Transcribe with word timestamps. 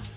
noh, 0.00 0.08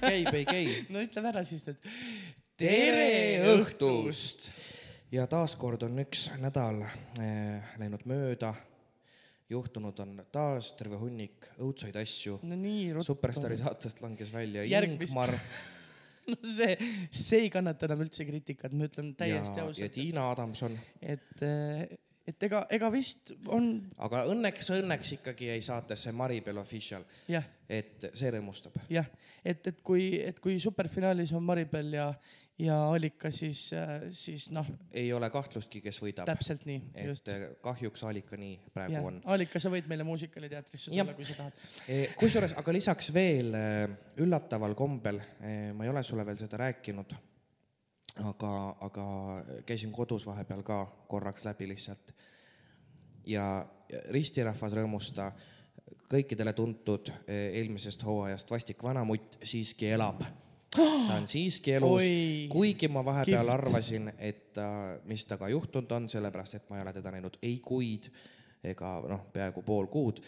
käib, 0.00 0.34
ei 0.34 0.44
käi. 0.44 0.66
no 0.90 0.98
ütleme 1.04 1.28
ära 1.30 1.44
siis 1.46 1.62
nüüd. 1.68 1.78
tere 2.58 3.54
õhtust! 3.54 4.50
ja 5.14 5.26
taaskord 5.30 5.86
on 5.86 6.02
üks 6.02 6.26
nädal 6.42 6.82
eh, 6.82 7.62
läinud 7.78 8.02
mööda. 8.10 8.50
Juhtunud 9.50 9.98
on 10.04 10.16
taas 10.32 10.72
terve 10.78 10.98
hunnik 11.00 11.50
õudsaid 11.60 11.96
asju. 12.00 12.38
no 12.46 13.02
superstaari 13.04 13.58
saatest 13.60 14.00
langes 14.04 14.32
välja 14.32 14.64
Järgmist- 14.68 15.10
Ingmar. 15.12 15.34
No 16.24 16.38
see, 16.48 16.72
see 17.12 17.42
ei 17.44 17.48
kannata 17.52 17.84
enam 17.84 18.00
üldse 18.00 18.24
kriitikat, 18.24 18.72
ma 18.72 18.86
ütlen 18.88 19.10
ja, 19.10 19.16
täiesti 19.18 19.60
ja 19.60 19.66
ausalt, 19.66 19.92
Tiina 19.92 20.22
Adamson, 20.32 20.72
et, 21.04 21.42
et 22.24 22.46
ega, 22.48 22.62
ega 22.72 22.88
vist 22.94 23.34
on 23.52 23.66
aga 24.06 24.22
õnneks, 24.32 24.70
õnneks 24.78 25.10
ikkagi 25.18 25.50
jäi 25.50 25.58
saatesse 25.66 26.14
Maribel 26.16 26.62
Official, 26.62 27.04
et 27.68 28.08
see 28.16 28.32
rõõmustab. 28.32 28.78
jah, 28.88 29.10
et, 29.44 29.68
et 29.68 29.84
kui, 29.84 30.14
et 30.24 30.40
kui 30.40 30.56
superfinaalis 30.64 31.34
on 31.36 31.44
Maribel 31.44 31.92
ja, 31.98 32.08
ja 32.58 32.76
Alika, 32.90 33.30
siis, 33.34 33.66
siis 34.14 34.48
noh, 34.54 34.66
ei 34.94 35.12
ole 35.12 35.30
kahtlustki, 35.30 35.80
kes 35.84 36.00
võidab. 36.02 36.28
täpselt 36.28 36.66
nii, 36.68 36.80
just 37.08 37.28
eh, 37.32 37.46
kahjuks 37.64 38.04
Alika 38.06 38.38
nii 38.40 38.56
praegu 38.74 38.96
jah 38.96 39.08
on, 39.10 39.20
Alika, 39.34 39.62
sa 39.62 39.72
võid 39.72 39.88
meile 39.90 40.06
muusikaliteatrisse 40.06 40.92
tulla, 40.92 41.16
kui 41.18 41.26
sa 41.28 41.38
tahad. 41.40 41.60
Eh, 41.90 42.16
kusjuures, 42.20 42.56
aga 42.62 42.76
lisaks 42.76 43.12
veel 43.14 43.54
eh, 43.58 43.86
üllataval 44.22 44.76
kombel, 44.78 45.22
ma 45.74 45.86
ei 45.86 45.92
ole 45.92 46.02
sulle 46.06 46.26
veel 46.26 46.38
seda 46.40 46.62
rääkinud, 46.62 47.16
aga, 48.30 48.52
aga 48.86 49.06
käisin 49.66 49.92
kodus 49.94 50.26
vahepeal 50.30 50.62
ka 50.66 50.84
korraks 51.10 51.46
läbi 51.48 51.72
lihtsalt. 51.74 52.14
ja 53.26 53.46
ja 53.92 54.00
ristirahvas 54.14 54.74
rõõmusta, 54.76 55.30
kõikidele 56.10 56.54
tuntud 56.56 57.10
eh, 57.26 57.54
eelmisest 57.60 58.04
hooajast 58.06 58.50
vastik 58.50 58.82
vanamutt 58.82 59.38
siiski 59.42 59.90
elab. 59.94 60.24
ta 61.08 61.18
on 61.18 61.26
siiski 61.30 61.76
elus 61.78 62.08
kuigi 62.52 62.88
ma 62.88 63.04
vahepeal 63.04 63.44
kihvt. 63.44 63.54
arvasin, 63.54 64.12
et 64.18 64.52
ta, 64.56 64.68
mis 65.10 65.26
temaga 65.26 65.50
juhtunud 65.52 65.92
on, 65.98 66.08
sellepärast 66.10 66.58
et 66.60 66.70
ma 66.70 66.78
ei 66.80 66.86
ole 66.86 66.92
teda 66.96 67.12
näinud 67.14 67.38
ei 67.42 67.58
kuid 67.64 68.10
ega 68.64 68.96
noh, 69.08 69.26
peaaegu 69.32 69.62
pool 69.62 69.86
kuud, 69.92 70.20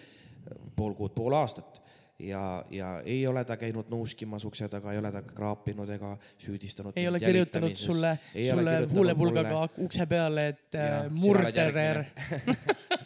pool 0.77 0.95
kuud, 0.95 1.15
pool 1.17 1.37
aastat 1.39 1.81
ja, 2.19 2.65
ja 2.71 3.03
ei 3.05 3.27
ole 3.27 3.45
ta 3.45 3.57
käinud 3.57 3.91
nuuskimas 3.91 4.45
ukse 4.45 4.69
taga, 4.69 4.93
ei 4.93 4.99
ole 4.99 5.13
ta 5.13 5.23
kraapinud 5.23 5.89
ega 5.89 6.17
süüdistanud. 6.39 6.93
ei 6.97 7.09
ole 7.09 7.21
kirjutanud 7.21 7.75
sulle, 7.77 8.19
sulle 8.51 8.79
huulepulgaga 8.93 9.69
ukse 9.79 10.07
peale, 10.07 10.49
et 10.49 10.75
Jaa, 10.75 11.05
äh, 11.05 11.11
murderer. 11.11 12.05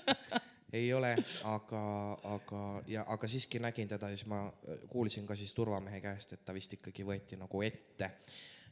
ei 0.72 0.92
ole, 0.94 1.14
aga, 1.50 1.82
aga 2.34 2.62
ja, 2.86 3.04
aga 3.08 3.28
siiski 3.28 3.58
nägin 3.62 3.88
teda 3.88 4.10
ja 4.10 4.16
siis 4.16 4.28
ma 4.30 4.44
äh, 4.46 4.84
kuulsin 4.88 5.26
ka 5.26 5.34
siis 5.38 5.54
turvamehe 5.54 6.00
käest, 6.00 6.32
et 6.36 6.44
ta 6.44 6.54
vist 6.54 6.72
ikkagi 6.78 7.06
võeti 7.06 7.38
nagu 7.40 7.62
ette. 7.66 8.12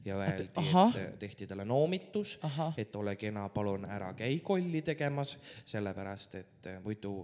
Ja 0.04 0.14
öeldi, 0.14 0.46
et 0.46 1.18
tehti 1.18 1.46
talle 1.50 1.64
noomitus 1.66 2.36
et 2.78 2.94
ole 2.96 3.16
kena, 3.18 3.48
palun 3.50 3.82
ära 3.90 4.12
käi 4.14 4.36
kolli 4.46 4.78
tegemas, 4.86 5.34
sellepärast 5.66 6.36
et 6.38 6.68
äh, 6.70 6.78
muidu 6.84 7.16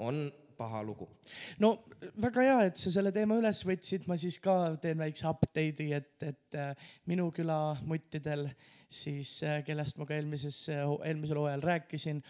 on 0.00 0.24
paha 0.56 0.82
lugu. 0.82 1.08
no 1.58 1.72
väga 2.22 2.44
hea, 2.46 2.58
et 2.70 2.80
sa 2.80 2.92
selle 2.94 3.12
teema 3.14 3.36
üles 3.40 3.62
võtsid, 3.66 4.06
ma 4.08 4.16
siis 4.20 4.38
ka 4.42 4.56
teen 4.82 5.00
väikse 5.02 5.28
update'i, 5.28 5.90
et, 5.98 6.14
et 6.22 6.58
äh, 6.58 6.72
minu 7.10 7.28
küla 7.34 7.58
muttidel 7.88 8.48
siis, 8.92 9.30
kellest 9.66 9.98
ma 9.98 10.06
ka 10.08 10.16
eelmises, 10.16 10.58
eelmisel 10.72 11.40
hooajal 11.40 11.64
rääkisin, 11.64 12.22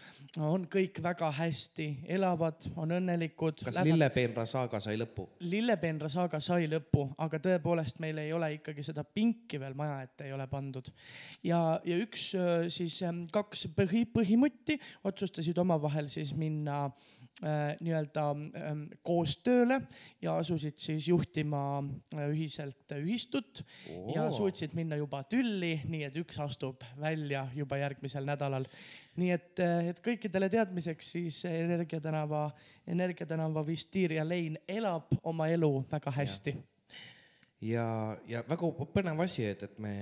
on 0.43 0.67
kõik 0.71 1.01
väga 1.03 1.29
hästi, 1.37 1.87
elavad, 2.15 2.67
on 2.75 2.95
õnnelikud. 2.97 3.63
kas 3.65 3.81
Lillepeenra 3.85 4.45
saaga 4.49 4.79
sai 4.83 4.97
lõpu? 4.99 5.27
lillepeenra 5.47 6.09
saaga 6.11 6.39
sai 6.43 6.67
lõpu, 6.71 7.07
aga 7.23 7.39
tõepoolest 7.43 7.99
meil 8.03 8.21
ei 8.23 8.33
ole 8.33 8.53
ikkagi 8.59 8.85
seda 8.85 9.03
pinki 9.03 9.59
veel 9.61 9.75
maja 9.77 10.01
ette 10.07 10.27
ei 10.27 10.35
ole 10.35 10.47
pandud. 10.51 10.89
ja, 11.43 11.79
ja 11.85 11.97
üks 12.03 12.31
öö, 12.39 12.69
siis 12.73 13.01
ähm, 13.03 13.25
kaks 13.31 13.67
põhi, 13.77 14.05
põhimutti 14.09 14.79
otsustasid 15.03 15.57
omavahel 15.63 16.09
siis 16.11 16.33
minna 16.37 16.85
äh, 16.85 17.22
nii-öelda 17.41 18.23
ähm, 18.31 18.83
koostööle 19.01 19.79
ja 20.21 20.35
asusid 20.37 20.77
siis 20.77 21.07
juhtima 21.09 21.81
äh, 22.13 22.27
ühiselt 22.29 22.93
ühistut 22.99 23.63
ja 24.13 24.27
Oo. 24.27 24.31
suutsid 24.31 24.75
minna 24.77 24.95
juba 24.99 25.23
tülli, 25.25 25.73
nii 25.89 26.03
et 26.07 26.19
üks 26.21 26.37
astub 26.43 26.85
välja 27.01 27.47
juba 27.55 27.79
järgmisel 27.81 28.27
nädalal. 28.29 28.67
nii 29.17 29.31
et, 29.33 29.59
et 29.89 29.99
kõikidele 30.05 30.49
teadmiseks 30.53 31.11
siis 31.17 31.41
Energia 31.49 31.99
tänava, 32.01 32.45
Energia 32.87 33.27
tänava 33.27 33.65
Vistiria 33.65 34.27
lein 34.27 34.57
elab 34.67 35.11
oma 35.23 35.49
elu 35.49 35.73
väga 35.91 36.13
hästi. 36.13 36.55
ja, 37.61 38.15
ja 38.29 38.45
väga 38.49 38.71
põnev 38.93 39.25
asi, 39.25 39.49
et, 39.49 39.63
et 39.63 39.79
me, 39.79 39.97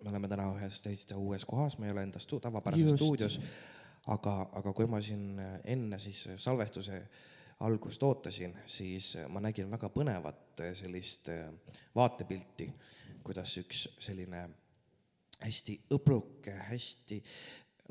me 0.00 0.14
oleme 0.14 0.30
täna 0.30 0.48
ühes 0.54 0.82
täiesti 0.86 1.18
uues 1.18 1.44
kohas, 1.44 1.78
me 1.78 1.90
ei 1.90 1.98
ole 1.98 2.06
enda 2.06 2.22
stu, 2.22 2.40
tavapärases 2.40 2.94
stuudios. 2.94 3.40
aga, 4.10 4.34
aga 4.58 4.72
kui 4.72 4.88
ma 4.90 5.00
siin 5.02 5.36
enne 5.64 5.98
siis 6.02 6.24
salvestuse 6.36 7.02
algust 7.62 8.02
ootasin, 8.02 8.56
siis 8.66 9.14
ma 9.30 9.40
nägin 9.44 9.70
väga 9.70 9.90
põnevat 9.94 10.64
sellist 10.74 11.30
vaatepilti, 11.94 12.66
kuidas 13.22 13.54
üks 13.62 13.86
selline 14.02 14.48
hästi 15.42 15.76
õbruke, 15.94 16.54
hästi 16.70 17.18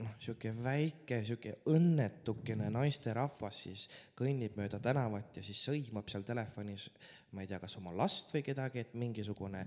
noh, 0.02 0.14
sihuke 0.20 0.52
väike, 0.64 1.22
sihuke 1.28 1.56
õnnetukene 1.72 2.70
naisterahvas 2.74 3.64
siis 3.68 3.88
kõnnib 4.18 4.56
mööda 4.60 4.80
tänavat 4.84 5.40
ja 5.40 5.44
siis 5.46 5.62
sõimab 5.68 6.10
seal 6.12 6.26
telefonis, 6.28 6.90
ma 7.36 7.44
ei 7.44 7.50
tea, 7.52 7.60
kas 7.64 7.78
oma 7.80 7.94
last 7.96 8.34
või 8.36 8.44
kedagi, 8.46 8.86
et 8.86 8.96
mingisugune, 9.00 9.66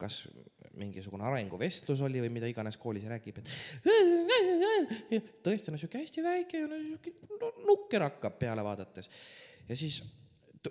kas 0.00 0.22
mingisugune 0.78 1.26
arenguvestlus 1.26 2.02
oli 2.06 2.22
või 2.22 2.30
mida 2.36 2.46
iganes 2.50 2.78
koolis 2.78 3.06
räägib, 3.10 3.40
et 3.42 5.30
tõesti 5.44 5.72
no 5.72 5.80
sihuke 5.80 6.02
hästi 6.02 6.22
väike 6.24 6.60
no 6.70 6.78
sihuke 6.78 7.14
nukker 7.66 8.06
hakkab 8.06 8.38
peale 8.38 8.62
vaadates 8.64 9.10
ja 9.68 9.76
siis 9.78 10.02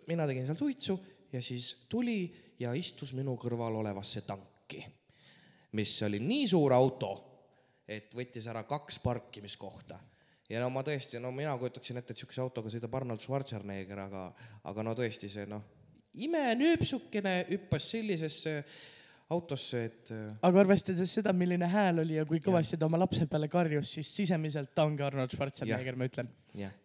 mina 0.08 0.28
tegin 0.30 0.48
seal 0.48 0.60
suitsu 0.60 0.96
ja 1.34 1.42
siis 1.44 1.74
tuli 1.92 2.22
ja 2.60 2.72
istus 2.78 3.12
minu 3.18 3.36
kõrval 3.42 3.82
olevasse 3.82 4.24
tanki 4.28 4.86
mis 5.72 6.04
oli 6.04 6.20
nii 6.20 6.48
suur 6.50 6.74
auto, 6.74 7.12
et 7.88 8.14
võttis 8.16 8.48
ära 8.50 8.64
kaks 8.70 9.00
parkimiskohta. 9.04 10.00
ja 10.50 10.62
no 10.64 10.70
ma 10.74 10.82
tõesti, 10.82 11.20
no 11.22 11.32
mina 11.32 11.56
kujutaksin 11.58 12.00
ette, 12.02 12.14
et 12.14 12.22
sihukese 12.22 12.42
autoga 12.42 12.72
sõidab 12.74 12.96
Arnold 12.98 13.22
Schwarzenegger, 13.22 14.00
aga, 14.08 14.24
aga 14.66 14.86
no 14.86 14.96
tõesti 14.98 15.30
see 15.30 15.46
noh, 15.50 15.62
imenööpsukene 16.26 17.46
hüppas 17.52 17.92
sellisesse 17.92 18.64
autosse, 19.30 19.84
et 19.86 20.12
äh, 20.16 20.26
aga 20.46 20.64
arvestades 20.64 21.12
seda, 21.20 21.34
milline 21.38 21.68
hääl 21.70 22.02
oli 22.04 22.18
ja 22.18 22.26
kui 22.30 22.42
kõvasti 22.42 22.80
ta 22.80 22.88
oma 22.88 22.98
lapse 23.02 23.28
peale 23.30 23.50
karjus, 23.52 23.92
siis 24.00 24.10
sisemiselt 24.22 24.74
ta 24.74 24.88
ongi 24.90 25.06
Arnold 25.06 25.36
Schwarzenegger, 25.36 25.98
ma 26.00 26.10
ütlen. 26.10 26.32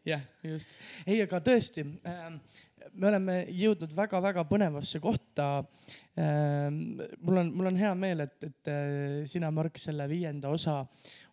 jah, 0.04 0.22
just. 0.44 0.76
ei, 1.06 1.22
aga 1.24 1.40
tõesti 1.44 1.86
ähm,, 2.10 2.36
me 3.00 3.08
oleme 3.08 3.38
jõudnud 3.48 3.94
väga-väga 3.96 4.44
põnevasse 4.50 5.00
kohta 5.00 5.48
ähm,. 6.20 7.00
mul 7.24 7.40
on, 7.40 7.54
mul 7.56 7.72
on 7.72 7.80
hea 7.80 7.94
meel, 7.96 8.26
et, 8.26 8.36
et 8.44 8.72
äh, 8.72 9.22
sina, 9.30 9.48
Mark, 9.54 9.80
selle 9.80 10.08
viienda 10.12 10.52
osa 10.52 10.82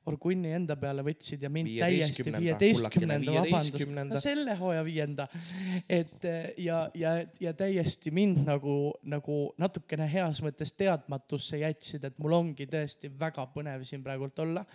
Orgunni 0.09 0.49
enda 0.57 0.73
peale 0.81 1.03
võtsid 1.05 1.43
ja 1.45 1.49
mind 1.53 1.69
täiesti 1.77 2.23
Viieteistkümnenda, 2.25 3.35
vabandust, 3.35 3.91
no 4.09 4.21
selle 4.21 4.55
hooaja 4.57 4.81
viienda. 4.85 5.27
et 5.89 6.25
äh, 6.25 6.47
ja, 6.57 6.79
ja, 6.97 7.11
ja 7.39 7.53
täiesti 7.53 8.11
mind 8.11 8.41
nagu, 8.47 8.95
nagu 9.03 9.37
natukene 9.61 10.07
heas 10.09 10.41
mõttes 10.41 10.73
teadmatusse 10.73 11.61
jätsid, 11.61 12.07
et 12.09 12.17
mul 12.17 12.33
ongi 12.39 12.65
tõesti 12.71 13.11
väga 13.19 13.45
põnev 13.53 13.85
siin 13.85 14.01
praegult 14.03 14.41
olla. 14.41 14.65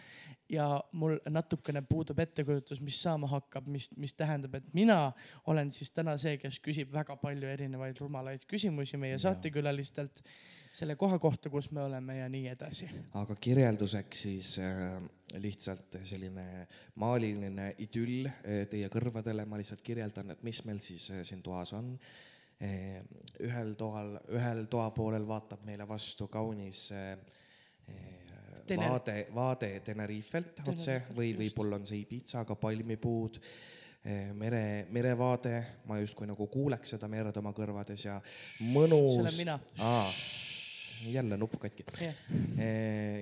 Ja 0.47 0.69
mul 0.95 1.17
natukene 1.27 1.81
puudub 1.83 2.21
ettekujutus, 2.23 2.79
mis 2.87 3.01
saama 3.03 3.27
hakkab, 3.33 3.67
mis, 3.67 3.89
mis 3.99 4.15
tähendab, 4.15 4.55
et 4.55 4.69
mina 4.79 5.11
olen 5.51 5.73
siis 5.75 5.91
täna 5.91 6.15
see, 6.23 6.37
kes 6.39 6.61
küsib 6.63 6.93
väga 6.95 7.17
palju 7.19 7.51
erinevaid 7.51 7.99
rumalaid 7.99 8.47
küsimusi 8.47 8.95
meie 9.01 9.19
saatekülalistelt 9.19 10.23
selle 10.77 10.97
koha 11.01 11.19
kohta, 11.19 11.51
kus 11.51 11.71
me 11.73 11.83
oleme 11.87 12.19
ja 12.19 12.29
nii 12.29 12.49
edasi. 12.53 12.89
aga 13.17 13.37
kirjelduseks 13.41 14.23
siis 14.27 14.57
äh, 14.61 14.99
lihtsalt 15.41 15.99
selline 16.05 16.67
maaliline 17.01 17.71
idüll 17.85 18.29
äh, 18.29 18.67
teie 18.71 18.91
kõrvadele, 18.93 19.47
ma 19.49 19.61
lihtsalt 19.61 19.85
kirjeldan, 19.87 20.35
et 20.35 20.43
mis 20.47 20.61
meil 20.69 20.81
siis 20.85 21.09
äh, 21.15 21.23
siin 21.25 21.45
toas 21.45 21.73
on 21.77 21.95
ühel 22.57 23.75
toal, 23.77 24.15
ühel 24.33 24.63
toapoolel 24.73 25.27
vaatab 25.29 25.67
meile 25.69 25.85
vastu 25.89 26.25
kaunis 26.33 26.87
Tener- 28.67 28.89
vaade, 28.89 29.17
vaade 29.37 29.69
Tenerifelt 29.85 30.63
otse 30.73 30.95
või 31.19 31.35
võib-olla 31.37 31.77
on 31.77 31.85
see 31.85 32.01
Ibiza, 32.07 32.47
aga 32.47 32.57
palmipuud. 32.57 33.37
mere, 34.41 34.87
merevaade, 34.89 35.53
ma 35.85 36.01
justkui 36.01 36.31
nagu 36.31 36.49
kuuleks 36.49 36.97
seda 36.97 37.13
merd 37.13 37.37
oma 37.37 37.53
kõrvades 37.53 38.09
ja 38.09 38.17
mõnus. 38.73 39.13
see 39.13 39.21
olen 39.27 39.39
mina. 39.43 39.61
Jälle 41.13 41.37
nupp 41.37 41.59
katki 41.61 41.85
Jah. 42.01 42.21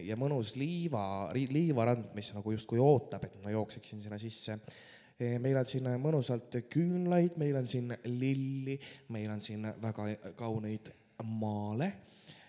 ja 0.07 0.17
mõnus 0.21 0.55
liiva, 0.61 1.31
liivarand, 1.35 2.13
mis 2.15 2.33
nagu 2.37 2.53
justkui 2.55 2.83
ootab, 2.83 3.25
et 3.27 3.39
ma 3.45 3.55
jookseksin 3.55 4.03
sinna 4.03 4.19
sisse 4.19 4.59
meil 5.19 5.57
on 5.57 5.67
siin 5.69 5.87
mõnusalt 6.03 6.59
küünlaid, 6.73 7.39
meil 7.39 7.57
on 7.61 7.69
siin 7.71 7.93
lilli, 8.11 8.79
meil 9.15 9.31
on 9.31 9.41
siin 9.41 9.67
väga 9.83 10.09
kauneid 10.37 10.91
maale. 11.23 11.93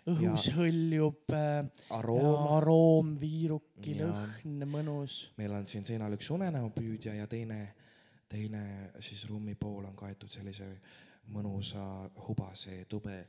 õhus 0.06 0.50
ja 0.50 0.56
hõljub 0.60 1.34
äh, 1.34 1.66
aroom, 1.98 2.48
aroom, 2.58 3.16
viirukil 3.20 4.04
õhn, 4.06 4.66
mõnus. 4.70 5.32
meil 5.38 5.54
on 5.54 5.68
siin 5.68 5.86
seinal 5.86 6.14
üks 6.14 6.30
unenäopüüdja 6.30 7.16
ja 7.16 7.28
teine, 7.28 7.74
teine 8.30 8.92
siis 9.00 9.26
ruumi 9.30 9.56
pool 9.56 9.86
on 9.86 9.96
kaetud 9.96 10.30
sellise 10.30 10.70
mõnusa 11.34 12.10
hubase 12.28 12.86
tube 12.90 13.26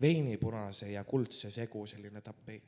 veinipunase 0.00 0.92
ja 0.92 1.04
kuldse 1.04 1.50
segu 1.50 1.86
selline 1.86 2.20
tapeet. 2.20 2.64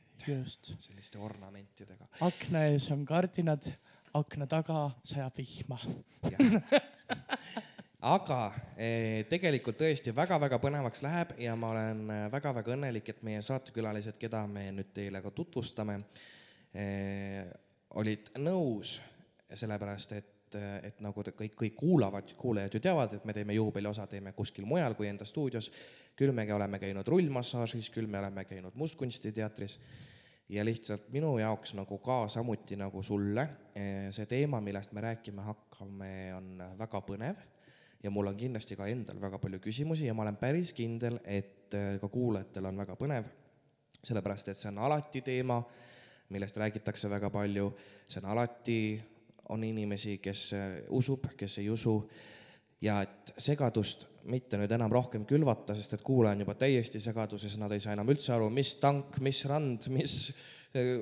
selliste 0.79 1.19
ornamentidega. 1.19 2.07
akna 2.21 2.65
ees 2.71 2.91
on 2.91 3.05
kardinad 3.05 3.73
akna 4.15 4.47
taga 4.47 4.91
sajab 5.05 5.37
vihma 5.37 5.79
aga 8.15 8.39
eh, 8.77 9.23
tegelikult 9.31 9.79
tõesti 9.81 10.13
väga-väga 10.15 10.59
põnevaks 10.63 11.05
läheb 11.07 11.35
ja 11.41 11.55
ma 11.57 11.71
olen 11.73 12.13
väga-väga 12.33 12.75
õnnelik, 12.77 13.13
et 13.13 13.23
meie 13.27 13.43
saatekülalised, 13.45 14.19
keda 14.21 14.43
me 14.51 14.67
nüüd 14.75 14.91
teile 14.95 15.23
ka 15.23 15.31
tutvustame, 15.35 16.01
eh, 16.75 17.47
olid 18.03 18.33
nõus, 18.43 18.99
sellepärast 19.53 20.17
et, 20.19 20.59
et 20.83 21.01
nagu 21.05 21.23
te 21.25 21.33
kõik, 21.37 21.55
kõik 21.57 21.77
kuulavad, 21.79 22.35
kuulajad 22.37 22.75
ju 22.75 22.83
teavad, 22.83 23.15
et 23.17 23.25
me 23.29 23.37
teeme 23.37 23.55
juubeliosa, 23.57 24.07
teeme 24.11 24.35
kuskil 24.37 24.67
mujal 24.69 24.97
kui 24.99 25.09
enda 25.09 25.25
stuudios. 25.29 25.71
Küll 26.17 26.33
me 26.33 26.47
oleme 26.55 26.79
käinud 26.79 27.09
rullmassaažis, 27.09 27.91
küll 27.91 28.11
me 28.11 28.21
oleme 28.21 28.45
käinud 28.45 28.75
mustkunstiteatris. 28.75 29.79
Ja 30.53 30.65
lihtsalt 30.65 31.07
minu 31.15 31.37
jaoks 31.39 31.73
nagu 31.79 31.97
ka 32.03 32.27
samuti 32.29 32.77
nagu 32.77 33.03
sulle, 33.03 33.47
eh, 33.75 34.11
see 34.13 34.27
teema, 34.27 34.61
millest 34.61 34.93
me 34.93 35.01
rääkima 35.01 35.43
hakkame, 35.47 36.35
on 36.37 36.63
väga 36.79 37.01
põnev. 37.01 37.39
Ja 38.03 38.11
mul 38.11 38.27
on 38.27 38.37
kindlasti 38.37 38.77
ka 38.77 38.87
endal 38.91 39.21
väga 39.21 39.39
palju 39.39 39.61
küsimusi 39.63 40.07
ja 40.07 40.15
ma 40.15 40.23
olen 40.23 40.37
päris 40.37 40.73
kindel, 40.73 41.21
et 41.25 41.75
eh, 41.75 41.99
ka 42.01 42.09
kuulajatel 42.09 42.67
on 42.67 42.77
väga 42.77 42.97
põnev. 42.97 43.31
sellepärast, 44.03 44.49
et 44.49 44.57
see 44.57 44.69
on 44.69 44.79
alati 44.83 45.21
teema, 45.23 45.63
millest 46.35 46.57
räägitakse 46.57 47.11
väga 47.11 47.29
palju, 47.31 47.69
see 48.09 48.19
on 48.19 48.31
alati, 48.33 49.03
on 49.49 49.65
inimesi, 49.65 50.19
kes 50.19 50.53
eh, 50.53 50.85
usub, 50.91 51.29
kes 51.37 51.59
ei 51.59 51.71
usu 51.71 51.95
ja 52.83 52.99
et 53.05 53.33
segadust 53.41 54.09
mitte 54.31 54.59
nüüd 54.59 54.73
enam 54.75 54.93
rohkem 54.93 55.25
külvata, 55.27 55.75
sest 55.79 55.97
et 55.97 56.05
kuulaja 56.07 56.37
on 56.37 56.45
juba 56.45 56.55
täiesti 56.59 57.01
segaduses, 57.03 57.57
nad 57.59 57.73
ei 57.75 57.83
saa 57.83 57.97
enam 57.97 58.11
üldse 58.13 58.35
aru, 58.35 58.49
mis 58.55 58.75
tank, 58.83 59.19
mis 59.25 59.45
rand, 59.51 59.89
mis. 59.95 60.19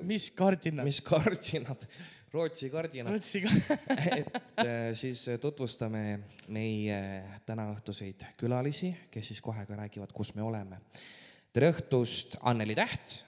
mis 0.08 0.30
kardinad. 0.36 0.84
mis 0.84 1.00
kardinad, 1.06 1.84
Rootsi 2.32 2.70
kardinad. 2.70 3.12
Rootsi 3.12 3.40
kardinad 3.42 4.16
et 4.20 4.64
äh, 4.64 4.90
siis 4.98 5.24
tutvustame 5.42 6.02
meie 6.54 7.00
tänaõhtuseid 7.46 8.28
külalisi, 8.40 8.92
kes 9.10 9.32
siis 9.32 9.42
kohe 9.42 9.64
ka 9.66 9.78
räägivad, 9.78 10.12
kus 10.14 10.34
me 10.36 10.44
oleme. 10.46 10.80
tere 11.52 11.72
õhtust, 11.74 12.38
Anneli 12.42 12.76
Täht. 12.78 13.24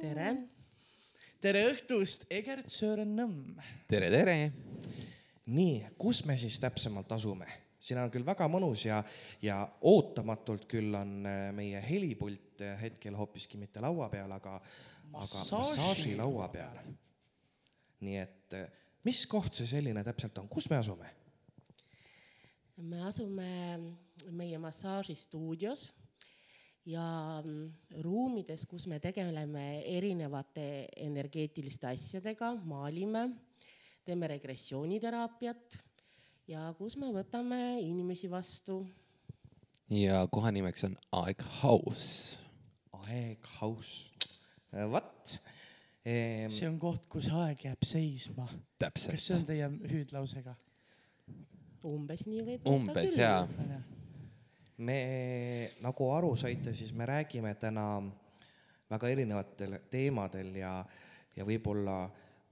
tere. 0.00 0.36
tere 1.40 1.66
õhtust, 1.72 2.28
Egert 2.30 2.70
Sören 2.70 3.16
Nõmm. 3.18 3.60
tere, 3.90 4.10
tere 4.10 4.38
nii, 5.46 5.86
kus 5.98 6.24
me 6.26 6.36
siis 6.36 6.58
täpsemalt 6.62 7.12
asume? 7.12 7.46
siin 7.86 8.00
on 8.00 8.10
küll 8.10 8.26
väga 8.26 8.48
mõnus 8.50 8.86
ja, 8.86 9.02
ja 9.44 9.60
ootamatult 9.86 10.64
küll 10.70 10.94
on 10.96 11.26
äh, 11.28 11.50
meie 11.54 11.80
helipult 11.84 12.64
äh, 12.64 12.74
hetkel 12.80 13.14
hoopiski 13.14 13.60
mitte 13.60 13.82
laua 13.84 14.08
peal, 14.10 14.32
aga, 14.32 14.56
aga 15.12 15.42
massaažilaua 15.60 16.48
peal. 16.54 16.80
nii 18.00 18.16
et 18.18 18.56
äh, 18.58 18.66
mis 19.06 19.22
koht 19.30 19.54
see 19.54 19.68
selline 19.70 20.02
täpselt 20.06 20.38
on, 20.42 20.48
kus 20.50 20.70
me 20.72 20.80
asume? 20.80 21.12
me 22.76 23.04
asume 23.06 23.52
meie 24.34 24.58
massaažistuudios 24.58 25.92
ja 26.86 27.06
mm, 27.44 28.00
ruumides, 28.02 28.66
kus 28.66 28.86
me 28.90 28.98
tegeleme 29.02 29.82
erinevate 29.94 30.88
energeetiliste 31.06 31.92
asjadega, 31.92 32.54
maalime 32.64 33.28
teeme 34.06 34.28
regressiooniteraapiat 34.30 35.78
ja 36.50 36.68
kus 36.78 36.96
me 37.00 37.10
võtame 37.14 37.58
inimesi 37.82 38.30
vastu. 38.30 38.80
ja 39.90 40.22
koha 40.30 40.52
nimeks 40.54 40.86
on 40.88 40.96
Aeg 41.22 41.42
House. 41.62 42.38
Aeg 43.06 43.46
House, 43.58 44.14
vot 44.90 45.36
ehm.... 46.04 46.50
see 46.54 46.68
on 46.70 46.78
koht, 46.82 47.06
kus 47.10 47.30
aeg 47.34 47.66
jääb 47.68 47.86
seisma. 47.86 48.46
kas 48.78 49.10
see 49.18 49.36
on 49.36 49.46
teie 49.48 49.70
hüüdlausega? 49.90 50.54
umbes 51.86 52.26
nii 52.26 52.44
võib. 52.46 52.68
umbes 52.70 53.16
jaa. 53.18 53.42
me 54.78 55.00
nagu 55.82 56.12
aru 56.14 56.34
saite, 56.38 56.74
siis 56.74 56.92
me 56.94 57.06
räägime 57.06 57.54
täna 57.58 57.88
väga 58.90 59.10
erinevatel 59.10 59.80
teemadel 59.90 60.54
ja, 60.60 60.78
ja 61.36 61.46
võib-olla 61.46 62.04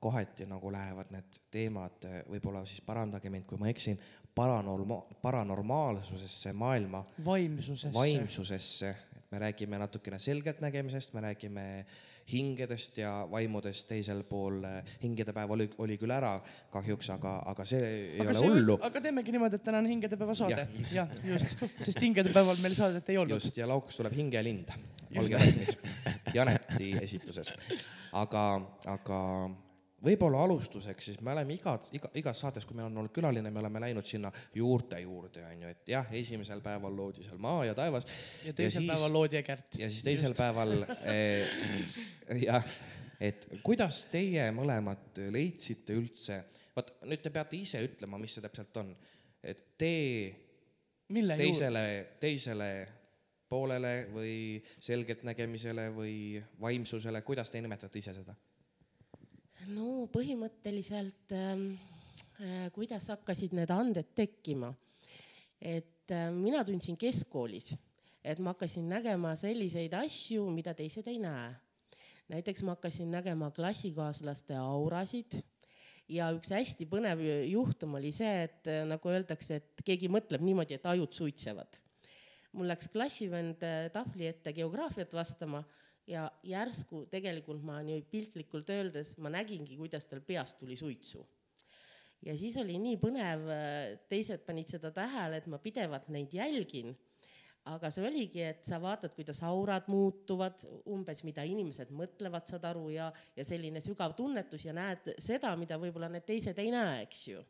kohati 0.04 0.48
nagu 0.50 0.72
lähevad 0.72 1.12
need 1.14 1.40
teemad, 1.54 2.04
võib-olla 2.28 2.64
siis 2.68 2.84
parandage 2.84 3.32
mind, 3.32 3.48
kui 3.48 3.60
ma 3.60 3.70
eksin, 3.72 4.00
paranorma-, 4.34 5.02
paranormaalsusesse, 5.22 6.52
maailma. 6.52 7.04
vaimsusesse. 7.24 7.94
vaimsusesse, 7.94 8.96
et 9.16 9.30
me 9.30 9.38
räägime 9.38 9.78
natukene 9.78 10.18
selgeltnägemisest, 10.18 11.14
me 11.14 11.20
räägime 11.20 11.86
hingedest 12.32 12.98
ja 12.98 13.28
vaimudest 13.30 13.88
teisel 13.88 14.22
pool. 14.24 14.62
hingedepäev 15.02 15.50
oli, 15.50 15.68
oli 15.78 15.98
küll 16.00 16.12
ära 16.14 16.38
kahjuks, 16.72 17.10
aga, 17.16 17.34
aga 17.52 17.66
see 17.68 17.82
ei 17.84 18.20
aga 18.20 18.30
ole 18.30 18.38
see 18.38 18.52
hullu. 18.52 18.78
aga 18.88 19.02
teemegi 19.06 19.34
niimoodi, 19.34 19.60
et 19.60 19.66
täna 19.66 19.82
on 19.82 19.90
hingedepäeva 19.92 20.36
saade. 20.38 20.68
jah, 20.98 21.10
just, 21.24 21.58
sest 21.76 22.00
hingedepäeval 22.00 22.62
meil 22.62 22.76
saadet 22.76 23.12
ei 23.12 23.20
olnud. 23.20 23.36
just 23.36 23.60
ja 23.60 23.68
laukus 23.68 24.00
tuleb 24.00 24.16
Hingelind, 24.16 24.72
olge 25.20 25.40
valmis, 25.40 25.76
Janeti 26.34 26.94
esituses. 27.02 27.52
aga, 28.24 28.46
aga 28.96 29.20
võib-olla 30.04 30.44
alustuseks 30.44 31.10
siis 31.10 31.20
me 31.24 31.32
oleme 31.32 31.56
iga, 31.56 31.74
iga, 31.96 32.10
igas 32.20 32.42
saates, 32.44 32.66
kui 32.68 32.76
meil 32.76 32.88
on 32.88 33.02
olnud 33.02 33.14
külaline, 33.14 33.50
me 33.50 33.62
oleme 33.62 33.82
läinud 33.86 34.08
sinna 34.08 34.32
juurte 34.54 35.00
juurde, 35.02 35.44
onju, 35.50 35.72
et 35.74 35.92
jah, 35.94 36.10
esimesel 36.20 36.62
päeval 36.64 36.96
loodi 36.96 37.24
seal 37.26 37.40
maa 37.42 37.64
ja 37.68 37.76
taevas. 37.78 38.06
ja 38.44 38.52
teisel 38.52 38.84
ja 38.84 38.84
siis, 38.84 38.92
päeval 38.92 39.16
loodi 39.18 39.40
Egert. 39.40 39.78
ja 39.80 39.90
siis 39.90 40.06
teisel 40.06 40.32
Just. 40.32 40.40
päeval 40.40 40.76
eh, 41.10 41.56
jah, 42.48 42.70
et 43.20 43.48
kuidas 43.66 44.04
teie 44.12 44.50
mõlemad 44.56 45.22
leidsite 45.34 45.96
üldse, 45.98 46.42
vot 46.76 46.96
nüüd 47.04 47.22
te 47.24 47.34
peate 47.34 47.58
ise 47.60 47.82
ütlema, 47.84 48.20
mis 48.20 48.36
see 48.36 48.44
täpselt 48.44 48.82
on, 48.82 48.94
et 49.42 49.70
tee 49.78 50.40
Mille 51.12 51.36
teisele, 51.36 52.16
teisele 52.16 52.68
poolele 53.52 54.06
või 54.12 54.36
selgeltnägemisele 54.82 55.90
või 55.92 56.40
vaimsusele, 56.60 57.20
kuidas 57.26 57.52
te 57.52 57.60
nimetate 57.60 58.00
ise 58.00 58.14
seda? 58.16 58.34
No 59.72 60.06
põhimõtteliselt 60.12 61.32
ähm, 61.36 61.74
äh, 62.42 62.68
kuidas 62.74 63.08
hakkasid 63.12 63.54
need 63.56 63.70
anded 63.72 64.14
tekkima? 64.16 64.72
et 65.60 66.10
äh, 66.12 66.28
mina 66.34 66.64
tundsin 66.66 66.98
keskkoolis, 67.00 67.72
et 68.24 68.40
ma 68.44 68.52
hakkasin 68.52 68.88
nägema 68.90 69.32
selliseid 69.38 69.94
asju, 69.96 70.48
mida 70.52 70.74
teised 70.76 71.08
ei 71.08 71.20
näe. 71.22 71.54
näiteks 72.28 72.64
ma 72.64 72.76
hakkasin 72.76 73.10
nägema 73.10 73.50
klassikaaslaste 73.50 74.56
aurasid 74.56 75.38
ja 76.08 76.28
üks 76.36 76.52
hästi 76.52 76.88
põnev 76.90 77.22
juhtum 77.48 77.96
oli 78.00 78.12
see, 78.12 78.44
et 78.48 78.68
äh, 78.68 78.82
nagu 78.88 79.08
öeldakse, 79.08 79.62
et 79.62 79.86
keegi 79.86 80.10
mõtleb 80.12 80.44
niimoodi, 80.44 80.76
et 80.76 80.86
ajud 80.86 81.12
suitsevad. 81.12 81.80
mul 82.54 82.68
läks 82.70 82.86
klassivend 82.88 83.64
tahvli 83.92 84.28
ette 84.28 84.52
geograafiat 84.54 85.12
vastama 85.12 85.64
ja 86.06 86.26
järsku 86.44 87.04
tegelikult 87.12 87.64
ma 87.64 87.78
nii 87.84 88.02
piltlikult 88.10 88.70
öeldes, 88.74 89.14
ma 89.22 89.32
nägingi, 89.32 89.78
kuidas 89.78 90.06
tal 90.08 90.20
peast 90.24 90.58
tuli 90.60 90.76
suitsu. 90.76 91.24
ja 92.24 92.36
siis 92.40 92.56
oli 92.56 92.78
nii 92.80 92.96
põnev, 93.00 93.48
teised 94.08 94.44
panid 94.46 94.68
seda 94.68 94.90
tähele, 94.94 95.40
et 95.40 95.48
ma 95.48 95.58
pidevalt 95.58 96.08
neid 96.08 96.32
jälgin. 96.32 96.94
aga 97.64 97.88
see 97.88 98.04
oligi, 98.04 98.42
et 98.44 98.64
sa 98.64 98.76
vaatad, 98.76 99.14
kuidas 99.16 99.38
aurad 99.42 99.86
muutuvad, 99.88 100.66
umbes 100.84 101.22
mida 101.24 101.46
inimesed 101.48 101.88
mõtlevad, 101.96 102.44
saad 102.44 102.64
aru, 102.68 102.90
ja, 102.92 103.12
ja 103.36 103.44
selline 103.44 103.80
sügav 103.80 104.12
tunnetus 104.16 104.66
ja 104.66 104.74
näed 104.76 105.14
seda, 105.18 105.56
mida 105.56 105.78
võib-olla 105.80 106.10
need 106.12 106.26
teised 106.28 106.58
ei 106.60 106.68
näe, 106.74 107.02
eks 107.06 107.28
ju 107.28 107.40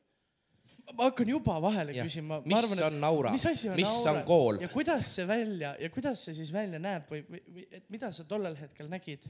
ma 0.93 1.09
hakkan 1.09 1.31
juba 1.33 1.57
vahele 1.63 1.95
ja. 1.97 2.05
küsima. 2.05 2.41
mis 2.45 2.59
arvan, 2.59 2.83
on 2.87 3.09
aura, 3.09 3.33
mis, 3.35 3.45
on, 3.49 3.77
mis 3.79 3.93
aura? 3.95 4.13
on 4.13 4.23
kool? 4.29 4.61
ja 4.63 4.69
kuidas 4.73 5.15
see 5.17 5.27
välja 5.29 5.75
ja 5.81 5.91
kuidas 5.91 6.25
see 6.27 6.37
siis 6.37 6.53
välja 6.53 6.81
näeb 6.83 7.09
või, 7.11 7.25
või, 7.31 7.43
või 7.57 7.67
et 7.81 7.87
mida 7.93 8.13
sa 8.13 8.27
tollel 8.29 8.57
hetkel 8.61 8.91
nägid? 8.93 9.29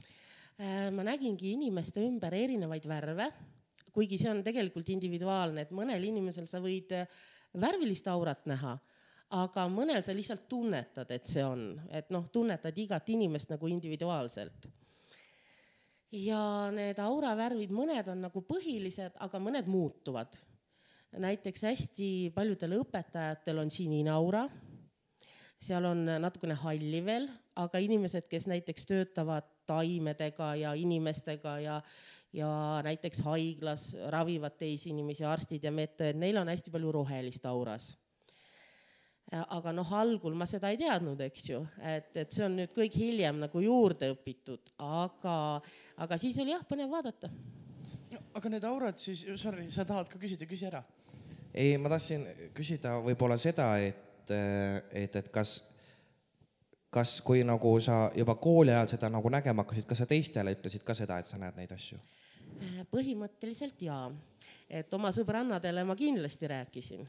Äh, 0.55 0.89
ma 0.95 1.03
nägingi 1.07 1.51
inimeste 1.55 2.03
ümber 2.05 2.35
erinevaid 2.35 2.87
värve, 2.87 3.29
kuigi 3.95 4.19
see 4.19 4.31
on 4.31 4.43
tegelikult 4.43 4.91
individuaalne, 4.93 5.65
et 5.65 5.73
mõnel 5.75 6.03
inimesel 6.11 6.47
sa 6.51 6.61
võid 6.63 6.93
äh, 6.95 7.07
värvilist 7.59 8.07
aurat 8.11 8.45
näha, 8.51 8.77
aga 9.35 9.67
mõnel 9.71 10.03
sa 10.05 10.15
lihtsalt 10.15 10.47
tunnetad, 10.51 11.11
et 11.11 11.27
see 11.27 11.43
on, 11.43 11.69
et 11.91 12.11
noh, 12.13 12.27
tunnetad 12.31 12.77
igat 12.83 13.09
inimest 13.15 13.51
nagu 13.51 13.67
individuaalselt 13.71 14.69
ja 16.15 16.71
need 16.71 16.99
auravärvid, 17.01 17.71
mõned 17.75 18.09
on 18.11 18.25
nagu 18.27 18.43
põhilised, 18.47 19.17
aga 19.23 19.41
mõned 19.41 19.67
muutuvad. 19.71 20.37
Näiteks 21.21 21.63
hästi 21.67 22.09
paljudel 22.35 22.77
õpetajatel 22.79 23.59
on 23.63 23.71
sinine 23.71 24.11
aura. 24.13 24.45
seal 25.59 25.85
on 25.85 26.05
natukene 26.19 26.53
halli 26.53 26.99
veel, 27.05 27.29
aga 27.55 27.79
inimesed, 27.79 28.27
kes 28.29 28.47
näiteks 28.47 28.85
töötavad 28.85 29.47
taimedega 29.65 30.55
ja 30.55 30.73
inimestega 30.73 31.59
ja, 31.59 31.81
ja 32.33 32.49
näiteks 32.83 33.23
haiglas 33.25 33.95
ravivad 34.09 34.57
teisi 34.57 34.89
inimesi, 34.89 35.23
arstid 35.25 35.63
ja 35.63 35.71
medõed, 35.71 36.19
neil 36.19 36.37
on 36.37 36.51
hästi 36.51 36.71
palju 36.71 36.91
rohelist 36.91 37.45
auras 37.45 37.93
aga 39.31 39.71
noh, 39.73 39.89
algul 39.97 40.35
ma 40.37 40.45
seda 40.49 40.69
ei 40.71 40.77
teadnud, 40.79 41.19
eks 41.25 41.49
ju, 41.49 41.61
et, 41.81 42.11
et 42.21 42.31
see 42.31 42.45
on 42.45 42.59
nüüd 42.59 42.73
kõik 42.75 42.93
hiljem 42.99 43.39
nagu 43.41 43.61
juurde 43.63 44.11
õpitud, 44.13 44.75
aga, 44.85 45.37
aga 46.05 46.19
siis 46.21 46.37
oli 46.43 46.53
jah, 46.53 46.65
põnev 46.69 46.91
vaadata. 46.93 47.31
aga 48.37 48.49
need 48.53 48.67
aurad 48.69 49.01
siis, 49.01 49.25
sorry, 49.41 49.65
sa 49.71 49.85
tahad 49.85 50.11
ka 50.11 50.21
küsida, 50.21 50.45
küsi 50.45 50.67
ära. 50.69 50.83
Ei, 51.55 51.77
ma 51.81 51.91
tahtsin 51.91 52.25
küsida 52.55 52.97
võib-olla 53.05 53.37
seda, 53.39 53.69
et, 53.79 54.31
et, 54.91 55.15
et 55.15 55.31
kas, 55.33 55.57
kas 56.93 57.17
kui 57.25 57.43
nagu 57.47 57.75
sa 57.83 58.05
juba 58.15 58.37
kooli 58.41 58.73
ajal 58.75 58.91
seda 58.95 59.09
nagu 59.13 59.31
nägema 59.31 59.63
hakkasid, 59.63 59.87
kas 59.89 60.03
sa 60.03 60.09
teistele 60.09 60.55
ütlesid 60.57 60.85
ka 60.87 60.97
seda, 60.97 61.19
et 61.19 61.29
sa 61.29 61.41
näed 61.41 61.57
neid 61.59 61.75
asju? 61.75 62.01
põhimõtteliselt 62.87 63.81
jaa, 63.83 64.07
et 64.71 64.93
oma 64.95 65.09
sõbrannadele 65.11 65.83
ma 65.83 65.95
kindlasti 65.99 66.47
rääkisin 66.47 67.01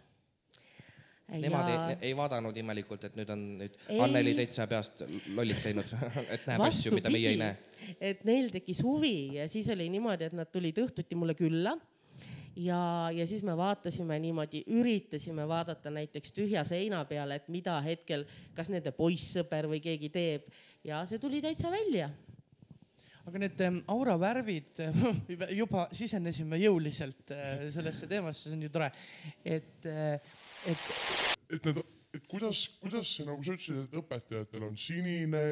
Nemad 1.26 1.68
ja... 1.68 1.78
ei, 1.90 1.96
ei 2.00 2.16
vaadanud 2.16 2.56
imelikult, 2.56 3.08
et 3.08 3.16
nüüd 3.18 3.30
on 3.34 3.40
nüüd 3.58 3.74
ei... 3.88 3.98
Anneli 4.02 4.34
täitsa 4.38 4.68
peast 4.70 5.02
lolliks 5.34 5.64
läinud 5.66 5.94
et 6.34 6.46
näeb 6.46 6.62
Vastu 6.62 6.86
asju, 6.86 6.92
mida 6.94 7.10
meie 7.10 7.32
ei 7.32 7.40
näe. 7.40 7.56
et 7.98 8.22
neil 8.28 8.52
tekkis 8.54 8.82
huvi 8.86 9.34
ja 9.40 9.48
siis 9.50 9.70
oli 9.74 9.88
niimoodi, 9.90 10.28
et 10.28 10.36
nad 10.38 10.50
tulid 10.50 10.78
õhtuti 10.82 11.18
mulle 11.18 11.34
külla 11.38 11.74
ja, 12.56 13.08
ja 13.12 13.26
siis 13.26 13.42
me 13.44 13.56
vaatasime 13.56 14.18
niimoodi, 14.22 14.62
üritasime 14.72 15.46
vaadata 15.48 15.90
näiteks 15.90 16.32
tühja 16.36 16.64
seina 16.64 17.04
peale, 17.04 17.40
et 17.40 17.50
mida 17.52 17.78
hetkel, 17.84 18.26
kas 18.54 18.70
nende 18.72 18.92
poissõber 18.96 19.68
või 19.70 19.82
keegi 19.84 20.10
teeb 20.12 20.48
ja 20.84 21.04
see 21.06 21.20
tuli 21.22 21.42
täitsa 21.44 21.70
välja 21.72 22.10
aga 23.26 23.40
need 23.42 23.62
ähm, 23.66 23.80
auravärvid, 23.90 24.80
juba 25.60 25.88
sisenesime 25.94 26.60
jõuliselt 26.62 27.34
äh, 27.34 27.66
sellesse 27.74 28.06
teemasse, 28.10 28.46
see 28.46 28.54
on 28.54 28.62
ju 28.68 28.70
tore, 28.70 28.92
et 29.42 29.88
äh, 29.90 30.36
et. 30.66 30.88
et 31.56 31.70
need, 31.70 31.86
et 32.16 32.26
kuidas, 32.30 32.62
kuidas 32.82 33.12
see 33.16 33.26
nagu 33.28 33.44
sa 33.44 33.56
ütlesid, 33.56 33.80
et 33.84 33.96
õpetajatel 34.00 34.66
on 34.66 34.76
sinine, 34.80 35.42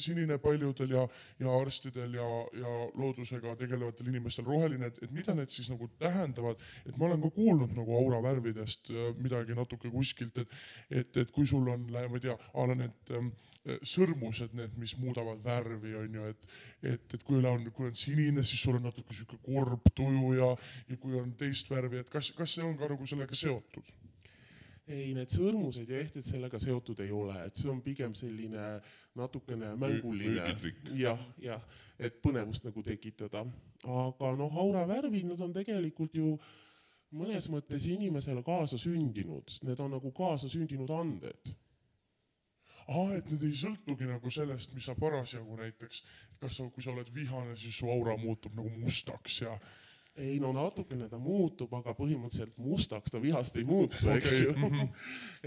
sinine 0.00 0.38
paljudel 0.42 0.94
ja, 0.96 1.04
ja 1.42 1.54
arstidel 1.60 2.18
ja, 2.18 2.28
ja 2.60 2.74
loodusega 3.00 3.56
tegelevatel 3.60 4.10
inimestel 4.12 4.48
roheline, 4.48 4.90
et, 4.90 5.00
et 5.04 5.14
mida 5.16 5.36
need 5.36 5.52
siis 5.52 5.70
nagu 5.72 5.88
tähendavad, 6.00 6.60
et 6.84 6.98
ma 6.98 7.08
olen 7.08 7.24
ka 7.24 7.32
kuulnud 7.34 7.74
nagu 7.76 7.98
auravärvidest 8.02 8.92
äh, 8.94 9.10
midagi 9.20 9.56
natuke 9.58 9.90
kuskilt, 9.92 10.38
et, 10.44 10.60
et, 10.90 11.24
et 11.24 11.34
kui 11.34 11.48
sul 11.48 11.68
on, 11.72 11.88
ma 11.90 12.06
ei 12.06 12.24
tea, 12.28 12.36
a 12.54 12.68
la 12.68 12.78
need 12.78 13.14
ähm, 13.16 13.32
sõrmused, 13.64 14.52
need, 14.56 14.74
mis 14.80 14.92
muudavad 15.00 15.40
värvi, 15.44 15.94
on 15.96 16.18
ju, 16.18 16.30
et, 16.34 16.48
et, 16.92 17.14
et 17.16 17.22
kui 17.24 17.40
on, 17.40 17.68
kui 17.72 17.88
on 17.88 17.96
sinine, 17.96 18.44
siis 18.44 18.60
sul 18.60 18.76
on 18.78 18.84
natuke 18.90 19.16
sihuke 19.16 19.40
kurb 19.44 19.88
tuju 19.96 20.34
ja, 20.36 20.50
ja 20.90 20.98
kui 21.00 21.16
on 21.20 21.32
teist 21.40 21.72
värvi, 21.72 22.02
et 22.04 22.12
kas, 22.12 22.30
kas 22.36 22.58
see 22.58 22.66
on 22.66 22.76
ka 22.80 22.90
nagu 22.92 23.08
sellega 23.08 23.38
seotud? 23.38 23.88
Ei, 24.86 25.14
need 25.16 25.32
sõrmused 25.32 25.88
ja 25.88 26.00
ehted 26.02 26.24
sellega 26.24 26.60
seotud 26.60 27.00
ei 27.04 27.12
ole, 27.14 27.38
et 27.46 27.56
see 27.56 27.70
on 27.72 27.80
pigem 27.84 28.14
selline 28.16 28.66
natukene 29.16 29.72
mänguline. 29.80 30.54
jah, 30.98 31.24
jah, 31.40 31.64
et 31.98 32.20
põnevust 32.22 32.66
nagu 32.66 32.82
tekitada. 32.84 33.44
aga 33.84 34.34
noh, 34.36 34.60
auravärvid, 34.66 35.28
need 35.30 35.40
on 35.40 35.52
tegelikult 35.56 36.16
ju 36.20 36.36
mõnes 37.14 37.46
mõttes 37.52 37.86
inimesele 37.88 38.42
kaasasündinud, 38.42 39.60
need 39.62 39.80
on 39.80 39.94
nagu 39.96 40.10
kaasasündinud 40.12 40.90
anded 40.90 41.54
aa, 42.88 43.14
et 43.16 43.30
need 43.32 43.46
ei 43.48 43.56
sõltugi 43.56 44.08
nagu 44.08 44.30
sellest, 44.32 44.74
mis 44.76 44.88
sa 44.88 44.96
parasjagu 44.98 45.56
näiteks, 45.60 46.02
kas 46.42 46.58
sa, 46.58 46.68
kui 46.72 46.84
sa 46.84 46.92
oled 46.92 47.10
vihane, 47.14 47.56
siis 47.56 47.78
su 47.80 47.88
aura 47.90 48.16
muutub 48.20 48.56
nagu 48.58 48.72
mustaks 48.82 49.40
ja 49.44 49.54
ei 50.16 50.38
no 50.38 50.52
natukene 50.54 51.08
ta 51.10 51.18
muutub, 51.18 51.72
aga 51.74 51.94
põhimõtteliselt 51.98 52.58
mustaks 52.62 53.10
ta 53.10 53.20
vihast 53.22 53.56
ei 53.58 53.66
muutu 53.66 54.10
eks 54.14 54.36
ju 54.44 54.54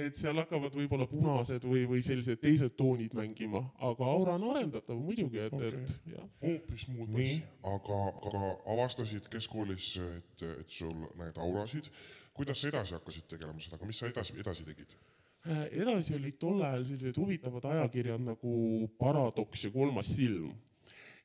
et 0.04 0.20
seal 0.20 0.36
hakkavad 0.42 0.76
võib-olla 0.76 1.08
punased 1.08 1.64
või, 1.64 1.86
või 1.88 2.04
sellised 2.04 2.42
teised 2.44 2.76
toonid 2.80 3.16
mängima, 3.18 3.64
aga 3.88 4.10
aura 4.12 4.36
on 4.36 4.50
arendatav 4.52 5.00
muidugi, 5.00 5.40
et 5.46 5.56
okay., 5.56 5.72
et 5.72 6.12
jah. 6.12 6.28
hoopis 6.44 6.88
muud 6.92 7.16
asja. 7.16 7.48
aga, 7.72 8.02
aga 8.30 8.54
avastasid 8.76 9.32
keskkoolis, 9.32 9.94
et, 10.04 10.48
et 10.60 10.80
sul 10.80 11.08
näed 11.16 11.40
aurasid. 11.40 11.92
kuidas 12.38 12.62
sa 12.62 12.70
edasi 12.70 12.94
hakkasid 12.94 13.32
tegelema 13.32 13.64
sellega, 13.64 13.88
mis 13.88 14.04
sa 14.04 14.12
edasi, 14.12 14.36
edasi 14.44 14.68
tegid? 14.68 15.00
Edasi 15.48 16.18
olid 16.18 16.36
tol 16.42 16.60
ajal 16.60 16.84
sellised 16.90 17.18
huvitavad 17.18 17.66
ajakirjad 17.72 18.20
nagu 18.20 18.54
Paradoks 19.00 19.64
ja 19.64 19.72
Kolmas 19.72 20.12
silm 20.18 20.52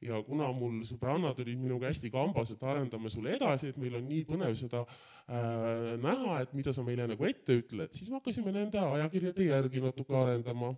ja 0.03 0.19
kuna 0.27 0.49
mul 0.55 0.81
sõbrannad 0.87 1.39
olid 1.45 1.61
minuga 1.61 1.89
hästi 1.91 2.11
kambas, 2.13 2.55
et 2.55 2.63
arendame 2.67 3.11
sulle 3.13 3.37
edasi, 3.37 3.71
et 3.71 3.79
meil 3.81 3.97
on 3.99 4.09
nii 4.09 4.25
põnev 4.27 4.55
seda 4.59 4.83
äh, 4.83 5.93
näha, 6.03 6.41
et 6.43 6.57
mida 6.59 6.75
sa 6.75 6.85
meile 6.87 7.07
nagu 7.11 7.29
ette 7.29 7.61
ütled, 7.61 7.93
siis 7.95 8.11
me 8.11 8.19
hakkasime 8.19 8.55
nende 8.55 8.83
ajakirjade 8.83 9.47
järgi 9.47 9.85
natuke 9.85 10.17
arendama. 10.19 10.73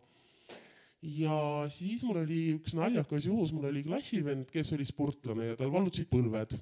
ja 1.04 1.38
siis 1.72 2.04
mul 2.04 2.22
oli 2.22 2.42
üks 2.58 2.76
naljakas 2.76 3.28
juhus, 3.28 3.52
mul 3.52 3.70
oli 3.72 3.84
klassivend, 3.84 4.50
kes 4.52 4.72
oli 4.76 4.84
sportlane 4.88 5.52
ja 5.52 5.56
tal 5.56 5.72
vallutasid 5.72 6.10
põlved. 6.12 6.56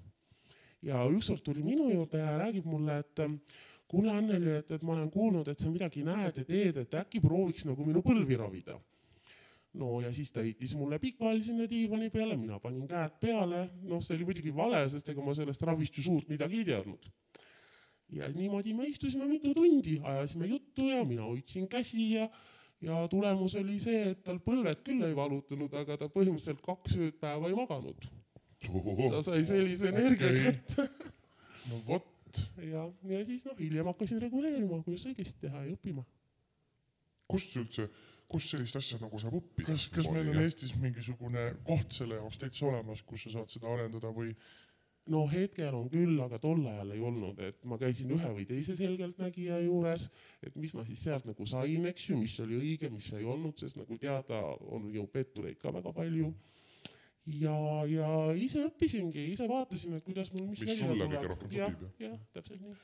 ja 0.83 1.03
ükskord 1.11 1.43
tuli 1.43 1.63
minu 1.67 1.91
juurde 1.91 2.23
ja 2.23 2.39
räägib 2.39 2.67
mulle, 2.67 2.99
et 3.03 3.27
kuule 3.91 4.15
Anneli, 4.15 4.57
et, 4.63 4.71
et 4.71 4.83
ma 4.83 4.95
olen 4.95 5.11
kuulnud, 5.11 5.49
et 5.49 5.59
sa 5.59 5.71
midagi 5.71 6.03
näed 6.07 6.39
ja 6.39 6.45
teed, 6.47 6.79
et 6.79 6.95
äkki 6.95 7.21
prooviks 7.21 7.67
nagu 7.67 7.85
minu 7.85 8.03
põlvi 8.07 8.39
ravida 8.39 8.79
no 9.81 10.01
ja 10.05 10.13
siis 10.13 10.33
ta 10.33 10.45
heitis 10.45 10.75
mulle 10.77 10.99
pikali 11.01 11.43
sinna 11.45 11.67
diivani 11.69 12.11
peale, 12.13 12.37
mina 12.37 12.59
panin 12.61 12.87
käed 12.89 13.19
peale, 13.21 13.65
noh, 13.89 14.03
see 14.05 14.17
oli 14.19 14.29
muidugi 14.29 14.53
vale, 14.55 14.83
sest 14.93 15.09
ega 15.13 15.25
ma 15.25 15.35
sellest 15.37 15.65
ravist 15.69 15.97
ju 15.97 16.05
suurt 16.05 16.29
midagi 16.33 16.61
ei 16.61 16.69
teadnud. 16.69 17.11
ja 18.13 18.29
niimoodi 18.29 18.75
me 18.77 18.87
istusime 18.91 19.27
mitu 19.29 19.55
tundi, 19.57 19.99
ajasime 20.05 20.47
juttu 20.47 20.89
ja 20.91 21.05
mina 21.09 21.25
hoidsin 21.25 21.69
käsi 21.69 22.11
ja, 22.11 22.29
ja 22.85 23.07
tulemus 23.09 23.57
oli 23.57 23.79
see, 23.81 24.11
et 24.11 24.23
tal 24.27 24.43
põlved 24.45 24.83
küll 24.85 25.07
ei 25.07 25.17
valutanud, 25.17 25.73
aga 25.81 25.97
ta 25.97 26.11
põhimõtteliselt 26.13 26.61
kaks 26.65 26.99
ööd 26.99 27.17
päeva 27.23 27.49
ei 27.49 27.57
maganud. 27.57 28.09
ta 29.11 29.23
sai 29.25 29.45
sellise 29.49 29.89
energia 29.89 30.53
kätte 30.53 30.89
no 31.71 31.81
vot. 31.87 32.45
ja, 32.61 32.85
ja 33.09 33.25
siis 33.25 33.49
noh, 33.49 33.57
hiljem 33.57 33.89
hakkasin 33.89 34.21
reguleerima, 34.21 34.83
kuidas 34.85 35.09
õigesti 35.09 35.47
teha 35.47 35.65
ja 35.65 35.73
õppima. 35.73 36.05
kust 37.33 37.57
see 37.57 37.65
üldse 37.65 37.89
kus 38.33 38.49
sellist 38.53 38.79
asja 38.79 38.99
nagu 39.03 39.21
saab 39.21 39.37
õppida? 39.39 39.69
kas, 39.73 39.87
kas 39.93 40.09
meil 40.13 40.33
on 40.33 40.41
Eestis 40.43 40.75
mingisugune 40.81 41.49
koht 41.67 41.95
selle 41.97 42.19
jaoks 42.21 42.41
täitsa 42.41 42.69
olemas, 42.71 43.05
kus 43.07 43.27
sa 43.27 43.37
saad 43.39 43.53
seda 43.53 43.71
arendada 43.73 44.13
või? 44.15 44.33
no 45.13 45.25
hetkel 45.31 45.75
on 45.75 45.89
küll, 45.91 46.15
aga 46.23 46.39
tol 46.43 46.63
ajal 46.71 46.93
ei 46.95 47.03
olnud, 47.03 47.41
et 47.43 47.59
ma 47.67 47.79
käisin 47.81 48.13
ühe 48.15 48.31
või 48.37 48.47
teise 48.47 48.77
selgeltnägija 48.79 49.59
juures, 49.65 50.07
et 50.47 50.55
mis 50.63 50.75
ma 50.79 50.87
siis 50.87 51.03
sealt 51.09 51.27
nagu 51.27 51.47
sain, 51.49 51.89
eks 51.91 52.09
ju, 52.11 52.19
mis 52.21 52.37
oli 52.45 52.61
õige, 52.61 52.91
mis 52.93 53.11
ei 53.19 53.27
olnud, 53.27 53.57
sest 53.59 53.81
nagu 53.81 53.99
teada, 53.99 54.41
on 54.71 54.87
ju 54.95 55.07
pettureid 55.11 55.59
ka 55.63 55.75
väga 55.75 55.95
palju. 55.97 56.33
ja, 57.43 57.59
ja 57.91 58.09
ise 58.39 58.67
õppisingi, 58.69 59.29
ise 59.35 59.51
vaatasin, 59.51 59.99
et 59.99 60.07
kuidas 60.07 60.33
mul 60.37 60.53
mis, 60.53 60.63
mis 60.63 60.83
rohkem 60.87 61.19
sobib. 61.19 61.55
jah, 61.59 61.79
jah, 62.03 62.19
täpselt 62.35 62.63
nii 62.63 62.77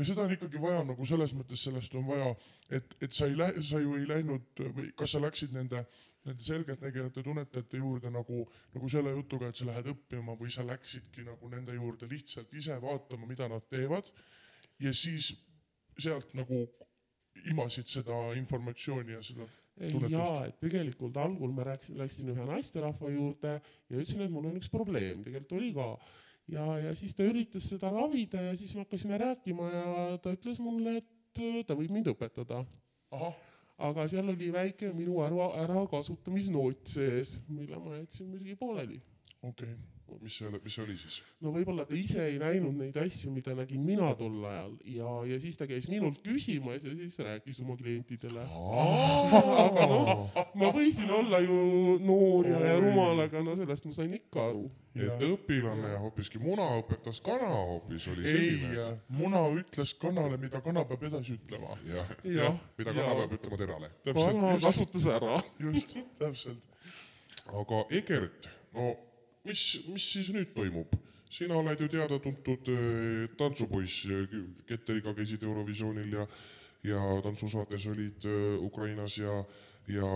ja 0.00 0.06
seda 0.08 0.24
on 0.24 0.32
ikkagi 0.32 0.60
vaja 0.62 0.80
nagu 0.88 1.06
selles 1.08 1.34
mõttes, 1.36 1.60
sellest 1.66 1.94
on 1.98 2.06
vaja, 2.08 2.30
et, 2.72 2.96
et 3.04 3.12
sa 3.12 3.28
ei 3.28 3.36
lähe, 3.36 3.64
sa 3.66 3.80
ju 3.82 3.98
ei 3.98 4.06
läinud 4.08 4.62
või 4.76 4.88
kas 4.96 5.12
sa 5.14 5.20
läksid 5.20 5.52
nende, 5.52 5.82
nende 6.24 6.44
selgeltnägijate 6.44 7.24
tunnetajate 7.26 7.82
juurde 7.82 8.12
nagu, 8.14 8.46
nagu 8.74 8.90
selle 8.92 9.12
jutuga, 9.16 9.50
et 9.50 9.60
sa 9.60 9.68
lähed 9.68 9.92
õppima 9.92 10.36
või 10.40 10.52
sa 10.54 10.64
läksidki 10.66 11.26
nagu 11.28 11.52
nende 11.52 11.76
juurde 11.76 12.08
lihtsalt 12.10 12.54
ise 12.56 12.78
vaatama, 12.80 13.28
mida 13.28 13.48
nad 13.52 13.66
teevad. 13.68 14.08
ja 14.80 14.92
siis 14.96 15.34
sealt 16.00 16.32
nagu 16.34 16.64
imasid 17.52 17.88
seda 17.88 18.16
informatsiooni 18.38 19.18
ja 19.18 19.22
seda 19.24 19.46
jaa, 20.08 20.46
et 20.48 20.58
tegelikult 20.60 21.16
algul 21.20 21.52
ma 21.56 21.64
rääkisin, 21.70 21.98
läksin 22.00 22.32
ühe 22.32 22.46
naisterahva 22.48 23.12
juurde 23.12 23.54
ja 23.60 23.96
ütlesin, 23.96 24.24
et 24.24 24.32
mul 24.32 24.48
on 24.50 24.58
üks 24.60 24.72
probleem, 24.72 25.22
tegelikult 25.24 25.56
oli 25.60 25.72
ka 25.76 25.86
ja, 26.52 26.66
ja 26.84 26.94
siis 26.96 27.14
ta 27.16 27.26
üritas 27.26 27.68
seda 27.72 27.90
ravida 27.94 28.42
ja 28.50 28.56
siis 28.58 28.74
me 28.74 28.84
hakkasime 28.84 29.18
rääkima 29.20 29.70
ja 29.74 30.18
ta 30.22 30.34
ütles 30.34 30.60
mulle, 30.64 30.98
et 31.00 31.42
äh, 31.42 31.62
ta 31.66 31.76
võib 31.78 31.94
mind 31.94 32.10
õpetada. 32.12 32.64
aga 33.80 34.08
seal 34.12 34.28
oli 34.28 34.50
väike 34.52 34.92
minu 34.96 35.22
ära, 35.24 35.50
ärakasutamisnoot 35.64 36.84
sees, 36.94 37.38
mille 37.48 37.78
ma 37.80 37.96
jätsin 38.02 38.28
muidugi 38.28 38.56
pooleli. 38.60 39.00
okei 39.42 39.72
okay., 39.72 39.99
mis 40.22 40.36
see, 40.40 40.50
mis 40.50 40.74
see 40.74 40.82
oli 40.84 40.96
siis? 40.98 41.20
no 41.44 41.52
võib-olla 41.54 41.84
ta 41.88 41.96
ise 41.98 42.24
ei 42.28 42.38
näinud 42.40 42.76
neid 42.78 42.96
asju, 43.00 43.30
mida 43.34 43.54
nägin 43.56 43.82
mina 43.86 44.10
tol 44.18 44.38
ajal 44.48 44.76
ja, 44.88 45.10
ja 45.30 45.38
siis 45.42 45.58
ta 45.60 45.68
käis 45.70 45.88
minult 45.90 46.20
küsimas 46.24 46.84
ja 46.86 46.94
siis 46.96 47.18
rääkis 47.24 47.60
oma 47.64 47.76
klientidele. 47.78 48.44
aga 49.64 49.88
noh, 49.90 50.22
ma 50.60 50.70
võisin 50.74 51.10
olla 51.14 51.40
ju 51.44 51.58
noor 52.04 52.48
ja, 52.50 52.60
ja 52.70 52.78
rumal, 52.82 53.24
aga 53.26 53.42
no 53.44 53.56
sellest 53.58 53.88
ma 53.88 53.96
sain 53.96 54.14
ikka 54.16 54.46
aru. 54.50 54.64
et 54.98 55.26
õpilane 55.26 55.92
hoopiski 56.04 56.40
muna 56.42 56.66
õpetas 56.80 57.22
kana 57.24 57.50
hoopis 57.50 58.08
oli 58.14 58.26
selline., 58.26 58.88
muna 59.18 59.44
ütles 59.54 59.94
kanale, 60.00 60.40
mida 60.42 60.62
kana 60.64 60.84
peab 60.88 61.04
edasi 61.10 61.36
ütlema. 61.38 61.76
jah, 61.88 62.16
jah, 62.24 62.58
mida 62.80 62.96
kana 62.96 63.20
peab 63.22 63.36
ütlema 63.38 63.60
terale. 63.64 63.92
kana 64.10 64.56
kasutas 64.64 65.06
ära. 65.18 65.38
just, 65.62 65.96
täpselt. 66.18 66.66
aga 67.60 67.84
Egert, 68.00 68.50
no 68.74 68.92
mis, 69.44 69.64
mis 69.88 70.10
siis 70.16 70.32
nüüd 70.34 70.54
toimub? 70.56 70.96
sina 71.30 71.54
oled 71.54 71.78
ju 71.78 71.86
teada-tuntud 71.88 72.68
äh, 72.74 73.28
tantsupoiss, 73.38 74.06
Ketteriga 74.66 75.14
käisid 75.14 75.44
Eurovisioonil 75.46 76.16
ja, 76.18 76.26
ja 76.82 77.00
tantsusaates 77.22 77.86
olid 77.92 78.26
äh, 78.26 78.58
Ukrainas 78.66 79.18
ja, 79.18 79.44
ja 79.88 80.10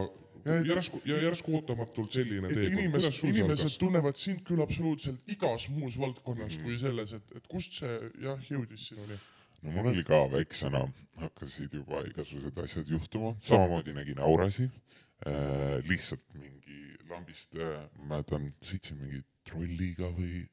Ja 0.44 0.58
et- 0.60 0.66
järsku 0.66 1.00
ja 1.04 1.16
järsku 1.22 1.54
ootamatult 1.56 2.12
selline 2.12 2.48
teekond, 2.48 2.78
inimesed, 2.78 3.20
inimesed 3.30 3.78
tunnevad 3.80 4.18
sind 4.20 4.42
küll 4.44 4.60
absoluutselt 4.60 5.22
igas 5.32 5.68
muus 5.72 5.96
valdkonnas 5.98 6.58
mm. 6.58 6.66
kui 6.66 6.76
selles, 6.78 7.14
et, 7.16 7.32
et 7.38 7.46
kust 7.48 7.78
see 7.80 7.94
jah 8.20 8.42
jõudis 8.50 8.90
sinuni? 8.90 9.16
no 9.64 9.72
mul 9.72 9.88
oli 9.94 10.04
ka 10.04 10.18
väiksena, 10.34 10.82
hakkasid 11.22 11.78
juba 11.80 12.02
igasugused 12.10 12.60
asjad 12.60 12.90
juhtuma, 12.92 13.32
samamoodi 13.40 13.96
nägin 13.96 14.20
aurasi 14.20 14.68
äh,, 14.68 15.80
lihtsalt 15.88 16.26
mingi 16.36 16.93
lambist 17.10 17.54
äh,, 17.58 17.84
ma 17.98 18.16
mäletan, 18.16 18.50
sõitsin 18.64 18.98
mingi 19.00 19.22
trolliga 19.44 20.08
või 20.14 20.44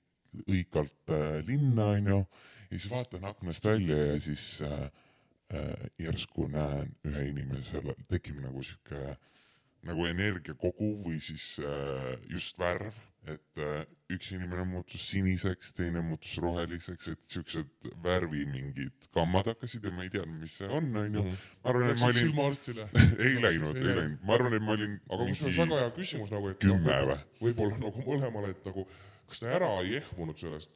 õigalt 0.48 1.14
äh, 1.14 1.40
linna 1.48 1.92
onju. 1.98 2.20
Ja 2.72 2.78
siis 2.78 2.92
vaatan 2.92 3.26
aknast 3.28 3.66
välja 3.68 3.98
ja 4.14 4.20
siis 4.24 4.46
äh, 4.66 4.86
äh, 5.54 5.86
järsku 6.00 6.48
näen 6.52 6.94
ühe 7.08 7.28
inimese, 7.32 7.84
tekib 8.12 8.40
nagu 8.44 8.64
sihuke 8.64 9.18
nagu 9.88 10.06
energiakogu 10.10 10.92
või 11.06 11.22
siis 11.24 11.56
äh, 11.64 12.12
just 12.30 12.60
värv, 12.62 12.98
et 13.30 13.62
äh, 13.62 13.84
üks 14.12 14.32
inimene 14.34 14.64
muutus 14.70 15.04
siniseks, 15.12 15.74
teine 15.78 16.02
muutus 16.06 16.34
roheliseks, 16.42 17.12
et 17.14 17.22
siuksed 17.34 17.90
värvi 18.04 18.48
mingid 18.50 19.08
kammad 19.14 19.52
hakkasid 19.52 19.86
ja 19.86 19.94
ma 19.94 20.06
ei 20.06 20.14
teadnud, 20.14 20.40
mis 20.42 20.56
see 20.58 20.70
on, 20.70 20.90
onju. 21.04 21.24
ma 21.30 21.74
arvan, 21.74 21.94
et 21.94 22.02
ma 22.02 22.10
olin, 22.10 22.26
silmaarstile? 22.26 22.88
ei 23.28 23.38
läinud, 23.44 23.78
Ei 23.78 23.98
läinud. 24.02 24.20
ma 24.26 24.38
arvan, 24.38 24.58
et 24.58 24.66
ma 24.66 24.76
olin 24.78 24.98
aga 25.08 25.30
kusjuures 25.30 25.62
väga 25.64 25.82
hea 25.84 25.94
küsimus 25.98 26.34
nagu, 26.34 26.54
et 26.54 26.62
kümme 26.66 26.98
noh, 26.98 27.12
või? 27.12 27.48
võib-olla 27.48 27.82
nagu 27.86 28.06
mõlemale, 28.10 28.54
et 28.56 28.70
nagu 28.70 28.88
kas 29.32 29.44
ta 29.44 29.54
ära 29.60 29.70
ei 29.86 30.00
ehmunud 30.02 30.42
sellest, 30.42 30.74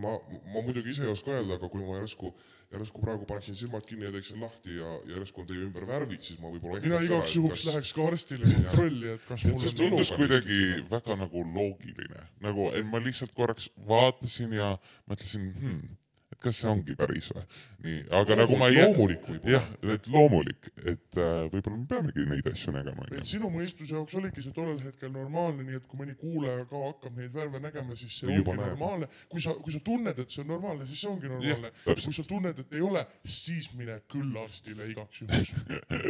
ma, 0.00 0.12
ma 0.52 0.62
muidugi 0.62 0.92
ise 0.94 1.04
ei 1.04 1.12
oska 1.12 1.32
öelda, 1.34 1.58
aga 1.58 1.70
kui 1.72 1.82
ma 1.84 1.98
järsku, 1.98 2.30
järsku 2.74 3.02
praegu 3.02 3.26
paneksin 3.28 3.58
silmad 3.58 3.86
kinni 3.88 4.08
ja 4.08 4.12
teeksin 4.14 4.40
lahti 4.42 4.78
ja 4.78 4.92
järsku 5.14 5.42
on 5.42 5.48
teie 5.50 5.64
ümber 5.66 5.86
värvid, 5.88 6.22
siis 6.24 6.40
ma 6.42 6.52
võib-olla 6.52 6.82
mina 6.84 7.00
igaks 7.06 7.36
juhuks 7.38 7.66
läheks 7.70 7.92
ka 7.96 8.06
arstile 8.10 8.50
kontrolli, 8.54 9.12
et 9.14 9.28
kas 9.30 9.44
mul 9.48 9.58
on 9.58 9.76
tundus 9.82 10.14
kuidagi 10.14 10.62
väga 10.90 11.18
nagu 11.24 11.44
loogiline, 11.56 12.28
nagu 12.44 12.70
et 12.74 12.88
ma 12.90 13.02
lihtsalt 13.04 13.34
korraks 13.36 13.70
vaatasin 13.90 14.56
ja 14.58 14.72
mõtlesin 15.10 15.50
hmm,, 15.52 15.96
kas 16.44 16.60
see 16.60 16.70
ongi 16.70 16.94
päris 16.98 17.30
või. 17.34 17.44
nii, 17.84 18.00
aga 18.20 18.36
nagu 18.38 18.58
ma 18.60 18.68
ei. 18.70 18.78
loomulik 18.80 19.24
võib-olla. 19.28 19.54
jah, 19.56 19.68
et 19.94 20.08
loomulik, 20.12 20.68
et 20.84 21.18
äh, 21.20 21.46
võib-olla 21.52 21.78
me 21.78 21.86
peamegi 21.90 22.26
neid 22.28 22.50
asju 22.50 22.74
nägema, 22.74 23.06
sinu 23.28 23.50
mõistuse 23.54 23.96
jaoks 23.96 24.18
oligi 24.20 24.44
see 24.44 24.54
tollel 24.56 24.78
hetkel 24.84 25.12
normaalne, 25.14 25.64
nii 25.66 25.80
et 25.80 25.88
kui 25.88 26.00
mõni 26.00 26.16
kuulaja 26.20 26.66
ka 26.70 26.82
hakkab 26.84 27.18
neid 27.20 27.32
värve 27.34 27.62
nägema, 27.64 27.96
siis 27.98 28.18
see 28.20 28.28
Või 28.28 28.36
ongi 28.36 28.42
juba 28.42 28.56
näeb. 28.58 28.74
normaalne. 28.74 29.10
kui 29.32 29.44
sa, 29.44 29.56
kui 29.64 29.74
sa 29.74 29.82
tunned, 29.88 30.22
et 30.24 30.36
see 30.36 30.44
on 30.44 30.50
normaalne, 30.52 30.88
siis 30.90 31.04
see 31.04 31.10
ongi 31.10 31.32
normaalne. 31.32 31.72
kui 31.88 32.16
sa 32.18 32.26
tunned, 32.28 32.62
et 32.64 32.78
ei 32.78 32.84
ole, 32.84 33.06
siis 33.40 33.70
mine 33.78 33.98
küll 34.12 34.38
arstile 34.44 34.88
igaks 34.92 35.24
juhuks. 35.24 35.54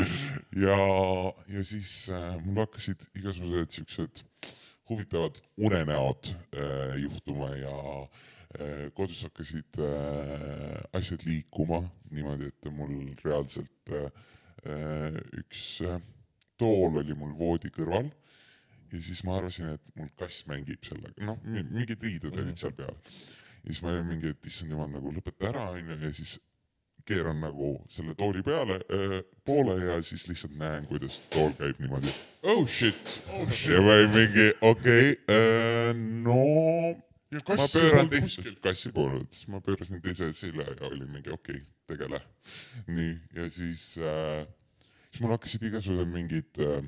ja, 0.67 0.79
ja 1.55 1.65
siis 1.65 1.97
äh, 2.11 2.31
mul 2.45 2.65
hakkasid 2.65 3.09
igasugused 3.21 3.79
siuksed 3.79 4.25
huvitavad 4.91 5.41
unenäod 5.57 6.35
äh, 6.35 6.97
juhtuma 7.01 7.55
ja 7.57 7.75
äh, 8.03 8.23
kodus 8.95 9.25
hakkasid 9.27 9.79
äh, 9.83 10.81
asjad 10.95 11.25
liikuma 11.27 11.83
niimoodi, 12.15 12.51
et 12.53 12.71
mul 12.73 12.95
reaalselt 13.25 13.93
äh, 13.93 14.11
äh, 14.67 15.19
üks 15.41 15.81
äh, 15.83 15.99
tool 16.61 17.01
oli 17.03 17.17
mul 17.19 17.35
voodi 17.39 17.73
kõrval 17.75 18.11
ja 18.93 19.03
siis 19.03 19.25
ma 19.27 19.39
arvasin, 19.39 19.75
et 19.75 19.95
mul 19.99 20.11
kass 20.19 20.45
mängib 20.51 20.85
sellega, 20.87 21.17
noh, 21.27 21.41
mingid 21.45 22.03
riided 22.03 22.35
olid 22.39 22.59
seal 22.59 22.75
peal. 22.77 22.95
ja 23.65 23.71
siis 23.71 23.83
ma 23.83 23.93
olin 23.93 24.11
mingi, 24.13 24.35
et 24.35 24.51
issand 24.51 24.75
jumal, 24.75 24.91
nagu 24.93 25.13
lõpeta 25.15 25.51
ära, 25.51 25.71
onju, 25.75 25.99
ja 26.05 26.13
siis 26.15 26.37
keeran 27.05 27.41
nagu 27.43 27.75
selle 27.93 28.15
tooli 28.17 28.41
peale 28.45 28.79
äh, 28.89 29.19
poole 29.45 29.77
ja 29.83 29.99
siis 30.03 30.29
lihtsalt 30.31 30.55
näen, 30.61 30.87
kuidas 30.89 31.23
tool 31.33 31.53
käib 31.59 31.81
niimoodi. 31.83 32.13
oh 32.55 32.63
shit, 32.69 33.19
oh 33.35 33.51
ja 33.69 33.83
ma 33.83 33.99
olin 33.99 34.15
mingi, 34.15 34.47
okei 34.61 35.11
okay, 35.11 35.35
äh,, 35.35 35.91
no 35.99 36.95
ma 37.43 37.69
pööran 37.71 38.11
kuskil., 38.13 38.59
kassi 38.63 38.93
polnud, 38.95 39.31
siis 39.35 39.49
ma 39.53 39.61
pöörasin 39.65 40.03
teise 40.05 40.31
selja 40.37 40.67
ja 40.71 40.91
olin 40.91 41.11
mingi 41.11 41.33
okei 41.35 41.61
okay,, 41.61 41.67
tegele. 41.91 42.21
nii, 42.87 43.15
ja 43.37 43.49
siis 43.53 43.95
äh,, 43.99 44.45
siis 45.11 45.25
mul 45.25 45.35
hakkasid 45.35 45.67
igasugused 45.69 46.13
mingid 46.13 46.63
äh, 46.65 46.81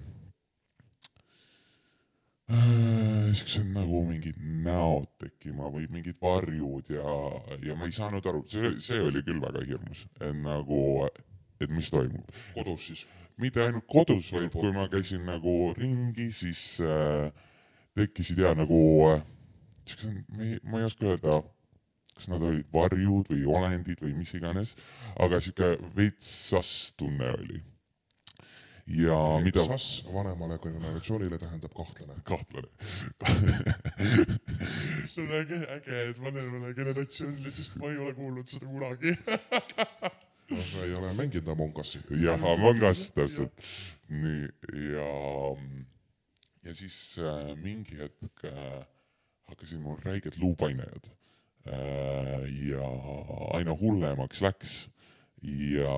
äh, 2.53 3.35
siuksed 3.37 3.69
nagu 3.75 4.03
mingid 4.09 4.39
näod 4.67 5.09
tekkima 5.23 5.71
või 5.73 5.89
mingid 5.93 6.19
varjud 6.23 6.91
ja, 6.95 7.19
ja 7.67 7.77
ma 7.79 7.89
ei 7.89 7.97
saanud 7.97 8.27
aru, 8.27 8.45
see, 8.51 8.77
see 8.83 9.03
oli 9.03 9.25
küll 9.27 9.43
väga 9.43 9.65
hirmus, 9.67 10.07
et 10.21 10.35
nagu, 10.41 10.83
et 11.61 11.71
mis 11.73 11.91
toimub. 11.93 12.35
kodus 12.55 12.91
siis. 12.91 13.07
mitte 13.43 13.65
ainult 13.65 13.87
kodus, 13.91 14.31
vaid 14.33 14.53
kui 14.55 14.73
ma 14.73 14.87
käisin 14.93 15.27
nagu 15.29 15.75
ringi, 15.77 16.31
siis 16.33 16.79
äh, 16.85 17.33
tekkisid 17.97 18.41
ja 18.45 18.55
nagu 18.57 18.81
äh, 19.11 19.25
siuksed, 19.91 20.19
ma 20.63 20.81
ei, 20.81 20.87
oska 20.87 21.07
öelda, 21.13 21.39
kas 22.17 22.29
nad 22.33 22.43
olid 22.43 22.67
varjud 22.73 23.31
või 23.33 23.47
olendid 23.59 24.03
või 24.03 24.15
mis 24.17 24.33
iganes, 24.39 24.75
aga 25.23 25.41
siuke 25.43 25.75
veits 25.97 26.29
sass 26.51 26.93
tunne 26.97 27.33
oli. 27.39 27.63
ja 28.87 29.17
mida 29.43 29.65
sass 29.67 30.05
vanemale 30.15 30.59
generatsioonile 30.63 31.39
tähendab 31.43 31.73
kahtlane. 31.75 32.21
kahtlane. 32.25 32.69
see 35.11 35.25
on 35.25 35.35
äge, 35.41 35.59
äge, 35.75 36.03
et 36.11 36.23
vanemale 36.23 36.75
generatsioonile, 36.75 37.51
sest 37.51 37.77
ma 37.83 37.91
ei 37.91 37.99
ole 37.99 38.15
kuulnud 38.15 38.47
seda 38.49 38.71
kunagi. 38.71 39.17
no 40.51 40.63
sa 40.63 40.85
ei 40.87 40.95
ole 40.95 41.13
mänginud 41.19 41.49
Among 41.49 41.79
Us'i. 41.83 42.01
jah, 42.23 42.43
Among 42.53 42.83
Us 42.91 43.11
täpselt. 43.13 43.71
nii, 44.09 44.47
ja, 44.95 45.09
ja 46.65 46.75
siis 46.75 47.19
äh, 47.19 47.57
mingi 47.59 47.99
hetk 47.99 48.47
äh, 48.47 48.85
hakkasid 49.51 49.81
mul 49.83 50.01
räiged 50.05 50.39
luupainajad 50.43 51.09
äh,. 51.67 52.45
ja 52.71 52.91
aina 53.59 53.75
hullemaks 53.81 54.43
läks 54.43 54.77
ja, 55.47 55.97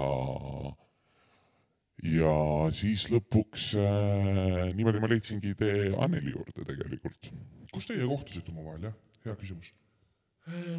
ja 2.12 2.34
siis 2.74 3.08
lõpuks 3.12 3.72
äh, 3.80 4.70
niimoodi 4.76 5.02
ma 5.02 5.10
leidsingi 5.10 5.54
tee 5.58 5.90
Anneli 5.96 6.34
juurde 6.34 6.64
tegelikult. 6.68 7.30
kus 7.72 7.88
teie 7.88 8.06
kohtusite 8.08 8.52
omavahel, 8.52 8.88
jah? 8.90 8.96
hea 9.24 9.36
küsimus. 9.40 9.72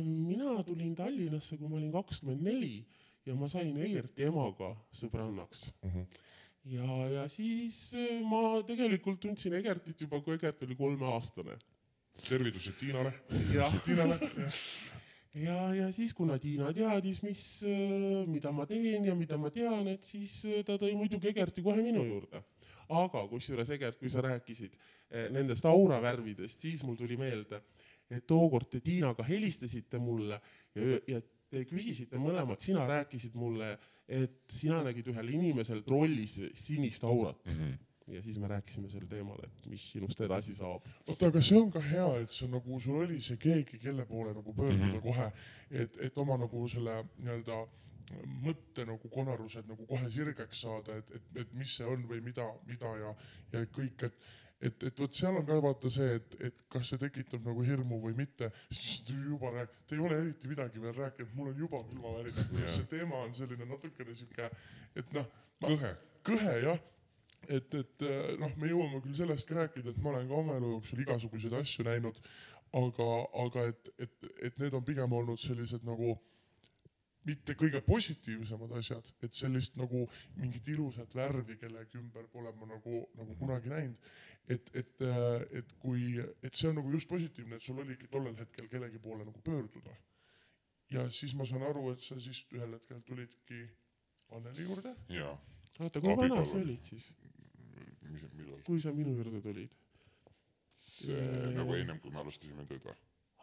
mina 0.02 0.64
tulin 0.66 0.96
Tallinnasse, 0.98 1.58
kui 1.58 1.70
ma 1.70 1.78
olin 1.78 1.92
kakskümmend 1.94 2.42
neli 2.42 2.86
ja 3.28 3.36
ma 3.38 3.50
sain 3.52 3.76
Eigerti 3.78 4.26
emaga 4.30 4.74
sõbrannaks 4.96 5.70
uh. 5.84 5.96
-huh. 5.96 6.06
ja, 6.76 6.88
ja 7.16 7.28
siis 7.30 7.94
äh, 7.96 8.22
ma 8.26 8.62
tegelikult 8.68 9.22
tundsin 9.22 9.54
Egertit 9.60 10.02
juba, 10.02 10.22
kui 10.22 10.36
Egert 10.36 10.64
oli 10.64 10.76
kolmeaastane. 10.76 11.58
Tervitused 12.30 12.78
Tiinale. 12.80 13.14
Tiinale. 13.86 14.20
ja, 15.46 15.58
ja 15.76 15.90
siis, 15.96 16.14
kuna 16.14 16.38
Tiina 16.42 16.72
teadis, 16.76 17.24
mis, 17.26 17.44
mida 18.30 18.52
ma 18.56 18.68
teen 18.70 19.08
ja 19.10 19.16
mida 19.18 19.38
ma 19.42 19.52
tean, 19.54 19.88
et 19.92 20.06
siis 20.06 20.42
äh, 20.50 20.62
ta 20.66 20.78
tõi 20.82 20.96
muidugi 21.00 21.32
Egerti 21.32 21.66
kohe 21.66 21.84
minu 21.86 22.06
juurde. 22.06 22.44
aga 22.90 23.26
kusjuures 23.30 23.70
Egert, 23.76 24.00
kui 24.02 24.10
sa 24.10 24.22
rääkisid 24.26 24.74
eh, 24.74 25.28
nendest 25.30 25.66
auravärvidest, 25.70 26.60
siis 26.66 26.82
mul 26.84 26.96
tuli 26.98 27.20
meelde, 27.22 27.62
et 28.10 28.26
tookord 28.26 28.70
te 28.72 28.80
Tiinaga 28.82 29.24
helistasite 29.28 30.00
mulle 30.02 30.40
ja, 30.74 30.98
ja 31.08 31.20
te 31.50 31.66
küsisite 31.70 32.18
mõlemad, 32.22 32.62
sina 32.62 32.88
rääkisid 32.90 33.38
mulle, 33.38 33.76
et 34.10 34.50
sina 34.50 34.82
nägid 34.86 35.12
ühel 35.14 35.30
inimesel 35.36 35.84
trollis 35.86 36.40
sinist 36.58 37.06
aurat 37.06 37.46
mm. 37.46 37.62
-hmm 37.62 37.86
ja 38.14 38.22
siis 38.26 38.38
me 38.42 38.48
rääkisime 38.52 38.90
sel 38.92 39.06
teemal, 39.10 39.40
et 39.44 39.68
mis 39.72 39.84
sinust 39.94 40.22
edasi 40.26 40.56
saab. 40.58 40.86
oota, 41.08 41.30
aga 41.30 41.42
see 41.42 41.60
on 41.60 41.72
ka 41.72 41.84
hea, 41.84 42.08
et 42.24 42.34
see 42.34 42.50
nagu 42.52 42.80
sul 42.80 43.02
oli 43.04 43.22
see 43.22 43.38
keegi, 43.42 43.80
kelle 43.84 44.06
poole 44.10 44.34
nagu 44.34 44.54
pöörduda 44.54 44.86
mm 44.86 44.98
-hmm. 44.98 45.02
kohe, 45.02 45.32
et, 45.84 46.02
et 46.08 46.18
oma 46.18 46.38
nagu 46.38 46.68
selle 46.68 47.04
nii-öelda 47.20 47.62
mõtte 48.44 48.86
nagu 48.90 49.10
konarused 49.14 49.68
nagu 49.70 49.86
kohe 49.86 50.10
sirgeks 50.12 50.62
saada, 50.66 50.98
et, 50.98 51.12
et, 51.16 51.32
et 51.44 51.54
mis 51.54 51.76
see 51.78 51.86
on 51.86 52.06
või 52.10 52.22
mida, 52.26 52.46
mida 52.66 52.94
ja, 52.98 53.16
ja 53.54 53.66
kõik, 53.66 54.06
et 54.10 54.30
et, 54.60 54.84
et 54.84 55.02
vot 55.02 55.16
seal 55.16 55.38
on 55.40 55.46
ka 55.48 55.58
vaata 55.64 55.90
see, 55.94 56.16
et, 56.20 56.36
et 56.50 56.62
kas 56.72 56.92
see 56.92 57.00
tekitab 57.00 57.46
nagu 57.48 57.64
hirmu 57.64 58.00
või 58.04 58.16
mitte, 58.18 58.50
siis 58.68 59.06
juba 59.08 59.54
rääk-, 59.56 59.78
te 59.88 59.96
ei 59.96 60.04
ole 60.04 60.18
eriti 60.20 60.52
midagi 60.52 60.82
veel 60.84 60.96
rääkinud, 60.98 61.36
mul 61.38 61.54
on 61.54 61.62
juba 61.64 61.82
külmavärinad, 61.92 62.56
see 62.76 62.88
teema 62.92 63.24
on 63.24 63.36
selline 63.38 63.68
natukene 63.70 64.16
sihuke, 64.16 64.50
et 65.00 65.14
noh, 65.16 65.30
kõhe, 65.64 65.94
kõhe 66.28 66.56
jah, 66.66 66.82
et, 67.48 67.76
et 67.76 68.08
eh, 68.08 68.32
noh, 68.42 68.56
me 68.60 68.72
jõuame 68.72 69.02
küll 69.04 69.18
sellest 69.18 69.50
ka 69.50 69.60
rääkida, 69.62 69.94
et 69.94 70.02
ma 70.04 70.14
olen 70.14 70.28
ka 70.30 70.40
oma 70.40 70.58
elu 70.60 70.74
jooksul 70.76 71.04
igasuguseid 71.06 71.56
asju 71.62 71.86
näinud, 71.88 72.20
aga, 72.80 73.12
aga 73.46 73.68
et, 73.72 73.94
et, 73.98 74.34
et 74.50 74.60
need 74.62 74.76
on 74.78 74.86
pigem 74.86 75.14
olnud 75.22 75.40
sellised 75.42 75.86
nagu 75.88 76.18
mitte 77.28 77.56
kõige 77.60 77.82
positiivsemad 77.86 78.74
asjad, 78.80 79.10
et 79.26 79.36
sellist 79.36 79.76
nagu 79.80 80.06
mingit 80.40 80.70
ilusat 80.74 81.16
värvi 81.16 81.58
kellegi 81.60 82.00
ümber 82.00 82.28
pole 82.32 82.52
ma 82.58 82.70
nagu, 82.70 83.04
nagu 83.20 83.36
kunagi 83.40 83.72
näinud. 83.74 84.00
et, 84.50 84.70
et, 84.74 85.02
et 85.60 85.74
kui, 85.78 86.16
et 86.42 86.54
see 86.58 86.70
on 86.72 86.80
nagu 86.80 86.90
just 86.90 87.10
positiivne, 87.10 87.60
et 87.60 87.62
sul 87.62 87.82
oligi 87.84 88.08
tollel 88.10 88.38
hetkel 88.40 88.70
kellegi 88.72 89.00
poole 89.00 89.26
nagu 89.26 89.42
pöörduda. 89.46 89.94
ja 90.90 91.10
siis 91.10 91.36
ma 91.36 91.46
saan 91.46 91.64
aru, 91.64 91.92
et 91.92 92.02
sa 92.02 92.18
siis 92.20 92.46
ühel 92.56 92.74
hetkel 92.74 93.02
tulidki 93.06 93.68
Anneli 94.30 94.64
juurde 94.64 94.96
jaa, 95.10 95.34
oota, 95.80 96.02
kui 96.02 96.16
vana 96.18 96.46
sa 96.46 96.58
olid 96.62 96.86
siis, 96.86 97.10
mis, 98.14 98.26
millal? 98.38 98.62
kui 98.68 98.82
sa 98.84 98.94
minu 98.96 99.16
juurde 99.18 99.42
tulid? 99.46 99.76
see 100.70 101.54
nagu 101.56 101.76
ennem, 101.78 102.00
kui 102.04 102.14
me 102.14 102.22
alustasime 102.24 102.66
tööd 102.70 102.86
või? 102.88 102.96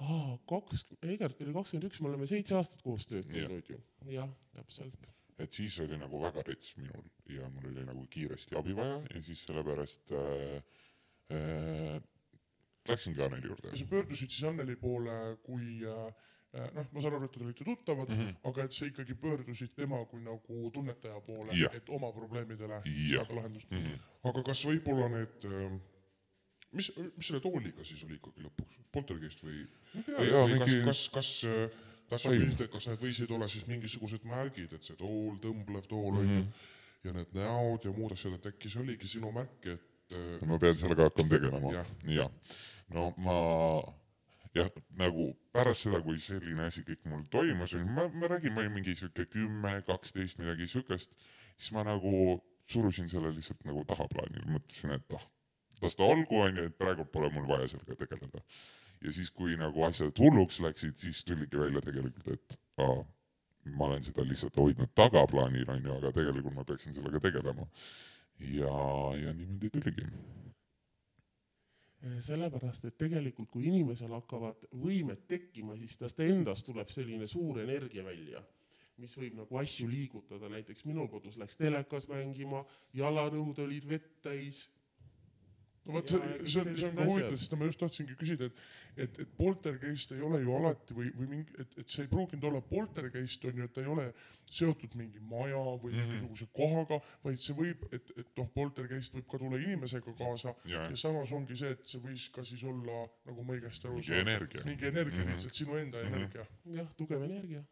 aa, 0.04 0.32
kaks, 0.50 0.86
Egert 1.08 1.40
oli 1.44 1.54
kakskümmend 1.56 1.88
üks, 1.88 2.00
me 2.02 2.10
oleme 2.10 2.28
seitse 2.28 2.56
aastat 2.58 2.82
koos 2.84 3.08
tööd 3.08 3.28
teinud 3.32 3.70
ju. 3.72 3.78
jah, 4.12 4.32
täpselt. 4.56 5.08
et 5.40 5.52
siis 5.52 5.78
oli 5.84 5.98
nagu 6.00 6.20
väga 6.22 6.44
rets 6.48 6.74
minul 6.80 7.06
ja 7.32 7.48
mul 7.54 7.70
oli 7.72 7.86
nagu 7.86 8.04
kiiresti 8.12 8.58
abi 8.60 8.76
vaja 8.76 9.00
ja 9.14 9.22
siis 9.24 9.46
sellepärast 9.48 10.14
äh, 10.16 10.78
äh, 11.32 11.96
läksingi 12.88 13.24
Anneli 13.24 13.50
juurde 13.52 13.72
ja. 13.72 13.80
sa 13.80 13.90
pöördusid 13.90 14.32
siis 14.32 14.48
Anneli 14.50 14.76
poole 14.80 15.36
kui 15.46 15.80
äh, 15.88 16.32
noh, 16.76 16.86
ma 16.92 17.02
saan 17.04 17.16
aru, 17.18 17.28
et 17.28 17.34
te 17.34 17.44
olite 17.44 17.64
tuttavad 17.64 18.12
mm, 18.12 18.20
-hmm. 18.20 18.36
aga 18.50 18.64
et 18.64 18.72
sa 18.72 18.86
ikkagi 18.88 19.14
pöördusid 19.14 19.74
tema 19.76 20.04
kui 20.10 20.20
nagu 20.24 20.70
tunnetaja 20.74 21.20
poole 21.26 21.56
et 21.72 21.88
oma 21.88 22.12
probleemidele 22.12 22.80
saada 22.84 23.34
lahendust 23.40 23.70
mm. 23.70 23.78
-hmm. 23.78 23.98
aga 24.30 24.42
kas 24.42 24.64
võib-olla 24.66 25.08
need, 25.08 25.48
mis, 26.72 26.92
mis 27.16 27.26
selle 27.28 27.40
tooliga 27.40 27.84
siis 27.84 28.04
oli 28.04 28.14
ikkagi 28.20 28.46
lõpuks, 28.46 28.78
poltergeist 28.92 29.44
või, 29.44 29.66
või, 30.06 30.30
või 30.52 30.62
kas 30.62 30.78
kas, 30.84 31.02
kas 31.16 31.32
äh, 31.50 31.82
tahtsin 32.08 32.30
Vaim. 32.30 32.46
küsida, 32.46 32.64
et 32.64 32.72
kas 32.78 32.88
need 32.90 33.02
võisid 33.02 33.34
olla 33.36 33.50
siis 33.50 33.66
mingisugused 33.66 34.24
märgid, 34.28 34.72
et 34.72 34.88
see 34.88 34.96
tool, 35.00 35.36
tõmblev 35.42 35.90
tool 35.90 36.22
onju 36.22 36.40
mm 36.40 36.42
-hmm. 36.42 37.04
ja 37.04 37.12
need 37.18 37.36
näod 37.40 37.84
ja 37.84 37.92
muud 37.92 38.16
asjad, 38.16 38.38
et 38.38 38.50
äkki 38.52 38.70
see 38.70 38.82
oligi 38.82 39.12
sinu 39.16 39.32
märk, 39.32 39.66
et 39.66 40.16
äh, 40.16 40.48
ma 40.48 40.58
pean 40.58 40.76
sellega 40.78 41.10
hakkama 41.10 41.28
tegelema 41.36 41.72
Jah.. 41.72 41.94
jah, 42.20 42.30
no 42.94 43.12
ma 43.16 43.38
jah, 44.56 44.70
nagu 44.98 45.30
pärast 45.54 45.86
seda, 45.86 46.00
kui 46.04 46.18
selline 46.22 46.66
asi 46.68 46.82
kõik 46.86 47.02
mul 47.10 47.24
toimus, 47.32 47.74
ma, 47.84 48.06
ma 48.12 48.30
räägin, 48.32 48.54
ma 48.54 48.62
olin 48.64 48.74
mingi 48.76 48.96
sihuke 48.96 49.26
kümme, 49.32 49.74
kaksteist, 49.88 50.40
midagi 50.40 50.68
siukest, 50.70 51.12
siis 51.56 51.72
ma 51.76 51.84
nagu 51.86 52.12
surusin 52.66 53.08
selle 53.10 53.32
lihtsalt 53.34 53.66
nagu 53.68 53.84
tahaplaanile, 53.88 54.46
mõtlesin, 54.50 54.94
et 54.96 55.18
ah, 55.18 55.26
las 55.82 55.98
ta 55.98 56.06
olgu, 56.06 56.40
onju, 56.46 56.68
et 56.70 56.78
praegu 56.78 57.06
pole 57.12 57.30
mul 57.34 57.48
vaja 57.50 57.72
sellega 57.74 57.98
tegeleda. 58.04 58.42
ja 59.04 59.12
siis, 59.12 59.30
kui 59.30 59.58
nagu 59.60 59.84
asjad 59.86 60.16
hulluks 60.18 60.62
läksid, 60.64 60.96
siis 60.96 61.22
tuligi 61.28 61.60
välja 61.60 61.82
tegelikult, 61.84 62.32
et 62.32 62.58
aa, 62.82 63.02
ma 63.76 63.90
olen 63.90 64.02
seda 64.02 64.24
lihtsalt 64.24 64.56
hoidnud 64.56 64.94
tagaplaanil, 64.96 65.68
onju, 65.76 65.98
aga 66.00 66.14
tegelikult 66.16 66.56
ma 66.56 66.64
peaksin 66.64 66.96
sellega 66.96 67.20
tegelema. 67.28 67.68
ja, 68.40 68.72
ja 69.20 69.32
niimoodi 69.36 69.70
tuligi 69.70 70.08
sellepärast, 72.02 72.84
et 72.84 72.98
tegelikult 72.98 73.50
kui 73.50 73.66
inimesel 73.70 74.12
hakkavad 74.14 74.68
võimed 74.82 75.24
tekkima, 75.28 75.76
siis 75.80 75.96
tast 76.00 76.20
endast 76.20 76.66
tuleb 76.68 76.90
selline 76.92 77.26
suur 77.26 77.60
energia 77.62 78.04
välja, 78.06 78.42
mis 79.00 79.16
võib 79.18 79.36
nagu 79.40 79.58
asju 79.60 79.88
liigutada, 79.90 80.48
näiteks 80.52 80.86
minul 80.88 81.08
kodus 81.12 81.38
läks 81.40 81.58
telekas 81.60 82.08
mängima, 82.08 82.62
jalanõud 82.96 83.58
olid 83.64 83.88
vett 83.88 84.12
täis. 84.24 84.66
No 85.86 85.92
vot, 85.94 86.08
see 86.10 86.18
Ja 86.18 86.48
see 86.50 86.60
on, 86.60 86.76
see 86.76 86.88
on 86.90 86.96
ka 86.96 87.04
huvitav, 87.06 87.36
sest 87.38 87.52
ma 87.56 87.64
just 87.68 87.78
tahtsingi 87.80 88.16
küsida, 88.18 88.46
et, 88.50 88.56
et, 89.04 89.18
et 89.22 89.28
poltergeist 89.38 90.12
ei 90.16 90.20
ole 90.26 90.40
ju 90.42 90.54
alati 90.58 90.94
või, 90.96 91.10
või 91.14 91.28
mingi, 91.30 91.52
et, 91.62 91.76
et 91.78 91.88
see 91.92 92.02
ei 92.04 92.08
pruuginud 92.10 92.44
olla 92.50 92.60
poltergeist 92.60 93.44
on 93.46 93.60
ju, 93.60 93.64
et 93.68 93.72
ta 93.76 93.84
ei 93.84 93.90
ole 93.92 94.06
seotud 94.50 94.94
mingi 94.98 95.20
maja 95.20 95.60
või 95.82 95.92
Mhm. 95.92 96.02
mingisuguse 96.10 96.46
kohaga, 96.56 96.98
vaid 97.24 97.38
see 97.42 97.54
võib, 97.58 97.86
et, 97.92 98.10
et 98.18 98.26
noh, 98.38 98.48
poltergeist 98.54 99.14
võib 99.14 99.26
ka 99.30 99.38
tulla 99.42 99.58
inimesega 99.62 100.12
kaasa 100.18 100.54
Jaa. 100.70 100.88
ja 100.90 100.96
samas 100.96 101.32
ongi 101.32 101.56
see, 101.56 101.70
et 101.76 101.86
see 101.86 102.00
võis 102.02 102.28
ka 102.34 102.42
siis 102.44 102.62
olla, 102.64 103.06
nagu 103.26 103.42
ma 103.46 103.54
õigesti 103.56 103.86
aru 103.88 103.96
mingi 104.02 104.18
energia. 104.20 104.64
mingi 104.66 104.86
energia 104.90 105.22
Mhm. 105.22 105.32
lihtsalt 105.32 105.54
sinu 105.54 105.76
enda 105.78 106.00
energia. 106.06 106.46
jah, 106.74 106.88
tugev 106.98 107.22
energia. 107.22 107.62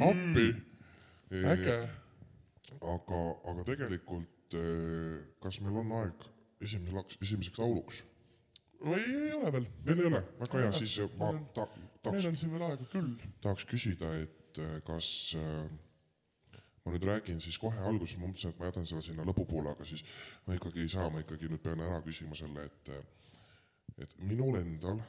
appi, 0.00 0.54
äge. 1.30 1.78
aga, 2.76 3.22
aga 3.52 3.64
tegelikult 3.72 4.56
eh, 4.58 5.18
kas 5.42 5.60
meil 5.64 5.76
on 5.82 5.92
aeg 6.02 6.28
esimese 6.64 6.94
laks, 6.96 7.18
esimeseks 7.22 7.58
lauluks? 7.62 8.04
no 8.84 8.94
ei, 8.94 9.04
ei 9.28 9.32
ole 9.34 9.52
veel, 9.56 9.68
veel 9.86 10.00
ei 10.04 10.10
ole, 10.12 10.22
väga 10.40 10.64
hea, 10.64 10.72
siis 10.80 10.98
eh, 11.02 11.10
ma 11.18 11.32
on- 11.34 11.44
tahaks, 11.54 11.78
meil 11.82 12.02
tahaks 12.02 12.30
on 12.30 12.36
siin 12.42 12.52
veel 12.54 12.66
aega 12.70 12.88
küll. 12.92 13.12
tahaks 13.44 13.66
küsida, 13.72 14.14
et 14.24 14.62
äh, 14.64 14.78
kas 14.86 15.10
ma 16.84 16.94
nüüd 16.94 17.04
räägin 17.04 17.40
siis 17.44 17.58
kohe 17.60 17.78
alguses, 17.84 18.16
ma 18.18 18.28
mõtlesin, 18.30 18.54
et 18.54 18.60
ma 18.60 18.68
jätan 18.70 18.86
selle 18.88 19.02
sinna 19.04 19.26
lõpupoole, 19.28 19.74
aga 19.74 19.84
siis 19.84 20.04
ma 20.46 20.54
ikkagi 20.56 20.86
ei 20.86 20.88
saa, 20.92 21.10
ma 21.12 21.20
ikkagi 21.20 21.50
nüüd 21.50 21.60
pean 21.64 21.82
ära 21.84 22.00
küsima 22.06 22.38
selle, 22.38 22.64
et 22.70 22.92
et 23.98 24.12
minul 24.22 24.56
endal 24.60 25.00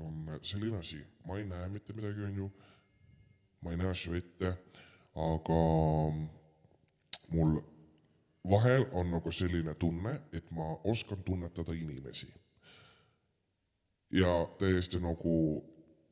on 0.00 0.28
selline 0.46 0.78
asi, 0.78 1.00
ma 1.26 1.36
ei 1.36 1.44
näe 1.50 1.66
mitte 1.74 1.92
midagi, 1.96 2.22
onju, 2.28 2.46
ma 3.66 3.72
ei 3.74 3.80
näe 3.80 3.90
asju 3.90 4.14
ette, 4.16 4.52
aga 5.18 5.58
mul 7.30 7.60
vahel 8.50 8.86
on 8.92 9.10
nagu 9.10 9.32
selline 9.32 9.74
tunne, 9.74 10.20
et 10.32 10.50
ma 10.50 10.76
oskan 10.84 11.22
tunnetada 11.22 11.72
inimesi. 11.72 12.26
ja 14.10 14.48
täiesti 14.58 14.98
nagu 14.98 15.64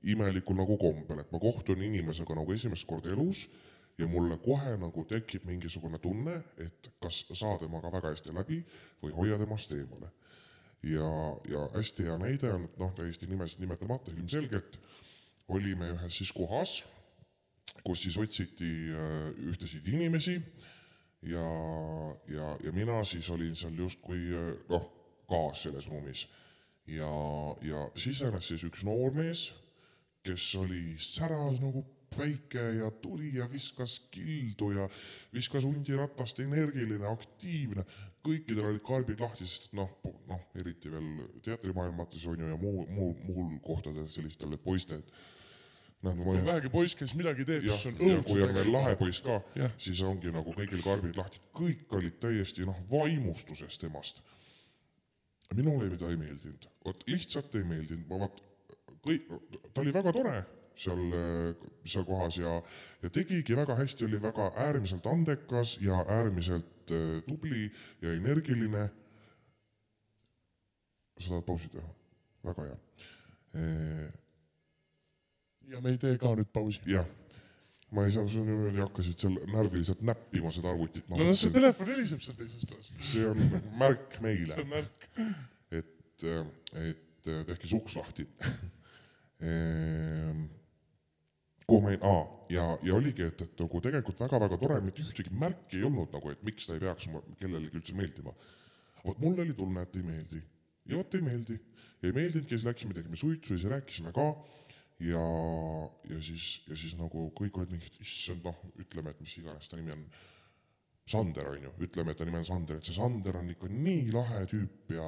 imelikul 0.02 0.54
nagu 0.54 0.76
kombel, 0.78 1.18
et 1.18 1.32
ma 1.32 1.38
kohtun 1.42 1.82
inimesega 1.82 2.34
nagu 2.34 2.52
esimest 2.54 2.86
korda 2.86 3.10
elus 3.10 3.48
ja 3.98 4.06
mulle 4.06 4.36
kohe 4.38 4.76
nagu 4.78 5.04
tekib 5.04 5.44
mingisugune 5.44 5.98
tunne, 5.98 6.36
et 6.58 6.92
kas 7.02 7.24
saa 7.32 7.58
temaga 7.58 7.90
väga 7.92 8.12
hästi 8.12 8.34
läbi 8.34 8.60
või 9.02 9.16
hoia 9.16 9.38
temast 9.38 9.74
eemale. 9.74 10.12
ja, 10.82 11.10
ja 11.50 11.64
hästi 11.74 12.06
hea 12.06 12.18
näide 12.18 12.52
on, 12.52 12.64
et 12.64 12.78
noh, 12.78 12.94
täiesti 12.94 13.26
nimesid 13.26 13.58
nimetamata 13.60 14.14
ilmselgelt 14.14 14.78
olime 15.48 15.90
ühes 15.96 16.20
siis 16.20 16.30
kohas, 16.32 16.84
kus 17.82 18.02
siis 18.02 18.18
otsiti 18.18 18.70
äh, 18.94 19.32
ühtesid 19.50 19.86
inimesi 19.90 20.38
ja, 21.22 21.46
ja, 22.28 22.56
ja 22.64 22.72
mina 22.72 23.02
siis 23.04 23.30
olin 23.30 23.56
seal 23.56 23.78
justkui 23.78 24.20
äh, 24.34 24.52
noh, 24.70 24.90
kaas 25.28 25.62
selles 25.66 25.88
ruumis. 25.90 26.28
Ja, 26.88 27.10
ja 27.62 27.84
sisenes 28.00 28.48
siis 28.48 28.64
üks 28.64 28.84
noormees, 28.86 29.50
kes 30.24 30.54
oli 30.56 30.96
säras 30.96 31.60
nagu 31.60 31.84
päike 32.16 32.62
ja 32.78 32.90
tuli 32.90 33.34
ja 33.36 33.44
viskas 33.52 33.98
kildu 34.10 34.70
ja 34.72 34.88
viskas 35.34 35.66
hundiratast, 35.68 36.40
energiline, 36.40 37.04
aktiivne, 37.10 37.84
kõikidel 38.24 38.70
olid 38.70 38.84
karbid 38.86 39.20
lahti, 39.20 39.46
sest 39.46 39.74
noh, 39.76 39.90
noh 40.28 40.46
eriti 40.56 40.90
veel 40.92 41.10
teatrimaailmates 41.44 42.24
on 42.30 42.40
ju 42.40 42.48
ja 42.48 42.56
muu, 42.60 42.86
muu, 42.88 43.12
muul 43.28 43.58
kohtadel 43.64 44.08
sellistel 44.12 44.56
poistel, 44.64 45.04
et 45.04 45.37
noh, 46.06 46.18
ma 46.22 46.34
vähegi 46.46 46.70
poiss, 46.72 46.96
kes 46.98 47.14
midagi 47.18 47.46
teeb, 47.48 47.64
siis 47.66 47.86
on 47.90 48.02
ja 48.06 48.18
kui 48.26 48.42
on 48.44 48.54
veel 48.54 48.72
lahe 48.74 48.96
poiss 49.00 49.22
ka 49.24 49.40
siis 49.80 50.02
ongi 50.06 50.32
nagu 50.34 50.54
kõigil 50.54 50.82
karbid 50.84 51.18
lahti, 51.18 51.40
kõik 51.56 51.96
olid 51.98 52.20
täiesti 52.22 52.66
noh, 52.68 52.78
vaimustuses 52.90 53.80
temast. 53.82 54.22
minule 55.54 55.88
ta 55.96 56.10
ei 56.12 56.20
meeldinud, 56.20 56.68
vot 56.84 57.02
lihtsalt 57.08 57.54
ei 57.56 57.64
meeldinud, 57.64 58.06
ma 58.10 58.22
vaat 58.26 58.40
kõik, 59.06 59.26
ta 59.72 59.82
oli 59.82 59.94
väga 59.94 60.12
tore 60.12 60.36
seal, 60.78 61.02
seal 61.82 62.06
kohas 62.06 62.38
ja, 62.38 62.54
ja 63.02 63.10
tegigi 63.10 63.56
väga 63.56 63.74
hästi, 63.78 64.06
oli 64.06 64.20
väga 64.22 64.52
äärmiselt 64.68 65.06
andekas 65.10 65.78
ja 65.82 66.04
äärmiselt 66.18 66.92
äh, 66.94 67.18
tubli 67.26 67.70
ja 68.02 68.14
energiline. 68.14 68.88
sa 71.18 71.28
tahad 71.28 71.44
pausi 71.44 71.68
teha? 71.68 71.88
väga 72.44 72.68
hea. 72.68 72.78
Ja 75.72 75.80
me 75.84 75.94
ei 75.94 76.00
tee 76.00 76.18
ka 76.20 76.32
nüüd 76.38 76.50
pausi. 76.52 76.82
jah, 76.88 77.06
ma 77.94 78.04
ei 78.06 78.14
saa, 78.14 78.28
sa 78.30 78.44
niimoodi 78.44 78.82
hakkasid 78.82 79.24
seal 79.24 79.36
närviliselt 79.52 80.04
näppima 80.06 80.52
seda 80.54 80.72
arvutit, 80.72 81.08
no 81.10 81.20
las 81.22 81.42
see 81.44 81.54
telefon 81.54 81.90
heliseb 81.92 82.22
seal 82.24 82.36
teises 82.38 82.68
toas. 82.68 82.92
see 83.12 83.26
on 83.28 83.40
nagu 83.42 83.74
märk 83.80 84.18
meile 84.24 84.54
see, 84.54 84.64
on 84.64 84.72
märk. 84.72 85.08
et, 85.80 86.26
et 86.84 87.32
tehke 87.52 87.64
see 87.64 87.78
uks 87.78 87.98
lahti. 87.98 88.28
Kuhu 91.68 91.82
ma 91.84 91.90
jäin, 91.92 92.04
aa, 92.08 92.20
ja, 92.50 92.62
ja 92.82 92.94
oligi, 92.96 93.26
et, 93.28 93.42
et 93.44 93.60
nagu 93.60 93.80
tegelikult 93.84 94.22
väga-väga 94.24 94.56
tore, 94.58 94.78
mitte 94.80 95.04
ühtegi 95.04 95.34
märki 95.36 95.76
ei 95.76 95.84
olnud 95.84 96.14
nagu, 96.16 96.32
et 96.32 96.40
miks 96.46 96.64
ta 96.66 96.78
ei 96.78 96.80
peaks 96.80 97.10
kellelegi 97.38 97.76
üldse 97.76 97.96
meeldima. 97.98 98.32
vot 99.04 99.20
mul 99.20 99.42
oli 99.44 99.52
tunne, 99.56 99.84
et 99.84 99.98
ei 100.00 100.06
meeldi 100.06 100.40
ja 100.88 100.96
vot 100.96 101.14
ei 101.14 101.24
meeldi 101.24 101.58
ei 102.02 102.14
meeldinudki 102.14 102.54
ja 102.54 102.58
siis 102.58 102.68
läksime, 102.68 102.94
tegime 102.94 103.16
suitsu 103.18 103.54
ja 103.54 103.58
siis 103.58 103.70
rääkisime 103.70 104.12
ka 104.14 104.26
ja, 105.00 105.26
ja 106.10 106.22
siis, 106.22 106.48
ja 106.68 106.76
siis 106.76 106.96
nagu 106.98 107.28
kõik 107.38 107.60
olid 107.60 107.76
mingid, 107.76 108.00
issand 108.02 108.44
noh, 108.46 108.58
ütleme, 108.82 109.14
et 109.14 109.20
mis 109.22 109.36
iganes 109.40 109.70
ta 109.70 109.78
nimi 109.78 109.94
on 109.94 110.08
Sander 111.08 111.46
on 111.48 111.62
ju, 111.62 111.70
ütleme, 111.86 112.12
et 112.12 112.18
ta 112.20 112.26
nimi 112.28 112.40
on 112.42 112.48
Sander, 112.48 112.80
et 112.80 112.88
see 112.88 112.96
Sander 112.96 113.38
on 113.40 113.48
ikka 113.54 113.70
nii 113.72 114.10
lahe 114.12 114.42
tüüp 114.50 114.92
ja 114.96 115.06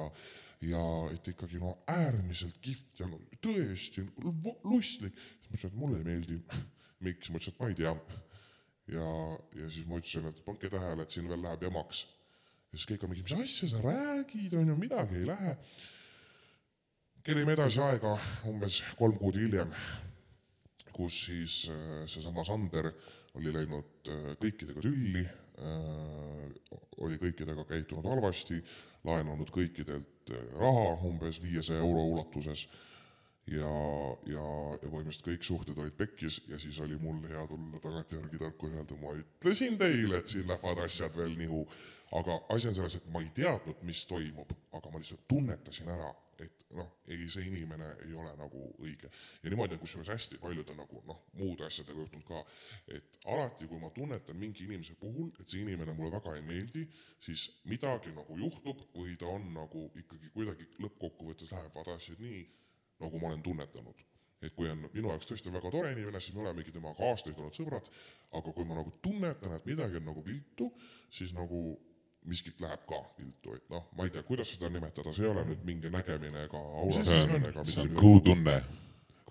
ja 0.61 0.81
et 1.09 1.25
ikkagi 1.31 1.59
no 1.61 1.73
äärmiselt 1.89 2.59
kihvt 2.61 2.99
ja 3.01 3.07
no 3.09 3.17
tõesti 3.41 4.03
lu- 4.21 4.57
luslik. 4.63 5.15
siis 5.17 5.49
ma 5.49 5.55
ütlesin, 5.55 5.71
et 5.71 5.79
mulle 5.83 5.97
ei 5.97 6.05
meeldi. 6.05 6.41
miks, 7.05 7.29
ma 7.29 7.39
ütlesin, 7.39 7.53
et 7.53 7.59
ma 7.59 7.69
ei 7.69 7.77
tea. 7.79 7.95
ja, 8.95 9.07
ja 9.57 9.69
siis 9.69 9.87
ma 9.87 9.97
ütlesin, 9.97 10.27
et 10.29 10.43
pange 10.45 10.69
tähele, 10.69 11.01
et 11.01 11.11
siin 11.17 11.29
veel 11.29 11.41
läheb 11.41 11.65
jamaks. 11.65 12.03
ja 12.71 12.77
siis 12.77 12.91
kõik 12.91 13.03
on 13.03 13.13
mingi, 13.13 13.25
mis 13.25 13.49
asja 13.49 13.71
sa 13.73 13.81
räägid, 13.81 14.53
on 14.53 14.69
ju, 14.73 14.77
midagi 14.85 15.17
ei 15.21 15.25
lähe. 15.25 15.57
Kerime 17.23 17.53
edasi 17.53 17.81
aega 17.83 18.15
umbes 18.49 18.81
kolm 18.97 19.17
kuud 19.19 19.37
hiljem, 19.37 19.73
kus 20.95 21.25
siis 21.27 21.63
äh, 21.69 22.03
seesama 22.09 22.45
Sander 22.47 22.89
oli 23.39 23.53
läinud 23.53 24.09
äh, 24.09 24.31
kõikidega 24.41 24.83
tülli, 24.83 25.23
oli 27.05 27.19
kõikidega 27.21 27.67
käitunud 27.69 28.07
halvasti, 28.09 28.55
laenanud 29.05 29.51
kõikidelt 29.53 30.31
äh, 30.33 30.47
raha 30.57 30.95
umbes 31.05 31.37
viiesaja 31.43 31.83
euro 31.83 32.07
ulatuses 32.15 32.65
ja, 33.51 33.69
ja, 34.29 34.47
ja 34.81 34.89
põhimõtteliselt 34.89 35.27
kõik 35.27 35.45
suhted 35.45 35.77
olid 35.77 35.97
pekkis 35.97 36.41
ja 36.49 36.59
siis 36.61 36.79
oli 36.81 36.97
mul 37.01 37.21
hea 37.29 37.45
tulla 37.49 37.81
tagantjärgi 37.83 38.41
tarku 38.41 38.71
öelda, 38.71 38.97
ma 39.01 39.13
ütlesin 39.19 39.77
teile, 39.81 40.21
et 40.21 40.33
siin 40.33 40.47
lähevad 40.49 40.83
asjad 40.85 41.17
veel 41.17 41.37
nihu. 41.37 41.65
aga 42.11 42.41
asi 42.51 42.67
on 42.67 42.75
selles, 42.75 42.95
et 42.97 43.05
ma 43.07 43.21
ei 43.23 43.29
teadnud, 43.31 43.85
mis 43.87 44.01
toimub, 44.05 44.49
aga 44.75 44.89
ma 44.91 44.99
lihtsalt 44.99 45.21
tunnetasin 45.31 45.87
ära, 45.93 46.09
et 46.41 46.65
noh, 46.77 46.87
ei, 47.07 47.25
see 47.29 47.45
inimene 47.47 47.87
ei 48.05 48.13
ole 48.17 48.31
nagu 48.39 48.61
õige. 48.81 49.09
ja 49.43 49.51
niimoodi 49.51 49.75
on 49.77 49.81
kusjuures 49.83 50.11
hästi 50.13 50.39
paljud 50.41 50.69
on 50.73 50.79
nagu 50.81 51.01
noh, 51.07 51.19
muude 51.39 51.65
asjadega 51.65 51.99
juhtunud 51.99 52.25
ka, 52.27 52.43
et 52.97 53.19
alati, 53.33 53.67
kui 53.67 53.79
ma 53.81 53.91
tunnetan 53.95 54.39
mingi 54.39 54.65
inimese 54.67 54.95
puhul, 55.01 55.31
et 55.39 55.49
see 55.49 55.63
inimene 55.65 55.95
mulle 55.97 56.13
väga 56.15 56.35
ei 56.37 56.45
meeldi, 56.47 56.85
siis 57.21 57.47
midagi 57.69 58.13
nagu 58.15 58.37
juhtub 58.39 58.85
või 58.95 59.17
ta 59.19 59.29
on 59.31 59.51
nagu 59.55 59.87
ikkagi 60.03 60.31
kuidagi 60.35 60.69
lõppkokkuvõttes 60.79 61.53
lähevad 61.53 61.93
asjad 61.95 62.23
nii, 62.23 62.41
nagu 63.03 63.21
ma 63.21 63.31
olen 63.31 63.45
tunnetanud. 63.45 64.07
et 64.41 64.55
kui 64.57 64.65
on 64.65 64.79
minu 64.89 65.11
jaoks 65.11 65.27
tõesti 65.29 65.51
väga 65.53 65.69
tore 65.69 65.91
inimene, 65.93 66.19
siis 66.19 66.33
me 66.33 66.41
olemegi 66.41 66.71
temaga 66.73 67.11
aastaid 67.11 67.37
olnud 67.37 67.53
sõbrad, 67.53 67.85
aga 68.33 68.53
kui 68.55 68.65
ma 68.65 68.79
nagu 68.79 68.89
tunnetan, 69.05 69.53
et 69.53 69.67
midagi 69.69 69.99
on 69.99 70.07
nagu 70.09 70.23
viltu, 70.25 70.71
siis 71.13 71.35
nagu 71.37 71.59
miskit 72.29 72.61
läheb 72.61 72.83
ka 72.89 72.99
viltu, 73.17 73.55
et 73.57 73.65
noh, 73.73 73.87
ma 73.97 74.05
ei 74.05 74.13
tea, 74.13 74.23
kuidas 74.27 74.53
seda 74.53 74.69
nimetada, 74.69 75.13
see 75.15 75.25
ei 75.25 75.31
ole 75.31 75.45
nüüd 75.47 75.65
mingi 75.67 75.91
nägemine 75.93 76.45
ega 76.45 76.61
aura 76.61 77.01
on 77.01 77.13
ega, 77.17 77.39
midagi. 77.47 77.87
kõhutunne. 77.97 78.57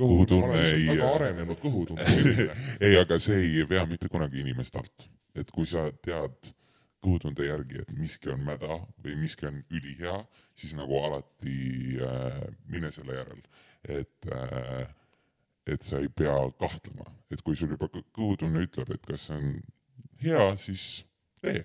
kõhutunne 0.00 0.62
ei, 0.64 0.86
väga 0.88 1.10
arenenud 1.18 1.60
kõhutunde 1.62 2.06
inimene. 2.16 2.56
ei, 2.86 2.96
aga 3.00 3.18
see 3.22 3.38
ei 3.44 3.66
vea 3.70 3.84
mitte 3.86 4.10
kunagi 4.10 4.42
inimest 4.44 4.80
alt. 4.80 5.08
et 5.38 5.50
kui 5.54 5.68
sa 5.70 5.86
tead 6.02 6.52
kõhutunde 7.00 7.46
järgi, 7.46 7.80
et 7.80 7.92
miski 7.96 8.32
on 8.32 8.42
mäda 8.44 8.80
või 9.00 9.16
miski 9.22 9.46
on 9.48 9.60
ülihea, 9.70 10.18
siis 10.58 10.74
nagu 10.76 10.98
alati 11.00 12.00
äh, 12.04 12.40
mine 12.68 12.90
selle 12.92 13.16
järel, 13.16 13.44
et 13.88 14.32
äh, 14.34 14.88
et 15.70 15.84
sa 15.86 16.00
ei 16.02 16.08
pea 16.08 16.34
kahtlema, 16.58 17.06
et 17.30 17.42
kui 17.46 17.56
sul 17.56 17.74
juba 17.74 17.86
kõ- 17.92 18.04
kõhutunne 18.16 18.64
ütleb, 18.66 18.90
et 18.94 19.06
kas 19.06 19.28
see 19.28 19.36
on 19.38 19.52
hea, 20.24 20.46
siis 20.60 20.86
tee. 21.44 21.62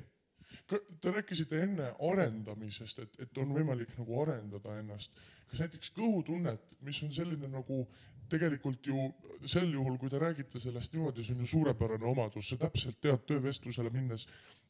Te 0.66 1.12
rääkisite 1.12 1.60
enne 1.62 1.92
arendamisest, 2.08 3.00
et, 3.04 3.18
et 3.22 3.38
on 3.38 3.52
võimalik 3.54 3.92
nagu 4.00 4.22
arendada 4.24 4.80
ennast. 4.80 5.12
kas 5.46 5.60
näiteks 5.62 5.92
kõhutunnet, 5.94 6.78
mis 6.82 7.04
on 7.06 7.12
selline 7.14 7.48
nagu 7.48 7.84
tegelikult 8.30 8.88
ju 8.90 9.04
sel 9.46 9.70
juhul, 9.70 9.98
kui 10.02 10.10
te 10.10 10.20
räägite 10.20 10.60
sellest 10.60 10.96
niimoodi, 10.96 11.24
see 11.24 11.36
on 11.36 11.44
ju 11.46 11.52
suurepärane 11.52 12.08
omadus, 12.10 12.50
sa 12.50 12.58
täpselt 12.58 12.98
tead 13.02 13.28
töövestlusele 13.30 13.92
minnes, 13.94 14.26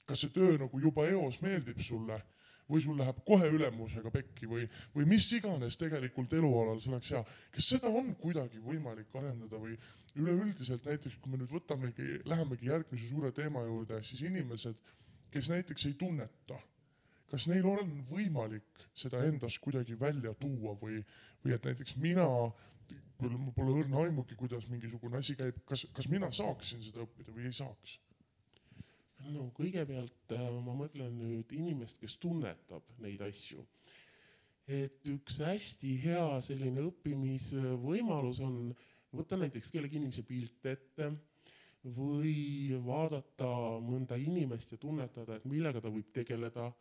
kas 0.06 0.26
see 0.26 0.34
töö 0.36 0.58
nagu 0.60 0.80
juba 0.84 1.08
eos 1.08 1.40
meeldib 1.44 1.80
sulle 1.80 2.20
või 2.70 2.82
sul 2.82 2.98
läheb 2.98 3.20
kohe 3.28 3.48
ülemusega 3.54 4.10
pekki 4.12 4.50
või, 4.50 4.66
või 4.96 5.06
mis 5.10 5.28
iganes 5.38 5.78
tegelikult 5.78 6.34
elualal 6.34 6.80
see 6.82 6.92
oleks 6.92 7.12
hea. 7.14 7.22
kas 7.54 7.68
seda 7.76 7.92
on 7.94 8.12
kuidagi 8.22 8.62
võimalik 8.64 9.14
arendada 9.16 9.60
või 9.62 9.78
üleüldiselt 10.18 10.86
näiteks, 10.88 11.20
kui 11.22 11.32
me 11.32 11.40
nüüd 11.42 11.52
võtamegi, 11.52 12.22
lähemegi 12.26 12.72
järgmise 12.72 13.10
suure 13.10 13.32
teema 13.36 13.62
juurde, 13.68 14.02
siis 14.04 14.24
inimesed, 14.26 14.82
kes 15.36 15.50
näiteks 15.52 15.90
ei 15.90 15.98
tunneta, 16.00 16.58
kas 17.28 17.50
neil 17.52 17.66
on 17.68 17.92
võimalik 18.08 18.86
seda 18.96 19.20
endas 19.28 19.58
kuidagi 19.60 19.98
välja 20.00 20.32
tuua 20.40 20.76
või, 20.80 21.02
või 21.44 21.56
et 21.56 21.68
näiteks 21.68 21.98
mina, 22.00 22.28
küll 23.20 23.36
mul 23.36 23.52
pole 23.58 23.76
õrna 23.82 24.06
aimugi, 24.06 24.38
kuidas 24.40 24.70
mingisugune 24.72 25.20
asi 25.20 25.36
käib, 25.36 25.60
kas, 25.68 25.84
kas 25.96 26.08
mina 26.12 26.32
saaksin 26.32 26.84
seda 26.86 27.04
õppida 27.04 27.36
või 27.36 27.50
ei 27.50 27.56
saaks? 27.56 28.00
no 29.26 29.48
kõigepealt 29.58 30.36
äh, 30.38 30.50
ma 30.62 30.76
mõtlen 30.78 31.16
nüüd 31.18 31.54
inimest, 31.58 31.98
kes 31.98 32.16
tunnetab 32.22 32.86
neid 33.02 33.24
asju. 33.26 33.64
et 34.70 35.04
üks 35.10 35.40
hästi 35.42 35.96
hea 36.04 36.28
selline 36.42 36.84
õppimisvõimalus 36.88 38.40
on 38.46 38.70
võtta 39.16 39.38
näiteks 39.42 39.72
kellegi 39.74 40.00
inimese 40.00 40.24
pilt 40.28 40.70
ette 40.70 41.12
või 41.96 42.74
vaadata 42.86 43.48
mõnda 43.84 44.18
inimest 44.18 44.74
ja 44.74 44.82
tunnetada, 44.82 45.38
et 45.38 45.46
millega 45.46 45.82
ta 45.82 45.92
võib 45.94 46.10
tegeleda, 46.14 46.72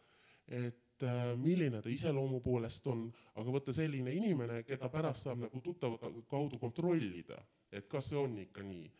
et 0.49 1.05
äh, 1.05 1.23
milline 1.41 1.83
ta 1.83 1.93
iseloomu 1.93 2.41
poolest 2.45 2.87
on, 2.89 3.07
aga 3.37 3.55
võtta 3.55 3.75
selline 3.77 4.13
inimene, 4.15 4.63
keda 4.65 4.89
pärast 4.93 5.29
saab 5.29 5.45
nagu 5.45 5.61
tuttavate 5.65 6.11
kaudu 6.31 6.61
kontrollida, 6.63 7.39
et 7.73 7.89
kas 7.91 8.13
see 8.13 8.21
on 8.21 8.39
ikka 8.47 8.65
nii 8.65 8.91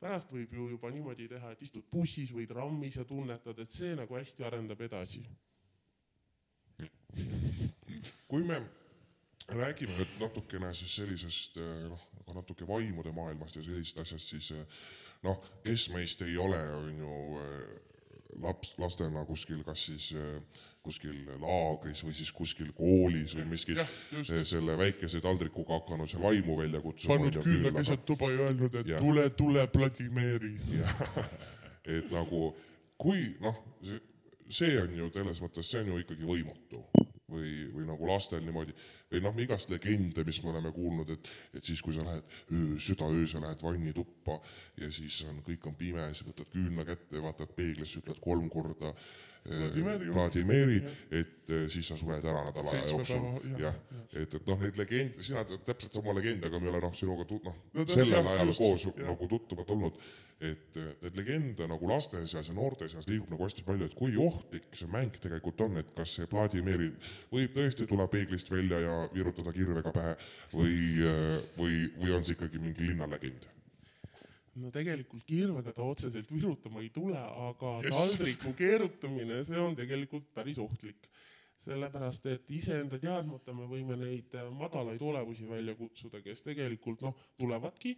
pärast 0.00 0.32
võib 0.32 0.52
ju 0.52 0.68
juba 0.74 0.90
niimoodi 0.92 1.28
teha, 1.30 1.52
et 1.54 1.62
istud 1.64 1.86
bussis 1.90 2.32
või 2.34 2.46
trammis 2.48 2.98
ja 2.98 3.04
tunnetad, 3.08 3.58
et 3.62 3.72
see 3.72 3.94
nagu 3.96 4.16
hästi 4.16 4.44
arendab 4.44 4.80
edasi. 4.84 5.22
kui 8.30 8.44
me 8.44 8.60
räägime 9.56 9.94
nüüd 9.96 10.20
natukene 10.20 10.72
siis 10.76 10.96
sellisest 10.98 11.56
eh, 11.62 11.86
noh, 11.88 12.02
natuke 12.34 12.68
vaimude 12.68 13.12
maailmast 13.16 13.56
ja 13.56 13.64
sellisest 13.64 14.02
asjast, 14.04 14.34
siis 14.34 14.52
eh, 14.56 14.82
noh, 15.22 15.40
kes 15.64 15.90
meist 15.94 16.22
ei 16.22 16.36
ole, 16.38 16.60
on 16.76 16.98
ju 16.98 17.40
eh, 17.42 17.86
laps, 18.42 18.74
lastena 18.78 19.24
kuskil, 19.28 19.62
kas 19.64 19.86
siis 19.88 20.12
eh, 20.16 20.40
kuskil 20.86 21.16
laagris 21.42 22.04
või 22.06 22.14
siis 22.14 22.30
kuskil 22.32 22.70
koolis 22.76 23.34
või 23.38 23.46
miskit 23.50 23.80
Jah, 23.80 23.90
just. 24.12 24.30
eh, 24.30 24.44
selle 24.46 24.76
väikese 24.78 25.20
taldrikuga 25.24 25.80
hakanud 25.80 26.10
seal 26.10 26.22
vaimu 26.22 26.58
välja 26.60 26.80
kutsuma. 26.84 27.16
pannud 27.16 27.40
küünla 27.42 27.72
keset 27.78 28.04
tuba 28.06 28.30
ja 28.30 28.46
öelnud, 28.48 28.74
et 28.82 28.92
Jah. 28.94 29.02
tule, 29.02 29.28
tule, 29.30 29.68
Vladimiri. 29.74 30.54
et 31.96 32.10
nagu 32.12 32.54
kui 32.96 33.32
noh, 33.40 33.58
see 34.48 34.76
on 34.80 34.94
ju 34.94 35.10
selles 35.14 35.42
mõttes, 35.42 35.68
see 35.70 35.82
on 35.82 35.94
ju 35.94 36.02
ikkagi 36.04 36.28
võimatu 36.28 36.84
või, 37.36 37.52
või 37.74 37.86
nagu 37.88 38.08
lastel 38.08 38.42
niimoodi. 38.44 38.74
Või 39.12 39.22
noh, 39.22 39.38
igast 39.44 39.70
legende, 39.70 40.24
mis 40.26 40.40
me 40.42 40.50
oleme 40.50 40.72
kuulnud, 40.74 41.12
et, 41.14 41.30
et 41.54 41.64
siis, 41.64 41.82
kui 41.84 41.94
sa 41.94 42.02
lähed 42.06 42.24
öö, 42.50 42.80
südaöösel 42.82 43.44
lähed 43.44 43.62
vannituppa 43.62 44.40
ja 44.82 44.90
siis 44.92 45.20
on, 45.28 45.38
kõik 45.46 45.70
on 45.70 45.78
pime, 45.78 46.08
siis 46.10 46.26
võtad 46.26 46.50
küünla 46.52 46.86
kätte, 46.88 47.22
vaatad 47.22 47.54
peeglisse, 47.56 48.02
ütled 48.02 48.20
kolm 48.24 48.50
korda 48.52 48.92
Vladimiri. 49.46 50.82
Et 51.10 51.50
eh, 51.52 51.66
siis 51.70 51.86
sa 51.86 51.96
sured 51.98 52.24
ära 52.26 52.42
nädala 52.48 52.72
aja 52.74 52.84
jooksul 52.90 53.58
jah, 53.60 53.74
et, 54.12 54.34
et 54.34 54.46
noh, 54.48 54.60
neid 54.62 54.78
legende, 54.80 55.22
sina 55.22 55.44
tead 55.46 55.62
täpselt 55.66 55.94
sama 55.94 56.14
legende, 56.16 56.50
aga 56.50 56.60
me 56.60 56.68
ei 56.68 56.72
ole 56.74 56.82
noh, 56.82 56.94
sinuga 56.96 57.26
tut-, 57.28 57.46
noh 57.46 57.56
No 57.76 57.86
sellel 57.86 58.16
jah, 58.18 58.30
ajal 58.34 58.52
just, 58.52 58.62
koos 58.64 58.86
jah. 58.88 59.02
nagu 59.06 59.28
tuttavad 59.30 59.72
olnud, 59.76 60.00
et 60.50 60.78
neid 61.04 61.20
legende 61.20 61.68
nagu 61.70 61.90
laste 61.90 62.20
seas 62.26 62.50
ja 62.50 62.56
noorte 62.56 62.90
seas 62.90 63.06
liigub 63.10 63.30
nagu 63.32 63.46
hästi 63.46 63.66
palju, 63.66 63.88
et 63.88 63.96
kui 63.98 64.16
ohtlik 64.20 64.66
see 64.76 64.90
mäng 64.92 65.14
tegelikult 65.22 65.62
on, 65.68 65.78
et 65.80 65.92
kas 65.96 66.18
see 66.18 66.30
Vladimiri 66.32 66.90
võib 67.32 67.54
tõesti 67.56 67.86
tulla 67.86 68.08
peeglist 68.10 68.50
välja 68.52 68.82
ja 68.82 69.02
virutada 69.14 69.54
kirvega 69.54 69.94
pähe 69.94 70.16
või, 70.54 70.80
või, 71.60 71.84
või 72.00 72.16
on 72.18 72.26
see 72.26 72.34
ikkagi 72.38 72.62
mingi 72.62 72.90
linnalegend? 72.90 73.52
No 74.56 74.70
tegelikult 74.72 75.24
kirvega 75.28 75.72
ta 75.76 75.84
otseselt 75.84 76.30
virutama 76.32 76.80
ei 76.80 76.90
tule, 76.94 77.18
aga 77.18 77.76
Yes. 77.84 77.96
taldriku 77.96 78.52
keerutamine, 78.56 79.42
see 79.44 79.58
on 79.60 79.76
tegelikult 79.76 80.32
päris 80.34 80.58
ohtlik. 80.62 81.08
sellepärast, 81.56 82.26
et 82.28 82.50
iseenda 82.52 82.98
teadmata 83.00 83.54
me 83.56 83.64
võime 83.64 83.96
neid 83.96 84.34
äh, 84.36 84.44
madalaid 84.52 85.00
olevusi 85.00 85.46
välja 85.48 85.72
kutsuda, 85.74 86.20
kes 86.20 86.42
tegelikult 86.44 87.00
noh, 87.00 87.14
tulevadki, 87.40 87.94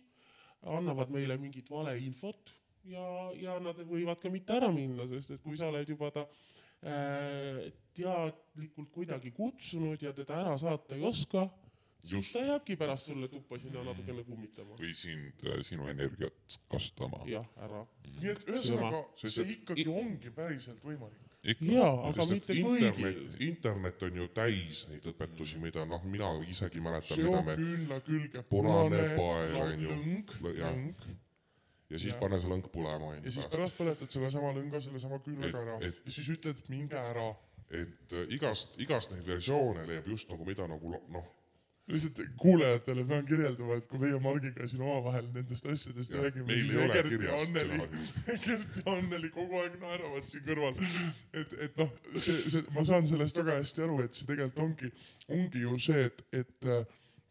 annavad 0.62 1.10
meile 1.10 1.34
mingit 1.42 1.66
valeinfot 1.70 2.52
ja, 2.86 3.02
ja 3.34 3.56
nad 3.58 3.80
võivad 3.82 4.20
ka 4.22 4.30
mitte 4.30 4.54
ära 4.54 4.70
minna, 4.70 5.08
sest 5.10 5.34
et 5.34 5.42
kui 5.42 5.58
sa 5.58 5.72
oled 5.72 5.90
juba 5.90 6.12
ta 6.14 6.22
äh, 6.86 7.66
teadlikult 7.98 8.92
kuidagi 8.94 9.32
kutsunud 9.34 10.06
ja 10.06 10.14
teda 10.14 10.38
ära 10.44 10.54
saata 10.58 10.94
ei 10.94 11.02
oska, 11.02 11.48
just 12.04 12.32
ta 12.32 12.40
jääbki 12.44 12.76
pärast 12.76 13.06
sulle 13.10 13.28
tuppa 13.28 13.58
sinna 13.58 13.82
natukene 13.84 14.24
kummitama. 14.24 14.74
või 14.80 14.94
sind, 14.94 15.46
sinu 15.62 15.88
energiat 15.88 16.58
kasutama. 16.70 17.24
jah, 17.26 17.46
ära. 17.56 17.86
nii 18.20 18.30
et 18.30 18.44
ühesõnaga, 18.48 19.04
see 19.16 19.42
et 19.42 19.50
ikkagi 19.58 19.82
i- 19.82 19.88
ongi 19.88 20.30
päriselt 20.30 20.82
võimalik. 20.84 21.24
jaa, 21.60 22.08
aga 22.08 22.26
mitte 22.30 22.52
internet 22.54 22.96
kõigil., 22.98 23.40
internet 23.48 24.02
on 24.02 24.16
ju 24.16 24.28
täis 24.28 24.86
neid 24.88 25.02
õpetusi, 25.12 25.58
mida 25.60 25.84
noh, 25.84 26.02
mina 26.04 26.32
isegi 26.48 26.80
mäletan, 26.80 27.18
mida 27.18 27.42
me 27.42 27.56
küünla 27.56 28.00
külge 28.00 28.42
punane 28.50 29.16
pael 29.16 29.56
on 29.56 29.80
ju 29.80 29.90
ja 31.88 31.98
siis 31.98 32.12
Jah. 32.12 32.20
pane 32.20 32.38
see 32.40 32.50
lõng 32.50 32.66
põlema 32.72 33.14
ja 33.16 33.30
siis 33.32 33.46
pärast 33.48 33.76
põletad 33.78 34.10
sellesama 34.12 34.50
lõnga 34.52 34.80
sellesama 34.84 35.18
küünlaga 35.24 35.58
Et- 35.58 35.68
ära 35.68 35.78
et- 35.88 36.02
ja 36.06 36.12
siis 36.12 36.28
ütled, 36.34 36.58
et 36.58 36.68
minge 36.68 36.96
ära. 36.96 37.34
et 37.70 38.12
äh, 38.12 38.26
igast, 38.36 38.78
igast 38.80 39.10
neid 39.12 39.24
versioone 39.26 39.86
leiab 39.86 40.06
just 40.06 40.28
nagu 40.30 40.44
mida 40.44 40.66
nagu 40.68 40.90
noh, 41.08 41.26
lihtsalt 41.88 42.20
kuulajatele 42.36 43.04
pean 43.08 43.26
kirjeldama, 43.26 43.78
et 43.78 43.86
kui 43.88 44.00
meie 44.02 44.18
Margiga 44.20 44.66
siin 44.68 44.82
omavahel 44.84 45.28
nendest 45.32 45.66
asjadest 45.72 46.12
Jah, 46.12 46.24
räägime, 46.26 46.58
siis 46.60 46.74
Egert 46.84 47.24
ja 47.24 47.38
Anneli 47.38 47.78
Egert 48.34 48.76
ja 48.80 48.92
Anneli 48.92 49.30
kogu 49.32 49.56
aeg 49.62 49.78
naeravad 49.80 50.28
siin 50.28 50.44
kõrval. 50.44 50.76
et, 51.32 51.54
et 51.66 51.80
noh, 51.80 51.92
see, 52.12 52.36
see, 52.36 52.64
ma 52.76 52.84
saan 52.88 53.08
sellest 53.08 53.40
väga 53.40 53.56
hästi 53.60 53.86
aru, 53.86 54.02
et 54.04 54.18
see 54.18 54.28
tegelikult 54.28 54.64
ongi, 54.66 54.92
ongi 55.38 55.64
ju 55.64 55.78
see, 55.88 56.04
et, 56.10 56.24
et, 56.42 56.70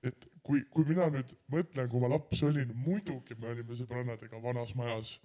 et 0.09 0.29
kui, 0.47 0.63
kui 0.73 0.87
mina 0.89 1.09
nüüd 1.13 1.33
mõtlen, 1.53 1.89
kui 1.91 2.01
ma 2.01 2.11
laps 2.15 2.41
olin, 2.47 2.73
muidugi 2.85 3.37
me 3.41 3.51
olime 3.53 3.77
sõbrannadega 3.77 4.41
vanas 4.41 4.73
majas 4.79 5.17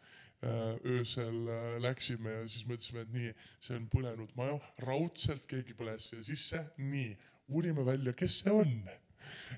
äh, 0.45 0.75
öösel 0.99 1.39
äh, 1.49 1.69
läksime 1.85 2.37
ja 2.37 2.49
siis 2.51 2.69
mõtlesime, 2.69 3.07
et 3.07 3.17
nii, 3.17 3.33
see 3.65 3.81
on 3.81 3.89
põlenud 3.93 4.37
maja, 4.37 4.59
raudselt 4.85 5.49
keegi 5.49 5.79
põles 5.79 6.11
siia 6.13 6.27
sisse, 6.27 6.67
nii, 6.85 7.15
uurime 7.53 7.87
välja, 7.89 8.13
kes 8.17 8.43
see 8.43 8.53
on 8.53 8.77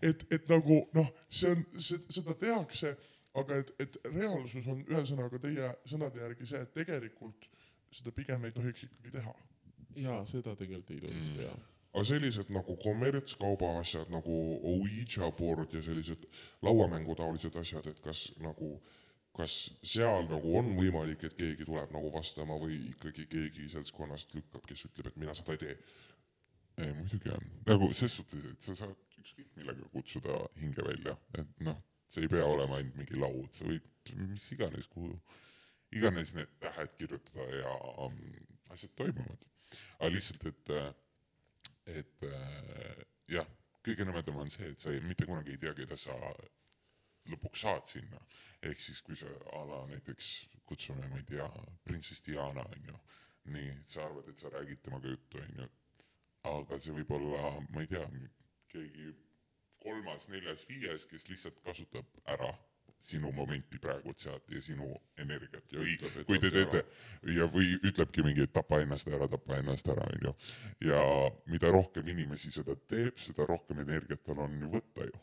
et, 0.02 0.26
et 0.32 0.48
nagu 0.48 0.80
noh, 0.94 1.10
see 1.28 1.50
on, 1.54 1.64
seda 1.80 2.34
tehakse, 2.40 2.94
aga 3.34 3.56
et, 3.62 3.74
et 3.82 3.98
reaalsus 4.14 4.66
on 4.70 4.82
ühesõnaga 4.86 5.38
teie 5.42 5.70
sõnade 5.90 6.20
järgi 6.22 6.46
see, 6.46 6.60
et 6.62 6.74
tegelikult 6.74 7.48
seda 7.94 8.12
pigem 8.14 8.44
ei 8.44 8.52
tohiks 8.54 8.84
ikkagi 8.88 9.14
teha. 9.18 9.34
jaa, 10.02 10.24
seda 10.26 10.56
tegelikult 10.58 10.90
ei 10.96 11.00
tohiks 11.06 11.30
Mm. 11.30 11.36
teha. 11.38 11.54
aga 11.94 12.04
sellised 12.04 12.48
nagu 12.50 12.76
kommertskauba 12.82 13.68
asjad 13.80 14.08
nagu 14.10 14.36
Ouija 14.66 15.30
board 15.38 15.74
ja 15.74 15.82
sellised 15.82 16.24
lauamängutaolised 16.62 17.54
asjad, 17.56 17.86
et 17.86 18.00
kas 18.02 18.32
nagu, 18.42 18.70
kas 19.36 19.54
seal 19.82 20.26
nagu 20.30 20.56
on 20.58 20.72
võimalik, 20.78 21.22
et 21.24 21.36
keegi 21.38 21.64
tuleb 21.68 21.90
nagu 21.94 22.10
vastama 22.14 22.58
või 22.58 22.80
ikkagi 22.90 23.26
keegi 23.30 23.68
seltskonnast 23.76 24.34
lükkab, 24.34 24.66
kes 24.66 24.86
ütleb, 24.90 25.06
et 25.12 25.16
mina 25.22 25.34
seda 25.34 25.54
ei 25.54 25.62
tee. 25.62 25.76
ei, 26.82 26.92
muidugi 26.98 27.30
on. 27.30 27.46
nagu 27.66 27.92
ses 27.94 28.16
suhtes, 28.18 28.42
et 28.50 28.60
sa 28.66 28.74
saad 28.74 29.13
ükskõik 29.24 29.56
millega 29.56 29.88
kutsuda 29.94 30.38
hinge 30.60 30.84
välja, 30.84 31.16
et 31.40 31.60
noh, 31.64 31.80
see 32.12 32.26
ei 32.26 32.30
pea 32.30 32.44
olema 32.46 32.78
ainult 32.78 33.00
mingi 33.00 33.18
laud, 33.18 33.48
sa 33.56 33.66
võid 33.66 34.12
mis 34.20 34.44
iganes, 34.52 34.86
kuhu 34.92 35.14
iganes 35.96 36.34
need 36.36 36.50
tähed 36.60 36.96
kirjutada 36.98 37.46
ja 37.56 37.74
um, 38.04 38.18
asjad 38.74 38.92
toimuvad. 38.98 39.46
aga 39.98 40.10
lihtsalt, 40.12 40.44
et, 40.50 40.72
et 41.98 42.26
äh, 42.28 43.04
jah, 43.32 43.48
kõige 43.84 44.06
nõmedam 44.08 44.42
on 44.42 44.52
see, 44.52 44.68
et 44.74 44.80
sa 44.80 44.92
ei, 44.92 45.00
mitte 45.08 45.26
kunagi 45.28 45.54
ei 45.54 45.62
tea, 45.62 45.74
keda 45.76 45.96
sa 45.98 46.16
lõpuks 47.32 47.64
saad 47.64 47.88
sinna. 47.88 48.20
ehk 48.64 48.80
siis, 48.80 49.00
kui 49.04 49.16
sa 49.16 49.28
a 49.52 49.64
la 49.68 49.82
näiteks 49.90 50.28
kutsume, 50.68 51.08
ma 51.08 51.20
ei 51.20 51.26
tea, 51.28 51.48
printsess 51.84 52.24
Diana 52.24 52.64
onju, 52.76 53.00
nii, 53.54 53.74
sa 53.84 54.04
arvad, 54.06 54.28
et 54.28 54.40
sa 54.40 54.52
räägid 54.52 54.80
temaga 54.84 55.08
juttu 55.08 55.40
onju, 55.40 55.68
aga 56.52 56.78
see 56.80 56.96
võib 56.96 57.12
olla, 57.18 57.50
ma 57.72 57.84
ei 57.84 57.90
tea, 57.90 58.04
keegi 58.74 59.14
kolmas, 59.84 60.28
neljas, 60.32 60.64
viies, 60.68 61.08
kes 61.10 61.28
lihtsalt 61.30 61.60
kasutab 61.64 62.22
ära 62.36 62.52
sinu 63.04 63.32
momenti 63.36 63.78
praegu 63.78 64.14
sealt 64.16 64.50
ja 64.50 64.60
sinu 64.64 64.86
energiat 65.20 65.72
ja 65.72 65.82
Ütleb,, 65.84 66.14
kui 66.28 66.40
te 66.40 66.50
teete 66.54 66.80
ja, 67.36 67.48
või 67.52 67.74
ütlebki 67.84 68.24
mingi, 68.24 68.46
et 68.46 68.54
tapa 68.54 68.80
ennast 68.80 69.10
ära, 69.12 69.28
tapa 69.28 69.58
ennast 69.60 69.90
ära, 69.92 70.06
onju. 70.14 70.32
ja 70.88 71.02
mida 71.52 71.72
rohkem 71.74 72.08
inimesi 72.14 72.52
seda 72.54 72.76
teeb, 72.88 73.18
seda 73.20 73.44
rohkem 73.50 73.82
energiat 73.84 74.24
tal 74.24 74.40
on 74.46 74.56
ju 74.62 74.72
võtta 74.72 75.04
ju. 75.10 75.20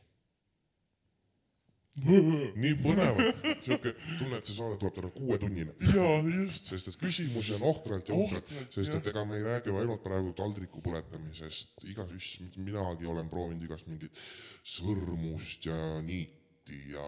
nii 2.61 2.75
põnevad, 2.79 3.41
siuke 3.65 3.91
tunne, 3.99 4.37
et 4.37 4.47
see 4.47 4.55
saade 4.55 4.77
tuleb 4.79 4.93
täna 4.95 5.09
kuuetunnine, 5.11 5.73
jaa, 5.91 6.13
just. 6.23 6.69
sest 6.71 6.87
et 6.87 6.97
küsimusi 7.01 7.57
on 7.57 7.65
ohtralt 7.67 8.07
ja 8.07 8.15
ohtralt, 8.15 8.53
sest 8.71 8.95
et 8.95 9.09
ega 9.11 9.25
me 9.27 9.35
ei 9.35 9.43
räägi 9.43 9.73
ainult 9.75 10.03
praegu 10.05 10.31
taldriku 10.37 10.79
põletamisest, 10.85 11.83
igas, 11.91 12.31
minagi 12.55 13.11
olen 13.11 13.27
proovinud 13.31 13.67
igast 13.67 13.91
mingit 13.91 14.23
sõrmust 14.63 15.67
ja 15.67 15.77
niiti 16.07 16.79
ja, 16.93 17.03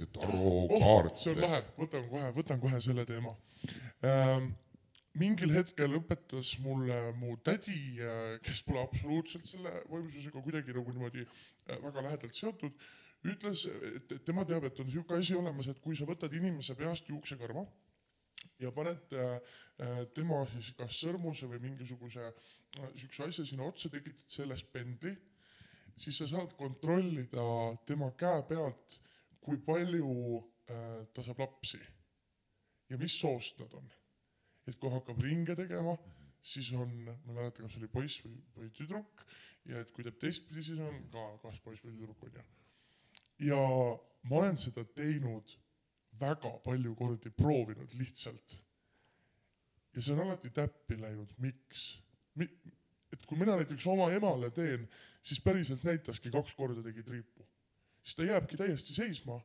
ja 0.00 0.08
oh, 0.24 1.12
see 1.20 1.36
on 1.36 1.44
lahe, 1.44 1.60
võtan 1.76 2.08
kohe, 2.08 2.32
võtan 2.40 2.64
kohe 2.64 2.80
selle 2.88 3.04
teema. 3.08 3.36
Ähm,. 4.08 4.54
mingil 5.20 5.52
hetkel 5.54 5.92
õpetas 6.00 6.56
mulle 6.64 6.96
mu 7.20 7.36
tädi, 7.44 8.00
kes 8.42 8.64
pole 8.66 8.80
absoluutselt 8.88 9.46
selle 9.46 9.70
võimsusega 9.92 10.40
kuidagi 10.42 10.74
nagu 10.74 10.96
niimoodi 10.96 11.22
äh, 11.28 11.76
väga 11.84 12.08
lähedalt 12.08 12.34
seotud, 12.34 12.72
ütles, 13.24 13.66
et 13.96 14.14
tema 14.26 14.44
teab, 14.48 14.66
et 14.68 14.80
on 14.80 14.88
niisugune 14.88 15.20
asi 15.20 15.36
olemas, 15.38 15.68
et 15.70 15.80
kui 15.80 15.96
sa 15.96 16.06
võtad 16.08 16.32
inimese 16.36 16.76
peast 16.76 17.08
juuksekarva 17.08 17.64
ja 18.60 18.72
paned 18.74 19.14
äh, 19.16 19.38
tema 20.14 20.42
siis 20.52 20.72
kas 20.78 20.98
sõrmuse 21.04 21.48
või 21.50 21.62
mingisuguse 21.64 22.26
äh, 22.28 22.90
siukse 23.00 23.24
asja 23.26 23.46
sinna 23.48 23.68
otsa, 23.68 23.90
tekitad 23.92 24.28
sellest 24.30 24.70
pendli, 24.74 25.14
siis 25.96 26.20
sa 26.20 26.28
saad 26.30 26.54
kontrollida 26.58 27.44
tema 27.88 28.10
käe 28.18 28.44
pealt, 28.48 28.98
kui 29.44 29.60
palju 29.64 30.10
äh, 30.38 31.04
ta 31.14 31.24
saab 31.24 31.44
lapsi 31.44 31.80
ja 32.90 32.98
mis 33.00 33.16
soost 33.20 33.60
nad 33.62 33.72
on. 33.74 33.88
et 34.64 34.76
kui 34.80 34.88
hakkab 34.88 35.18
ringe 35.20 35.52
tegema, 35.56 35.92
siis 36.40 36.70
on, 36.72 36.92
ma 37.04 37.12
ei 37.12 37.34
mäleta, 37.36 37.64
kas 37.64 37.76
oli 37.76 37.88
poiss 37.92 38.22
või, 38.24 38.38
või 38.56 38.70
tüdruk 38.72 39.24
ja 39.68 39.80
et 39.80 39.92
kui 39.92 40.04
teeb 40.06 40.16
teistpidi, 40.20 40.64
siis 40.64 40.80
on 40.80 41.02
ka 41.12 41.24
kas 41.42 41.60
poiss 41.64 41.84
või 41.84 41.96
tüdruk 41.96 42.22
onju. 42.28 42.44
Ja 43.38 43.60
ma 44.28 44.36
olen 44.40 44.58
seda 44.58 44.84
teinud 44.96 45.56
väga 46.20 46.52
palju 46.64 46.94
kordi, 46.94 47.30
proovinud 47.30 47.94
lihtsalt. 47.98 48.58
ja 49.94 50.02
see 50.02 50.14
on 50.14 50.24
alati 50.26 50.50
täppi 50.50 50.98
läinud, 51.00 51.30
miks 51.38 51.84
Mi?? 52.34 52.48
et 53.12 53.26
kui 53.26 53.38
mina 53.38 53.54
näiteks 53.56 53.86
oma 53.86 54.08
emale 54.10 54.50
teen, 54.50 54.88
siis 55.22 55.40
päriselt 55.40 55.84
näitaski 55.86 56.30
kaks 56.34 56.54
korda 56.58 56.82
tegi 56.82 57.02
triipu, 57.02 57.46
siis 58.02 58.16
ta 58.18 58.26
jääbki 58.26 58.58
täiesti 58.58 58.94
seisma 58.94 59.38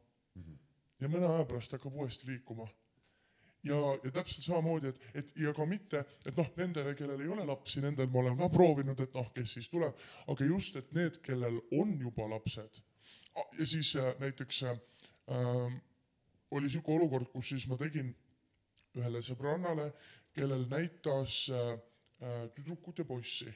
ja 1.00 1.10
mõne 1.10 1.30
aja 1.30 1.46
pärast 1.46 1.76
hakkab 1.78 1.94
uuesti 1.94 2.32
liikuma 2.32 2.66
ja, 3.64 3.78
ja 4.04 4.12
täpselt 4.12 4.48
samamoodi, 4.48 4.90
et, 4.90 5.02
et 5.22 5.32
ja 5.44 5.54
ka 5.54 5.66
mitte, 5.70 6.02
et 6.26 6.38
noh, 6.38 6.50
nendele, 6.58 6.96
kellel 6.98 7.22
ei 7.22 7.30
ole 7.30 7.46
lapsi, 7.46 7.82
nendel 7.84 8.10
ma 8.10 8.24
olen 8.24 8.38
ka 8.40 8.50
proovinud, 8.54 9.06
et 9.06 9.14
noh, 9.18 9.30
kes 9.36 9.58
siis 9.58 9.70
tuleb, 9.70 10.06
aga 10.34 10.50
just, 10.50 10.80
et 10.80 10.94
need, 10.98 11.22
kellel 11.26 11.62
on 11.78 11.94
juba 12.02 12.26
lapsed 12.34 12.82
ja 13.60 13.66
siis 13.68 13.96
äh, 13.96 14.14
näiteks 14.20 14.64
äh, 14.64 14.80
oli 16.52 16.70
siuke 16.70 16.92
olukord, 16.92 17.30
kus 17.34 17.54
siis 17.54 17.68
ma 17.70 17.78
tegin 17.78 18.12
ühele 18.98 19.22
sõbrannale, 19.26 19.90
kellel 20.34 20.66
näitas 20.72 21.46
äh, 21.54 21.74
äh, 22.24 22.46
tüdrukut 22.56 23.04
ja 23.04 23.06
poissi. 23.06 23.52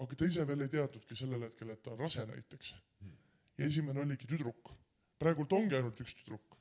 aga 0.00 0.16
ta 0.16 0.24
ise 0.24 0.46
veel 0.48 0.62
ei 0.64 0.72
teadnudki 0.72 1.16
sellel 1.16 1.42
hetkel, 1.44 1.70
et 1.70 1.82
ta 1.82 1.90
on 1.92 1.98
rase 1.98 2.24
näiteks. 2.26 2.74
ja 3.58 3.66
esimene 3.66 4.00
oligi 4.00 4.26
tüdruk. 4.26 4.72
praegult 5.18 5.52
ongi 5.52 5.76
ainult 5.76 6.00
üks 6.00 6.14
tüdruk 6.22 6.60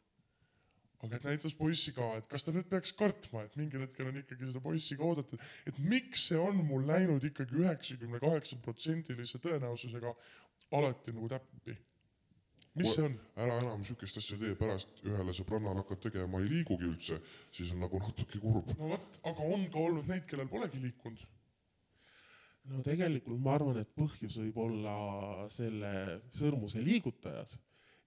aga 1.00 1.16
et 1.16 1.24
näitas 1.30 1.56
poissi 1.56 1.94
ka, 1.96 2.10
et 2.20 2.28
kas 2.28 2.44
ta 2.44 2.52
nüüd 2.52 2.68
peaks 2.68 2.92
kartma, 3.00 3.46
et 3.48 3.56
mingil 3.56 3.86
hetkel 3.86 4.10
on 4.10 4.18
ikkagi 4.20 4.50
seda 4.50 4.60
poissi 4.64 4.98
ka 5.00 5.06
oodatud, 5.08 5.40
et 5.70 5.80
miks 5.80 6.28
see 6.28 6.40
on 6.40 6.60
mul 6.68 6.84
läinud 6.88 7.24
ikkagi 7.30 7.56
üheksakümne 7.62 8.20
kaheksa 8.20 8.60
protsendilise 8.66 9.40
tõenäosusega 9.40 10.12
alati 10.76 11.16
nagu 11.16 11.32
täppi. 11.32 11.49
Mis 12.80 12.94
see 12.96 13.06
on? 13.06 13.18
ära 13.40 13.58
enam 13.62 13.84
siukest 13.88 14.20
asja 14.22 14.38
tee, 14.42 14.56
pärast 14.60 15.02
ühele 15.06 15.36
sõbrannale 15.36 15.84
hakkad 15.84 16.04
tegema, 16.08 16.42
ei 16.42 16.52
liigugi 16.52 16.88
üldse, 16.90 17.20
siis 17.56 17.74
on 17.76 17.84
nagu 17.86 18.02
natuke 18.02 18.42
kurb. 18.42 18.72
no 18.80 18.94
vot, 18.94 19.20
aga 19.32 19.50
on 19.56 19.68
ka 19.74 19.84
olnud 19.84 20.10
neid, 20.12 20.26
kellel 20.30 20.50
polegi 20.52 20.82
liikunud. 20.84 21.24
no 22.72 22.84
tegelikult 22.86 23.42
ma 23.44 23.56
arvan, 23.58 23.82
et 23.82 23.92
põhjus 23.98 24.40
võib 24.44 24.62
olla 24.66 24.96
selle 25.52 25.92
sõrmuse 26.36 26.84
liigutajas. 26.86 27.60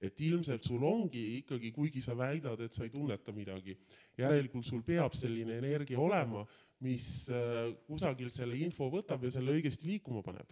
et 0.03 0.19
ilmselt 0.19 0.65
sul 0.67 0.83
ongi 0.83 1.21
ikkagi, 1.39 1.71
kuigi 1.71 2.01
sa 2.03 2.17
väidad, 2.19 2.59
et 2.61 2.75
sa 2.75 2.83
ei 2.83 2.91
tunneta 2.91 3.31
midagi, 3.33 3.77
järelikult 4.19 4.67
sul 4.67 4.83
peab 4.83 5.15
selline 5.15 5.61
energia 5.61 6.01
olema, 6.03 6.43
mis 6.83 7.29
äh, 7.31 7.71
kusagilt 7.87 8.35
selle 8.35 8.59
info 8.59 8.89
võtab 8.91 9.23
ja 9.23 9.31
selle 9.31 9.55
õigesti 9.55 9.87
liikuma 9.87 10.23
paneb. 10.27 10.51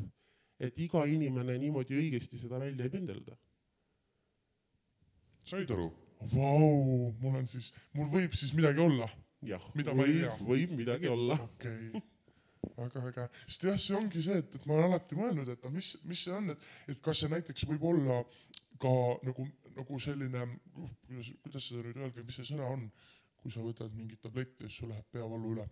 et 0.60 0.76
iga 0.84 1.06
inimene 1.08 1.54
niimoodi 1.58 1.96
õigesti 1.96 2.36
seda 2.38 2.58
välja 2.60 2.84
ei 2.84 2.92
pendelda. 2.92 3.34
Said 5.50 5.74
aru? 5.74 5.88
Vau, 6.34 7.10
mul 7.22 7.38
on 7.40 7.46
siis, 7.48 7.70
mul 7.96 8.08
võib 8.12 8.34
siis 8.36 8.52
midagi 8.56 8.82
olla, 8.84 9.08
jah, 9.46 9.62
Mida 9.78 9.94
ma 9.96 10.04
ei 10.04 10.20
võib 10.20 10.48
võib 10.50 10.74
midagi 10.82 11.08
olla. 11.08 11.36
okei 11.46 11.92
okay.. 11.96 12.02
väga 12.76 13.04
äge, 13.08 13.24
sest 13.46 13.64
jah, 13.70 13.78
see 13.80 13.96
ongi 13.96 14.24
see, 14.26 14.36
et, 14.42 14.58
et 14.58 14.66
ma 14.68 14.76
olen 14.76 14.90
alati 14.90 15.16
mõelnud, 15.16 15.48
et 15.54 15.64
no 15.64 15.72
mis, 15.72 15.94
mis 16.08 16.26
see 16.26 16.34
on, 16.36 16.52
et, 16.52 16.68
et 16.92 17.00
kas 17.04 17.22
see 17.22 17.32
näiteks 17.32 17.64
võib 17.70 17.86
olla 17.92 18.20
ka 18.80 18.92
nagu, 19.26 19.48
nagu 19.78 20.02
selline, 20.02 20.44
kuidas, 20.76 21.32
kuidas 21.46 21.70
seda 21.70 21.86
nüüd 21.86 22.04
öelda, 22.04 22.26
mis 22.28 22.40
see 22.40 22.52
sõna 22.52 22.68
on, 22.76 22.84
kui 23.40 23.52
sa 23.52 23.64
võtad 23.64 23.96
mingit 23.96 24.20
tabletti 24.20 24.66
ja 24.66 24.70
siis 24.70 24.84
sul 24.84 24.92
läheb 24.92 25.08
peavalu 25.16 25.56
üle. 25.56 25.66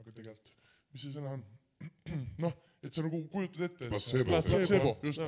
aga 0.00 0.16
tegelikult, 0.16 0.52
mis 0.94 1.04
see 1.04 1.14
sõna 1.16 1.36
on? 1.36 1.44
noh, 2.44 2.56
et 2.84 2.92
sa 2.92 3.04
nagu 3.04 3.20
kujutad 3.32 3.66
ette. 3.68 3.88
Platseebo. 3.92 4.30
platseebo, 4.30 4.92
just. 5.04 5.20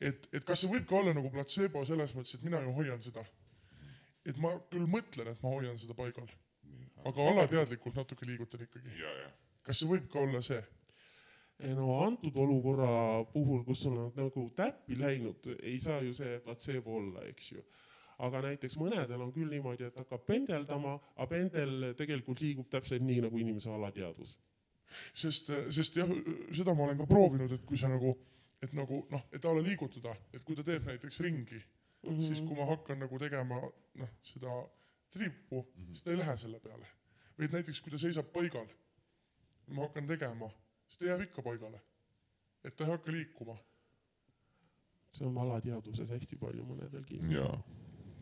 et, 0.00 0.28
et 0.32 0.44
kas 0.46 0.62
see 0.62 0.70
võib 0.70 0.86
ka 0.88 0.98
olla 1.00 1.14
nagu 1.16 1.30
platseebo 1.34 1.84
selles 1.86 2.14
mõttes, 2.16 2.36
et 2.38 2.46
mina 2.46 2.62
ju 2.62 2.74
hoian 2.76 3.02
seda. 3.02 3.24
et 4.28 4.38
ma 4.42 4.52
küll 4.70 4.86
mõtlen, 4.90 5.30
et 5.32 5.42
ma 5.42 5.54
hoian 5.54 5.78
seda 5.80 5.94
paigal, 5.96 6.28
aga 7.08 7.30
alateadlikult 7.32 7.96
natuke 7.96 8.26
liigutan 8.26 8.66
ikkagi. 8.66 8.98
ja, 9.00 9.14
ja. 9.24 9.30
kas 9.62 9.80
see 9.80 9.90
võib 9.90 10.10
ka 10.12 10.20
olla 10.20 10.42
see? 10.44 10.60
ei 11.58 11.74
no 11.74 11.90
antud 12.04 12.36
olukorra 12.38 13.24
puhul, 13.32 13.64
kus 13.66 13.82
sul 13.82 13.96
on 13.98 14.12
nagu 14.14 14.44
täppi 14.56 14.98
läinud, 14.98 15.48
ei 15.58 15.78
saa 15.82 15.98
ju 16.04 16.12
see 16.14 16.38
platseebo 16.44 16.96
olla, 17.00 17.24
eks 17.32 17.52
ju. 17.52 17.64
aga 18.26 18.42
näiteks 18.48 18.74
mõnedel 18.78 19.20
on 19.22 19.32
küll 19.34 19.50
niimoodi, 19.50 19.86
et 19.86 19.98
hakkab 19.98 20.24
pendeldama, 20.26 20.96
aga 21.16 21.26
pendel 21.30 21.92
tegelikult 21.98 22.40
liigub 22.42 22.70
täpselt 22.70 23.02
nii 23.06 23.20
nagu 23.26 23.38
inimese 23.38 23.70
alateadvus. 23.74 24.38
sest, 25.14 25.50
sest 25.74 25.98
jah, 25.98 26.10
seda 26.54 26.74
ma 26.74 26.86
olen 26.86 26.98
ka 27.02 27.06
proovinud, 27.06 27.52
et 27.52 27.66
kui 27.66 27.78
sa 27.78 27.90
nagu, 27.90 28.14
et 28.62 28.72
nagu 28.74 29.06
noh, 29.10 29.24
et 29.32 29.44
la 29.44 29.62
liigutada, 29.62 30.14
et 30.32 30.44
kui 30.44 30.56
ta 30.58 30.64
teeb 30.66 30.86
näiteks 30.86 31.20
ringi 31.26 31.58
mm, 31.58 32.10
-hmm. 32.10 32.22
siis 32.26 32.40
kui 32.40 32.56
ma 32.56 32.66
hakkan 32.66 32.98
nagu 32.98 33.18
tegema 33.18 33.60
noh, 33.94 34.10
seda 34.22 34.54
triipu 35.12 35.62
mm, 35.62 35.84
-hmm. 35.84 35.94
siis 35.94 36.02
ta 36.02 36.10
ei 36.10 36.18
lähe 36.18 36.36
selle 36.36 36.60
peale. 36.60 36.86
või 37.38 37.44
et 37.44 37.52
näiteks 37.52 37.80
kui 37.80 37.92
ta 37.92 37.98
seisab 37.98 38.32
paigal, 38.32 38.66
ma 39.66 39.82
hakkan 39.82 40.06
tegema, 40.06 40.50
siis 40.88 40.98
ta 40.98 41.06
jääb 41.06 41.20
ikka 41.20 41.42
paigale. 41.42 41.80
et 42.64 42.76
ta 42.76 42.84
ei 42.84 42.90
hakka 42.90 43.12
liikuma, 43.12 43.58
see 45.10 45.26
on 45.26 45.38
alateadvuses 45.38 46.10
hästi 46.10 46.36
palju 46.36 46.64
mõnedel 46.64 47.04
kinni. 47.04 47.34
ja, 47.34 47.48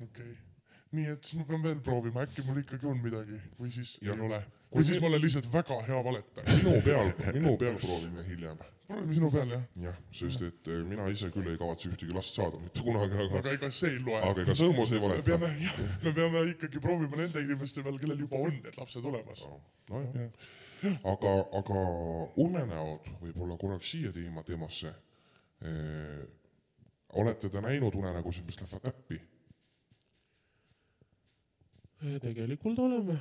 okei 0.02 0.32
okay.. 0.32 0.45
Nii 0.94 1.10
et 1.12 1.24
siis 1.26 1.40
ma 1.40 1.46
pean 1.48 1.64
veel 1.64 1.80
proovima, 1.82 2.22
äkki 2.26 2.44
mul 2.46 2.62
ikkagi 2.62 2.86
on 2.86 3.00
midagi 3.02 3.40
või 3.58 3.72
siis 3.74 3.96
ja. 4.02 4.14
ei 4.14 4.22
ole. 4.28 4.40
Või 4.72 4.84
siis 4.86 4.98
me- 4.98 5.06
ma 5.06 5.12
olen 5.12 5.22
lihtsalt 5.22 5.48
väga 5.52 5.76
hea 5.88 6.00
valetaja. 6.04 6.56
minu 6.62 6.80
peal, 6.86 7.12
minu 7.34 7.54
peal 7.60 7.78
proovime 7.82 8.24
hiljem. 8.26 8.58
proovime 8.86 9.14
sinu 9.18 9.30
peal 9.34 9.54
jah, 9.54 9.64
jah, 9.82 9.96
sest 10.12 10.42
et 10.46 10.70
eh, 10.70 10.82
mina 10.86 11.08
ise 11.10 11.30
küll 11.34 11.50
ei 11.50 11.58
kavatse 11.58 11.90
ühtegi 11.90 12.14
last 12.14 12.38
saada 12.38 12.60
mitte 12.62 12.84
kunagi, 12.86 13.18
aga, 13.24 13.40
aga 13.40 13.54
ega 13.58 13.70
see 13.70 13.90
ei 13.94 14.02
loe. 14.02 14.20
aga 14.20 14.44
ega 14.44 14.58
sõõmus 14.62 14.92
ei 14.92 15.00
me 15.00 15.02
valeta. 15.06 15.26
peame, 15.30 15.50
jah, 15.64 15.80
me 16.04 16.12
peame 16.20 16.44
ikkagi 16.52 16.82
proovima 16.86 17.22
nende 17.22 17.42
inimeste 17.42 17.82
peal, 17.82 17.98
kellel 18.02 18.22
juba 18.26 18.42
on 18.46 18.60
need 18.62 18.78
lapsed 18.78 19.10
olemas. 19.12 19.42
nojah, 19.90 20.30
aga, 21.14 21.34
aga 21.62 21.84
unenäod 22.46 23.10
võib-olla 23.22 23.58
korraks 23.58 23.90
siia 23.90 24.12
teema, 24.14 24.42
teemasse. 24.46 24.92
olete 27.16 27.48
te 27.48 27.60
näinud 27.64 27.94
unenägusid, 27.96 28.44
mis 28.46 28.60
lähevad 28.60 28.82
täppi? 28.90 29.18
Tegelikult 32.22 32.78
oleme, 32.78 33.16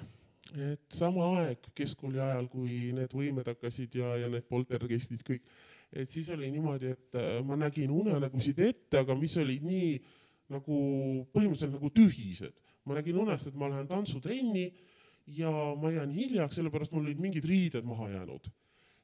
et 0.53 0.83
sama 0.93 1.29
aeg 1.39 1.71
keskkooli 1.75 2.19
ajal, 2.21 2.49
kui 2.51 2.91
need 2.95 3.13
võimed 3.15 3.47
hakkasid 3.49 3.95
ja, 3.99 4.15
ja 4.21 4.29
need 4.31 4.45
poltergeistid 4.49 5.23
kõik, 5.25 5.47
et 5.95 6.11
siis 6.11 6.29
oli 6.33 6.49
niimoodi, 6.51 6.91
et 6.95 7.17
äh, 7.19 7.39
ma 7.45 7.57
nägin 7.59 7.93
unenägusid 7.93 8.59
ette, 8.65 8.99
aga 9.01 9.15
mis 9.17 9.37
olid 9.41 9.63
nii 9.65 9.93
nagu 10.53 10.75
põhimõtteliselt 11.33 11.73
nagu 11.73 11.89
tühised. 11.93 12.53
ma 12.85 12.93
nägin 12.99 13.17
unest, 13.17 13.47
et 13.49 13.55
ma 13.57 13.69
lähen 13.71 13.87
tantsutrenni 13.89 14.67
ja 15.33 15.49
ma 15.81 15.89
jään 15.89 16.11
hiljaks, 16.13 16.59
sellepärast 16.59 16.93
mul 16.93 17.07
olid 17.07 17.21
mingid 17.21 17.45
riided 17.49 17.85
maha 17.85 18.09
jäänud. 18.11 18.51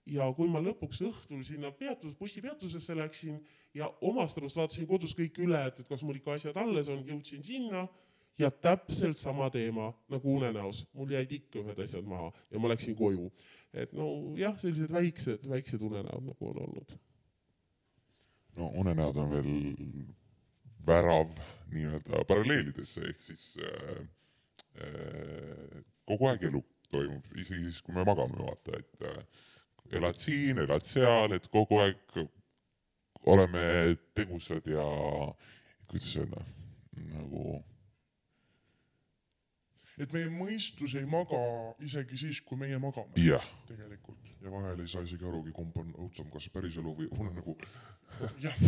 ja 0.06 0.28
kui 0.34 0.50
ma 0.50 0.60
lõpuks 0.62 1.02
õhtul 1.08 1.42
sinna 1.46 1.72
peatus, 1.72 2.14
bussipeatusesse 2.20 2.96
läksin 2.98 3.40
ja 3.74 3.88
omast 4.02 4.38
arust 4.38 4.58
vaatasin 4.58 4.88
kodus 4.88 5.16
kõik 5.18 5.40
üle, 5.42 5.66
et, 5.68 5.80
et 5.80 5.88
kas 5.88 6.04
mul 6.04 6.20
ikka 6.20 6.36
asjad 6.36 6.58
alles 6.58 6.90
on, 6.90 7.06
jõudsin 7.08 7.44
sinna 7.44 7.88
ja 8.40 8.52
täpselt 8.52 9.18
sama 9.18 9.50
teema 9.50 9.92
nagu 10.10 10.36
unenäos, 10.38 10.86
mul 10.94 11.12
jäid 11.12 11.32
ikka 11.32 11.60
ühed 11.62 11.80
asjad 11.84 12.08
maha 12.08 12.32
ja 12.52 12.60
ma 12.60 12.72
läksin 12.72 12.96
koju. 12.96 13.32
et 13.74 13.94
no 13.94 14.34
jah, 14.38 14.58
sellised 14.60 14.92
väiksed, 14.92 15.48
väiksed 15.50 15.82
unenäod 15.82 16.26
nagu 16.26 16.50
on 16.50 16.62
olnud. 16.66 16.98
no 18.58 18.72
unenäod 18.84 19.18
on 19.18 19.32
veel 19.32 19.54
värav 20.88 21.30
nii-öelda 21.72 22.26
paralleelidesse 22.28 23.06
ehk 23.10 23.20
siis 23.20 23.58
äh, 23.64 24.02
äh, 24.84 25.84
kogu 26.06 26.28
aeg 26.28 26.44
elu 26.50 26.64
toimub, 26.92 27.26
isegi 27.38 27.64
siis, 27.64 27.82
kui 27.82 27.96
me 27.96 28.04
magame, 28.08 28.36
vaata, 28.44 28.80
et 28.80 29.08
äh, 29.08 29.24
elad 30.00 30.20
siin, 30.20 30.60
elad 30.60 30.86
seal, 30.86 31.36
et 31.36 31.48
kogu 31.52 31.80
aeg 31.80 32.18
oleme 33.32 33.64
tegusad 34.18 34.68
ja 34.68 34.86
kuidas 35.88 36.18
öelda, 36.18 36.44
nagu 37.14 37.62
et 40.02 40.14
meie 40.16 40.30
mõistus 40.34 40.96
ei 41.00 41.08
maga 41.10 41.40
isegi 41.86 42.20
siis, 42.20 42.42
kui 42.46 42.60
meie 42.60 42.80
magame 42.82 43.14
jah, 43.22 43.46
tegelikult. 43.70 44.32
ja 44.42 44.54
vahel 44.54 44.84
ei 44.84 44.92
saa 44.92 45.06
isegi 45.06 45.28
arugi, 45.28 45.54
kumb 45.56 45.78
on 45.82 45.92
õudsem, 46.06 46.30
kas 46.34 46.50
päriselu 46.54 46.94
või 46.98 47.10
unenägu. 47.18 47.58
jah, 48.46 48.62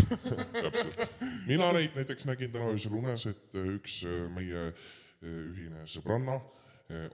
täpselt. 0.55 1.05
mina 1.49 1.71
neid 1.75 1.95
näiteks 1.97 2.27
nägin 2.29 2.53
täna 2.53 2.71
öösel 2.73 2.97
unes, 2.97 3.27
et 3.31 3.57
eh, 3.59 3.71
üks 3.77 4.03
eh, 4.09 4.27
meie 4.33 4.67
eh, 4.69 5.23
ühine 5.23 5.87
sõbranna 5.89 6.41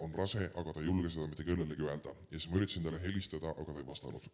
on 0.04 0.12
rase, 0.18 0.42
aga 0.58 0.74
ta 0.74 0.82
ei 0.82 0.90
julge 0.90 1.08
seda 1.14 1.28
mitte 1.30 1.44
kellelegi 1.46 1.86
öelda 1.86 2.12
ja 2.12 2.34
siis 2.34 2.48
ma 2.52 2.58
üritasin 2.58 2.84
talle 2.84 2.98
helistada, 3.00 3.54
aga 3.54 3.76
ta 3.76 3.80
ei 3.80 3.86
vastanud. 3.88 4.26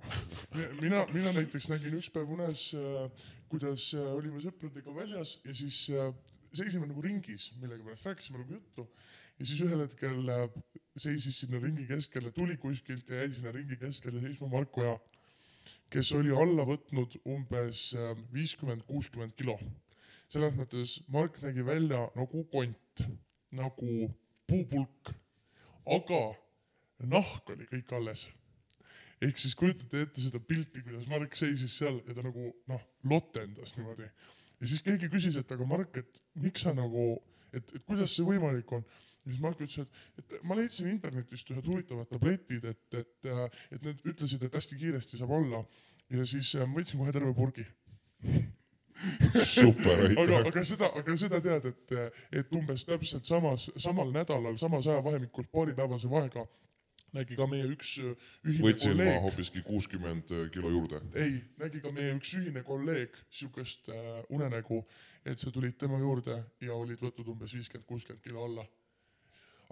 mina, 0.79 1.03
mina 1.11 1.33
näiteks 1.35 1.67
nägin 1.69 1.97
üks 1.99 2.07
päev 2.15 2.31
unes, 2.33 2.63
kuidas 3.51 3.91
äh, 3.95 4.07
olime 4.15 4.41
sõpradega 4.43 4.93
väljas 4.95 5.37
ja 5.45 5.53
siis 5.55 5.85
äh, 5.93 6.09
seisime 6.55 6.87
nagu 6.89 7.03
ringis, 7.03 7.51
millegipärast 7.61 8.09
rääkisime 8.09 8.41
nagu 8.41 8.57
juttu 8.57 8.87
ja 9.39 9.45
siis 9.45 9.61
ühel 9.65 9.83
hetkel 9.83 10.31
seisis 10.95 11.41
sinna 11.43 11.59
ringi 11.63 11.87
keskele, 11.89 12.31
tuli 12.31 12.57
kuskilt 12.61 13.09
ja 13.09 13.23
jäi 13.23 13.33
sinna 13.35 13.51
ringi 13.55 13.77
keskele 13.81 14.21
seisma 14.23 14.47
Marko 14.51 14.85
Ja, 14.85 14.95
kes 15.89 16.11
oli 16.17 16.31
alla 16.35 16.65
võtnud 16.67 17.17
umbes 17.25 17.89
äh, 17.97 18.13
viiskümmend, 18.33 18.85
kuuskümmend 18.87 19.35
kilo. 19.35 19.57
selles 20.27 20.55
mõttes 20.57 20.99
Mark 21.13 21.37
nägi 21.43 21.65
välja 21.65 21.99
nagu 22.15 22.41
kont, 22.51 23.03
nagu 23.53 24.07
puupulk, 24.49 25.11
aga 25.85 26.21
nahk 27.05 27.53
oli 27.53 27.67
kõik 27.69 27.93
alles 27.93 28.29
ehk 29.23 29.39
siis 29.39 29.55
kujutate 29.57 30.01
ette 30.05 30.23
seda 30.23 30.39
pilti, 30.43 30.83
kuidas 30.83 31.07
Mark 31.11 31.35
seisis 31.37 31.77
seal 31.79 31.99
ja 32.07 32.15
ta 32.15 32.23
nagu 32.25 32.49
noh, 32.69 32.83
lotendas 33.07 33.75
niimoodi. 33.77 34.07
ja 34.59 34.67
siis 34.67 34.83
keegi 34.85 35.09
küsis, 35.11 35.37
et 35.39 35.51
aga 35.51 35.67
Mark, 35.69 35.97
et 35.97 36.21
miks 36.41 36.65
sa 36.65 36.73
nagu, 36.75 37.07
et, 37.53 37.63
et 37.75 37.83
kuidas 37.87 38.15
see 38.15 38.25
võimalik 38.27 38.71
on. 38.75 38.85
Siis 39.25 39.41
Mark 39.43 39.61
ütles, 39.61 39.79
et, 39.81 40.21
et 40.21 40.35
ma 40.47 40.57
leidsin 40.59 40.91
internetist 40.91 41.49
ühed 41.53 41.69
huvitavad 41.71 42.09
tabletid, 42.11 42.67
et, 42.71 42.99
et, 42.99 43.31
et 43.75 43.87
need 43.87 44.03
ütlesid, 44.13 44.43
et 44.45 44.59
hästi 44.59 44.77
kiiresti 44.81 45.21
saab 45.21 45.33
olla. 45.39 45.63
ja 46.13 46.25
siis 46.29 46.53
äh, 46.55 46.67
ma 46.67 46.79
võtsin 46.79 47.01
kohe 47.01 47.13
terve 47.15 47.33
purgi. 47.33 47.65
super, 49.43 50.05
aga, 50.05 50.21
aitäh. 50.21 50.45
aga 50.51 50.61
seda, 50.63 50.91
aga 51.01 51.15
seda 51.19 51.41
tead, 51.43 51.65
et, 51.71 51.95
et 52.41 52.53
umbes 52.55 52.85
täpselt 52.87 53.25
samas, 53.27 53.67
samal 53.81 54.13
nädalal, 54.13 54.55
samas 54.61 54.87
ajavahemikus 54.87 55.49
paaripäevase 55.51 56.09
vahega 56.11 56.45
nägi 57.15 57.37
ka 57.39 57.47
meie 57.47 57.65
üks 57.71 57.95
äh, 58.03 58.13
ühine 58.43 58.65
võtsin 58.65 58.95
ma 58.95 59.03
kolleeg 59.03 59.25
hoopiski 59.25 59.63
kuuskümmend 59.65 60.31
kilo 60.53 60.71
juurde. 60.73 61.01
ei, 61.15 61.37
nägi 61.61 61.81
ka 61.83 61.91
meie 61.95 62.15
üks 62.17 62.33
ühine 62.39 62.63
kolleeg 62.67 63.15
siukest 63.29 63.91
äh, 63.93 64.23
unenägu, 64.35 64.81
et 65.25 65.41
sa 65.41 65.51
tulid 65.51 65.77
tema 65.81 65.99
juurde 66.01 66.37
ja 66.63 66.75
olid 66.75 67.01
võtnud 67.01 67.31
umbes 67.35 67.55
viiskümmend, 67.55 67.87
kuuskümmend 67.89 68.23
kilo 68.23 68.43
alla. 68.45 68.65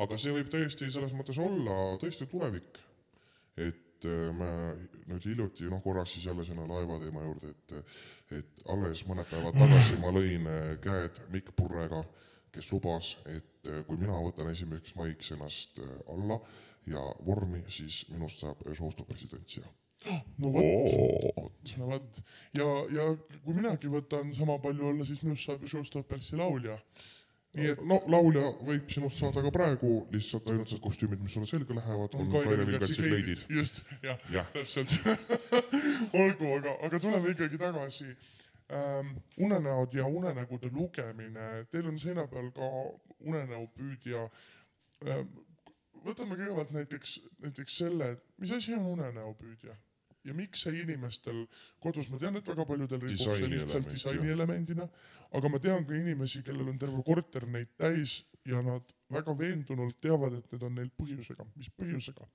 Aga 0.02 0.18
see 0.18 0.34
võib 0.36 0.50
täiesti 0.52 0.90
selles 0.92 1.14
mõttes 1.18 1.40
olla 1.42 1.96
tõesti 2.02 2.28
tulevik. 2.30 2.80
et 3.58 4.06
äh, 4.10 4.34
me 4.34 4.50
nüüd 5.12 5.28
hiljuti, 5.30 5.70
noh 5.70 5.84
korraks 5.84 6.16
siis 6.16 6.26
jälle 6.26 6.46
sinna 6.46 6.66
laeva 6.68 6.98
teema 7.00 7.22
juurde, 7.24 7.54
et, 7.54 7.76
et 8.40 8.66
alles 8.74 9.06
mõned 9.06 9.30
päevad 9.30 9.58
tagasi 9.60 10.00
ma 10.02 10.14
lõin 10.16 10.50
äh, 10.50 10.74
käed 10.82 11.22
Mikk 11.34 11.54
Purrega, 11.56 12.02
kes 12.54 12.72
lubas, 12.74 13.16
et 13.30 13.70
äh, 13.70 13.84
kui 13.88 14.02
mina 14.02 14.18
võtan 14.18 14.50
esimeseks 14.52 14.98
maiks 14.98 15.32
ennast 15.38 15.82
alla 16.10 16.40
ja 16.90 17.04
vormi, 17.26 17.62
siis 17.70 18.04
minust 18.10 18.44
saab 18.44 18.66
Šosto 18.76 19.06
president 19.08 19.48
siia. 19.48 19.70
no 20.42 20.50
vot, 20.52 21.70
no 21.78 21.86
vot 21.94 22.18
ja, 22.58 22.66
ja 22.92 23.06
kui 23.46 23.56
minagi 23.56 23.92
võtan 23.92 24.34
sama 24.36 24.58
palju 24.64 24.90
olla, 24.90 25.06
siis 25.08 25.22
minust 25.24 25.48
saab 25.48 25.64
ju 25.64 25.70
Showstoppers 25.72 26.34
laulja. 26.40 26.76
Nii 27.54 27.70
et 27.74 27.82
no 27.86 28.00
laulja 28.10 28.48
võib 28.66 28.90
sinust 28.90 29.20
saada 29.22 29.44
ka 29.46 29.52
praegu, 29.54 29.92
lihtsalt 30.14 30.48
ainult 30.50 30.72
need 30.74 30.82
kostüümid, 30.82 31.22
mis 31.22 31.36
sulle 31.38 31.50
selga 31.50 31.78
lähevad, 31.78 32.16
on 32.18 32.32
Kaire 32.34 32.66
Vilgatsi 32.66 32.98
kleidid. 32.98 33.44
just, 33.54 33.84
jah 34.06 34.26
ja. 34.34 34.46
Täpselt. 34.56 34.96
olgu, 36.24 36.50
aga, 36.58 36.74
aga 36.88 37.02
tuleme 37.04 37.36
ikkagi 37.36 37.62
tagasi 37.62 38.10
ähm,. 38.74 39.14
unenäod 39.38 39.94
ja 39.94 40.08
unenägude 40.10 40.74
lugemine, 40.74 41.66
teil 41.72 41.88
on 41.92 42.00
seina 42.02 42.26
peal 42.28 42.50
ka 42.58 42.70
unenäopüüdja 43.22 44.26
ähm,. 45.06 45.34
võtame 46.04 46.40
kõigepealt 46.40 46.74
näiteks, 46.74 47.20
näiteks 47.46 47.78
selle, 47.84 48.16
et 48.18 48.26
mis 48.42 48.58
asi 48.58 48.74
on 48.74 48.90
unenäopüüdja 48.98 49.78
ja 50.24 50.36
miks 50.36 50.64
see 50.66 50.84
inimestel 50.84 51.44
kodus, 51.84 52.10
ma 52.12 52.20
tean, 52.22 52.38
et 52.40 52.48
väga 52.48 52.66
paljudel 52.68 53.02
ripub 53.04 53.38
see 53.38 53.50
lihtsalt 53.52 53.90
disainielemendina, 53.92 54.88
aga 55.36 55.52
ma 55.52 55.60
tean 55.64 55.88
ka 55.88 55.96
inimesi, 55.98 56.44
kellel 56.46 56.70
on 56.72 56.80
terve 56.80 57.04
korter 57.06 57.48
neid 57.52 57.74
täis 57.80 58.22
ja 58.48 58.62
nad 58.64 58.94
väga 59.14 59.36
veendunult 59.40 60.00
teavad, 60.04 60.38
et 60.40 60.54
need 60.54 60.64
on 60.68 60.80
neil 60.80 60.94
põhjusega, 61.00 61.48
mis 61.58 61.72
põhjusega. 61.80 62.30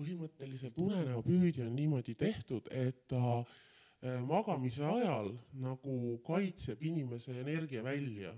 põhimõtteliselt 0.00 0.78
unenäopüüdja 0.80 1.66
on 1.66 1.74
niimoodi 1.76 2.14
tehtud, 2.16 2.70
et 2.72 3.02
ta 3.10 3.40
äh, 3.40 4.20
magamise 4.24 4.86
ajal 4.86 5.34
nagu 5.60 5.96
kaitseb 6.24 6.82
inimese 6.82 7.34
energia 7.40 7.84
välja. 7.84 8.32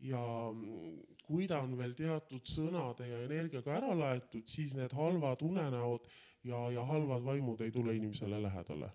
Ja 0.00 0.20
mm, 0.52 0.98
kui 1.24 1.46
ta 1.48 1.60
on 1.64 1.72
veel 1.76 1.92
teatud 1.96 2.44
sõnade 2.48 3.08
ja 3.08 3.22
energiaga 3.24 3.74
ära 3.78 3.94
laetud, 3.96 4.46
siis 4.48 4.74
need 4.76 4.92
halvad 4.96 5.42
unenäod 5.44 6.06
ja, 6.44 6.70
ja 6.70 6.84
halvad 6.84 7.24
vaimud 7.24 7.60
ei 7.60 7.70
tule 7.70 7.96
inimesele 7.96 8.42
lähedale. 8.42 8.90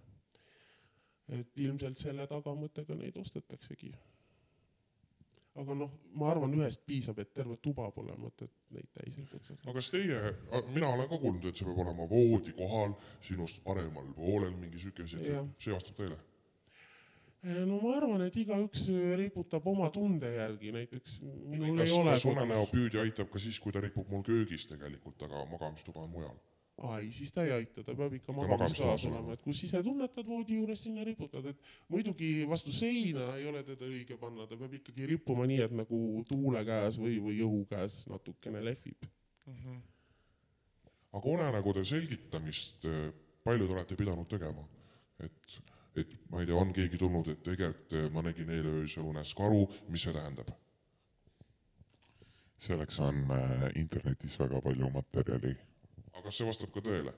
et 1.30 1.58
ilmselt 1.58 1.98
selle 1.98 2.28
tagamõttega 2.30 2.96
neid 2.96 3.16
ostetaksegi. 3.18 3.92
aga 5.56 5.76
noh, 5.80 5.92
ma 6.20 6.30
arvan, 6.30 6.54
ühest 6.54 6.84
piisab, 6.86 7.20
et 7.24 7.32
terve 7.34 7.56
tuba 7.58 7.88
pole 7.96 8.14
mõtet 8.20 8.52
neid 8.76 8.90
täis 8.94 9.18
riputada. 9.18 9.58
no 9.66 9.74
kas 9.74 9.90
teie, 9.92 10.22
mina 10.74 10.90
olen 10.94 11.10
ka 11.10 11.18
kuulnud, 11.18 11.50
et 11.50 11.58
see 11.58 11.66
peab 11.66 11.82
olema 11.86 12.08
voodi 12.10 12.54
kohal, 12.54 12.96
sinust 13.22 13.64
paremal 13.64 14.14
poolel 14.16 14.56
mingi 14.62 14.80
sihuke 14.80 15.08
asi 15.10 15.22
see 15.58 15.74
vastab 15.74 16.02
tõele? 16.02 16.20
no 17.46 17.80
ma 17.82 17.94
arvan, 17.98 18.26
et 18.26 18.38
igaüks 18.42 18.88
riputab 19.22 19.66
oma 19.70 19.90
tunde 19.94 20.34
järgi, 20.34 20.74
näiteks 20.74 21.20
minul 21.22 21.78
kas, 21.78 21.92
ei 21.92 22.02
ole 22.02 22.18
kas 22.18 22.26
unenäopüüdja 22.34 23.06
aitab 23.06 23.30
ka 23.34 23.42
siis, 23.42 23.60
kui 23.62 23.74
ta 23.74 23.82
ripub 23.86 24.10
mul 24.10 24.26
köögis 24.26 24.66
tegelikult, 24.70 25.22
aga 25.30 25.46
magamistuba 25.50 26.06
on 26.06 26.14
mujal? 26.14 26.38
ai, 26.78 27.12
siis 27.12 27.32
ta 27.32 27.46
ei 27.46 27.54
aita, 27.56 27.84
ta 27.84 27.94
peab 27.96 28.14
ikka 28.18 28.34
magamistoas 28.36 29.06
olema, 29.08 29.36
et 29.36 29.44
kus 29.46 29.62
ise 29.68 29.80
tunnetad 29.84 30.28
voodi 30.28 30.58
juures, 30.58 30.82
sinna 30.84 31.06
riputad, 31.08 31.46
et 31.52 31.70
muidugi 31.94 32.30
vastu 32.50 32.74
seina 32.76 33.30
ei 33.40 33.48
ole 33.48 33.64
teda 33.68 33.88
õige 33.88 34.18
panna, 34.20 34.48
ta 34.50 34.58
peab 34.60 34.74
ikkagi 34.80 35.08
rippuma 35.14 35.48
nii, 35.48 35.62
et 35.68 35.76
nagu 35.76 36.00
tuule 36.28 36.66
käes 36.68 37.00
või, 37.00 37.20
või 37.24 37.40
õhu 37.46 37.62
käes 37.70 38.02
natukene 38.12 38.64
lehvib. 38.66 39.08
aga 41.16 41.32
unenägude 41.32 41.86
selgitamist 41.88 42.86
eh, 42.92 43.08
palju 43.44 43.68
te 43.68 43.78
olete 43.78 43.96
pidanud 43.96 44.28
tegema? 44.28 44.68
et, 45.24 45.62
et 45.96 46.12
ma 46.30 46.42
ei 46.42 46.50
tea, 46.50 46.60
on 46.60 46.76
keegi 46.76 47.00
tulnud, 47.00 47.32
et 47.32 47.44
tegelikult 47.46 47.96
eh, 47.96 48.12
ma 48.12 48.26
nägin 48.26 48.52
eile 48.52 48.82
öösel 48.82 49.08
unes 49.08 49.32
karu, 49.34 49.64
mis 49.88 50.04
see 50.04 50.14
tähendab? 50.14 50.52
selleks 52.66 53.00
on 53.00 53.16
äh, 53.32 53.70
internetis 53.76 54.40
väga 54.40 54.62
palju 54.62 54.90
materjali. 54.90 55.56
Aga 56.16 56.28
kas 56.28 56.38
see 56.40 56.48
vastab 56.48 56.72
ka 56.74 56.84
tõele? 56.84 57.14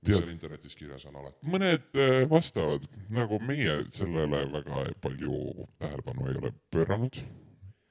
mis 0.00 0.16
seal 0.16 0.30
internetis 0.32 0.76
kirjas 0.78 1.04
on 1.10 1.18
alati? 1.20 1.46
mõned 1.52 2.00
äh, 2.00 2.24
vastavad, 2.30 2.86
nagu 3.12 3.40
meie 3.44 3.76
sellele 3.92 4.46
väga 4.54 4.86
palju 5.04 5.68
tähelepanu 5.78 6.28
ei 6.30 6.40
ole 6.40 6.52
pööranud. 6.72 7.20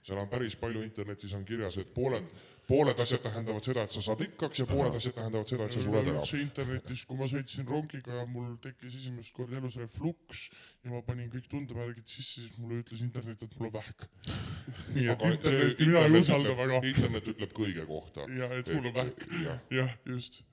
Seal 0.05 0.21
on 0.21 0.29
päris 0.31 0.55
palju 0.59 0.83
internetis 0.85 1.35
on 1.37 1.45
kirjas, 1.45 1.77
et 1.81 1.91
pooled, 1.93 2.25
pooled 2.69 3.01
asjad 3.01 3.21
tähendavad 3.23 3.65
seda, 3.65 3.83
et 3.85 3.95
sa 3.95 4.01
saad 4.05 4.21
rikkaks 4.23 4.61
ja 4.61 4.65
pooled 4.69 4.95
asjad 4.95 5.15
tähendavad 5.17 5.51
seda, 5.51 5.67
et 5.67 5.75
sa 5.75 5.83
suled 5.83 6.01
ära. 6.01 6.15
üldse 6.21 6.41
internetis, 6.41 7.03
kui 7.09 7.19
ma 7.19 7.27
sõitsin 7.31 7.67
rongiga 7.69 8.19
ja 8.21 8.25
mul 8.29 8.55
tekkis 8.63 8.97
esimest 9.01 9.33
korda 9.35 9.59
elus 9.59 9.77
refluks 9.81 10.43
ja 10.85 10.93
ma 10.93 11.01
panin 11.05 11.31
kõik 11.33 11.47
tundemärgid 11.51 12.07
sisse, 12.07 12.43
siis 12.45 12.57
mulle 12.61 12.81
ütles 12.83 13.03
internet, 13.05 13.43
et 13.43 13.55
mul 13.59 13.71
on 13.71 13.75
vähk. 13.79 14.05
nii 14.97 15.09
et 15.13 15.25
internetti 15.31 15.89
mina 15.89 16.05
ei 16.07 16.21
usalda 16.21 16.57
väga. 16.63 16.83
internet 16.93 17.33
ütleb 17.33 17.55
kõige 17.61 17.87
kohta. 17.89 18.27
ja 18.39 18.51
et 18.59 18.75
mul 18.75 18.91
on 18.91 18.99
vähk, 19.01 19.25
jah, 19.43 19.63
jah, 19.81 19.95
just. 20.13 20.43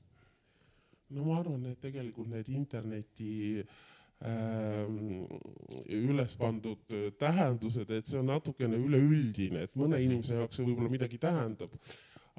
no 1.14 1.28
ma 1.28 1.42
arvan, 1.42 1.68
et 1.70 1.84
tegelikult 1.84 2.32
need 2.32 2.48
interneti 2.50 3.34
ähm, 3.60 3.76
üles 5.92 6.36
pandud 6.40 6.92
äh, 6.92 7.12
tähendused, 7.20 7.90
et 7.90 8.08
see 8.08 8.20
on 8.20 8.30
natukene 8.30 8.78
üleüldine, 8.80 9.66
et 9.66 9.76
mõne 9.76 10.00
inimese 10.00 10.38
jaoks 10.38 10.56
see 10.56 10.66
võib-olla 10.66 10.92
midagi 10.92 11.18
tähendab, 11.20 11.72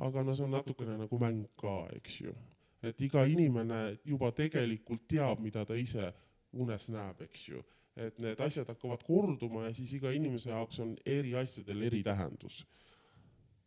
aga 0.01 0.23
no 0.25 0.34
see 0.34 0.47
on 0.47 0.55
natukene 0.57 0.97
nagu 1.03 1.19
mäng 1.21 1.45
ka, 1.61 1.84
eks 1.99 2.21
ju. 2.25 2.34
et 2.82 3.01
iga 3.01 3.25
inimene 3.25 3.97
juba 4.05 4.32
tegelikult 4.32 5.07
teab, 5.09 5.41
mida 5.41 5.65
ta 5.65 5.78
ise 5.78 6.11
unes 6.53 6.89
näeb, 6.89 7.21
eks 7.28 7.47
ju. 7.49 7.61
et 7.97 8.17
need 8.21 8.41
asjad 8.41 8.67
hakkavad 8.69 9.03
korduma 9.05 9.67
ja 9.67 9.73
siis 9.78 9.93
iga 9.97 10.11
inimese 10.13 10.49
jaoks 10.49 10.80
on 10.82 10.95
eri 11.05 11.36
asjadel 11.38 11.82
eri 11.84 12.01
tähendus. 12.03 12.65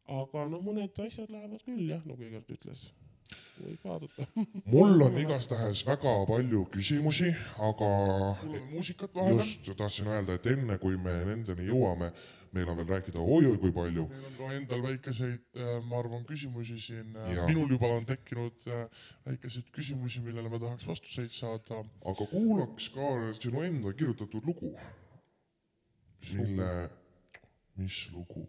aga 0.06 0.48
noh, 0.50 0.62
mõned 0.66 0.98
asjad 1.06 1.30
lähevad 1.30 1.62
küll 1.62 1.86
jah, 1.94 2.02
nagu 2.06 2.26
Egert 2.26 2.50
ütles. 2.50 2.90
Võib 3.60 3.84
vaadata. 3.84 4.26
mul 4.72 5.06
on 5.06 5.16
igastahes 5.20 5.84
väga 5.86 6.12
palju 6.28 6.64
küsimusi, 6.74 7.30
aga 7.68 7.88
kuulame 8.40 8.66
muusikat 8.72 9.14
vahepeal. 9.14 9.40
just 9.40 9.72
tahtsin 9.76 10.12
öelda, 10.12 10.36
et 10.38 10.46
enne 10.52 10.78
kui 10.82 10.98
me 11.00 11.14
nendeni 11.28 11.68
jõuame, 11.68 12.10
meil 12.52 12.70
on 12.70 12.78
veel 12.80 12.88
rääkida 12.90 13.22
oi-oi 13.22 13.58
kui 13.62 13.72
palju. 13.74 14.06
meil 14.10 14.28
on 14.28 14.36
ka 14.38 14.52
endal 14.58 14.84
väikeseid, 14.86 15.60
ma 15.88 15.98
arvan, 16.02 16.24
küsimusi 16.28 16.78
siin. 16.82 17.12
Jaa. 17.34 17.48
minul 17.50 17.74
juba 17.76 17.92
on 17.96 18.06
tekkinud 18.08 18.64
äh, 18.68 18.86
väikeseid 19.26 19.68
küsimusi, 19.74 20.22
millele 20.24 20.52
ma 20.52 20.62
tahaks 20.62 20.88
vastuseid 20.88 21.34
saada. 21.36 21.82
aga 22.12 22.30
kuulaks 22.32 22.88
ka 22.94 23.10
sinu 23.40 23.66
enda 23.66 23.92
kirjutatud 23.92 24.46
lugu. 24.46 24.72
mille, 26.32 26.72
mis 27.76 28.08
lugu? 28.12 28.48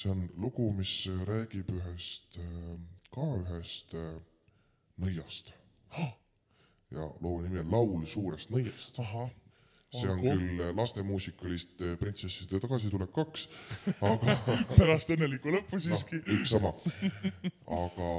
see 0.00 0.08
on 0.08 0.28
lugu, 0.40 0.70
mis 0.72 1.10
räägib 1.28 1.68
ühest, 1.76 2.38
ka 3.14 3.26
ühest 3.40 3.94
äh, 3.98 4.18
nõiast. 5.00 5.54
ja 6.90 7.06
loo 7.22 7.40
nimi 7.42 7.62
on 7.62 7.70
Laul 7.72 8.06
suurest 8.06 8.50
nõiast. 8.54 9.00
see 9.90 10.06
on 10.06 10.20
Olgu. 10.20 10.28
küll 10.28 10.76
lastmuusikalist 10.78 11.82
äh, 11.82 11.96
Printsesside 11.98 12.60
tagasitulek 12.62 13.10
kaks, 13.14 13.48
aga 14.10 14.36
pärast 14.76 15.10
õnnelikku 15.16 15.50
lõppu 15.56 15.80
siiski 15.82 16.20
no,. 16.20 16.36
üks 16.36 16.54
sama. 16.54 16.72
aga, 17.80 18.10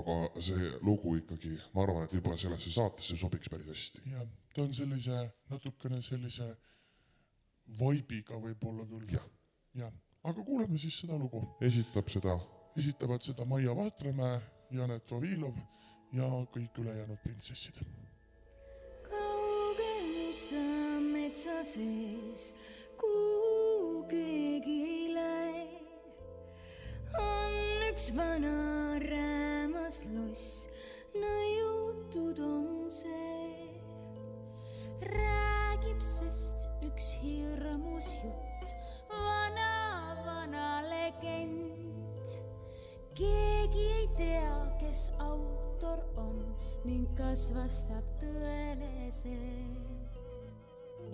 aga 0.00 0.18
see 0.40 0.72
lugu 0.80 1.18
ikkagi, 1.20 1.58
ma 1.74 1.84
arvan, 1.84 2.08
et 2.08 2.16
võib-olla 2.16 2.40
sellesse 2.40 2.72
saatesse 2.72 3.20
sobiks 3.20 3.52
päris 3.52 3.68
hästi. 3.74 4.04
jah, 4.14 4.28
ta 4.56 4.64
on 4.64 4.72
sellise 4.72 5.24
natukene 5.52 6.00
sellise 6.04 6.54
vaibiga 7.78 8.40
võib-olla 8.40 8.88
küll. 8.88 9.10
Jah. 9.12 9.32
jah, 9.84 9.92
aga 10.24 10.44
kuulame 10.44 10.80
siis 10.80 11.02
seda 11.04 11.20
lugu. 11.20 11.44
esitab 11.60 12.08
seda 12.08 12.38
esitavad 12.76 13.22
seda 13.22 13.44
Maia 13.44 13.76
Vahtremäe, 13.76 14.40
Janet 14.70 15.10
Vavilov 15.12 15.56
ja 16.12 16.28
kõik 16.52 16.78
ülejäänud 16.78 17.20
printsessid. 17.22 17.80
kaugel 19.08 20.04
musta 20.16 20.62
metsa 21.00 21.62
sees, 21.64 22.54
kuhu 23.00 24.04
keegi 24.08 24.76
ei 24.88 25.14
lähe, 25.14 25.66
on 27.18 27.84
üks 27.90 28.10
vana 28.16 28.98
räämas 29.04 30.02
loss, 30.14 30.68
nõiutud 31.14 32.40
on 32.40 32.90
see. 32.90 33.68
räägib 35.12 36.00
sest 36.02 36.68
üks 36.82 37.12
hirmus 37.22 38.14
jutt, 38.24 38.76
vana, 39.12 39.72
vana 40.24 40.82
legend. 40.88 41.67
Keegi 43.18 43.86
ei 43.98 44.08
tea, 44.16 44.58
kes 44.78 45.10
autor 45.18 45.98
on 46.16 46.36
ning 46.86 47.06
kas 47.18 47.48
vastab 47.54 48.04
tõele 48.22 49.08
see. 49.10 49.64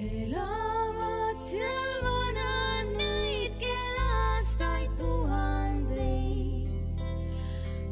elavad 0.08 1.40
seal 1.48 1.94
vananeid, 2.04 3.56
kel 3.62 3.96
aastaid 4.04 4.92
tuhandeid. 5.00 6.88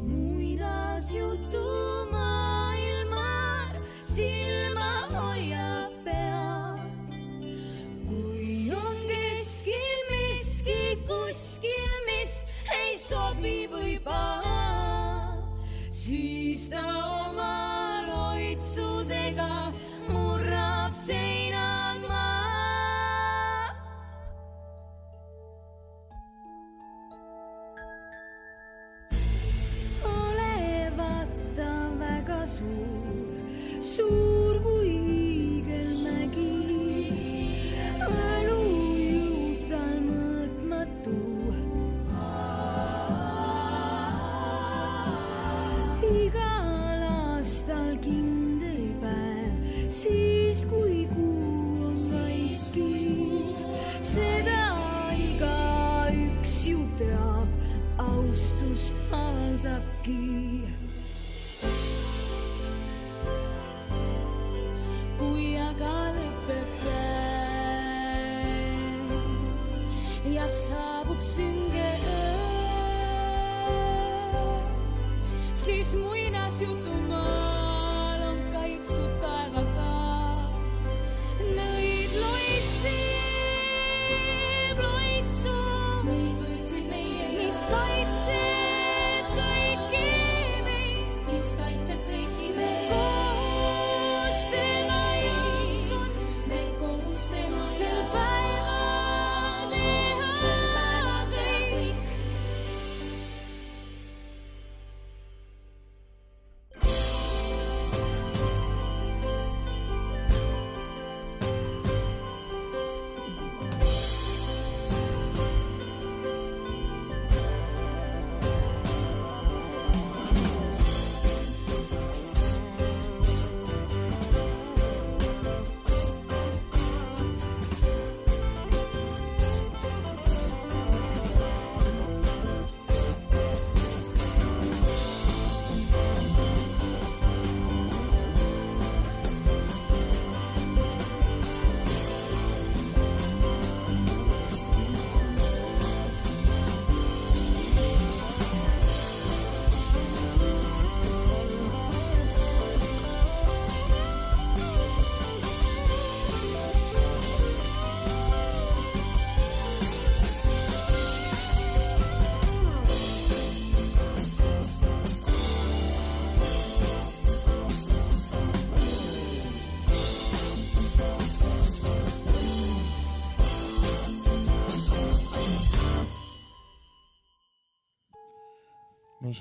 muinasjutu 0.05 1.92
siis 16.73 17.22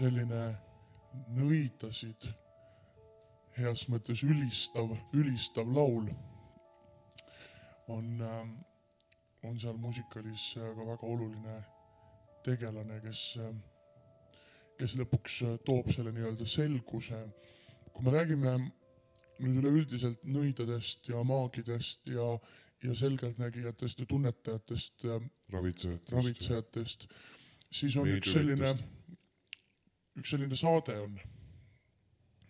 selline 0.03 0.45
nõidasid 1.37 2.27
heas 3.55 3.85
mõttes 3.93 4.23
ülistav, 4.27 4.91
ülistav 5.15 5.69
laul 5.71 6.09
on, 7.93 8.09
on 9.47 9.61
seal 9.61 9.77
muusikalis 9.79 10.53
ka 10.57 10.87
väga 10.89 11.07
oluline 11.07 11.59
tegelane, 12.43 12.99
kes, 13.05 13.23
kes 14.81 14.97
lõpuks 14.99 15.37
toob 15.69 15.93
selle 15.95 16.15
nii-öelda 16.17 16.49
selguse. 16.51 17.21
kui 17.93 18.05
me 18.07 18.15
räägime 18.15 18.57
nüüd 19.43 19.61
üleüldiselt 19.61 20.25
nõidadest 20.25 21.13
ja 21.13 21.23
maagidest 21.23 22.09
ja, 22.11 22.27
ja 22.83 22.95
selgeltnägijatest 22.97 24.01
ja 24.01 24.07
tunnetajatest 24.09 25.05
ja 25.05 25.21
ravitsejatest. 25.53 26.13
ravitsejatest, 26.17 27.07
siis 27.71 27.97
on 28.01 28.11
üks 28.17 28.33
selline, 28.33 28.73
üks 30.19 30.35
selline 30.35 30.57
saade 30.59 30.97
on 31.01 31.15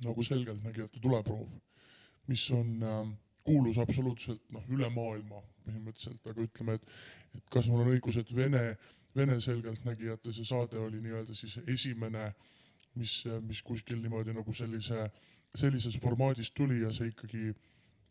nagu 0.02 0.22
selgeltnägijate 0.26 1.00
tuleproov, 1.02 1.50
mis 2.26 2.48
on 2.54 2.72
äh, 2.82 3.12
kuulus 3.44 3.78
absoluutselt 3.78 4.42
noh, 4.54 4.64
üle 4.74 4.88
maailma 4.94 5.42
põhimõtteliselt, 5.62 6.24
aga 6.26 6.42
ütleme, 6.42 6.78
et, 6.78 6.86
et 7.38 7.52
kas 7.52 7.68
mul 7.70 7.84
on 7.84 7.92
õigus, 7.92 8.18
et 8.18 8.32
Vene, 8.34 8.62
Vene 9.16 9.38
selgeltnägijate 9.44 10.34
see 10.34 10.46
saade 10.48 10.80
oli 10.80 11.02
nii-öelda 11.04 11.36
siis 11.36 11.58
esimene, 11.70 12.32
mis, 12.98 13.20
mis 13.46 13.62
kuskil 13.62 14.00
niimoodi 14.02 14.34
nagu 14.34 14.54
sellise, 14.56 15.06
sellises 15.54 15.98
formaadis 16.02 16.50
tuli 16.56 16.80
ja 16.82 16.90
see 16.94 17.12
ikkagi 17.12 17.52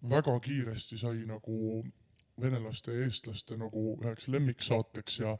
väga 0.09 0.37
kiiresti 0.45 0.97
sai 0.97 1.25
nagu 1.29 1.83
venelaste 2.41 2.95
ja 2.95 3.05
eestlaste 3.07 3.57
nagu 3.57 3.97
üheks 4.01 4.27
lemmiksaateks 4.33 5.19
ja, 5.19 5.35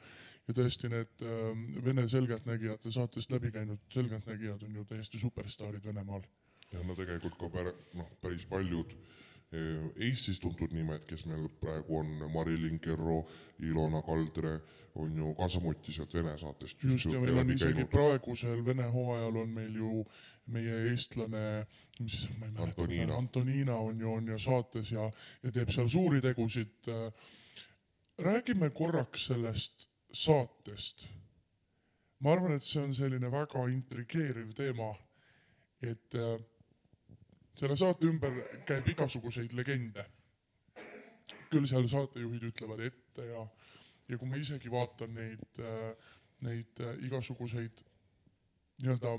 ja 0.48 0.58
tõesti 0.58 0.92
need 0.92 1.26
äh, 1.26 1.64
Vene 1.86 2.08
selgeltnägijate 2.10 2.92
saatest 2.92 3.32
läbi 3.32 3.52
käinud 3.52 3.82
selgeltnägijad 3.94 4.64
on 4.68 4.76
ju 4.76 4.86
täiesti 4.86 5.20
superstaarid 5.22 5.86
Venemaal. 5.86 6.24
ja 6.72 6.84
no 6.88 6.96
tegelikult 6.96 7.38
ka 7.38 7.52
pär- 7.52 7.76
noh, 8.00 8.12
päris 8.22 8.46
paljud 8.50 8.96
eh, 8.96 9.22
Eestis 9.52 10.40
tuntud 10.40 10.72
nimed, 10.72 11.04
kes 11.10 11.26
meil 11.28 11.50
praegu 11.60 11.98
on, 12.00 12.12
Marilyn 12.32 12.80
Kerro, 12.80 13.18
Ilona 13.68 14.00
Kaldre, 14.06 14.54
on 14.96 15.18
ju 15.18 15.34
ka 15.36 15.48
samuti 15.52 15.94
sealt 15.96 16.14
Vene 16.14 16.38
saatest 16.40 16.84
just 16.84 17.06
ja 17.12 17.20
meil 17.20 17.38
on 17.40 17.52
isegi 17.52 17.74
käinud. 17.74 17.90
praegusel 17.92 18.64
Vene 18.66 18.88
hooajal 18.92 19.38
on 19.44 19.50
meil 19.56 19.76
ju 19.76 20.06
meie 20.52 20.78
eestlane, 20.92 21.44
mis 22.00 22.16
siis, 22.16 22.30
ma 22.40 22.48
ei 22.48 22.52
mäleta 22.52 22.64
Antonina., 22.68 23.18
Antonina 23.18 23.76
on 23.76 24.00
ju, 24.00 24.12
on 24.12 24.28
ju 24.28 24.40
saates 24.40 24.92
ja, 24.92 25.08
ja 25.44 25.52
teeb 25.52 25.72
seal 25.72 25.90
suuri 25.90 26.22
tegusid. 26.22 26.92
räägime 28.20 28.70
korraks 28.70 29.26
sellest 29.32 29.88
saatest. 30.12 31.08
ma 32.20 32.32
arvan, 32.32 32.56
et 32.56 32.64
see 32.64 32.84
on 32.84 32.94
selline 32.94 33.32
väga 33.32 33.68
intrigeeriv 33.74 34.52
teema, 34.54 34.92
et 35.82 36.16
äh, 36.16 36.38
selle 37.60 37.78
saate 37.78 38.08
ümber 38.08 38.36
käib 38.68 38.88
igasuguseid 38.94 39.54
legende. 39.58 40.06
küll 41.52 41.68
seal 41.68 41.88
saatejuhid 41.88 42.44
ütlevad 42.48 42.80
ette 42.88 43.26
ja, 43.28 43.42
ja 44.08 44.18
kui 44.18 44.28
ma 44.30 44.40
isegi 44.40 44.72
vaatan 44.72 45.12
neid, 45.16 45.60
neid 46.48 46.80
äh, 46.80 46.94
igasuguseid 47.08 47.84
nii-öelda 48.82 49.18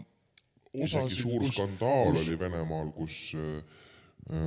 isegi 0.80 1.18
suur 1.20 1.44
skandaal 1.44 2.12
oli 2.14 2.38
Venemaal, 2.40 2.88
kus 2.96 3.34
äh, 3.36 3.60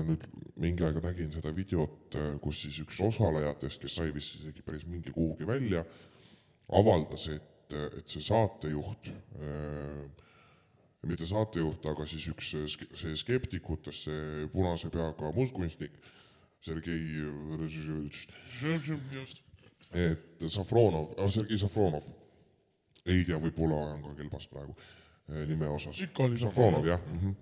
nüüd 0.10 0.26
mingi 0.62 0.86
aeg 0.88 0.98
nägin 1.04 1.32
seda 1.34 1.52
videot, 1.54 2.18
kus 2.42 2.64
siis 2.66 2.82
üks 2.82 3.02
osalejatest, 3.06 3.82
kes 3.84 3.98
sai 4.00 4.14
vist 4.16 4.40
isegi 4.40 4.64
päris 4.66 4.86
mingi 4.90 5.14
kuhugi 5.14 5.48
välja, 5.48 5.84
avaldas, 6.74 7.28
et, 7.34 7.76
et 8.00 8.08
see 8.10 8.24
saatejuht 8.24 9.12
äh, 9.12 10.25
mitte 11.06 11.28
saatejuht, 11.30 11.86
aga 11.91 12.06
siis 12.10 12.28
üks 12.32 12.51
ske- 12.74 12.89
see 12.97 13.16
skeptikutest, 13.20 14.08
see 14.08 14.47
punase 14.53 14.89
peaga 14.93 15.32
mustkunstnik, 15.36 15.97
Sergei 16.66 17.22
et 19.93 20.45
Safronov, 20.49 21.14
Sergei 21.30 21.58
Safronov, 21.62 22.08
ei 23.06 23.24
tea, 23.24 23.38
võib-olla 23.41 23.82
ajan 23.84 24.01
ka 24.08 24.16
kelbast 24.18 24.49
praegu 24.49 24.74
eh, 24.74 25.43
nime 25.49 25.70
osas. 25.70 26.01
Ikka 26.08 26.26
oli 26.26 26.39
Safronov 26.41 26.88
jah 26.89 27.01
mm. 27.01 27.20
-hmm. 27.20 27.36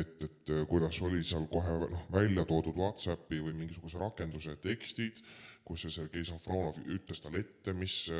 et, 0.00 0.22
et 0.26 0.54
eh, 0.54 0.64
kuidas 0.66 1.02
oli 1.02 1.22
seal 1.24 1.46
kohe 1.46 1.78
noh, 1.86 2.02
välja 2.12 2.44
toodud 2.44 2.76
Whatsappi 2.76 3.38
või 3.40 3.54
mingisuguse 3.54 3.98
rakenduse 3.98 4.56
tekstid, 4.56 5.22
kus 5.64 5.86
see 5.86 5.94
Sergei 6.00 6.24
Safronov 6.24 6.82
ütles 6.84 7.22
talle 7.22 7.44
ette, 7.46 7.72
mis, 7.72 8.10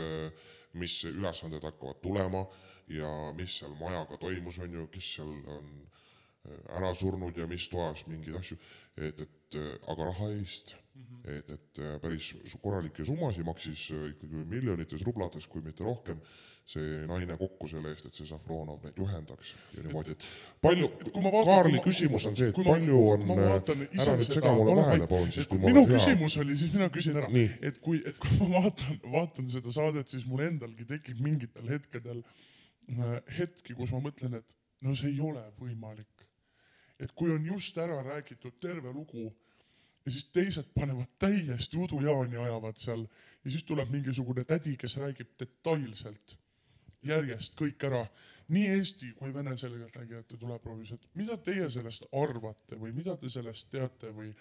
mis 0.72 1.04
ülesanded 1.04 1.64
hakkavad 1.64 2.00
tulema 2.02 2.46
ja 2.90 3.12
mis 3.36 3.58
seal 3.60 3.74
majaga 3.80 4.16
toimus, 4.20 4.58
on 4.64 4.72
ju, 4.72 4.86
kes 4.92 5.14
seal 5.18 5.34
on 5.56 5.70
ära 6.78 6.92
surnud 6.96 7.36
ja 7.36 7.46
mis 7.50 7.68
toas 7.72 8.04
mingeid 8.08 8.38
asju, 8.40 8.58
et, 8.96 9.24
et 9.24 9.58
aga 9.88 10.10
raha 10.10 10.32
eest. 10.38 10.76
Mm. 10.94 11.04
-hmm. 11.04 11.30
et, 11.38 11.50
et 11.50 12.02
päris 12.02 12.34
korralikke 12.62 13.04
summasid 13.04 13.44
maksis 13.46 13.90
ikkagi 13.90 14.44
miljonites 14.44 15.04
rublades, 15.06 15.46
kui 15.46 15.62
mitte 15.62 15.84
rohkem 15.84 16.18
see 16.68 17.06
naine 17.08 17.36
kokku 17.38 17.68
selle 17.68 17.92
eest, 17.94 18.06
et 18.06 18.14
see 18.14 18.26
Safronov 18.26 18.82
neid 18.84 18.98
juhendaks. 18.98 19.54
Ja 19.76 19.84
niimoodi, 19.86 20.10
et 20.10 20.26
palju, 20.60 20.90
Kaarli 21.46 21.80
küsimus 21.84 22.26
on 22.28 22.36
see, 22.36 22.50
et 22.50 22.58
palju 22.66 22.98
on, 23.12 23.24
ära 23.38 24.16
nüüd 24.18 24.34
sega 24.34 24.52
mulle 24.58 24.74
vahele, 24.76 25.06
palun 25.06 25.32
siis, 25.32 25.48
kui 25.48 25.62
minu 25.62 25.86
küsimus 25.88 26.36
oli, 26.42 26.58
siis 26.58 26.74
mina 26.74 26.90
küsin 26.92 27.16
ära, 27.22 27.30
et 27.62 27.78
kui, 27.78 28.02
et 28.04 28.18
kui 28.18 28.36
ma 28.42 28.50
vaatan, 28.58 29.00
vaatan 29.16 29.48
seda 29.54 29.72
saadet, 29.72 30.12
siis 30.12 30.26
mul 30.28 30.44
endalgi 30.50 30.84
tekib 30.92 31.24
mingitel 31.24 31.72
hetkedel 31.72 32.20
äh, 32.20 32.44
hetki, 33.38 33.74
kus 33.76 33.92
ma 33.92 34.00
mõtlen, 34.04 34.38
et 34.38 34.54
no 34.84 34.94
see 34.96 35.12
ei 35.12 35.20
ole 35.20 35.42
võimalik. 35.58 36.26
et 36.98 37.12
kui 37.14 37.30
on 37.30 37.44
just 37.46 37.76
ära 37.78 38.00
räägitud 38.02 38.56
terve 38.60 38.90
lugu 38.92 39.28
ja 40.04 40.12
siis 40.12 40.24
teised 40.34 40.72
panevad 40.74 41.06
täiesti 41.18 41.78
udujaani, 41.78 42.36
ajavad 42.36 42.76
seal 42.80 43.04
ja 43.44 43.50
siis 43.50 43.64
tuleb 43.64 43.90
mingisugune 43.90 44.44
tädi, 44.44 44.76
kes 44.76 44.96
räägib 44.96 45.36
detailselt 45.38 46.34
järjest 47.06 47.54
kõik 47.58 47.84
ära, 47.86 48.02
nii 48.48 48.70
eesti 48.78 49.12
kui 49.18 49.30
vene 49.34 49.54
selgeltnägijate 49.56 50.38
tuleproovis, 50.40 50.94
et 50.96 51.04
mida 51.14 51.36
teie 51.36 51.68
sellest 51.70 52.08
arvate 52.12 52.78
või 52.80 52.94
mida 52.96 53.14
te 53.16 53.30
sellest 53.30 53.68
teate 53.70 54.10
või 54.16 54.32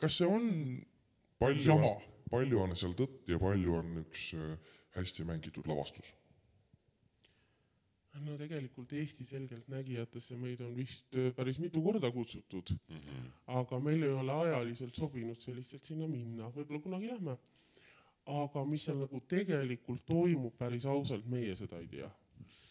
kas 0.00 0.20
see 0.20 0.30
on 0.30 0.48
palju 1.42 1.66
jama? 1.66 1.92
palju 2.30 2.60
on 2.60 2.74
seal 2.76 2.94
tõtt 2.96 3.28
ja 3.28 3.38
palju 3.40 3.74
on 3.80 4.00
üks 4.04 4.30
äh, 4.38 4.72
hästi 4.96 5.26
mängitud 5.28 5.68
lavastus? 5.68 6.14
No 8.24 8.38
tegelikult 8.40 8.92
Eesti 8.92 9.24
selgeltnägijatesse 9.24 10.36
meid 10.40 10.60
on 10.64 10.74
vist 10.76 11.16
äh, 11.16 11.30
päris 11.36 11.58
mitu 11.62 11.82
korda 11.82 12.10
kutsutud 12.14 12.74
mm, 12.74 12.96
-hmm. 12.96 13.30
aga 13.60 13.80
meil 13.80 14.02
ei 14.02 14.16
ole 14.22 14.32
ajaliselt 14.32 14.94
sobinud 14.94 15.40
see 15.40 15.54
lihtsalt 15.54 15.84
sinna 15.84 16.08
minna, 16.08 16.50
võib-olla 16.54 16.82
kunagi 16.82 17.12
lähme 17.12 17.38
aga 18.28 18.64
mis 18.68 18.84
seal 18.84 18.98
nagu 19.00 19.20
tegelikult 19.28 20.04
toimub, 20.06 20.54
päris 20.58 20.86
ausalt, 20.86 21.26
meie 21.30 21.54
seda 21.56 21.80
ei 21.80 21.88
tea. 21.88 22.08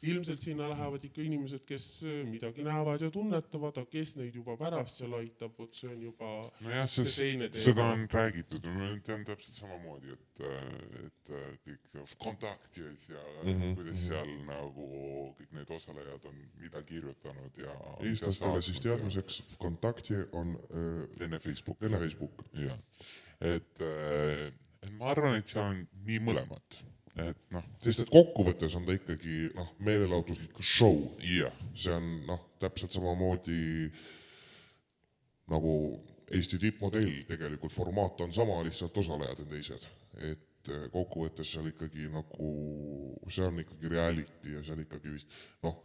Ilmselt 0.07 0.41
sinna 0.41 0.67
lähevad 0.69 1.03
ikka 1.07 1.21
inimesed, 1.25 1.63
kes 1.67 1.85
äh, 2.05 2.19
midagi 2.29 2.63
näevad 2.65 3.01
ja 3.01 3.09
tunnetavad, 3.11 3.79
aga 3.81 3.89
kes 3.91 4.13
neid 4.19 4.35
juba 4.37 4.57
pärast 4.59 5.01
seal 5.01 5.15
aitab, 5.17 5.55
vot 5.57 5.73
see 5.75 5.89
on 5.89 6.03
juba 6.05 6.29
nojah, 6.65 6.89
sest 6.91 7.55
seda 7.63 7.87
on 7.95 8.05
räägitud, 8.13 8.67
ma 8.75 8.91
tean 9.05 9.25
täpselt 9.27 9.57
samamoodi, 9.57 10.13
et, 10.13 10.43
et 11.01 11.31
kõik 11.65 11.89
kontaktid 12.21 13.07
ja 13.09 13.23
mm 13.43 13.49
-hmm. 13.53 13.75
kuidas 13.79 14.05
seal 14.11 14.31
nagu 14.45 14.87
kõik 15.39 15.57
need 15.57 15.73
osalejad 15.79 16.29
on 16.29 16.37
mida 16.61 16.83
kirjutanud 16.83 17.57
ja 17.57 17.73
eestlastele 18.05 18.61
siis 18.61 18.79
teadmiseks, 18.85 19.41
kontakti 19.57 20.21
on 20.31 20.55
äh, 20.55 21.19
Vene 21.19 21.39
Facebook. 21.39 21.81
Vene 21.81 21.97
Facebook. 21.97 22.45
jah, 22.53 22.79
et 23.41 23.81
äh, 23.81 24.53
et 24.83 24.93
ma 24.93 25.11
arvan, 25.11 25.35
et 25.37 25.49
seal 25.49 25.65
on 25.65 25.81
nii 26.07 26.19
mõlemat, 26.23 26.79
et 27.23 27.39
noh. 27.55 27.65
sest 27.81 28.03
et 28.03 28.11
kokkuvõttes 28.13 28.75
on 28.77 28.85
ta 28.87 28.95
ikkagi 28.97 29.47
noh, 29.57 29.71
meelelahutuslik 29.85 30.59
show 30.61 30.99
yeah.. 31.23 31.53
see 31.73 31.93
on 31.95 32.11
noh, 32.27 32.43
täpselt 32.61 32.93
samamoodi 32.95 33.89
nagu 35.51 35.73
Eesti 36.27 36.57
tippmodell, 36.59 37.21
tegelikult 37.29 37.71
formaat 37.71 38.19
on 38.25 38.33
sama, 38.35 38.57
lihtsalt 38.67 38.97
osalejad 38.99 39.45
on 39.45 39.47
teised, 39.47 39.85
et 40.27 40.71
eh, 40.73 40.89
kokkuvõttes 40.91 41.53
seal 41.53 41.69
ikkagi 41.69 42.09
nagu, 42.11 42.49
see 43.31 43.45
on 43.47 43.61
ikkagi 43.63 43.91
reality 43.93 44.57
ja 44.57 44.63
seal 44.67 44.81
ikkagi 44.83 45.13
vist 45.13 45.37
noh, 45.63 45.77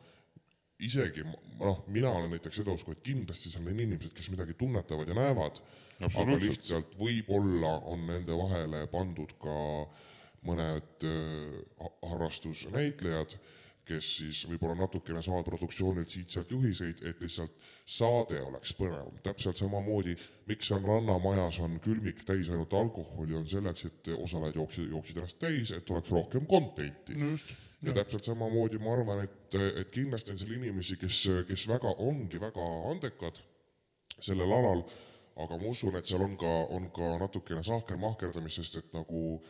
isegi 0.83 1.23
noh, 1.29 1.85
mina 1.95 2.11
olen 2.11 2.35
näiteks 2.35 2.59
seda 2.59 2.75
usku, 2.75 2.97
et 2.97 3.05
kindlasti 3.07 3.53
seal 3.53 3.69
on 3.69 3.77
inimesed, 3.77 4.11
kes 4.17 4.33
midagi 4.35 4.59
tunnetavad 4.59 5.09
ja 5.09 5.15
näevad. 5.15 5.63
Aga 6.03 6.35
lihtsalt 6.43 6.97
võib-olla 6.99 7.77
on 7.93 8.09
nende 8.09 8.35
vahele 8.35 8.81
pandud 8.91 9.37
ka 9.39 9.55
mõned 10.47 11.07
äh, 11.07 11.91
harrastusnäitlejad, 12.11 13.37
kes 13.87 14.09
siis 14.21 14.45
võib-olla 14.47 14.77
natukene 14.79 15.19
saavad 15.23 15.47
produktsioonilt 15.49 16.11
siit-sealt 16.11 16.53
juhiseid, 16.55 17.01
et 17.09 17.23
lihtsalt 17.23 17.57
saade 17.83 18.39
oleks 18.43 18.77
põnevam. 18.79 19.17
täpselt 19.25 19.59
samamoodi, 19.59 20.15
miks 20.47 20.71
seal 20.71 20.85
Rannamajas 20.87 21.59
on 21.65 21.81
külmik 21.83 22.23
täis 22.27 22.51
ainult 22.51 22.75
alkoholi, 22.79 23.35
on 23.35 23.49
selleks, 23.49 23.85
et 23.91 24.13
osalejad 24.15 24.61
jooksid, 24.61 24.91
jooksid 24.95 25.19
ennast 25.19 25.41
täis, 25.43 25.75
et 25.75 25.91
oleks 25.91 26.15
rohkem 26.15 26.47
content'i 26.47 27.19
no. 27.19 27.33
ja 27.83 27.97
täpselt 27.99 28.31
samamoodi 28.31 28.79
ma 28.79 28.95
arvan, 28.95 29.25
et, 29.27 29.59
et 29.83 29.91
kindlasti 29.95 30.35
on 30.35 30.39
seal 30.39 30.59
inimesi, 30.61 30.99
kes, 31.03 31.23
kes 31.51 31.67
väga, 31.75 31.97
ongi 32.07 32.39
väga 32.43 32.69
andekad 32.93 33.43
sellel 34.23 34.61
alal 34.61 34.87
aga 35.43 35.57
ma 35.59 35.71
usun, 35.71 35.97
et 35.97 36.07
seal 36.07 36.23
on 36.23 36.37
ka, 36.39 36.51
on 36.77 36.89
ka 36.95 37.17
natukene 37.23 37.63
sahkermahkerdamist, 37.67 38.61
sest 38.61 38.79
et 38.83 38.95
nagu 38.95 39.41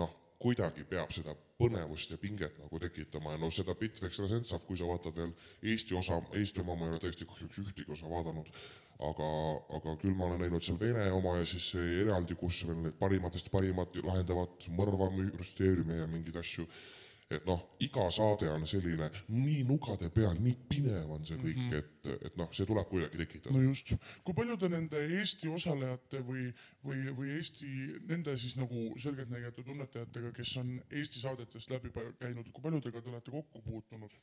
noh, 0.00 0.14
kuidagi 0.42 0.84
peab 0.88 1.12
seda 1.14 1.34
põnevust 1.58 2.12
ja 2.14 2.18
pinget 2.20 2.58
nagu 2.62 2.78
tekitama. 2.82 3.34
Ja 3.34 3.40
noh, 3.42 3.52
seda 3.54 3.74
Bitv 3.78 4.06
Extrasensav, 4.08 4.62
kui 4.66 4.78
sa 4.78 4.86
vaatad 4.88 5.16
veel 5.18 5.32
Eesti 5.72 5.96
osa, 5.98 6.20
Eesti 6.38 6.62
oma 6.62 6.76
ma 6.78 6.86
ei 6.86 6.94
ole 6.94 7.02
tõesti 7.02 7.26
kahjuks 7.26 7.62
ühtegi 7.64 7.90
osa 7.94 8.10
vaadanud, 8.10 8.52
aga, 9.08 9.30
aga 9.78 9.96
küll 10.02 10.14
ma 10.18 10.28
olen 10.28 10.44
näinud 10.44 10.64
seal 10.64 10.78
Vene 10.80 11.08
oma 11.14 11.36
ja 11.40 11.48
siis 11.48 11.72
eraldi, 11.78 12.38
kus 12.38 12.62
veel 12.68 12.78
need 12.86 12.98
parimatest 13.00 13.50
parimad 13.54 13.98
lahendavad 14.04 14.70
mõrvamüsteeriume 14.78 16.02
ja 16.02 16.08
mingeid 16.10 16.38
asju 16.42 16.68
et 17.28 17.44
noh, 17.44 17.60
iga 17.84 18.06
saade 18.14 18.48
on 18.48 18.64
selline 18.68 19.10
nii 19.28 19.60
nugade 19.68 20.08
peal, 20.14 20.38
nii 20.40 20.54
pinev 20.70 21.10
on 21.12 21.26
see 21.28 21.36
kõik 21.36 21.58
mm, 21.58 21.70
-hmm. 21.70 22.14
et, 22.14 22.24
et 22.30 22.38
noh, 22.40 22.48
see 22.56 22.66
tuleb 22.68 22.88
kuidagi 22.88 23.20
tekitada. 23.20 23.52
no 23.56 23.64
just, 23.66 23.92
kui 24.24 24.34
paljude 24.34 24.70
nende 24.72 25.02
Eesti 25.18 25.50
osalejate 25.52 26.22
või, 26.24 26.46
või, 26.86 27.04
või 27.18 27.34
Eesti, 27.36 27.68
nende 28.08 28.36
siis 28.38 28.56
nagu 28.56 28.86
selgeltnägijate 28.96 29.62
tunnetajatega, 29.62 30.32
kes 30.40 30.56
on 30.62 30.74
Eesti 30.88 31.20
saadetest 31.20 31.70
läbi 31.70 31.92
käinud, 32.20 32.48
kui 32.48 32.64
paljudega 32.64 33.02
te 33.02 33.12
olete 33.12 33.30
kokku 33.30 33.62
puutunud? 33.62 34.20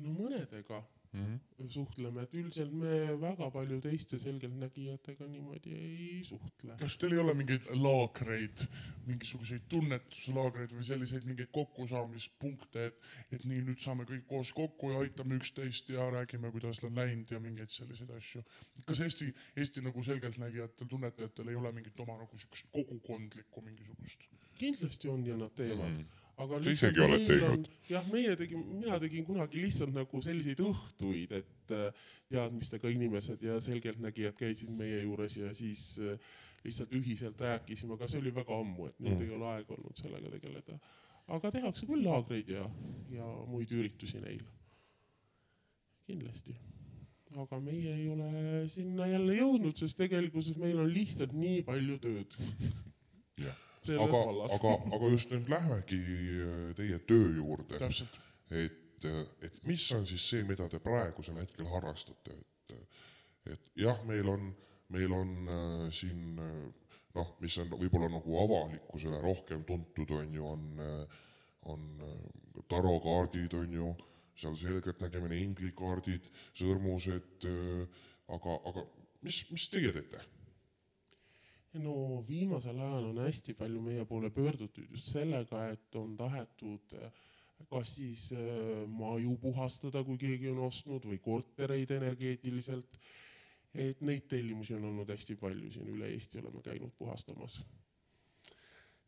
no 0.00 0.16
mõnedega 0.16 0.82
mm 1.12 1.38
-hmm. 1.58 1.68
suhtleme, 1.68 2.22
et 2.22 2.34
üldiselt 2.34 2.72
me 2.72 3.20
väga 3.20 3.50
palju 3.50 3.80
teiste 3.80 4.18
selgeltnägijatega 4.18 5.26
niimoodi 5.26 5.72
ei 5.74 6.20
suhtle. 6.24 6.76
kas 6.82 6.96
teil 6.96 7.12
ei 7.12 7.22
ole 7.24 7.34
mingeid 7.34 7.66
laagreid, 7.86 8.64
mingisuguseid 9.06 9.66
tunnetuslaagreid 9.74 10.74
või 10.76 10.86
selliseid 10.90 11.26
mingeid 11.30 11.50
kokkusaamispunkte, 11.58 12.86
et, 12.92 13.02
et 13.32 13.44
nii, 13.44 13.64
nüüd 13.70 13.82
saame 13.86 14.06
kõik 14.12 14.26
koos 14.34 14.52
kokku 14.52 14.92
ja 14.92 15.02
aitame 15.06 15.40
üksteist 15.40 15.90
ja 15.96 16.10
räägime, 16.16 16.52
kuidas 16.54 16.84
on 16.84 16.94
läinud 17.02 17.30
ja 17.30 17.40
mingeid 17.40 17.74
selliseid 17.74 18.10
asju. 18.20 18.44
kas 18.86 19.00
Eesti, 19.00 19.34
Eesti 19.56 19.82
nagu 19.86 20.02
selgeltnägijatel, 20.02 20.86
tunnetajatel 20.86 21.48
ei 21.48 21.60
ole 21.62 21.72
mingit 21.72 22.00
oma 22.00 22.18
nagu 22.22 22.38
siukest 22.38 22.70
kogukondlikku 22.72 23.62
mingisugust? 23.66 24.30
kindlasti 24.58 25.08
on 25.08 25.26
ja 25.26 25.36
nad 25.36 25.54
teevad 25.56 25.88
mm. 25.88 25.94
-hmm 25.94 26.19
aga 26.40 26.60
sa 26.62 26.72
isegi 26.74 27.02
oled 27.04 27.26
teinud? 27.28 27.66
jah, 27.90 28.06
meie 28.12 28.36
tegime, 28.38 28.62
mina 28.80 28.98
tegin 29.02 29.26
kunagi 29.26 29.62
lihtsalt 29.64 29.92
nagu 29.94 30.22
selliseid 30.24 30.62
õhtuid, 30.64 31.34
et 31.40 31.74
äh, 31.76 32.06
teadmistega 32.32 32.92
inimesed 32.92 33.44
ja 33.44 33.58
selgeltnägijad 33.64 34.38
käisid 34.38 34.72
meie 34.76 35.02
juures 35.02 35.36
ja 35.40 35.52
siis 35.56 35.84
äh, 36.04 36.32
lihtsalt 36.64 36.96
ühiselt 36.96 37.40
rääkisime, 37.40 37.96
aga 37.96 38.08
see 38.10 38.22
oli 38.22 38.34
väga 38.36 38.56
ammu, 38.62 38.90
et 38.90 38.98
nüüd 39.00 39.16
mm. 39.16 39.26
ei 39.26 39.36
ole 39.36 39.52
aega 39.54 39.76
olnud 39.76 40.00
sellega 40.00 40.32
tegeleda. 40.36 40.80
aga 41.36 41.52
tehakse 41.54 41.86
küll 41.86 42.04
laagreid 42.04 42.50
ja, 42.56 42.66
ja 43.14 43.28
muid 43.48 43.70
üritusi 43.76 44.20
neil. 44.24 44.42
kindlasti 46.08 46.56
aga 47.38 47.60
meie 47.62 47.92
ei 47.94 48.08
ole 48.10 48.66
sinna 48.68 49.06
jälle 49.06 49.36
jõudnud, 49.36 49.76
sest 49.78 49.98
tegelikkuses 50.00 50.56
meil 50.58 50.80
on 50.82 50.90
lihtsalt 50.90 51.34
nii 51.36 51.62
palju 51.68 51.98
tööd 52.02 52.38
aga, 53.88 54.20
aga, 54.56 54.72
aga 54.96 55.10
just 55.14 55.32
nüüd 55.32 55.48
lähmegi 55.50 56.00
äh, 56.44 56.72
teie 56.76 56.98
töö 57.08 57.30
juurde. 57.36 57.78
et, 58.50 59.04
äh, 59.04 59.22
et 59.42 59.62
mis 59.64 59.86
on 59.96 60.06
siis 60.06 60.26
see, 60.32 60.44
mida 60.44 60.68
te 60.68 60.80
praegusel 60.82 61.40
hetkel 61.40 61.68
harrastate, 61.72 62.34
et, 62.34 62.74
äh, 62.76 63.54
et 63.54 63.72
jah, 63.76 64.04
meil 64.08 64.28
on, 64.28 64.50
meil 64.92 65.12
on 65.16 65.32
äh, 65.48 65.86
siin 65.94 66.36
noh, 66.36 67.34
mis 67.40 67.58
on 67.58 67.72
võib-olla 67.72 68.10
nagu 68.12 68.36
avalikkusele 68.44 69.20
rohkem 69.22 69.64
tuntud, 69.66 70.12
on 70.14 70.34
ju, 70.34 70.46
on, 70.46 70.66
on 71.72 71.88
tarokaardid, 72.70 73.56
on 73.58 73.72
ju, 73.74 73.88
seal 74.38 74.54
selgeltnägemine, 74.56 75.40
inglikaardid, 75.42 76.28
sõrmused, 76.56 77.48
aga, 78.30 78.54
aga 78.70 78.84
mis, 79.26 79.42
mis 79.50 79.66
teie 79.72 79.90
teete? 79.96 80.22
No 81.78 82.24
viimasel 82.28 82.78
ajal 82.78 83.10
on 83.12 83.18
hästi 83.22 83.54
palju 83.54 83.80
meie 83.82 84.04
poole 84.04 84.30
pöördutud 84.34 84.90
just 84.90 85.10
sellega, 85.12 85.68
et 85.70 85.94
on 85.94 86.16
tahetud 86.18 86.94
eh, 86.98 87.12
kas 87.70 87.94
siis 87.96 88.30
eh, 88.32 88.86
maju 88.88 89.36
puhastada, 89.42 90.02
kui 90.04 90.18
keegi 90.18 90.50
on 90.50 90.64
ostnud 90.66 91.06
või 91.06 91.20
kortereid 91.22 91.90
energeetiliselt. 91.98 92.98
et 93.74 94.00
neid 94.02 94.24
tellimusi 94.26 94.74
on 94.74 94.84
olnud 94.88 95.10
hästi 95.12 95.36
palju 95.38 95.68
siin 95.70 95.92
üle 95.92 96.08
Eesti 96.10 96.40
oleme 96.40 96.62
käinud 96.62 96.90
puhastamas. 96.98 97.60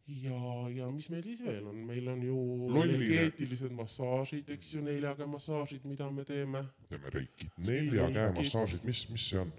ja, 0.07 0.69
ja 0.71 0.91
mis 0.91 1.09
meil 1.09 1.23
siis 1.23 1.43
veel 1.43 1.67
on, 1.67 1.77
meil 1.87 2.09
on 2.09 2.23
ju 2.23 2.37
Lolline. 2.69 2.95
energeetilised 2.95 3.73
massaažid, 3.73 4.51
eks 4.51 4.75
ju, 4.75 4.85
neljaga 4.85 5.27
massaažid, 5.27 5.85
mida 5.85 6.11
me 6.11 6.25
teeme. 6.25 6.65
teeme 6.89 7.11
reiki. 7.11 7.51
nelja 7.57 8.07
käe 8.11 8.31
massaažid, 8.39 8.85
mis, 8.85 9.09
mis 9.11 9.29
see 9.33 9.41
on? 9.41 9.53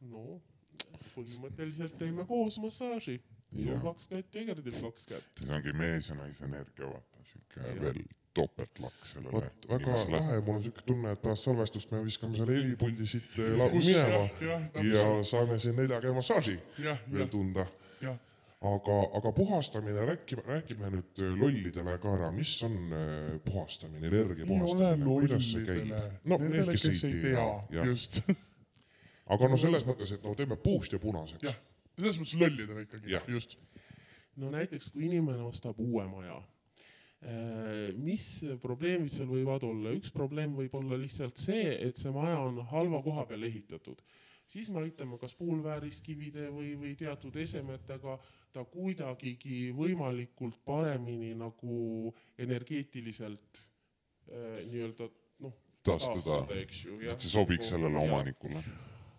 no 0.00 0.26
põhimõtteliselt 1.16 1.96
teeme 1.98 2.24
koos 2.28 2.58
massaaži. 2.62 3.18
minul 3.56 3.80
kaks 3.82 4.06
kätt 4.10 4.34
ja 4.34 4.42
Egerdil 4.42 4.78
kaks 4.82 5.06
kätt. 5.12 5.32
see 5.42 5.54
ongi 5.56 5.72
mees 5.72 6.08
ja 6.10 6.16
naise 6.18 6.44
energia, 6.44 6.86
vaata 6.92 7.24
siuke 7.30 7.74
veel 7.80 8.02
topeltlakk 8.36 9.06
sellele. 9.08 9.32
Vot 9.32 9.66
väga 9.70 9.94
lahe, 10.12 10.40
mul 10.44 10.58
on 10.58 10.62
siuke 10.66 10.82
tunne, 10.84 11.14
et 11.16 11.22
pärast 11.22 11.46
salvestust 11.48 11.90
me 11.94 12.02
viskame 12.04 12.36
selle 12.36 12.52
helipuldi 12.58 13.06
siit 13.08 13.38
eh, 13.40 13.54
la- 13.56 13.70
Kus, 13.72 13.86
minema. 13.88 14.26
Jah, 14.44 14.66
jah, 14.76 14.86
ja 14.92 15.04
saame 15.24 15.56
siin 15.62 15.76
nelja 15.80 16.00
käe 16.04 16.12
massaaži 16.12 16.58
jah, 16.84 17.00
veel 17.08 17.22
jah, 17.24 17.30
tunda. 17.32 17.64
aga, 18.66 18.96
aga 19.18 19.32
puhastamine, 19.36 20.04
räägime, 20.10 20.42
räägime 20.50 20.90
nüüd 20.98 21.22
eh, 21.22 21.32
lollidele 21.40 21.96
ka 22.02 22.12
ära, 22.18 22.30
mis 22.34 22.52
on 22.66 22.76
eh, 22.92 23.38
puhastamine, 23.46 24.04
energia 24.10 24.48
puhastamine, 24.48 25.06
kuidas 25.06 25.52
see 25.54 25.64
käib? 25.64 25.94
no 26.28 26.38
nendele, 26.42 26.76
kes 26.76 27.04
ei 27.08 27.20
tea, 27.24 27.46
just. 27.86 28.20
aga 29.34 29.48
no 29.50 29.58
selles 29.60 29.86
mõttes, 29.88 30.12
et 30.16 30.26
no 30.26 30.34
teeme 30.38 30.58
puust 30.60 30.94
ja 30.94 31.00
punaseks 31.02 31.48
jah, 31.48 31.56
selles 31.96 32.20
mõttes 32.20 32.36
lollidele 32.40 32.84
ikkagi 32.86 33.16
just. 33.32 33.56
no 34.36 34.52
näiteks, 34.54 34.92
kui 34.94 35.08
inimene 35.08 35.46
ostab 35.46 35.80
uue 35.82 36.04
maja, 36.10 36.38
mis 37.96 38.28
probleemid 38.62 39.10
seal 39.10 39.28
võivad 39.30 39.64
olla, 39.66 39.94
üks 39.96 40.12
probleem 40.14 40.54
võib 40.54 40.74
olla 40.78 40.98
lihtsalt 41.00 41.40
see, 41.40 41.72
et 41.88 41.98
see 41.98 42.12
maja 42.14 42.38
on 42.44 42.60
halva 42.70 43.00
koha 43.02 43.24
peal 43.26 43.42
ehitatud. 43.48 44.02
siis 44.46 44.68
me 44.70 44.84
aitame 44.84 45.18
kas 45.18 45.34
puulvääriskivide 45.34 46.50
või, 46.54 46.76
või 46.78 46.94
teatud 46.94 47.34
esemetega 47.36 48.18
ta 48.52 48.64
kuidagigi 48.64 49.72
võimalikult 49.74 50.60
paremini 50.64 51.34
nagu 51.34 52.12
energeetiliselt 52.38 53.58
äh, 53.58 54.62
nii-öelda 54.68 55.08
noh, 55.40 55.56
taastada, 55.82 56.44
eks 56.60 56.84
ju. 56.84 57.00
et 57.00 57.20
see 57.20 57.32
sobiks 57.32 57.72
sellele 57.72 57.98
omanikule. 57.98 58.62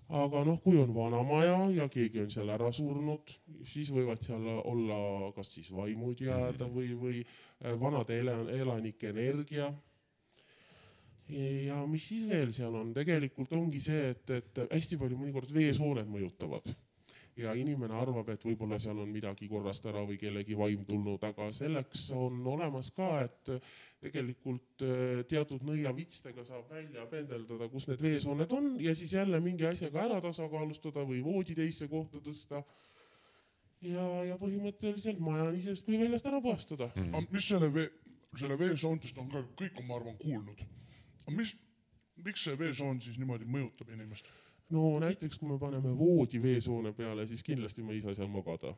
Aga 0.09 0.43
noh, 0.47 0.59
kui 0.63 0.77
on 0.79 0.93
vana 0.95 1.19
maja 1.27 1.57
ja 1.75 1.87
keegi 1.91 2.21
on 2.23 2.29
seal 2.31 2.49
ära 2.53 2.71
surnud, 2.71 3.33
siis 3.67 3.91
võivad 3.91 4.21
seal 4.23 4.45
olla 4.63 5.31
kas 5.35 5.51
siis 5.57 5.71
vaimud 5.75 6.21
jääda 6.23 6.69
või, 6.71 6.93
või 6.95 7.19
äh, 7.25 7.75
vanade 7.79 8.19
ela- 8.21 8.47
elanike 8.55 9.11
energia. 9.11 9.73
ja 11.27 11.81
mis 11.91 12.07
siis 12.07 12.27
veel 12.29 12.53
seal 12.55 12.75
on, 12.75 12.93
tegelikult 12.95 13.51
ongi 13.51 13.81
see, 13.83 14.13
et, 14.13 14.29
et 14.31 14.61
hästi 14.71 14.95
palju 14.97 15.17
mõnikord 15.19 15.51
veesooned 15.51 16.07
mõjutavad 16.07 16.71
ja 17.37 17.53
inimene 17.57 17.95
arvab, 17.97 18.29
et 18.33 18.43
võib-olla 18.45 18.79
seal 18.81 18.97
on 19.01 19.09
midagi 19.13 19.47
korrast 19.49 19.85
ära 19.89 20.01
või 20.07 20.17
kellegi 20.19 20.57
vaim 20.57 20.83
tulnud, 20.87 21.21
aga 21.27 21.49
selleks 21.53 22.07
on 22.17 22.39
olemas 22.49 22.89
ka, 22.95 23.09
et 23.27 23.51
tegelikult 24.01 24.85
äh, 24.85 25.21
teatud 25.29 25.65
nõiavitstega 25.67 26.45
saab 26.47 26.71
välja 26.73 27.05
pendeldada, 27.11 27.69
kus 27.71 27.87
need 27.91 28.01
veesooned 28.01 28.57
on 28.57 28.73
ja 28.81 28.95
siis 28.97 29.13
jälle 29.17 29.41
mingi 29.43 29.67
asjaga 29.69 30.05
ära 30.07 30.19
tasakaalustada 30.25 31.05
või 31.07 31.21
voodi 31.25 31.57
teise 31.57 31.89
kohta 31.91 32.21
tõsta. 32.25 32.63
ja, 33.85 34.07
ja 34.31 34.39
põhimõtteliselt 34.41 35.21
maja 35.21 35.51
on 35.51 35.61
isest 35.61 35.85
kui 35.85 35.99
väljast 36.01 36.25
ära 36.25 36.41
puhastada 36.41 36.89
mm.. 36.95 37.13
aga 37.13 37.37
mis 37.37 37.51
selle 37.53 37.69
vee, 37.73 37.87
selle 38.33 38.57
veesoontest 38.59 39.17
on 39.21 39.29
ka 39.29 39.45
kõik 39.61 39.77
on, 39.77 39.87
ma 39.87 40.01
arvan, 40.01 40.17
kuulnud. 40.17 40.65
mis, 41.37 41.53
miks 42.25 42.49
see 42.49 42.57
veesoon 42.57 43.01
siis 43.01 43.21
niimoodi 43.21 43.45
mõjutab 43.45 43.93
inimest? 43.93 44.29
No 44.75 44.99
näiteks, 44.99 45.39
kui 45.39 45.49
me 45.49 45.57
paneme 45.61 45.93
voodi 45.97 46.41
veesoone 46.43 46.93
peale, 46.93 47.27
siis 47.27 47.43
kindlasti 47.43 47.83
me 47.83 47.95
ei 47.95 48.01
saa 48.03 48.15
seal 48.17 48.29
magada. 48.31 48.75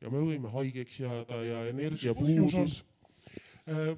ja 0.00 0.10
me 0.10 0.20
võime 0.22 0.50
haigeks 0.52 1.00
jääda 1.00 1.42
ja 1.44 1.64
energiapuudus. 1.72 2.84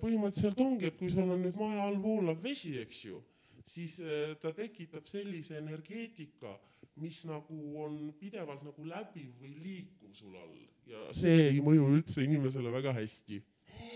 põhimõtteliselt 0.01 0.61
ongi, 0.61 0.87
et 0.87 0.97
kui 0.99 1.11
sul 1.11 1.29
on 1.31 1.45
nüüd 1.45 1.59
maja 1.59 1.85
all 1.87 2.01
voolav 2.03 2.43
vesi, 2.43 2.75
eks 2.81 3.05
ju, 3.05 3.23
siis 3.67 4.01
äh, 4.03 4.35
ta 4.43 4.51
tekitab 4.53 5.07
sellise 5.07 5.59
energeetika, 5.59 6.57
mis 6.97 7.23
nagu 7.25 7.61
on 7.85 8.11
pidevalt 8.19 8.65
nagu 8.67 8.85
läbiv 8.85 9.31
või 9.41 9.55
liikuv 9.63 10.15
sul 10.17 10.35
all 10.35 10.59
ja 10.91 11.07
see 11.15 11.51
ei 11.53 11.61
mõju 11.65 11.89
üldse 11.95 12.25
inimesele 12.25 12.73
väga 12.73 12.95
hästi. 12.97 13.41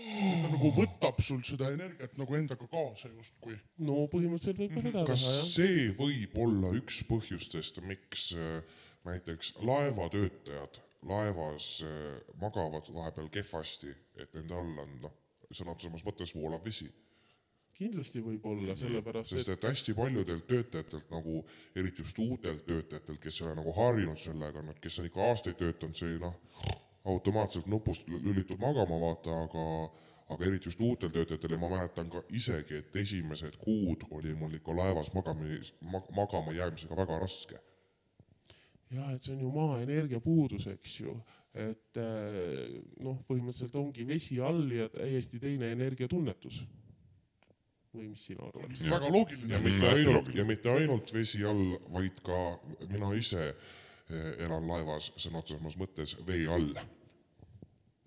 Ta 0.05 0.49
nagu 0.53 0.71
võtab 0.75 1.21
sul 1.25 1.41
seda 1.47 1.71
energiat 1.73 2.17
nagu 2.19 2.37
endaga 2.37 2.67
kaasa 2.71 3.09
justkui. 3.11 3.57
no 3.87 4.05
põhimõtteliselt 4.11 4.61
võib 4.61 4.75
ka 4.75 4.83
seda 4.87 5.05
kas 5.09 5.23
teha 5.25 5.35
jah. 5.35 5.53
see 5.57 5.85
võib 5.99 6.41
olla 6.45 6.73
üks 6.79 7.01
põhjustest, 7.09 7.81
miks 7.89 8.27
äh, 8.37 8.59
näiteks 9.07 9.55
laevatöötajad 9.65 10.81
laevas 11.09 11.71
äh, 11.85 12.19
magavad 12.41 12.89
vahepeal 12.93 13.31
kehvasti, 13.33 13.93
et 14.21 14.37
nende 14.37 14.57
all 14.57 14.85
on 14.85 14.95
noh, 15.07 15.17
sõna 15.51 15.75
otseses 15.75 16.05
mõttes 16.05 16.33
voolav 16.37 16.63
vesi, 16.65 16.87
kindlasti 17.75 18.21
võib 18.23 18.45
olla, 18.49 18.75
sellepärast 18.79 19.33
sest 19.33 19.51
et 19.51 19.59
et 19.59 19.69
hästi 19.69 19.95
paljudelt 19.97 20.47
töötajatelt 20.49 21.11
nagu, 21.13 21.41
eriti 21.75 22.05
just 22.05 22.19
uutelt 22.23 22.65
töötajatelt, 22.67 23.19
kes 23.21 23.41
ei 23.41 23.47
ole 23.49 23.59
nagu 23.59 23.73
harjunud 23.75 24.21
sellega, 24.21 24.63
nad, 24.65 24.79
kes 24.81 25.01
on 25.01 25.09
ikka 25.09 25.29
aastaid 25.29 25.59
töötanud, 25.59 25.97
see 25.99 26.17
noh, 26.21 26.37
automaatselt 27.05 27.67
nupust 27.69 28.07
lü- 28.09 28.21
lülitub 28.23 28.59
magama, 28.59 28.99
vaata, 29.01 29.37
aga 29.45 29.65
aga 30.33 30.45
eriti 30.45 30.71
just 30.71 30.81
uutel 30.81 31.11
töötajatel 31.13 31.51
ja 31.53 31.57
ma 31.61 31.69
mäletan 31.69 32.09
ka 32.09 32.23
isegi, 32.33 32.79
et 32.81 32.95
esimesed 32.97 33.59
kuud 33.61 34.07
oli 34.09 34.33
mul 34.33 34.57
ikka 34.57 34.73
laevas 34.73 35.11
magamis 35.13 35.75
mag,, 35.81 36.07
magama 36.17 36.53
jäämisega 36.55 36.97
väga 36.97 37.19
raske 37.21 37.61
jah, 38.95 39.11
et 39.13 39.25
see 39.25 39.35
on 39.35 39.43
ju 39.45 39.51
maaenergia 39.53 40.21
puudus, 40.23 40.67
eks 40.71 40.99
ju, 41.01 41.13
et 41.55 41.99
äh, 42.01 42.79
noh, 43.03 43.19
põhimõtteliselt 43.29 43.77
ongi 43.79 44.05
vesi 44.07 44.39
all 44.43 44.65
ja 44.73 44.89
täiesti 44.93 45.39
teine 45.41 45.71
energiatunnetus. 45.75 46.63
või 47.95 48.09
mis 48.11 48.25
sina 48.27 48.43
arvad? 48.43 48.75
väga 48.75 49.09
loogiline 49.09 49.53
ja. 49.53 49.61
mitte 49.63 49.89
ainult, 49.93 50.29
ja 50.35 50.45
mitte 50.45 50.71
ainult 50.71 51.13
vesi 51.15 51.43
all, 51.47 51.77
vaid 51.93 52.19
ka 52.25 52.39
mina 52.91 53.13
ise 53.15 53.49
eh, 53.53 53.69
elan 54.13 54.67
laevas 54.69 55.11
sõna 55.17 55.41
otseses 55.41 55.77
mõttes 55.81 56.17
vee 56.27 56.45
all. 56.51 56.73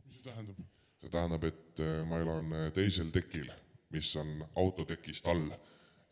mis 0.06 0.18
see 0.18 0.26
tähendab? 0.30 0.60
see 1.00 1.10
tähendab, 1.10 1.44
et 1.48 1.82
eh, 1.82 2.02
ma 2.08 2.20
elan 2.22 2.52
eh, 2.52 2.68
teisel 2.74 3.10
tekil, 3.14 3.48
mis 3.94 4.10
on 4.20 4.44
autotekist 4.56 5.28
all. 5.30 5.48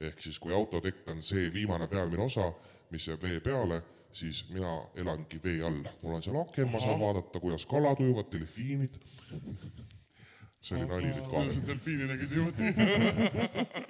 ehk 0.00 0.20
siis, 0.20 0.38
kui 0.42 0.54
autotekk 0.54 1.08
on 1.10 1.22
see 1.24 1.50
viimane 1.52 1.88
pealmine 1.88 2.26
osa, 2.26 2.50
mis 2.90 3.06
jääb 3.08 3.22
vee 3.22 3.40
peale, 3.40 3.80
siis 4.12 4.44
mina 4.50 4.74
elangi 4.96 5.40
vee 5.44 5.62
all. 5.64 5.82
mul 6.02 6.18
on 6.18 6.22
seal 6.24 6.40
aken, 6.42 6.70
ma 6.72 6.82
saan 6.82 7.00
vaadata, 7.00 7.40
kuidas 7.40 7.66
kalad 7.66 8.02
ujuvad, 8.02 8.30
delfiinid. 8.32 9.00
see 10.60 10.78
oli 10.78 10.86
nali 10.90 11.12
nüüd 11.12 11.30
ka 11.30 11.44
delfiini 11.70 12.10
nägid 12.10 12.36
juurde? 12.40 12.72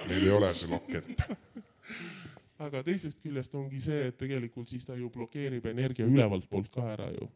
meil 0.07 0.23
ei 0.23 0.31
ole 0.31 0.55
seal 0.55 0.77
akent. 0.77 1.27
aga 2.65 2.83
teisest 2.87 3.19
küljest 3.25 3.55
ongi 3.59 3.81
see, 3.83 4.07
et 4.11 4.17
tegelikult 4.21 4.71
siis 4.71 4.87
ta 4.89 4.97
ju 4.97 5.11
blokeerib 5.13 5.67
energia 5.73 6.07
ülevalt 6.09 6.49
poolt 6.51 6.71
ka 6.73 6.87
ära 6.95 7.11
ju. 7.13 7.29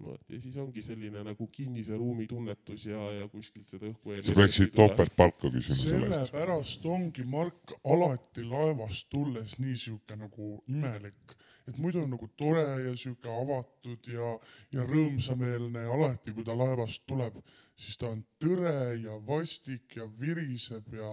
vot 0.00 0.32
ja 0.32 0.38
siis 0.40 0.56
ongi 0.56 0.80
selline 0.82 1.20
nagu 1.26 1.46
kinnise 1.52 1.96
ruumi 2.00 2.24
tunnetus 2.26 2.86
ja, 2.88 3.00
ja 3.18 3.26
kuskilt 3.28 3.68
seda 3.68 3.90
õhku. 3.90 4.16
sa 4.24 4.34
peaksid. 4.38 4.72
topeltpalka 4.74 5.50
küsima 5.52 5.76
selle 5.76 6.08
eest. 6.08 6.32
sellepärast 6.32 6.86
ongi 6.88 7.26
Mark 7.28 7.76
alati 7.84 8.46
laevast 8.48 9.10
tulles 9.12 9.58
nii 9.60 9.76
sihuke 9.76 10.16
nagu 10.16 10.50
imelik, 10.72 11.36
et 11.68 11.78
muidu 11.78 12.02
on 12.02 12.14
nagu 12.16 12.30
tore 12.36 12.64
ja 12.86 12.94
sihuke 12.96 13.28
avatud 13.30 14.12
ja, 14.14 14.34
ja 14.72 14.88
rõõmsameelne 14.88 15.84
ja 15.84 15.96
alati, 15.98 16.32
kui 16.34 16.48
ta 16.48 16.56
laevast 16.56 17.04
tuleb, 17.06 17.36
siis 17.76 18.00
ta 18.00 18.08
on 18.10 18.24
tõre 18.40 18.96
ja 19.04 19.20
vastik 19.28 20.00
ja 20.00 20.08
viriseb 20.20 20.96
ja 20.96 21.12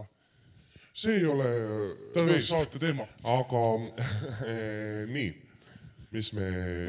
see 0.97 1.19
ei 1.19 1.25
ole 1.29 1.49
ta 2.13 2.21
on 2.23 2.29
veest, 2.31 2.53
saate 2.53 2.79
teema. 2.81 3.05
aga 3.33 3.63
eh, 4.51 5.03
nii, 5.11 5.27
mis 6.15 6.31
me, 6.33 6.47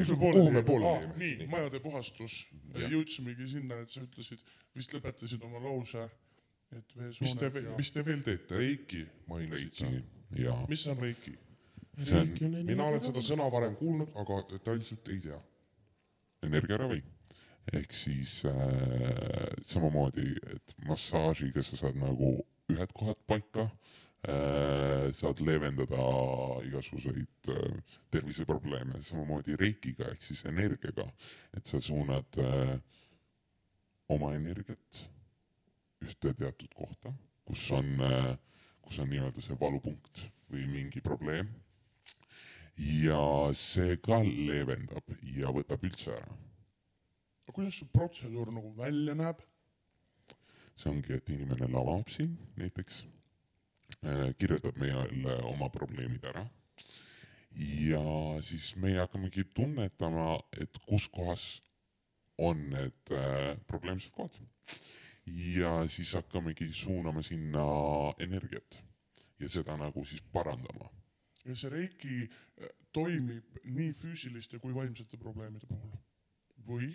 kuhu 0.09 0.47
me 0.55 0.63
poole 0.65 0.93
ah,? 0.93 1.05
nii, 1.17 1.35
jäime? 1.35 1.51
majade 1.53 1.81
puhastus. 1.85 2.39
jõudsimegi 2.79 3.51
sinna, 3.53 3.83
et 3.83 3.93
sa 3.93 4.01
ütlesid, 4.05 4.45
vist 4.77 4.95
lõpetasid 4.97 5.45
oma 5.45 5.61
lause, 5.65 6.07
et 6.73 6.97
mis 7.21 7.37
te 7.37 7.51
veesooned, 7.53 7.69
ja 7.73 7.77
mis 7.81 7.93
te 7.93 8.07
veel 8.07 8.25
teete, 8.25 8.57
Reiki 8.57 9.05
mainisite. 9.29 9.93
mis 10.69 10.87
on 10.89 11.05
Reiki? 11.05 11.37
mina 12.65 12.89
olen 12.89 13.03
seda 13.03 13.21
sõna 13.25 13.49
varem 13.53 13.77
kuulnud, 13.77 14.13
aga 14.23 14.43
detailselt 14.55 15.09
ei 15.13 15.21
tea. 15.29 15.41
energiaravi. 16.49 17.03
ehk 17.77 17.93
siis 17.93 18.39
äh, 18.49 18.55
samamoodi, 19.61 20.31
et 20.55 20.79
massaažiga 20.89 21.61
sa 21.63 21.77
saad 21.77 21.99
nagu 22.01 22.39
ühed 22.73 22.93
kohad 22.97 23.21
paika 23.27 23.65
äh,, 24.29 25.09
saad 25.17 25.41
leevendada 25.45 26.01
igasuguseid 26.69 27.53
äh, 27.53 27.77
terviseprobleeme, 28.13 29.01
samamoodi 29.03 29.57
reikiga 29.61 30.11
ehk 30.13 30.25
siis 30.25 30.45
energiaga, 30.51 31.07
et 31.57 31.67
sa 31.67 31.81
suunad 31.81 32.41
äh, 32.43 32.75
oma 34.09 34.35
energiat 34.37 35.05
ühte 36.05 36.35
teatud 36.35 36.75
kohta, 36.79 37.13
kus 37.45 37.71
on 37.75 37.97
kus 38.89 39.01
on 39.03 39.11
nii-öelda 39.11 39.43
see 39.45 39.57
valupunkt 39.61 40.29
või 40.49 40.65
mingi 40.71 41.01
probleem. 41.05 41.49
ja 42.79 43.51
see 43.59 43.97
ka 43.99 44.21
leevendab 44.23 45.17
ja 45.35 45.51
võtab 45.53 45.83
üldse 45.85 46.15
ära 46.15 46.37
aga 47.49 47.57
kuidas 47.57 47.79
see 47.81 47.89
protseduur 47.93 48.51
nagu 48.53 48.75
välja 48.77 49.15
näeb? 49.17 49.41
See 50.79 50.91
ongi, 50.93 51.17
et 51.17 51.31
inimene 51.35 51.67
lavab 51.73 52.11
siin 52.13 52.37
näiteks, 52.57 53.03
kirjutab 54.39 54.77
meile 54.79 55.35
oma 55.49 55.67
probleemid 55.75 56.25
ära 56.31 56.45
ja 57.59 58.03
siis 58.45 58.77
meie 58.77 59.01
hakkamegi 59.01 59.45
tunnetama, 59.55 60.37
et 60.61 60.79
kus 60.87 61.09
kohas 61.11 61.47
on 62.39 62.61
need 62.71 63.13
äh, 63.13 63.57
probleemsed 63.67 64.13
kohad. 64.15 64.39
ja 65.27 65.89
siis 65.89 66.15
hakkamegi 66.15 66.73
suunama 66.73 67.23
sinna 67.23 67.65
energiat 68.19 68.83
ja 69.41 69.49
seda 69.49 69.77
nagu 69.77 70.05
siis 70.05 70.23
parandama. 70.33 70.91
ja 71.45 71.57
see 71.57 71.71
reiki 71.71 72.23
äh, 72.23 72.69
toimib 72.93 73.59
nii 73.65 73.93
füüsiliste 73.93 74.59
kui 74.59 74.75
vaimsete 74.75 75.17
probleemide 75.17 75.67
puhul 75.67 75.99
või? 76.69 76.93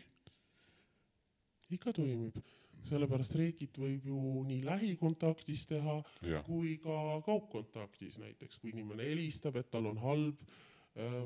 ikka 1.69 1.93
toimib, 1.93 2.39
sellepärast 2.87 3.37
reikit 3.39 3.77
võib 3.79 4.05
ju 4.09 4.43
nii 4.47 4.61
lähikontaktis 4.67 5.65
teha 5.69 5.97
jah, 6.27 6.43
kui 6.47 6.77
ka 6.83 7.21
kaugkontaktis 7.25 8.19
näiteks, 8.23 8.59
kui 8.59 8.73
inimene 8.73 9.07
helistab, 9.07 9.57
et 9.59 9.71
tal 9.71 9.87
on 9.91 9.99
halb, 10.03 10.43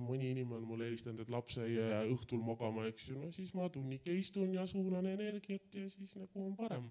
mõni 0.03 0.31
inimene 0.31 0.61
on 0.61 0.67
mulle 0.69 0.87
helistanud, 0.87 1.19
et 1.21 1.31
laps 1.33 1.57
ei 1.59 1.75
jää 1.75 2.03
õhtul 2.13 2.39
magama, 2.45 2.85
eks 2.87 3.09
ju, 3.09 3.17
no 3.19 3.31
siis 3.35 3.53
ma 3.57 3.67
tunnike 3.69 4.13
istun 4.15 4.53
ja 4.55 4.65
suunan 4.69 5.05
energiat 5.11 5.75
ja 5.75 5.89
siis 5.91 6.15
nagu 6.15 6.45
on 6.45 6.55
parem. 6.55 6.87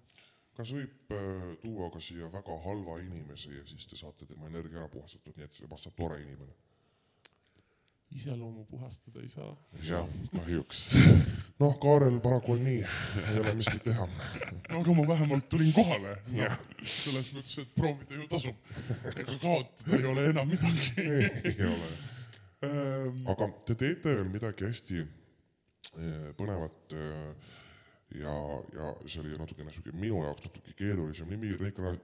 kas 0.57 0.73
võib 0.73 1.13
äh, 1.13 1.49
tuua 1.61 1.89
ka 1.93 1.99
siia 2.01 2.29
väga 2.33 2.55
halva 2.63 2.99
inimese 3.01 3.53
ja 3.53 3.65
siis 3.65 3.85
te 3.89 3.97
saate 3.97 4.25
tema 4.25 4.49
energia 4.49 4.81
ära 4.81 4.89
puhastatud, 4.93 5.37
nii 5.37 5.45
et 5.45 5.59
temast 5.61 5.89
saab 5.89 5.97
tore 5.97 6.21
inimene? 6.21 6.53
Iseloomu 8.17 8.65
puhastada 8.65 9.21
ei 9.21 9.29
saa. 9.31 9.51
jah, 9.89 10.07
kahjuks. 10.35 10.81
noh, 11.61 11.77
Kaarel 11.83 12.19
paraku 12.23 12.55
on 12.55 12.63
nii, 12.65 12.81
ei 13.23 13.39
ole 13.41 13.53
miskit 13.59 13.83
teha. 13.85 14.07
aga 14.79 14.95
ma 14.97 15.07
vähemalt 15.07 15.49
tulin 15.49 15.73
kohale 15.75 16.15
no,. 16.33 16.49
selles 16.81 17.31
mõttes, 17.35 17.57
et 17.63 17.75
proovida 17.75 18.21
ju 18.21 18.29
tasub. 18.31 18.73
ega 19.13 19.37
kaotada 19.43 19.99
ei 19.99 20.09
ole 20.13 20.25
enam 20.33 20.49
midagi. 20.49 21.07
ei 21.51 21.69
ole. 21.69 21.91
aga 23.33 23.51
te 23.69 23.77
teete 23.77 24.15
veel 24.17 24.33
midagi 24.33 24.65
hästi 24.65 25.03
eh, 25.03 26.27
põnevat 26.39 26.97
eh, 26.97 27.53
ja, 28.15 28.35
ja 28.73 28.93
see 29.05 29.21
oli 29.21 29.37
natukene 29.37 29.73
siuke 29.73 29.93
minu 29.93 30.23
jaoks 30.23 30.47
natuke 30.47 30.73
keerulisem 30.79 31.29
nimi, 31.31 31.53
regra-, 31.59 31.97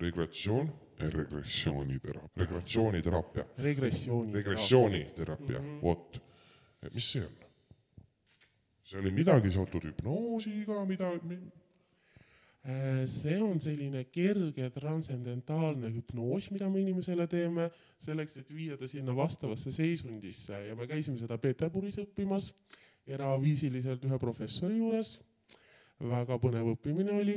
regressioon, 0.00 0.70
regressiooniteraapia, 1.10 2.44
regressiooniteraapia, 2.44 3.46
regressiooni. 3.58 4.32
regressiooniteraapia 4.32 5.58
mm, 5.58 5.66
-hmm. 5.66 5.82
vot, 5.82 6.22
mis 6.94 7.12
see 7.12 7.24
on? 7.24 7.36
see 8.84 9.00
oli 9.00 9.10
midagi 9.10 9.50
seotud 9.50 9.84
hüpnoosiga, 9.88 10.84
mida, 10.84 11.10
Äh, 12.62 13.02
see 13.10 13.40
on 13.42 13.58
selline 13.58 14.04
kerge 14.14 14.68
transcendentaalne 14.70 15.88
hüpnoos, 15.90 16.46
mida 16.54 16.68
me 16.70 16.78
inimesele 16.78 17.24
teeme 17.26 17.64
selleks, 17.98 18.36
et 18.38 18.52
viia 18.54 18.76
ta 18.78 18.86
sinna 18.86 19.16
vastavasse 19.18 19.72
seisundisse 19.74 20.60
ja 20.68 20.76
me 20.78 20.86
käisime 20.86 21.18
seda 21.18 21.40
Peterburis 21.42 21.98
õppimas 22.04 22.52
eraviisiliselt 23.10 24.06
ühe 24.06 24.18
professori 24.22 24.78
juures. 24.78 25.16
väga 26.02 26.38
põnev 26.38 26.70
õppimine 26.76 27.18
oli. 27.18 27.36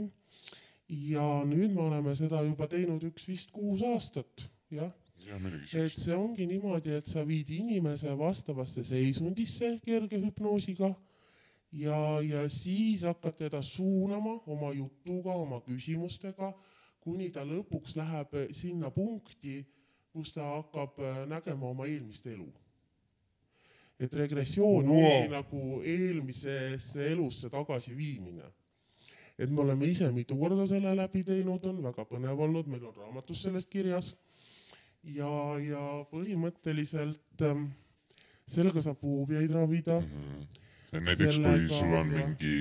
Ja 0.89 1.43
nüüd 1.45 1.73
me 1.73 1.81
oleme 1.87 2.13
seda 2.15 2.43
juba 2.45 2.67
teinud 2.69 3.03
üks 3.09 3.27
vist 3.27 3.51
kuus 3.51 3.81
aastat, 3.85 4.47
jah 4.69 4.91
et 5.25 5.95
see 5.95 6.13
ongi 6.13 6.45
niimoodi, 6.45 6.91
et 6.99 7.07
sa 7.07 7.23
viid 7.25 7.49
inimese 7.49 8.11
vastavasse 8.17 8.83
seisundisse 8.85 9.71
kerge 9.85 10.19
hüpnoosiga 10.21 10.91
ja, 11.71 11.99
ja 12.21 12.49
siis 12.49 13.03
hakkad 13.07 13.37
teda 13.39 13.61
suunama 13.61 14.41
oma 14.45 14.73
jutuga, 14.73 15.33
oma 15.33 15.61
küsimustega, 15.65 16.51
kuni 17.01 17.31
ta 17.31 17.45
lõpuks 17.45 17.95
läheb 17.97 18.35
sinna 18.51 18.91
punkti, 18.91 19.63
kus 20.13 20.33
ta 20.35 20.45
hakkab 20.55 20.99
äh, 20.99 21.23
nägema 21.29 21.71
oma 21.71 21.87
eelmist 21.89 22.27
elu. 22.27 22.51
et 23.99 24.13
regressioon 24.13 24.89
wow. 24.89 25.03
ongi 25.07 25.27
nagu 25.31 25.59
eelmisesse 25.87 27.05
elusse 27.11 27.49
tagasiviimine. 27.49 28.43
Et 29.39 29.51
me 29.51 29.61
oleme 29.61 29.87
ise 29.91 30.11
mitu 30.15 30.37
korda 30.39 30.67
selle 30.67 30.95
läbi 30.95 31.23
teinud, 31.27 31.65
on 31.65 31.81
väga 31.83 32.05
põnev 32.09 32.39
olnud, 32.47 32.69
meil 32.71 32.85
on 32.87 32.95
raamatus 32.95 33.43
sellest 33.47 33.69
kirjas 33.69 34.13
ja, 35.03 35.31
ja 35.61 35.83
põhimõtteliselt 36.11 37.43
ähm, 37.45 37.67
sellega 38.47 38.83
saab 38.85 39.01
foobiaid 39.01 39.51
ravida 39.53 39.99
mm. 40.01 40.47
näiteks 41.01 41.19
kui 41.19 41.37
sellega 41.41 41.79
sul 41.81 41.93
on 41.93 42.15
jah. 42.15 42.15
mingi 42.15 42.55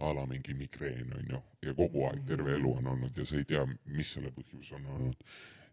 a 0.00 0.12
la 0.16 0.26
mingi 0.26 0.54
migreen 0.56 1.12
onju 1.18 1.40
ja 1.66 1.74
kogu 1.76 2.04
aeg 2.08 2.24
terve 2.28 2.54
elu 2.56 2.74
on 2.80 2.92
olnud 2.94 3.16
ja 3.16 3.26
sa 3.28 3.36
ei 3.36 3.46
tea, 3.48 3.66
mis 3.92 4.14
selle 4.16 4.32
põhjus 4.34 4.72
on 4.76 4.86
olnud, 4.96 5.24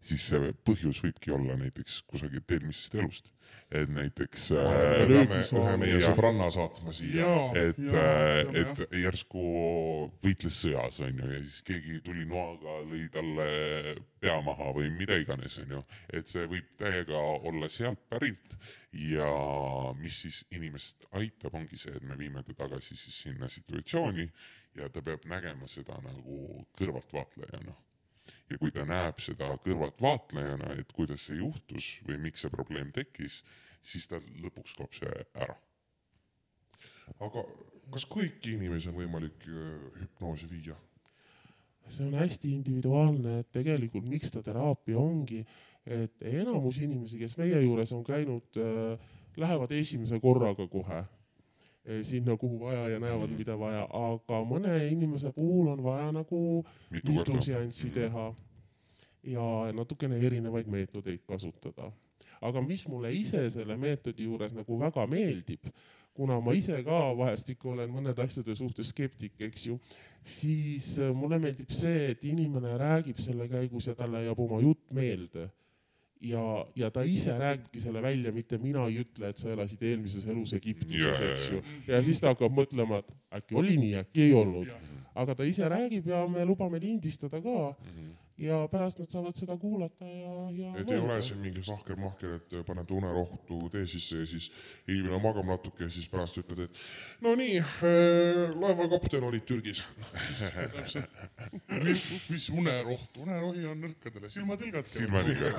siis 0.04 0.28
see 0.30 0.52
põhjus 0.66 1.02
võibki 1.04 1.34
olla 1.34 1.56
näiteks 1.58 2.02
kusagilt 2.10 2.50
eelmisest 2.54 2.94
elust. 2.98 3.30
et 3.72 3.88
näiteks 3.92 4.50
me 4.56 4.60
äh, 4.64 5.08
peame 5.08 5.38
ühe 5.42 5.72
meie 5.80 6.00
sõbranna 6.04 6.48
saatma 6.52 6.92
siia. 6.96 7.28
et, 7.56 7.80
et 8.62 8.82
järsku 9.02 9.42
võitles 10.24 10.60
sõjas 10.62 11.00
onju 11.04 11.30
ja 11.32 11.40
siis 11.42 11.62
keegi 11.66 12.00
tuli 12.04 12.24
noaga, 12.28 12.78
lõi 12.88 13.08
talle 13.12 13.48
pea 14.20 14.38
maha 14.44 14.70
või 14.76 14.92
mida 14.96 15.18
iganes 15.20 15.58
onju, 15.64 15.82
et 16.12 16.30
see 16.30 16.46
võib 16.48 16.70
täiega 16.80 17.24
olla 17.50 17.68
sealt 17.72 18.00
pärit 18.08 18.56
ja 18.92 19.28
mis 19.98 20.22
siis 20.24 20.44
inimest 20.56 21.08
aitab, 21.12 21.58
ongi 21.58 21.76
see, 21.76 21.96
et 21.96 22.06
me 22.06 22.16
viime 22.20 22.44
ta 22.46 22.56
tagasi 22.64 22.96
siis 22.96 23.20
sinna 23.26 23.48
situatsiooni 23.52 24.30
ja 24.78 24.88
ta 24.92 25.02
peab 25.02 25.26
nägema 25.28 25.68
seda 25.68 25.98
nagu 26.04 26.64
kõrvaltvaatlejana. 26.78 27.74
Ja 28.50 28.58
kui 28.58 28.72
ta 28.74 28.84
näeb 28.88 29.20
seda 29.22 29.50
kõrvaltvaatlejana, 29.64 30.74
et 30.80 30.92
kuidas 30.96 31.28
see 31.28 31.40
juhtus 31.40 31.94
või 32.08 32.18
miks 32.28 32.44
see 32.44 32.52
probleem 32.52 32.92
tekkis, 32.94 33.42
siis 33.82 34.08
tal 34.10 34.24
lõpuks 34.42 34.76
kaob 34.78 34.94
see 34.96 35.24
ära. 35.34 35.56
aga 37.24 37.44
kas 37.92 38.04
kõiki 38.04 38.56
inimesi 38.56 38.90
on 38.90 38.98
võimalik 39.00 39.48
äh, 39.48 40.00
hüpnoosi 40.02 40.50
viia? 40.50 40.76
see 41.88 42.04
on 42.04 42.18
hästi 42.20 42.50
individuaalne, 42.52 43.38
et 43.40 43.52
tegelikult 43.52 44.04
miks 44.04 44.28
ta 44.30 44.42
teraapia 44.44 44.98
ongi, 45.00 45.40
et 45.86 46.20
enamus 46.20 46.82
inimesi, 46.84 47.16
kes 47.16 47.38
meie 47.40 47.62
juures 47.64 47.94
on 47.96 48.02
käinud, 48.04 48.58
lähevad 49.40 49.72
esimese 49.72 50.18
korraga 50.20 50.66
kohe 50.68 51.00
sinna, 52.02 52.36
kuhu 52.36 52.60
vaja 52.60 52.88
ja 52.88 52.98
näevad, 53.00 53.32
mida 53.36 53.56
vaja, 53.58 53.86
aga 53.92 54.42
mõne 54.48 54.74
inimese 54.90 55.32
puhul 55.36 55.70
on 55.72 55.82
vaja 55.84 56.10
nagu 56.12 56.40
mitu 56.90 57.14
mitu 57.16 57.38
seanssi 57.42 57.90
teha 57.94 58.28
ja 59.28 59.46
natukene 59.74 60.18
erinevaid 60.26 60.68
meetodeid 60.70 61.24
kasutada. 61.26 61.92
aga 62.40 62.60
mis 62.62 62.84
mulle 62.86 63.10
ise 63.14 63.40
selle 63.50 63.74
meetodi 63.76 64.28
juures 64.28 64.52
nagu 64.54 64.76
väga 64.78 65.06
meeldib, 65.10 65.64
kuna 66.14 66.36
ma 66.40 66.52
ise 66.54 66.76
ka 66.86 66.98
vahest 67.18 67.50
ikka 67.50 67.72
olen 67.72 67.90
mõnede 67.90 68.22
asjade 68.22 68.54
suhtes 68.54 68.92
skeptik, 68.92 69.34
eks 69.42 69.66
ju, 69.66 69.78
siis 70.22 70.92
äh, 71.02 71.10
mulle 71.14 71.40
meeldib 71.42 71.72
see, 71.74 72.12
et 72.12 72.24
inimene 72.24 72.76
räägib 72.78 73.18
selle 73.22 73.48
käigus 73.50 73.90
ja 73.90 73.96
talle 73.98 74.22
jääb 74.22 74.38
oma 74.46 74.60
jutt 74.62 74.94
meelde 74.94 75.48
ja, 76.20 76.44
ja 76.76 76.90
ta 76.90 77.04
ise 77.06 77.34
räägibki 77.38 77.80
selle 77.80 78.02
välja, 78.02 78.32
mitte 78.32 78.58
mina 78.62 78.86
ei 78.88 79.00
ütle, 79.02 79.30
et 79.30 79.40
sa 79.40 79.50
elasid 79.52 79.82
eelmises 79.86 80.26
elus 80.28 80.52
Egiptuses, 80.58 81.20
eks 81.28 81.50
ju. 81.52 81.62
ja 81.88 82.00
siis 82.04 82.20
ta 82.22 82.32
hakkab 82.34 82.54
mõtlema, 82.54 83.02
et 83.02 83.40
äkki 83.40 83.58
oli 83.58 83.76
nii, 83.80 83.94
äkki 84.02 84.28
ei 84.28 84.34
olnud. 84.38 84.72
aga 85.18 85.34
ta 85.34 85.46
ise 85.46 85.66
räägib 85.68 86.06
ja 86.06 86.22
me 86.30 86.44
lubame 86.46 86.78
lindistada 86.82 87.40
ka 87.42 87.58
ja 88.38 88.68
pärast 88.70 88.98
nad 88.98 89.10
saavad 89.10 89.36
seda 89.36 89.56
kuulata 89.56 90.06
ja, 90.06 90.50
ja. 90.50 90.72
et 90.78 90.90
ei 90.90 90.98
ole 90.98 91.16
siin 91.22 91.40
mingi 91.42 91.62
sahker-mahker, 91.66 92.36
et 92.38 92.54
panete 92.66 92.94
unerohtu 92.94 93.58
tee 93.72 93.86
sisse 93.86 94.20
ja 94.22 94.26
siis 94.30 94.50
inimene 94.86 95.18
magab 95.22 95.48
natuke 95.48 95.88
ja 95.88 95.90
siis 95.90 96.06
pärast 96.12 96.38
ütled, 96.38 96.68
et 96.68 96.82
no 97.24 97.34
nii 97.38 97.58
äh,, 97.58 98.54
laevakapten 98.54 99.26
oli 99.26 99.40
Türgis. 99.40 99.82
mis, 101.84 102.04
mis 102.30 102.48
uneroht, 102.54 103.18
unerohi 103.18 103.66
on 103.66 103.82
nõrkadele 103.88 104.30
silmatilgad. 104.30 104.86
silmadiga, 104.86 105.52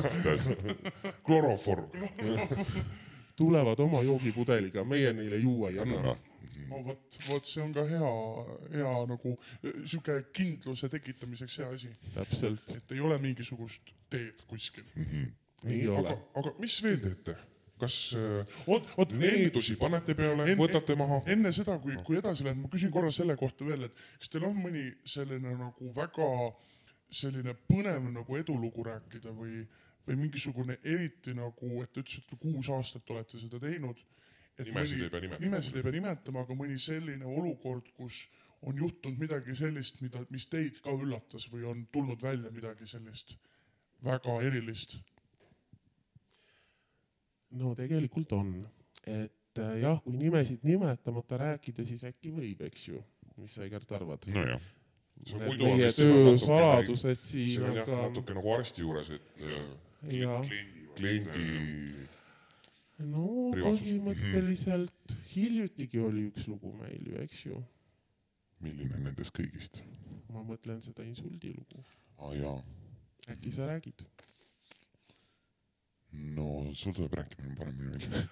kloroform. 1.24 1.92
tulevad 3.40 3.80
oma 3.80 4.02
joogipudeliga, 4.04 4.84
meie 4.84 5.14
neile 5.16 5.38
juua 5.40 5.70
ei 5.72 5.80
anna. 5.80 6.02
no 6.04 6.18
vot, 6.70 7.20
vot 7.28 7.50
see 7.50 7.62
on 7.64 7.74
ka 7.76 7.86
hea, 7.90 8.14
hea 8.76 8.94
nagu 9.10 9.36
äh, 9.36 9.76
sihuke 9.84 10.18
kindluse 10.36 10.90
tekitamiseks 10.92 11.60
hea 11.62 11.70
asi, 11.76 11.92
täpselt, 12.16 12.74
et 12.78 12.96
ei 12.96 13.04
ole 13.06 13.20
mingisugust 13.24 13.94
teed 14.10 14.46
kuskil. 14.50 14.88
ei 15.66 15.86
aga 15.86 16.00
ole., 16.00 16.18
aga 16.42 16.56
mis 16.60 16.80
veel 16.84 17.00
teete? 17.04 17.38
kas 17.80 17.98
äh, 18.20 18.58
vot, 18.68 18.88
vot 18.98 19.14
needusi 19.16 19.78
panete 19.80 20.16
peale, 20.18 20.48
võtate 20.60 20.98
maha? 21.00 21.22
enne 21.32 21.52
seda, 21.56 21.78
kui, 21.80 21.96
kui 22.08 22.20
edasi 22.20 22.44
läheb, 22.48 22.60
ma 22.64 22.72
küsin 22.72 22.92
korra 22.92 23.12
selle 23.14 23.38
kohta 23.40 23.68
veel, 23.68 23.88
et 23.88 24.02
kas 24.20 24.34
teil 24.34 24.48
on 24.50 24.58
mõni 24.60 24.90
selline 25.08 25.56
nagu 25.56 25.94
väga 25.96 26.28
selline 27.10 27.56
põnev 27.70 28.10
nagu 28.14 28.38
edulugu 28.38 28.84
rääkida 28.86 29.32
või, 29.34 29.64
või 30.08 30.18
mingisugune 30.26 30.78
eriti 30.84 31.34
nagu, 31.38 31.80
et 31.84 31.94
te 31.94 32.04
ütlesite, 32.04 32.38
kuus 32.42 32.70
aastat 32.74 33.10
olete 33.16 33.40
seda 33.42 33.62
teinud, 33.64 34.02
Nimesid 34.66 35.04
ei 35.04 35.10
pea 35.10 35.22
nimetama. 35.24 35.46
nimesid 35.46 35.76
ei 35.80 35.84
pea 35.86 35.96
nimetama, 35.96 36.44
aga 36.46 36.56
mõni 36.58 36.80
selline 36.82 37.26
olukord, 37.26 37.92
kus 37.98 38.26
on 38.68 38.78
juhtunud 38.78 39.20
midagi 39.22 39.56
sellist, 39.56 40.02
mida, 40.04 40.22
mis 40.34 40.48
teid 40.52 40.82
ka 40.84 40.92
üllatas 40.92 41.48
või 41.52 41.64
on 41.70 41.86
tulnud 41.94 42.24
välja 42.24 42.52
midagi 42.52 42.88
sellist 42.90 43.38
väga 44.04 44.40
erilist? 44.48 44.98
no 47.60 47.72
tegelikult 47.78 48.34
on, 48.38 48.52
et 49.08 49.62
äh, 49.62 49.80
jah, 49.82 50.02
kui 50.04 50.18
nimesid 50.20 50.66
nimetamata 50.68 51.40
rääkida, 51.42 51.86
siis 51.88 52.04
äkki 52.06 52.34
võib, 52.36 52.62
eks 52.68 52.84
ju, 52.92 53.00
mis 53.40 53.56
sa, 53.58 53.64
Egert, 53.66 53.90
arvad? 53.98 54.28
nojah. 54.36 54.68
Meie 55.20 55.74
vist 55.82 55.98
siin 56.00 56.38
siin 57.28 57.66
on 57.68 57.76
jah 57.76 57.90
natuke 57.90 58.36
nagu 58.38 58.54
arsti 58.56 58.86
juures, 58.86 59.10
et 59.18 59.42
äh, 59.50 60.54
kliendi 60.96 61.48
no 63.08 63.26
põhimõtteliselt 63.56 65.18
hiljutigi 65.34 66.02
oli 66.04 66.28
üks 66.30 66.48
lugu 66.52 66.74
meil 66.82 67.06
ju, 67.08 67.20
eks 67.24 67.46
ju. 67.46 67.62
milline 68.60 69.04
nendest 69.06 69.36
kõigist? 69.36 69.84
ma 70.30 70.44
mõtlen 70.46 70.82
seda 70.86 71.06
insuldi 71.08 71.54
lugu, 71.56 71.84
aa 72.20 72.34
jaa, 72.38 72.58
äkki 73.32 73.54
sa 73.56 73.70
räägid? 73.72 74.04
no 76.12 76.72
sul 76.74 76.94
tuleb 76.94 77.14
rääkimine 77.14 77.56
paremini 77.56 77.92
välja. 77.92 78.24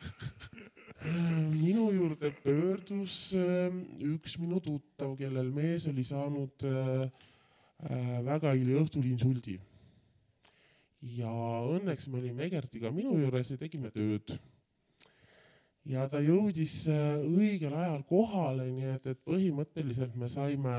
minu 1.64 1.92
juurde 1.94 2.32
pöördus 2.44 3.34
äh, 3.38 3.74
üks 4.02 4.38
minu 4.42 4.60
tuttav, 4.60 5.14
kellel 5.18 5.52
mees 5.54 5.88
oli 5.88 6.04
saanud 6.08 6.66
äh, 6.66 7.08
äh, 7.86 8.20
väga 8.26 8.56
hiliõhtul 8.58 9.06
insuldi. 9.06 9.60
ja 11.02 11.32
õnneks 11.78 12.08
me 12.10 12.18
olime 12.18 12.48
Egertiga 12.48 12.92
minu 12.92 13.14
juures 13.22 13.52
ja 13.52 13.58
tegime 13.58 13.92
tööd. 13.94 14.34
Ja 15.88 16.08
ta 16.12 16.20
jõudis 16.24 16.86
äh, 16.92 17.18
õigel 17.24 17.76
ajal 17.76 18.04
kohale, 18.08 18.68
nii 18.72 18.94
et, 18.96 19.12
et 19.14 19.22
põhimõtteliselt 19.28 20.16
me 20.20 20.30
saime 20.32 20.78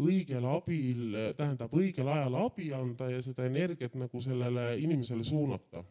õigel 0.00 0.44
abil, 0.46 1.16
tähendab 1.38 1.72
õigel 1.74 2.08
ajal 2.10 2.36
abi 2.44 2.70
anda 2.74 3.10
ja 3.10 3.22
seda 3.22 3.46
energiat 3.48 3.96
nagu 3.98 4.22
sellele 4.22 4.76
inimesele 4.78 5.24
suunata. 5.26 5.82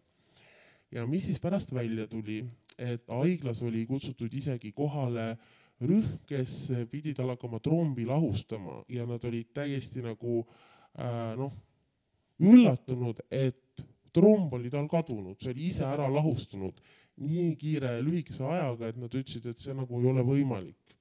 Ja 0.91 1.03
mis 1.05 1.27
siis 1.27 1.39
pärast 1.39 1.73
välja 1.75 2.07
tuli, 2.09 2.39
et 2.79 3.03
haiglas 3.11 3.61
oli 3.67 3.83
kutsutud 3.85 4.33
isegi 4.33 4.71
kohale 4.73 5.33
rühm, 5.83 6.15
kes 6.27 6.71
pidi 6.91 7.13
tal 7.15 7.35
hakkama 7.35 7.59
trombi 7.63 8.07
lahustama. 8.07 8.81
Ja 8.89 9.05
nad 9.07 9.23
olid 9.27 9.51
täiesti 9.53 10.01
nagu 10.03 10.41
äh, 10.95 11.35
noh, 11.37 11.53
üllatunud, 12.39 13.19
et 13.29 13.83
tromb 14.15 14.53
oli 14.57 14.71
tal 14.73 14.87
kadunud, 14.89 15.37
see 15.39 15.53
oli 15.53 15.67
ise 15.69 15.85
ära 15.85 16.07
lahustunud 16.09 16.79
nii 17.19 17.55
kiire 17.59 17.95
ja 17.97 18.03
lühikese 18.03 18.45
ajaga, 18.47 18.89
et 18.89 18.99
nad 19.01 19.13
ütlesid, 19.13 19.45
et 19.49 19.61
see 19.61 19.75
nagu 19.77 20.01
ei 20.01 20.09
ole 20.11 20.25
võimalik. 20.25 20.95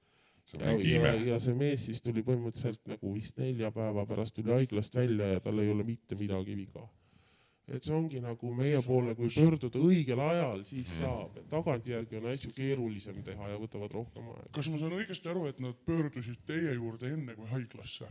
ja, 0.59 0.71
ja, 0.73 1.13
ja 1.33 1.35
see 1.39 1.53
mees 1.53 1.83
siis 1.85 2.01
tuli 2.01 2.23
põhimõtteliselt 2.25 2.81
nagu 2.89 3.11
vist 3.13 3.37
nelja 3.37 3.69
päeva 3.71 4.05
pärast 4.09 4.33
tuli 4.35 4.51
haiglast 4.55 4.95
välja 4.97 5.35
ja 5.35 5.43
tal 5.45 5.59
ei 5.61 5.69
ole 5.69 5.85
mitte 5.85 6.17
midagi 6.17 6.55
viga 6.57 6.87
et 7.69 7.85
see 7.85 7.93
ongi 7.93 8.19
nagu 8.23 8.51
meie 8.57 8.79
poole, 8.85 9.13
kui 9.17 9.29
pöörduda 9.33 9.81
õigel 9.83 10.21
ajal, 10.23 10.63
siis 10.67 10.93
saab, 11.03 11.37
et 11.37 11.47
tagantjärgi 11.51 12.17
on 12.19 12.29
asju 12.31 12.53
keerulisem 12.55 13.21
teha 13.25 13.51
ja 13.51 13.59
võtavad 13.61 13.93
rohkem 13.93 14.31
aega. 14.33 14.49
kas 14.55 14.71
ma 14.73 14.81
saan 14.81 14.95
õigesti 14.97 15.29
aru, 15.31 15.45
et 15.51 15.61
nad 15.63 15.77
pöördusid 15.85 16.41
teie 16.49 16.73
juurde 16.73 17.13
enne 17.13 17.35
kui 17.37 17.49
haiglasse? 17.53 18.09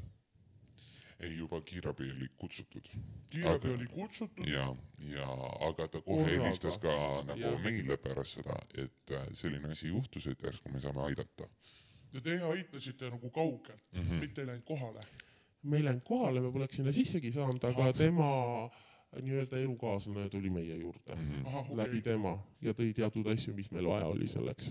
ei, 1.20 1.36
juba 1.38 1.60
kiirabi 1.60 2.10
oli 2.10 2.28
kutsutud 2.36 2.88
kiirabi 3.30 3.68
Aga- 3.68 3.74
oli 3.74 3.86
kutsutud, 3.86 4.48
ja, 4.48 4.66
ja 5.12 5.28
aga 5.68 5.88
ta 5.88 6.00
kohe 6.00 6.26
helistas 6.30 6.78
ka 6.78 6.94
nagu 7.26 7.40
Jah. 7.40 7.62
meile 7.62 7.96
pärast 7.96 8.38
seda, 8.38 8.58
et 8.74 9.14
äh, 9.16 9.26
selline 9.32 9.72
asi 9.74 9.88
juhtus, 9.88 10.26
et 10.26 10.42
järsku 10.42 10.72
me 10.72 10.80
saame 10.80 11.02
aidata. 11.08 11.48
ja 12.12 12.20
teie 12.20 12.42
aitasite 12.52 13.10
nagu 13.10 13.30
kaugelt 13.30 13.88
mm. 13.92 14.02
-hmm. 14.02 14.20
mitte 14.20 14.40
ei 14.40 14.46
läinud 14.46 14.64
kohale. 14.64 15.00
me 15.62 15.76
ei 15.76 15.84
läinud 15.84 16.02
kohale, 16.04 16.40
me 16.40 16.52
poleks 16.52 16.76
sinna 16.76 16.92
sissegi 16.92 17.32
saanud, 17.32 17.64
aga 17.64 17.92
tema 17.92 18.70
nii-öelda 19.22 19.58
elukaaslane 19.58 20.28
tuli 20.28 20.50
meie 20.50 20.76
juurde 20.76 21.12
ahah, 21.44 21.64
okei 21.64 21.76
läbi 21.76 21.98
okay., 21.98 22.02
tema 22.02 22.38
ja 22.60 22.72
tõi 22.72 22.92
teatud 22.94 23.26
asju, 23.26 23.54
mis 23.54 23.70
meil 23.70 23.88
vaja 23.88 24.06
oli 24.06 24.26
selleks. 24.28 24.70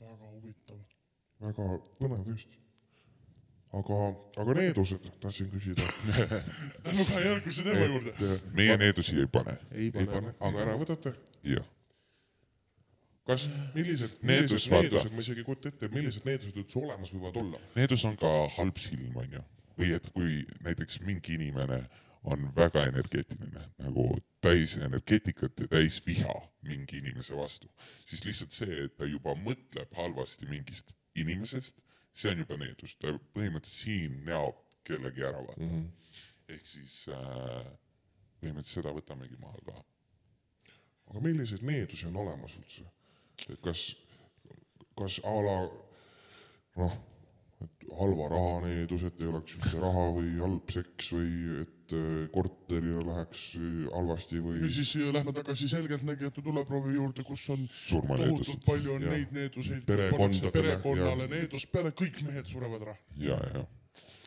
väga 0.00 0.30
huvitav. 0.30 0.80
väga 1.40 1.68
põnev 2.00 2.24
tõesti. 2.28 2.60
aga, 3.78 3.98
aga 4.42 4.54
needused 4.58 5.10
tahtsin 5.22 5.50
küsida. 5.52 5.84
Kohe 6.84 7.20
järgmise 7.24 7.66
teema 7.66 7.86
juurde. 7.86 8.30
meie 8.56 8.76
needusi 8.80 9.18
ei 9.20 9.28
pane. 9.30 9.58
ei 9.72 9.92
pane 9.94 10.08
pane,, 10.10 10.34
aga 10.48 10.64
ära 10.64 10.74
võtate. 10.80 11.14
jah, 11.46 11.66
kas, 13.30 13.46
millised, 13.74 14.18
Needus, 14.26 14.66
millised 14.66 14.74
needused, 14.74 15.14
ma 15.14 15.24
isegi 15.24 15.42
ei 15.44 15.46
kujuta 15.46 15.70
ette, 15.70 15.90
millised 15.94 16.26
needused 16.26 16.60
üldse 16.62 16.82
olemas 16.82 17.12
võivad 17.14 17.40
olla? 17.42 17.62
needus 17.78 18.04
on 18.08 18.16
ka 18.20 18.30
halb 18.56 18.80
silm, 18.82 19.16
onju. 19.22 19.42
või 19.80 19.92
et 19.96 20.08
kui 20.14 20.40
näiteks 20.66 21.00
mingi 21.06 21.36
inimene 21.38 21.84
on 22.30 22.50
väga 22.56 22.82
energeetiline, 22.90 23.62
nagu 23.80 24.06
täis 24.44 24.74
energeetikat 24.76 25.62
ja 25.62 25.68
täis 25.76 26.00
viha 26.04 26.34
mingi 26.66 26.98
inimese 27.00 27.36
vastu, 27.38 27.70
siis 28.04 28.24
lihtsalt 28.26 28.56
see, 28.56 28.82
et 28.86 28.96
ta 28.98 29.08
juba 29.08 29.36
mõtleb 29.38 29.94
halvasti 29.96 30.50
mingist 30.50 30.92
inimesest, 31.16 31.78
see 32.12 32.32
on 32.32 32.42
juba 32.42 32.56
needus, 32.60 32.96
ta 32.98 33.12
põhimõtteliselt 33.34 33.84
siin 33.84 34.18
näob 34.26 34.58
kellegi 34.86 35.24
ära, 35.24 35.42
vaata 35.44 35.62
mm. 35.62 35.70
-hmm. 35.70 36.24
ehk 36.54 36.66
siis 36.66 36.96
äh, 37.08 37.70
põhimõtteliselt 38.40 38.80
seda 38.80 38.94
võtamegi 38.96 39.38
maha 39.40 39.60
ka. 39.66 39.84
aga 41.10 41.22
milliseid 41.26 41.62
needusi 41.66 42.06
on 42.10 42.16
olemas 42.24 42.56
üldse? 42.58 42.86
et 43.48 43.60
kas, 43.64 43.84
kas 44.98 45.20
a 45.24 45.36
la 45.46 45.58
noh, 46.76 46.98
halva 47.98 48.28
raha 48.30 48.60
needus, 48.64 49.02
et 49.08 49.20
ei 49.20 49.28
oleks 49.30 49.56
üldse 49.58 49.80
raha 49.82 50.06
või 50.16 50.30
halb 50.40 50.72
seks 50.72 51.10
või 51.14 51.30
et 51.62 51.94
äh, 51.96 52.28
korterile 52.34 53.02
läheks 53.06 53.42
äh, 53.58 53.88
halvasti 53.94 54.40
või 54.44 54.60
ja 54.62 54.70
siis 54.76 54.92
äh, 55.00 55.10
lähme 55.14 55.34
tagasi 55.36 55.68
selgeltnägijate 55.72 56.44
tuleproovi 56.46 56.94
juurde, 56.96 57.24
kus 57.26 57.48
on 57.52 57.66
tohutult. 57.66 58.64
palju 58.66 58.94
on 58.96 59.04
Jah. 59.06 59.16
neid 59.16 59.34
needuseid, 59.36 59.82
Perekondadele, 59.88 60.54
perekonnale 60.54 61.26
jah. 61.26 61.34
needus 61.34 61.66
peale, 61.72 61.92
kõik 62.02 62.22
mehed 62.28 62.48
surevad 62.50 62.86
ära. 62.88 62.96
ja, 63.18 63.40
ja, 63.54 63.64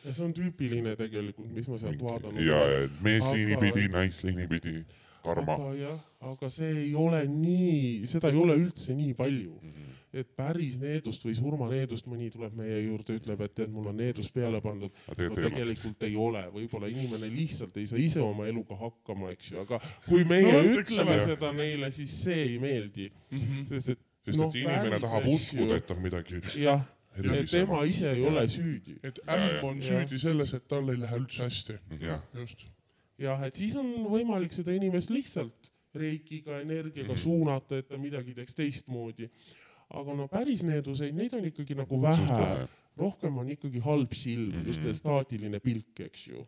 ja 0.04 0.12
see 0.12 0.26
on 0.28 0.36
tüüpiline 0.36 0.94
tegelikult, 1.00 1.50
mis 1.56 1.70
ma 1.72 1.80
sealt 1.80 2.04
vaadanud 2.04 2.44
ja, 2.44 2.60
ja 2.74 2.84
meesliini 3.06 3.56
Aga- 3.56 3.64
pidi, 3.64 3.88
naisliini 3.96 4.48
pidi, 4.50 4.76
karma. 5.24 5.56
aga 5.56 5.74
jah, 5.80 5.98
aga 6.34 6.52
see 6.52 6.70
ei 6.84 6.94
ole 6.94 7.24
nii, 7.32 8.04
seda 8.10 8.30
ei 8.30 8.40
ole 8.44 8.60
üldse 8.66 8.96
nii 8.96 9.16
palju 9.18 9.56
mm. 9.56 9.72
-hmm. 9.72 10.00
Et 10.14 10.30
päris 10.36 10.78
needust 10.78 11.24
või 11.26 11.34
surmaneedust 11.38 12.06
mõni 12.06 12.30
tuleb 12.32 12.54
meie 12.58 12.80
juurde, 12.84 13.18
ütleb, 13.18 13.40
et 13.46 13.54
tead, 13.58 13.72
mul 13.74 13.90
on 13.90 13.96
needus 13.98 14.30
peale 14.34 14.60
pandud. 14.64 14.94
No 15.08 15.36
tegelikult 15.44 16.02
ei 16.06 16.16
ole. 16.16 16.44
võib-olla 16.54 16.90
inimene 16.92 17.28
lihtsalt 17.32 17.76
ei 17.76 17.86
saa 17.90 17.98
ise 17.98 18.22
oma 18.22 18.46
eluga 18.46 18.78
hakkama, 18.78 19.32
eks 19.34 19.52
ju, 19.52 19.60
aga 19.64 19.80
kui 20.08 20.24
meie 20.28 20.52
No 20.54 20.62
no, 20.62 20.80
ütleme 20.80 21.16
ole. 21.16 21.24
seda 21.26 21.52
neile, 21.56 21.90
siis 21.92 22.14
see 22.24 22.42
ei 22.54 22.58
meeldi 22.62 23.10
mm. 23.10 23.38
-hmm. 23.38 23.64
sest 23.72 23.94
et 23.94 24.02
sest 24.24 24.38
noh, 24.40 24.50
et 24.50 24.60
inimene 24.62 25.00
tahab 25.02 25.26
uskuda, 25.28 25.78
et 25.80 25.90
on 25.90 26.00
midagi 26.04 26.40
jah, 26.62 26.86
et 27.18 27.50
tema 27.50 27.82
ise 27.88 28.12
ei 28.12 28.24
ole 28.26 28.46
süüdi. 28.48 28.96
et 29.02 29.20
ämm 29.26 29.64
on 29.64 29.82
Ja. 29.82 29.84
süüdi 29.90 30.18
selles, 30.18 30.54
et 30.54 30.68
tal 30.68 30.88
ei 30.88 31.00
lähe 31.00 31.18
üldse 31.18 31.44
hästi. 31.44 31.78
jah, 32.00 32.22
just. 32.34 32.66
jah, 33.18 33.42
et 33.46 33.54
siis 33.54 33.76
on 33.76 33.86
võimalik 34.10 34.52
seda 34.52 34.72
inimest 34.72 35.10
lihtsalt 35.10 35.70
reikiga, 35.94 36.60
energiaga 36.60 37.12
mm 37.12 37.14
-hmm. 37.14 37.22
suunata, 37.22 37.78
et 37.78 37.88
ta 37.88 37.98
midagi 37.98 38.34
teeks 38.34 38.54
teistmoodi. 38.54 39.30
Aga 39.90 40.16
no 40.16 40.28
päris 40.28 40.64
needuseid, 40.66 41.14
neid 41.16 41.34
on 41.36 41.44
ikkagi 41.44 41.76
nagu 41.78 42.00
vähe, 42.02 42.66
rohkem 42.98 43.38
on 43.38 43.50
ikkagi 43.54 43.82
halb 43.84 44.12
silm 44.12 44.50
mm, 44.50 44.60
-hmm. 44.60 44.66
just 44.66 44.82
see 44.82 44.94
staatiline 44.94 45.60
pilk, 45.60 46.00
eks 46.00 46.28
ju. 46.28 46.46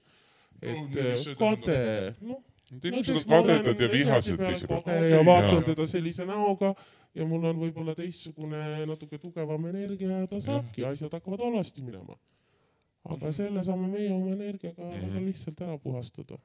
et 0.62 0.78
No, 0.78 1.34
kade, 1.38 2.14
noh. 2.20 2.42
inimesed 2.82 3.16
on 3.16 3.24
kadedad 3.28 3.80
ja 3.80 3.88
vihased 3.92 4.36
teiselt 4.36 4.86
ja 5.10 5.24
vaatan 5.24 5.64
teda 5.64 5.86
sellise 5.86 6.24
näoga 6.26 6.74
ja 7.14 7.26
mul 7.26 7.44
on 7.44 7.60
võib-olla 7.60 7.94
teistsugune 7.94 8.86
natuke 8.86 9.18
tugevam 9.18 9.66
energia 9.66 10.22
ja 10.22 10.26
ta 10.26 10.40
saabki, 10.40 10.84
asjad 10.84 11.12
hakkavad 11.12 11.40
halvasti 11.40 11.82
minema. 11.82 12.16
aga 13.04 13.32
selle 13.32 13.62
saame 13.62 13.86
meie 13.88 14.12
oma 14.12 14.32
energiaga 14.32 14.82
mm 14.82 14.90
-hmm. 14.90 15.08
väga 15.08 15.26
lihtsalt 15.26 15.60
ära 15.60 15.78
puhastada. 15.78 16.38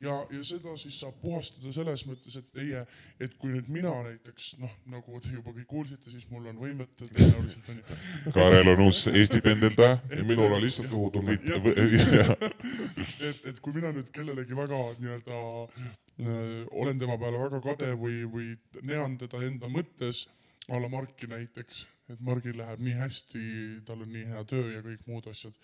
ja, 0.00 0.14
ja 0.32 0.40
seda 0.46 0.74
siis 0.80 0.96
saab 1.00 1.18
puhastada 1.22 1.72
selles 1.74 2.04
mõttes, 2.08 2.36
et 2.40 2.48
teie, 2.56 2.80
et 3.20 3.34
kui 3.40 3.52
nüüd 3.52 3.68
mina 3.72 3.92
näiteks 4.06 4.54
noh, 4.62 4.72
nagu 4.92 5.20
te 5.20 5.32
juba 5.34 5.52
kõik 5.56 5.68
kuulsite, 5.70 6.12
siis 6.12 6.26
mul 6.32 6.48
on 6.50 6.60
võimet 6.60 6.92
tõenäoliselt 6.98 7.68
onju. 7.74 7.98
Kaarel 8.36 8.72
on 8.74 8.84
uus 8.86 9.04
Eesti 9.10 9.42
pendeldaja. 9.44 10.00
ja 10.16 10.24
minul 10.28 10.56
on 10.56 10.64
lihtsalt 10.64 10.90
kõhutunne. 10.92 11.36
et, 13.28 13.46
et 13.52 13.60
kui 13.60 13.76
mina 13.76 13.92
nüüd 13.96 14.10
kellelegi 14.14 14.56
väga 14.56 14.82
nii-öelda 15.02 15.38
äh, 15.68 16.66
olen 16.70 17.00
tema 17.00 17.18
peale 17.20 17.44
väga 17.44 17.62
kade 17.64 17.94
või, 18.00 18.22
või 18.30 18.52
nean 18.82 19.18
teda 19.20 19.42
enda 19.44 19.68
mõttes, 19.72 20.26
a 20.70 20.78
la 20.80 20.88
Marki 20.88 21.26
näiteks, 21.28 21.86
et 22.12 22.20
Margil 22.24 22.58
läheb 22.58 22.80
nii 22.84 22.96
hästi, 22.98 23.44
tal 23.86 24.04
on 24.04 24.12
nii 24.12 24.26
hea 24.32 24.42
töö 24.48 24.66
ja 24.74 24.82
kõik 24.84 25.06
muud 25.10 25.28
asjad. 25.30 25.56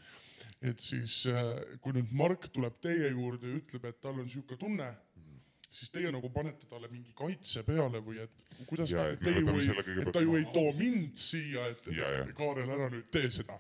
Et 0.63 0.81
siis 0.81 1.25
äh, 1.31 1.79
kui 1.83 1.97
nüüd 1.97 2.13
Mark 2.17 2.49
tuleb 2.53 2.79
teie 2.83 3.11
juurde 3.13 3.51
ja 3.51 3.59
ütleb, 3.61 3.89
et 3.91 4.01
tal 4.01 4.21
on 4.21 4.29
sihuke 4.29 4.57
tunne, 4.61 4.89
siis 5.69 5.91
teie 5.93 6.13
nagu 6.15 6.31
panete 6.33 6.69
talle 6.71 6.89
mingi 6.93 7.13
kaitse 7.17 7.65
peale 7.67 8.01
või 8.05 8.23
et 8.25 8.45
kuidas 8.69 8.93
Ja, 8.95 9.09
et 9.13 9.25
selle, 9.25 9.43
kõigepealt 9.45 10.07
et 10.07 10.15
ta 10.17 10.23
ju 10.25 10.39
ei 10.39 10.47
too 10.55 10.73
mind 10.79 11.19
siia, 11.21 11.67
et 11.73 11.91
Ja, 11.93 12.13
ja. 12.21 12.29
Kaarel, 12.39 12.71
ära 12.79 12.89
nüüd 12.93 13.11
tee 13.13 13.31
seda. 13.31 13.59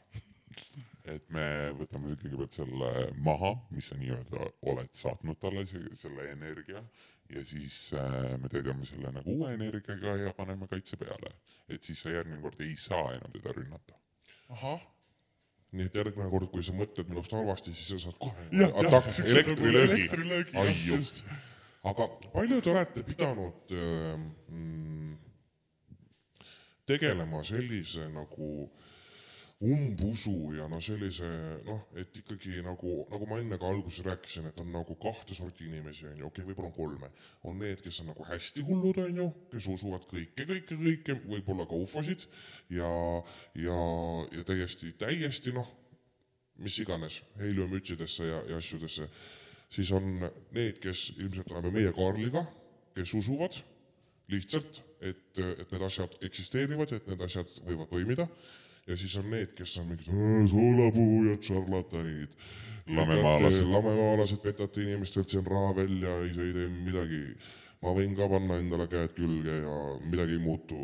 et 1.06 1.28
me 1.30 1.44
võtame 1.78 2.16
kõigepealt 2.16 2.56
selle 2.56 2.94
maha, 3.22 3.52
mis 3.70 3.92
sa 3.92 3.98
nii-öelda 3.98 4.48
oled 4.72 4.96
saatnud 4.96 5.38
talle, 5.38 5.66
selle 5.66 6.30
energia 6.32 6.82
ja 7.30 7.44
siis 7.44 7.92
äh, 7.94 8.34
me 8.38 8.48
täidame 8.48 8.86
selle 8.86 9.10
nagu 9.14 9.36
uue 9.38 9.52
energiaga 9.54 10.16
ja 10.20 10.32
paneme 10.36 10.68
kaitse 10.70 10.96
peale. 10.96 11.32
et 11.68 11.82
siis 11.82 12.00
sa 12.00 12.10
järgmine 12.10 12.42
kord 12.42 12.60
ei 12.60 12.76
saa 12.78 13.14
enam 13.14 13.32
teda 13.32 13.52
rünnata. 13.52 13.98
ahah, 14.48 14.80
nii 15.74 15.88
et 15.88 15.98
järgmine 15.98 16.30
kord, 16.30 16.48
kui 16.52 16.64
sa 16.64 16.74
mõtled 16.76 17.10
minust 17.10 17.34
halvasti, 17.34 17.74
siis 17.74 17.90
sa 17.94 17.98
saad 18.06 18.18
kohe 18.22 18.70
ataks, 18.82 19.20
elektrilöögi. 19.24 20.06
aga 21.86 22.08
palju 22.32 22.60
te 22.62 22.72
olete 22.72 23.04
pidanud 23.06 23.74
äh, 23.74 24.14
mm, 24.48 25.16
tegelema 26.86 27.42
sellise 27.44 28.08
nagu 28.14 28.70
umbusu 29.60 30.52
ja 30.52 30.66
no 30.68 30.82
sellise 30.84 31.26
noh, 31.64 31.86
et 31.96 32.12
ikkagi 32.20 32.58
nagu, 32.64 33.06
nagu 33.08 33.28
ma 33.28 33.38
enne 33.40 33.56
ka 33.56 33.68
alguses 33.70 34.04
rääkisin, 34.04 34.50
et 34.50 34.58
on 34.60 34.68
nagu 34.72 34.96
kahte 35.00 35.34
sorti 35.34 35.64
inimesi 35.64 36.04
onju, 36.10 36.26
okei 36.28 36.42
okay,, 36.42 36.48
võib-olla 36.50 36.68
on 36.68 36.74
kolme. 36.76 37.08
on 37.48 37.56
need, 37.62 37.80
kes 37.80 38.02
on 38.02 38.10
nagu 38.12 38.26
hästi 38.28 38.64
hullud 38.66 39.00
onju, 39.00 39.26
kes 39.54 39.68
usuvad 39.72 40.04
kõike, 40.10 40.44
kõike, 40.44 40.76
kõike, 40.76 41.16
võib-olla 41.24 41.64
ka 41.70 41.78
ufosid 41.86 42.26
ja, 42.68 42.90
ja, 43.56 43.78
ja 44.36 44.44
täiesti, 44.44 44.92
täiesti 45.00 45.56
noh, 45.56 45.70
mis 46.60 46.76
iganes, 46.84 47.22
heiliummütsidesse 47.40 48.28
ja, 48.28 48.42
ja 48.52 48.60
asjadesse, 48.60 49.08
siis 49.72 49.94
on 49.96 50.20
need, 50.52 50.82
kes 50.84 51.14
ilmselt 51.16 51.56
oleme 51.56 51.72
meie 51.78 51.96
Kaarliga, 51.96 52.44
kes 52.96 53.16
usuvad 53.16 53.56
lihtsalt, 54.28 54.82
et, 55.00 55.40
et 55.40 55.66
need 55.72 55.88
asjad 55.88 56.20
eksisteerivad, 56.28 56.92
et 56.92 57.08
need 57.08 57.24
asjad 57.24 57.56
võivad 57.64 57.88
toimida 57.88 58.28
ja 58.86 58.96
siis 58.96 59.16
on 59.18 59.30
need, 59.30 59.52
kes 59.58 59.78
on 59.80 59.88
mingid 59.90 60.08
"Aa, 60.14 60.46
soolapuhujad, 60.50 61.42
šarlatanid, 61.42 62.34
Lamemaalased. 62.86 63.66
lamemaalased, 63.72 64.40
petate 64.42 64.82
inimestelt 64.82 65.28
siin 65.28 65.46
raha 65.46 65.76
välja, 65.76 66.18
ise 66.30 66.42
ei 66.42 66.52
tee 66.54 66.68
midagi. 66.68 67.22
ma 67.82 67.92
võin 67.94 68.14
ka 68.16 68.26
panna 68.26 68.56
endale 68.58 68.86
käed 68.90 69.12
külge 69.14 69.52
ja 69.60 69.74
midagi 70.10 70.32
ei 70.38 70.42
muutu. 70.42 70.78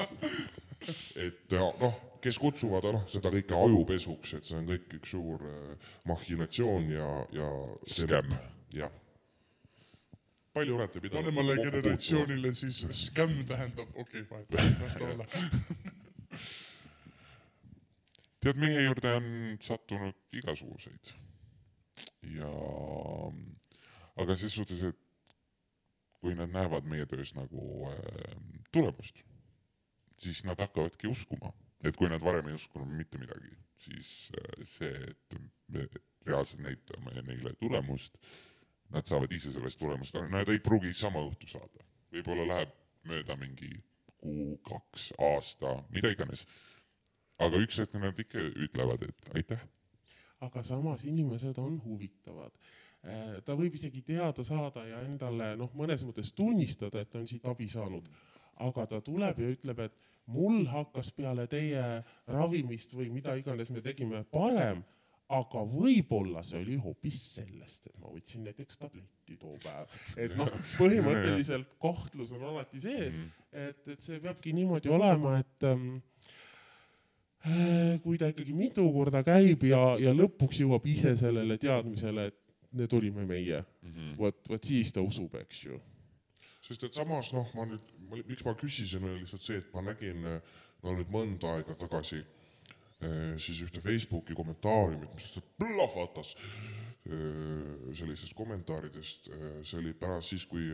et 1.24 1.52
ja, 1.52 1.64
noh, 1.80 1.94
kes 2.22 2.38
kutsuvad 2.38 2.84
noh, 2.92 3.06
seda 3.10 3.32
kõike 3.32 3.56
ajupesuks, 3.56 4.34
et 4.38 4.50
see 4.50 4.58
on 4.58 4.68
kõik 4.68 4.98
üks 4.98 5.14
suur 5.16 5.46
äh, 5.48 5.88
mahhinatsioon 6.10 6.90
ja, 6.92 7.08
ja. 7.34 7.48
Skäm. 7.86 8.28
jah. 8.76 8.92
palju 10.52 10.76
olete 10.76 11.00
pidanud 11.00 11.30
vanemale 11.30 11.56
generatsioonile 11.62 12.52
siis 12.54 12.84
skämm 13.06 13.42
tähendab, 13.48 13.88
okei 13.94 14.20
okay,, 14.26 14.44
vahet, 14.52 14.82
las 14.84 15.00
ta 15.00 15.08
olla. 15.08 15.26
tead, 18.40 18.60
meie 18.60 18.84
juurde 18.86 19.14
on 19.18 19.30
sattunud 19.62 20.36
igasuguseid. 20.40 21.12
Ja 22.36 22.50
aga 24.20 24.36
ses 24.36 24.54
suhtes, 24.54 24.82
et 24.84 25.36
kui 26.20 26.36
nad 26.36 26.52
näevad 26.52 26.88
meie 26.88 27.06
töös 27.08 27.32
nagu 27.36 27.88
äh, 27.88 28.36
tulemust, 28.72 29.22
siis 30.20 30.44
nad 30.44 30.60
hakkavadki 30.60 31.08
uskuma, 31.08 31.52
et 31.84 31.96
kui 31.96 32.10
nad 32.12 32.20
varem 32.24 32.50
ei 32.50 32.58
uskunud 32.58 32.92
mitte 32.92 33.20
midagi, 33.20 33.54
siis 33.80 34.30
äh, 34.36 34.64
see, 34.68 34.92
et 35.08 35.38
me 35.72 35.86
reaalselt 36.28 36.62
näitame 36.64 37.22
neile 37.24 37.54
tulemust, 37.60 38.18
nad 38.90 39.06
saavad 39.06 39.32
ise 39.32 39.52
sellest 39.54 39.78
tulemust 39.78 40.16
nad 40.28 40.48
ei 40.50 40.60
pruugi 40.60 40.92
sama 40.96 41.22
õhtu 41.24 41.48
saada, 41.48 41.86
võib-olla 42.12 42.48
läheb 42.50 42.74
mööda 43.08 43.36
mingi 43.40 43.70
kuu, 44.20 44.58
kaks, 44.66 45.12
aasta, 45.30 45.78
mida 45.94 46.10
iganes. 46.12 46.44
Aga 47.40 47.60
üks 47.64 47.82
hetk 47.82 47.98
nad 48.00 48.18
ikka 48.24 48.42
ütlevad, 48.68 49.08
et 49.08 49.34
aitäh 49.34 49.68
aga 50.40 50.62
samas 50.64 51.04
inimesed 51.04 51.58
on 51.60 51.80
huvitavad. 51.84 52.52
ta 53.44 53.56
võib 53.56 53.76
isegi 53.78 54.02
teada 54.04 54.44
saada 54.44 54.82
ja 54.84 55.00
endale 55.06 55.54
noh, 55.56 55.70
mõnes 55.76 56.02
mõttes 56.04 56.34
tunnistada, 56.36 57.00
et 57.00 57.14
on 57.16 57.26
siit 57.28 57.46
abi 57.48 57.68
saanud, 57.72 58.08
aga 58.60 58.84
ta 58.86 59.00
tuleb 59.00 59.40
ja 59.40 59.52
ütleb, 59.54 59.80
et 59.86 59.96
mul 60.28 60.66
hakkas 60.68 61.08
peale 61.16 61.46
teie 61.48 61.84
ravimist 62.28 62.92
või 62.92 63.08
mida 63.14 63.38
iganes 63.40 63.72
me 63.72 63.80
tegime 63.84 64.20
parem, 64.28 64.82
aga 65.32 65.62
võib-olla 65.64 66.42
see 66.44 66.60
oli 66.60 66.76
hoopis 66.82 67.22
sellest, 67.38 67.88
et 67.88 67.96
ma 68.02 68.12
võtsin 68.12 68.44
näiteks 68.44 68.80
tabletti 68.82 69.38
too 69.40 69.56
päev. 69.64 69.96
et 70.20 70.36
noh, 70.36 70.52
põhimõtteliselt 70.80 71.72
kohtlus 71.80 72.34
on 72.36 72.44
alati 72.52 72.84
sees, 72.84 73.16
et, 73.48 73.80
et 73.86 74.04
see 74.04 74.20
peabki 74.20 74.52
niimoodi 74.56 74.92
olema, 74.92 75.38
et 75.40 75.68
ähm, 75.70 76.02
kui 78.04 78.18
ta 78.20 78.28
ikkagi 78.28 78.52
mitu 78.52 78.84
korda 78.92 79.22
käib 79.24 79.64
ja, 79.64 79.80
ja 80.00 80.12
lõpuks 80.12 80.60
jõuab 80.60 80.84
ise 80.90 81.14
sellele 81.16 81.56
teadmisele, 81.60 82.26
et 82.28 82.40
need 82.76 82.92
olime 82.92 83.24
meie 83.26 83.60
mm 83.60 83.92
-hmm., 83.92 84.18
vot, 84.18 84.36
vot 84.48 84.64
siis 84.64 84.92
ta 84.92 85.00
usub, 85.00 85.34
eks 85.34 85.64
ju. 85.64 85.80
sest 86.60 86.84
et 86.84 86.94
samas 86.94 87.32
noh, 87.32 87.48
ma 87.54 87.64
nüüd, 87.66 87.86
miks 88.28 88.44
ma 88.44 88.54
küsisin, 88.54 89.04
oli 89.04 89.22
lihtsalt 89.22 89.42
see, 89.42 89.56
et 89.58 89.72
ma 89.74 89.82
nägin 89.82 90.20
no 90.22 90.92
nüüd 90.92 91.08
mõnda 91.10 91.56
aega 91.56 91.74
tagasi 91.74 92.20
eh, 92.20 93.38
siis 93.38 93.62
ühte 93.64 93.80
Facebooki 93.80 94.34
kommentaariumit, 94.34 95.14
mis 95.14 95.24
lihtsalt 95.24 95.48
plahvatas 95.58 96.36
eh, 96.36 97.94
sellistest 97.94 98.34
kommentaaridest, 98.34 99.30
see 99.64 99.78
oli 99.80 99.94
pärast 99.94 100.28
siis, 100.28 100.46
kui 100.46 100.68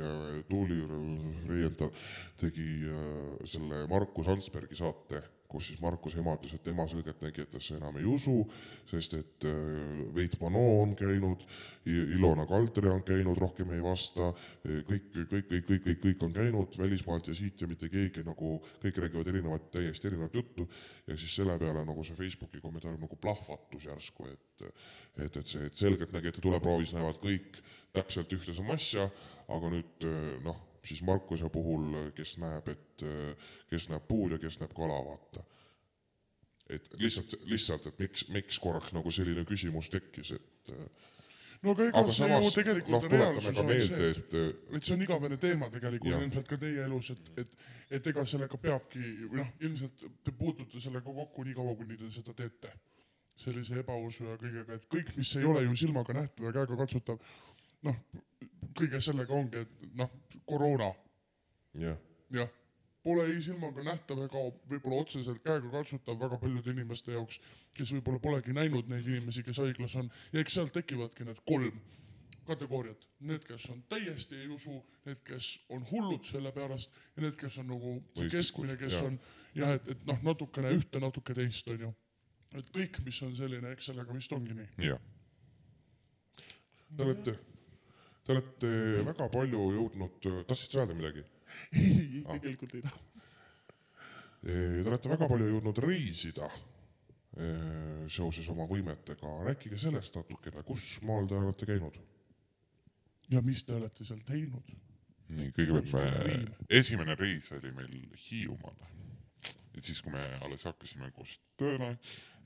Tuuli 0.48 0.82
Reiendal 1.47 1.94
tegi 2.36 2.90
selle 3.44 3.86
Markus 3.86 4.28
Ansbergi 4.28 4.76
saate, 4.76 5.22
kus 5.48 5.70
siis 5.70 5.81
Markus 5.82 6.16
ema 6.18 6.35
ütles, 6.36 6.55
et 6.56 6.64
tema 6.64 6.86
selgelt 6.90 7.20
nägi, 7.24 7.44
et 7.44 7.52
ta 7.52 7.60
enam 7.77 7.97
ei 8.01 8.06
usu, 8.10 8.36
sest 8.90 9.16
et 9.18 9.47
eh, 9.48 10.02
Veit 10.16 10.39
Pano 10.40 10.62
on 10.82 10.94
käinud, 10.98 11.44
Ilona 11.86 12.47
Kaldre 12.51 12.90
on 12.90 13.05
käinud, 13.06 13.39
rohkem 13.39 13.70
ei 13.77 13.82
vasta, 13.85 14.32
kõik, 14.64 15.12
kõik, 15.14 15.28
kõik, 15.31 15.66
kõik, 15.68 15.85
kõik, 15.85 16.01
kõik 16.02 16.24
on 16.27 16.35
käinud 16.35 16.78
välismaalt 16.81 17.31
ja 17.31 17.36
siit 17.39 17.62
ja 17.62 17.68
mitte 17.70 17.90
keegi 17.93 18.24
nagu, 18.27 18.56
kõik 18.82 18.98
räägivad 19.05 19.31
erinevat, 19.31 19.70
täiesti 19.74 20.10
erinevat 20.10 20.35
juttu. 20.35 20.66
Ja 21.06 21.14
siis 21.14 21.36
selle 21.39 21.55
peale 21.62 21.85
nagu 21.86 22.05
see 22.05 22.18
Facebooki 22.18 22.60
kommentaar 22.62 22.98
nagu 22.98 23.18
plahvatus 23.20 23.86
järsku, 23.86 24.27
et 24.32 24.43
et, 25.16 25.36
et 25.36 25.47
see, 25.47 25.66
et 25.68 25.77
selgeltnägijate 25.77 26.40
tuleproovis 26.44 26.94
näevad 26.97 27.18
kõik 27.20 27.59
täpselt 27.97 28.32
ühte 28.32 28.55
sama 28.56 28.77
asja, 28.77 29.05
aga 29.52 29.70
nüüd 29.73 30.06
noh, 30.44 30.59
siis 30.86 31.02
Markuse 31.06 31.50
puhul, 31.52 31.92
kes 32.16 32.36
näeb, 32.42 32.68
et 32.72 33.06
kes 33.70 33.90
näeb 33.92 34.06
puud 34.08 34.36
ja 34.36 34.40
kes 34.42 34.60
näeb 34.62 34.74
kala, 34.76 34.98
vaata 35.06 35.44
et 36.70 36.88
lihtsalt, 36.98 37.36
lihtsalt, 37.46 37.90
et 37.90 37.98
miks, 38.02 38.26
miks 38.34 38.58
korraks 38.62 38.94
nagu 38.96 39.10
selline 39.14 39.44
küsimus 39.46 39.90
tekkis, 39.92 40.32
et 40.34 40.72
no 41.62 41.74
aga 41.74 41.86
ega 41.86 42.02
aga 42.02 42.14
see 42.14 42.24
samas 42.24 42.48
ju 42.48 42.52
tegelikult 42.56 42.96
noh, 42.96 43.06
on 43.06 43.14
reaalsus 43.14 43.60
on 43.62 43.70
see, 43.70 44.10
et 44.10 44.36
et 44.78 44.88
see 44.88 44.96
on 44.96 45.06
igavene 45.06 45.38
teema 45.42 45.70
tegelikult 45.72 46.12
Jah. 46.12 46.26
ilmselt 46.26 46.50
ka 46.50 46.58
teie 46.62 46.82
elus, 46.88 47.12
et, 47.14 47.30
et, 47.42 47.56
et 47.98 48.10
ega 48.12 48.26
sellega 48.26 48.60
peabki 48.66 49.02
või 49.30 49.40
noh, 49.42 49.54
ilmselt 49.68 50.06
te 50.26 50.34
puutute 50.34 50.82
sellega 50.82 51.16
kokku 51.20 51.46
nii 51.46 51.56
kaua, 51.56 51.76
kuni 51.78 51.98
te 52.02 52.10
seda 52.18 52.34
teete. 52.36 52.74
sellise 53.36 53.74
ebausu 53.76 54.24
ja 54.24 54.34
kõigega, 54.40 54.78
et 54.78 54.84
kõik, 54.88 55.10
mis 55.18 55.30
ei 55.36 55.44
ole 55.44 55.60
ju 55.66 55.74
silmaga 55.76 56.14
nähtav 56.16 56.46
ja 56.46 56.52
käega 56.56 56.76
katsutav, 56.78 57.18
noh, 57.86 57.98
kõige 58.76 59.00
sellega 59.00 59.34
ongi, 59.34 59.64
et 59.64 59.90
noh, 59.98 60.12
koroona, 60.48 60.92
jah, 61.80 61.98
jah, 62.34 62.50
pole 63.06 63.26
ei 63.30 63.42
silmaga 63.42 63.84
nähtav 63.86 64.24
ega 64.24 64.40
võib-olla 64.70 65.04
otseselt 65.04 65.42
käega 65.44 65.70
katsutav 65.70 66.18
väga 66.20 66.40
paljude 66.42 66.72
inimeste 66.74 67.14
jaoks, 67.14 67.38
kes 67.76 67.92
võib-olla 67.94 68.22
polegi 68.22 68.56
näinud 68.56 68.90
neid 68.90 69.06
inimesi, 69.06 69.44
kes 69.46 69.62
haiglas 69.62 69.94
on 70.00 70.10
ja 70.32 70.42
eks 70.42 70.58
sealt 70.58 70.74
tekivadki 70.74 71.28
need 71.28 71.38
kolm 71.46 71.78
kategooriat, 72.46 73.06
need, 73.26 73.42
kes 73.46 73.68
on 73.72 73.80
täiesti 73.90 74.38
ei 74.38 74.48
usu, 74.54 74.76
need, 75.06 75.18
kes 75.26 75.52
on 75.74 75.86
hullud 75.90 76.22
selle 76.26 76.52
pärast 76.54 76.94
ja 77.16 77.24
need, 77.24 77.34
kes 77.38 77.58
on 77.62 77.70
nagu 77.72 77.96
keskmine, 78.16 78.76
kes 78.80 78.98
jah. 78.98 79.08
on 79.08 79.18
jah, 79.58 79.74
et, 79.78 79.90
et 79.94 80.06
noh, 80.10 80.22
natukene 80.30 80.70
ühte, 80.76 81.02
natuke 81.02 81.34
teist 81.34 81.68
onju. 81.74 81.90
et 82.56 82.70
kõik, 82.74 83.00
mis 83.06 83.18
on 83.26 83.34
selline, 83.38 83.74
eks 83.74 83.90
sellega 83.90 84.14
vist 84.14 84.34
ongi 84.36 84.54
nii. 84.54 84.68
jah, 84.86 85.02
te 86.96 87.06
olete, 87.06 87.36
te 88.27 88.35
olete 88.35 88.70
väga 89.07 89.28
palju 89.32 89.66
jõudnud, 89.77 90.16
tahtsid 90.48 90.74
sa 90.74 90.82
öelda 90.82 90.97
midagi? 90.98 91.23
tegelikult 92.27 92.74
ei 92.74 92.82
taha. 92.86 93.05
Te 94.47 94.57
olete 94.86 95.12
väga 95.12 95.28
palju 95.31 95.47
jõudnud 95.53 95.78
reisida 95.82 96.48
eh, 96.51 98.03
seoses 98.12 98.48
oma 98.53 98.66
võimetega, 98.70 99.32
rääkige 99.51 99.78
sellest 99.81 100.19
natukene, 100.19 100.66
kus 100.66 100.97
maal 101.07 101.31
te 101.31 101.39
olete 101.39 101.70
käinud? 101.70 102.03
ja 103.31 103.43
mis 103.43 103.65
te 103.66 103.74
olete 103.74 104.07
seal 104.07 104.20
teinud? 104.27 104.74
nii 105.36 105.51
kõigepealt 105.55 105.90
me, 105.97 106.36
esimene 106.78 107.16
reis 107.19 107.51
oli 107.57 107.73
meil 107.74 107.94
Hiiumaal. 108.27 108.77
et 109.74 109.82
siis, 109.82 110.03
kui 110.03 110.15
me 110.15 110.23
alles 110.47 110.66
hakkasime 110.69 111.11
koos 111.15 111.39
tööle, 111.59 111.97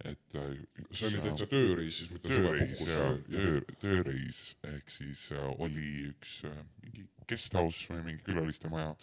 et 0.09 0.37
äh, 0.41 0.53
see 0.91 1.09
oli 1.11 1.23
täitsa 1.25 1.47
tööreis 1.51 1.99
siis, 2.01 2.13
mitte 2.15 2.33
suvepuhkus 2.33 2.95
töö, 3.29 3.57
tööreis 3.83 4.39
ehk 4.71 4.93
siis 4.93 5.27
äh, 5.37 5.49
oli 5.61 5.89
üks 6.11 6.39
äh, 6.49 6.63
mingi 6.85 7.05
guest 7.29 7.57
house 7.59 7.91
või 7.93 8.07
mingi 8.09 8.25
külaliste 8.27 8.71
maja, 8.73 8.95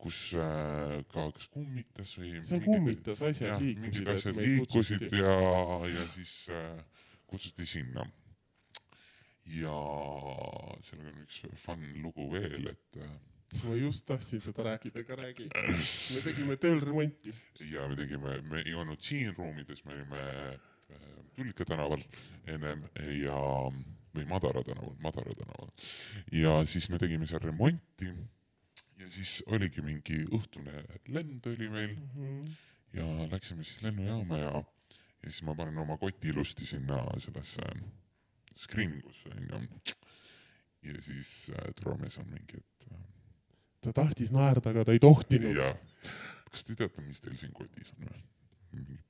kus 0.00 0.20
äh, 0.38 1.00
ka 1.12 1.26
kas 1.36 1.48
kummitas 1.52 2.14
või. 2.20 2.34
seal 2.46 2.62
kummitas, 2.64 3.22
asjad 3.26 3.54
jah, 3.54 3.64
liikusid 3.64 3.82
mingid, 3.86 4.12
asjad 4.14 4.40
liikusid 4.40 5.06
ja, 5.18 5.36
ja 5.92 6.06
siis 6.14 6.34
äh, 6.54 6.78
kutsuti 7.26 7.66
sinna. 7.66 8.06
ja 9.46 9.78
sellega 10.86 11.12
on 11.12 11.24
üks 11.24 11.42
fun 11.62 11.82
lugu 12.02 12.30
veel, 12.32 12.70
et 12.72 13.00
äh, 13.02 13.16
ma 13.64 13.74
just 13.78 14.06
tahtsin 14.06 14.40
seda 14.42 14.64
rääkida, 14.66 15.00
aga 15.00 15.16
räägi. 15.22 15.48
me 16.14 16.22
tegime 16.24 16.56
tööl 16.56 16.80
remonti. 16.82 17.34
ja 17.70 17.88
me 17.88 17.96
tegime, 17.96 18.40
me 18.50 18.62
ei 18.64 18.74
olnud 18.74 19.00
siin 19.00 19.34
ruumides, 19.36 19.84
me 19.84 19.94
olime 19.94 20.22
äh, 20.22 20.56
Tulika 21.36 21.64
tänaval 21.68 22.00
ennem 22.48 22.86
ja, 23.20 23.36
või 24.16 24.24
Madara 24.28 24.62
tänaval, 24.64 24.96
Madara 25.04 25.34
tänaval. 25.36 25.70
ja 26.32 26.58
siis 26.66 26.88
me 26.90 26.98
tegime 26.98 27.26
seal 27.26 27.44
remonti 27.44 28.08
ja 28.98 29.10
siis 29.12 29.42
oligi 29.52 29.84
mingi 29.84 30.22
õhtune 30.32 30.80
lend 31.12 31.46
oli 31.52 31.68
meil 31.70 31.92
ja 32.96 33.06
läksime 33.30 33.64
siis 33.64 33.82
lennujaama 33.84 34.38
ja, 34.40 34.54
ja 35.22 35.30
siis 35.30 35.42
ma 35.46 35.54
panen 35.54 35.78
oma 35.78 35.98
koti 36.00 36.32
ilusti 36.32 36.66
sinna 36.66 37.02
sellesse 37.20 37.68
screening 38.56 39.04
usse 39.06 39.28
onju. 39.36 39.60
ja 40.82 41.02
siis 41.02 41.52
äh, 41.52 41.68
turvamees 41.76 42.18
on 42.18 42.30
mingi, 42.30 42.62
et 42.62 42.88
äh, 42.92 43.15
ta 43.86 43.94
tahtis 44.02 44.32
naerda, 44.34 44.72
aga 44.72 44.86
ta 44.86 44.96
ei 44.96 45.02
tohtinud. 45.02 45.60
kas 46.50 46.64
te 46.64 46.78
teate, 46.78 47.04
mis 47.06 47.20
teil 47.24 47.36
siin 47.40 47.54
kotis 47.56 47.92
on 47.96 48.08
või? 48.08 48.24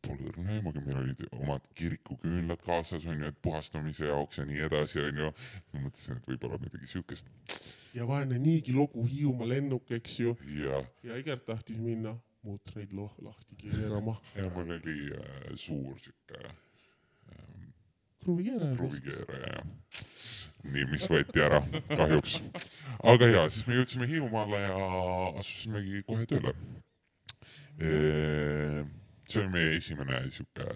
Pole 0.06 0.28
õrna 0.30 0.52
aimugi, 0.54 0.78
meil 0.86 0.98
olid 1.00 1.22
omad 1.34 1.64
kirikuküünlad 1.74 2.60
kaasas 2.62 3.02
onju, 3.10 3.32
et 3.32 3.38
puhastamise 3.42 4.06
jaoks 4.06 4.38
ja 4.38 4.44
nii 4.46 4.60
edasi 4.68 5.02
onju. 5.02 5.32
ma 5.72 5.80
mõtlesin, 5.80 6.20
et 6.20 6.28
võib-olla 6.30 6.60
midagi 6.62 6.86
siukest 6.92 7.26
ja 7.96 8.06
vaene 8.06 8.38
niigi 8.38 8.74
lugu 8.76 9.04
Hiiumaa 9.08 9.48
lennuk, 9.48 9.90
eks 9.98 10.20
ju. 10.20 10.36
ja, 10.60 10.82
ja 11.06 11.16
Egert 11.16 11.46
tahtis 11.48 11.78
minna 11.80 12.14
mutreid 12.46 12.92
lahti 12.94 13.56
keerama. 13.62 14.16
ja 14.36 14.50
mul 14.54 14.76
oli 14.76 14.98
äh, 15.16 15.52
suur 15.54 15.98
siuke 15.98 16.42
ähm, 16.44 17.70
kruvikeere. 18.22 18.74
kruvikeere 18.76 19.40
ja 19.40 19.64
nii, 20.72 20.88
mis 20.90 21.06
võeti 21.10 21.42
ära 21.44 21.62
kahjuks. 21.92 22.40
aga 23.12 23.30
ja 23.30 23.46
siis 23.52 23.66
me 23.68 23.78
jõudsime 23.78 24.08
Hiiumaale 24.10 24.60
ja 24.64 24.76
asusimegi 25.40 26.02
kohe 26.08 26.28
tööle. 26.30 26.54
see 27.78 29.42
oli 29.42 29.50
meie 29.52 29.74
esimene 29.76 30.22
siuke 30.32 30.68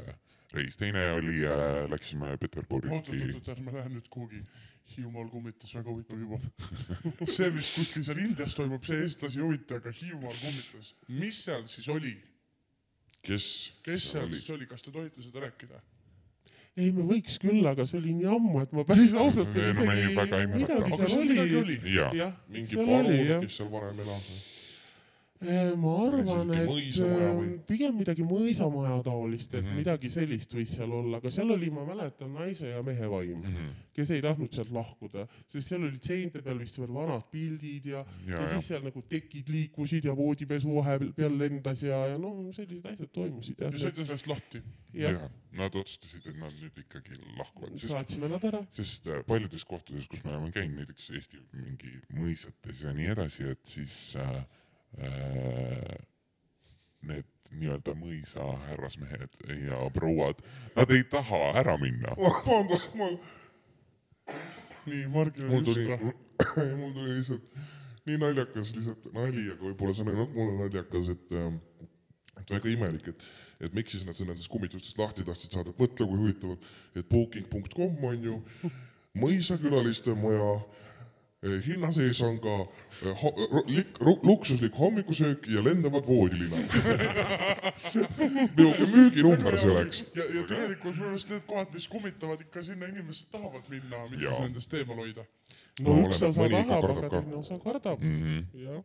reis, 0.53 0.77
teine 0.77 1.05
oli, 1.13 1.45
läksime 1.91 2.37
Peterburgi. 2.41 2.91
oot-oot-oot, 2.91 3.53
ärme 3.55 3.77
lähe 3.79 3.95
nüüd 3.95 4.11
kuhugi 4.11 4.43
Hiiumaal 4.91 5.29
kummitas, 5.31 5.71
väga 5.77 5.93
huvitav 5.93 6.19
juba. 6.19 6.39
see, 7.37 7.51
mis 7.55 7.69
kuskil 7.77 8.03
seal 8.03 8.19
Indias 8.25 8.57
toimub, 8.59 8.83
see 8.87 9.05
eestlasi 9.05 9.39
ei 9.39 9.45
huvita, 9.47 9.79
aga 9.79 9.93
Hiiumaal 9.95 10.35
kummitas. 10.41 10.95
mis 11.21 11.45
seal 11.47 11.63
siis 11.71 11.89
oli? 11.95 12.17
kes, 13.23 13.47
kes 13.85 14.11
seal 14.15 14.31
siis 14.33 14.51
oli, 14.51 14.67
kas 14.67 14.83
te 14.83 14.93
tohite 14.95 15.23
seda 15.23 15.45
rääkida? 15.47 15.81
ei, 16.81 16.91
me 16.97 17.05
võiks 17.09 17.37
küll, 17.43 17.61
aga 17.71 17.85
see 17.89 17.99
oli 18.01 18.15
nii 18.19 18.29
ammu, 18.37 18.63
et 18.65 18.73
ma 18.77 18.85
päris 18.89 19.13
ausalt 19.15 19.53
Ei, 19.57 19.75
no 19.77 19.85
midagi 20.55 20.87
aga 20.89 20.97
seal 21.03 21.19
oli. 21.61 21.77
jah, 21.95 22.33
mingi 22.49 22.81
jah. 23.29 23.45
kes 23.45 23.61
seal 23.61 23.71
varem 23.73 24.01
elas. 24.07 24.31
Ma 25.81 25.93
arvan, 26.05 26.51
et 26.53 26.69
äh, 27.01 27.39
pigem 27.69 27.95
midagi 27.97 28.25
mõisamaja 28.27 28.99
taolist, 29.07 29.55
et 29.55 29.65
Mhm. 29.65 29.77
midagi 29.79 30.11
sellist 30.13 30.53
võis 30.53 30.75
seal 30.77 30.93
olla, 30.93 31.17
aga 31.17 31.31
seal 31.33 31.51
oli, 31.51 31.71
ma 31.71 31.85
mäletan, 31.89 32.33
naise 32.35 32.69
ja 32.69 32.83
mehe 32.83 33.09
vaim, 33.09 33.41
Mhm. 33.41 33.71
kes 33.97 34.11
ei 34.11 34.21
tahtnud 34.21 34.53
sealt 34.53 34.71
lahkuda, 34.71 35.27
sest 35.49 35.69
seal 35.69 35.83
olid 35.89 36.03
seinte 36.05 36.43
peal 36.43 36.59
vist 36.59 36.77
veel 36.79 36.93
vanad 36.93 37.25
pildid 37.33 37.87
ja 37.87 38.05
ja, 38.27 38.37
ja 38.37 38.49
siis 38.53 38.69
seal 38.69 38.83
nagu 38.85 39.03
tekid 39.09 39.49
liikusid 39.49 40.05
ja 40.05 40.13
voodipesu 40.17 40.75
vahepeal 40.75 41.39
lendas 41.39 41.83
ja, 41.83 42.07
ja 42.13 42.19
no 42.19 42.53
sellised 42.53 42.85
asjad 42.93 43.11
toimusid 43.13 43.57
ja 43.61 43.71
saite 43.73 44.05
sellest 44.05 44.27
lahti. 44.27 44.63
jah, 44.93 45.13
ja 45.13 45.31
nad 45.57 45.75
otsustasid, 45.75 46.27
et 46.27 46.37
nad 46.39 46.53
nüüd 46.61 46.77
ikkagi 46.85 47.17
lahkuvad, 47.39 47.77
saatsime 47.81 48.29
nad 48.29 48.45
ära. 48.45 48.61
sest 48.71 49.09
äh, 49.09 49.25
paljudes 49.27 49.65
kohtades, 49.65 50.07
kus 50.07 50.23
me 50.25 50.31
oleme 50.37 50.53
käinud, 50.53 50.77
näiteks 50.85 51.11
Eesti 51.17 51.39
mingi 51.53 51.97
mõisates 52.15 52.85
ja 52.85 52.93
nii 52.93 53.07
edasi, 53.17 53.49
et 53.51 53.65
siis 53.65 54.17
äh, 54.17 54.29
äh, 54.37 54.45
need 57.11 57.27
nii-öelda 57.57 57.95
mõisa 57.99 58.47
härrasmehed 58.69 59.39
ja 59.67 59.81
prouad, 59.95 60.41
nad 60.77 60.93
ei 60.95 61.05
taha 61.11 61.41
ära 61.61 61.77
minna. 61.81 62.15
vabandust, 62.19 62.95
ma. 62.99 63.11
nii, 64.87 65.07
Margil 65.11 65.49
mul 65.51 65.65
tuli 65.67 65.87
mul 65.89 66.93
tuli 66.95 67.17
lihtsalt 67.17 67.55
nii 68.07 68.21
naljakas 68.21 68.75
lihtsalt 68.77 69.11
nali, 69.17 69.47
aga 69.53 69.67
võib-olla 69.67 69.97
see 69.97 70.07
on 70.07 70.13
ainult 70.13 70.37
mulle 70.37 70.59
naljakas, 70.61 71.13
et 71.15 71.35
ähm, 71.39 71.59
et 72.41 72.55
väga 72.55 72.71
imelik, 72.73 73.11
et, 73.13 73.25
et 73.67 73.75
miks 73.77 73.95
siis 73.95 74.07
nad 74.09 74.17
nendest 74.25 74.51
kummitustest 74.53 74.99
lahti 74.99 75.27
tahtsid 75.27 75.57
saada, 75.57 75.75
mõtle, 75.79 76.07
kui 76.07 76.21
huvitav, 76.23 76.57
et 76.97 77.09
booking.com 77.11 78.07
on 78.11 78.25
ju 78.25 78.39
mõisakülaliste 79.21 80.15
maja 80.19 80.55
hinna 81.43 81.89
sees 81.93 82.21
on 82.21 82.37
ka 82.39 82.55
eh, 83.07 83.15
ho- 83.23 83.33
ro- 83.53 83.65
lik- 83.67 83.97
luksuslik 84.23 84.75
hommikusöök 84.77 85.47
ja 85.49 85.63
lendavad 85.65 86.05
voodilinad. 86.07 86.61
niisugune 88.57 88.91
müüginumber 88.93 89.57
see 89.59 89.71
oleks. 89.71 90.05
ja, 90.15 90.25
ja 90.25 90.43
tegelikult 90.47 90.95
minu 90.97 91.09
arust 91.09 91.31
need 91.31 91.47
kohad, 91.49 91.73
mis 91.75 91.89
kummitavad 91.89 92.41
ikka 92.45 92.63
sinna 92.63 92.87
inimesed 92.93 93.31
tahavad 93.33 93.65
minna, 93.73 94.03
mitte 94.11 94.25
Jaa. 94.25 94.41
nendest 94.45 94.75
eemal 94.75 94.97
hoida. 95.01 95.25
no 95.81 95.95
No 95.97 96.09
üks 96.09 96.23
osa 96.29 96.49
tahab, 96.49 96.85
aga 96.93 97.09
teine 97.09 97.37
osa 97.41 97.59
kardab. 97.59 98.03
Mhm. 98.05 98.45
jah, 98.67 98.83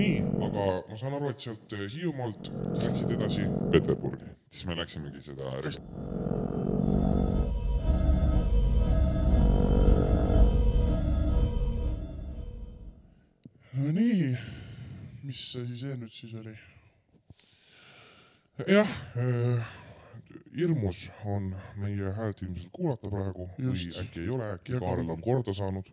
nii, 0.00 0.16
aga 0.48 0.64
ma 0.88 0.96
saan 0.96 1.14
aru, 1.20 1.28
et 1.34 1.40
sealt 1.44 1.72
eh, 1.76 1.84
Hiiumaalt 1.92 2.48
läksid 2.72 3.10
edasi 3.18 3.44
Peterburgi, 3.72 4.32
siis 4.48 4.64
me 4.66 4.76
läksimegi 4.80 5.20
seda 5.28 5.44
nii, 13.80 14.30
mis 15.24 15.44
asi 15.60 15.76
see 15.82 15.96
nüüd 16.00 16.12
siis 16.14 16.34
oli? 16.40 16.54
jah 18.68 18.90
äh,, 19.16 19.64
hirmus 20.56 21.08
on 21.24 21.50
meie 21.80 22.12
häält 22.16 22.42
ilmselt 22.44 22.70
kuulata 22.72 23.10
praegu 23.10 23.48
või 23.56 23.72
Just. 23.72 24.00
äkki 24.02 24.24
ei 24.24 24.30
ole, 24.34 24.52
äkki 24.56 24.78
Kaarel 24.78 25.10
on 25.14 25.20
korda 25.24 25.54
saanud. 25.56 25.90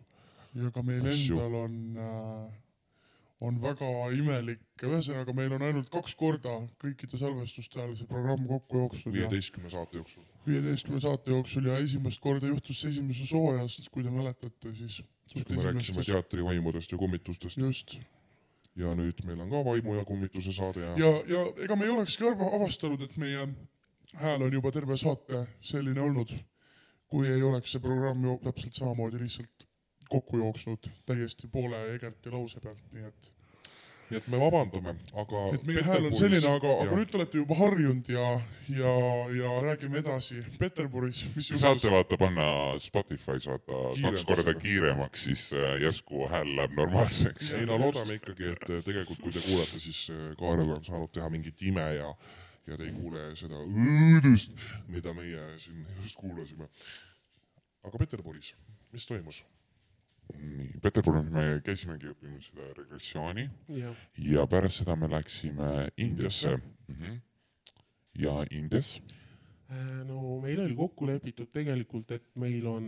ja 0.54 0.70
ka 0.74 0.82
meil 0.82 1.06
Asju. 1.06 1.38
endal 1.38 1.60
on 1.64 1.76
äh,, 2.04 2.56
on 3.40 3.60
väga 3.62 3.88
imelik, 4.16 4.64
ühesõnaga 4.82 5.34
meil 5.36 5.52
on 5.54 5.64
ainult 5.68 5.90
kaks 5.94 6.16
korda 6.18 6.56
kõikide 6.82 7.20
salvestuste 7.20 7.78
ajal 7.80 7.94
see 8.00 8.10
programm 8.10 8.46
kokku 8.50 8.82
jooksnud 8.82 9.14
viieteistkümne 9.14 9.70
saate 9.70 10.00
jooksul. 10.00 10.24
viieteistkümne 10.46 11.00
saate 11.04 11.30
jooksul 11.36 11.70
ja 11.70 11.78
esimest 11.84 12.20
korda 12.24 12.50
juhtus 12.50 12.82
see 12.82 12.90
esimeses 12.96 13.32
hooajas, 13.32 13.78
kui 13.94 14.04
te 14.04 14.10
mäletate, 14.14 14.74
siis. 14.74 15.02
Kui 15.34 15.56
me 15.56 15.66
rääkisime 15.68 16.04
teatri 16.04 16.44
vaimudest 16.44 16.92
ja 16.92 16.98
kummitustest 16.98 17.58
just. 17.58 17.98
Ja 18.78 18.92
nüüd 18.94 19.24
meil 19.26 19.40
on 19.42 19.50
ka 19.50 19.64
vaimu 19.66 19.96
ja 19.96 20.04
kummituse 20.06 20.52
saade 20.54 20.84
ja, 20.84 20.92
ja, 21.00 21.08
ja 21.26 21.40
ega 21.64 21.76
me 21.76 21.88
ei 21.88 21.90
olekski 21.90 22.28
avastanud, 22.30 23.02
et 23.02 23.16
meie 23.18 23.48
hääl 24.22 24.44
on 24.46 24.52
juba 24.52 24.70
terve 24.72 24.96
saate 24.96 25.40
selline 25.60 26.00
olnud, 26.00 26.30
kui 27.10 27.26
ei 27.28 27.42
oleks 27.42 27.74
see 27.74 27.82
programm 27.82 28.22
ju 28.24 28.36
täpselt 28.44 28.78
samamoodi 28.78 29.18
lihtsalt 29.24 29.66
kokku 30.08 30.38
jooksnud 30.38 30.88
täiesti 31.06 31.50
poole 31.52 31.80
Egerti 31.94 32.30
lause 32.32 32.60
pealt, 32.64 32.84
nii 32.92 33.08
et, 33.10 33.32
nii 34.08 34.18
et 34.18 34.28
me 34.32 34.38
vabandame, 34.40 34.94
aga 35.20 35.40
meie 35.68 35.82
hääl 35.84 36.06
on 36.08 36.14
selline, 36.16 36.48
aga, 36.48 36.70
aga 36.84 36.96
nüüd 36.96 37.10
te 37.12 37.18
olete 37.18 37.40
juba 37.42 37.58
harjunud 37.58 38.08
ja, 38.12 38.28
ja, 38.72 38.92
ja 39.36 39.50
räägime 39.66 40.00
edasi 40.00 40.40
Peterburis, 40.58 41.24
mis 41.34 41.50
saate 41.60 41.92
vaata 41.92 42.16
panna 42.20 42.46
Spotify's 42.80 43.48
vaata 43.50 43.82
kaks 44.00 44.24
korda 44.28 44.54
kiiremaks, 44.56 45.26
siis 45.28 45.44
äh, 45.56 45.76
järsku 45.84 46.24
hääl 46.32 46.54
läheb 46.56 46.76
normaalseks. 46.78 47.52
ei 47.58 47.68
no 47.68 47.76
loodame 47.82 48.16
ikkagi, 48.20 48.48
et 48.54 48.64
eh, 48.70 48.80
tegelikult 48.86 49.20
kui 49.26 49.34
te 49.34 49.44
kuulete, 49.44 49.82
siis 49.82 50.06
eh, 50.14 50.24
Kaarel 50.40 50.72
on 50.78 50.84
saanud 50.84 51.12
teha 51.12 51.28
mingit 51.32 51.62
ime 51.68 51.84
ja, 51.98 52.08
ja 52.70 52.80
te 52.80 52.88
ei 52.88 52.96
kuule 52.96 53.28
seda 53.36 53.60
õõdust, 53.60 54.56
mida 54.88 55.12
meie 55.16 55.44
siin 55.60 55.84
just 56.00 56.16
kuulasime. 56.20 56.70
aga 57.84 58.04
Peterburis, 58.06 58.54
mis 58.92 59.06
toimus? 59.08 59.44
Peterburis 60.82 61.30
me 61.32 61.46
käisimegi 61.64 62.10
õppimas 62.12 62.50
seda 62.50 62.72
regressiooni 62.76 63.48
jah. 63.76 64.02
ja 64.18 64.46
pärast 64.46 64.82
seda 64.82 64.96
me 64.96 65.08
läksime 65.10 65.88
Indiasse 65.96 66.56
mm. 66.56 66.94
-hmm. 66.94 67.20
ja 68.24 68.44
Indias 68.50 68.98
Äh, 69.68 70.04
no 70.08 70.38
meil 70.40 70.62
oli 70.64 70.74
kokku 70.76 71.06
lepitud 71.06 71.50
tegelikult, 71.52 72.14
et 72.16 72.24
meil 72.40 72.64
on, 72.70 72.86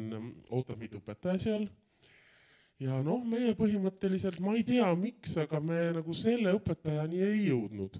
ootab 0.48 0.80
meid 0.80 0.94
õpetaja 0.96 1.42
seal. 1.42 1.66
ja 2.80 3.02
noh, 3.04 3.20
meie 3.28 3.52
põhimõtteliselt, 3.58 4.38
ma 4.40 4.54
ei 4.56 4.64
tea, 4.64 4.86
miks, 4.96 5.34
aga 5.42 5.60
me 5.60 5.90
nagu 5.98 6.14
selle 6.16 6.54
õpetajani 6.56 7.20
ei 7.26 7.42
jõudnud. 7.50 7.98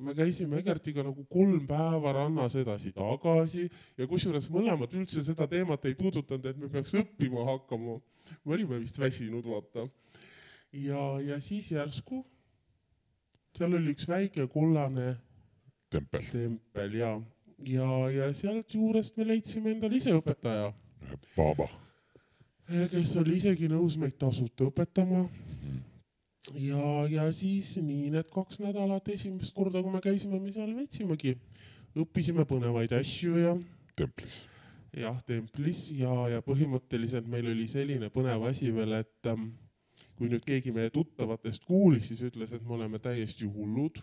Me 0.00 0.14
käisime 0.16 0.58
Egertiga 0.60 1.04
nagu 1.04 1.24
kolm 1.28 1.66
päeva 1.68 2.14
rannas 2.16 2.56
edasi-tagasi 2.60 3.66
ja 4.00 4.08
kusjuures 4.10 4.50
mõlemad 4.52 4.92
üldse 4.96 5.22
seda 5.26 5.46
teemat 5.50 5.84
ei 5.84 5.96
puudutanud, 5.98 6.46
et 6.46 6.58
me 6.58 6.68
peaks 6.72 6.94
õppima 6.96 7.44
hakkama. 7.52 8.00
me 8.44 8.54
olime 8.56 8.80
vist 8.80 8.98
väsinud, 8.98 9.44
vaata. 9.46 9.88
ja, 10.72 11.04
ja 11.20 11.40
siis 11.40 11.72
järsku 11.72 12.24
seal 13.56 13.74
oli 13.74 13.94
üks 13.94 14.06
väike 14.08 14.46
kollane 14.50 15.14
tempel, 15.90 16.24
tempel 16.32 16.96
ja, 16.98 17.10
ja, 17.66 17.90
ja 18.14 18.30
sealt 18.36 18.74
juurest 18.74 19.18
me 19.18 19.26
leidsime 19.26 19.74
endale 19.74 19.98
ise 19.98 20.14
õpetaja, 20.16 20.70
baaba. 21.36 21.66
kes 22.92 23.16
oli 23.20 23.38
isegi 23.40 23.70
nõus 23.70 23.98
meid 23.98 24.18
tasuta 24.20 24.68
õpetama. 24.70 25.26
ja, 26.58 26.84
ja 27.10 27.26
siis 27.34 27.76
nii 27.82 28.10
need 28.14 28.28
kaks 28.32 28.60
nädalat 28.62 29.08
esimest 29.14 29.54
korda, 29.56 29.82
kui 29.82 29.92
me 29.92 30.02
käisime, 30.04 30.40
me 30.42 30.52
seal 30.54 30.72
veetsimegi, 30.76 31.36
õppisime 31.98 32.46
põnevaid 32.48 32.94
asju 32.96 33.38
ja 33.40 33.56
templis. 33.96 34.42
jah, 34.96 35.18
templis 35.26 35.88
ja, 35.94 36.12
ja 36.34 36.44
põhimõtteliselt 36.44 37.28
meil 37.30 37.50
oli 37.52 37.66
selline 37.70 38.10
põnev 38.14 38.46
asi 38.50 38.70
veel, 38.74 38.96
et 39.00 39.30
ähm, 39.30 39.50
kui 40.18 40.30
nüüd 40.30 40.44
keegi 40.46 40.72
meie 40.76 40.92
tuttavatest 40.92 41.64
kuulis, 41.68 42.10
siis 42.10 42.22
ütles, 42.28 42.52
et 42.52 42.64
me 42.66 42.76
oleme 42.78 43.02
täiesti 43.02 43.48
hullud. 43.48 44.02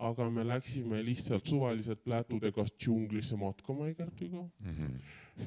aga 0.00 0.30
me 0.32 0.40
läksime 0.48 1.02
lihtsalt 1.04 1.44
suvaliselt 1.44 2.00
plätudega 2.00 2.64
džunglisse 2.70 3.36
matkama 3.36 3.88
Egertiga. 3.90 4.46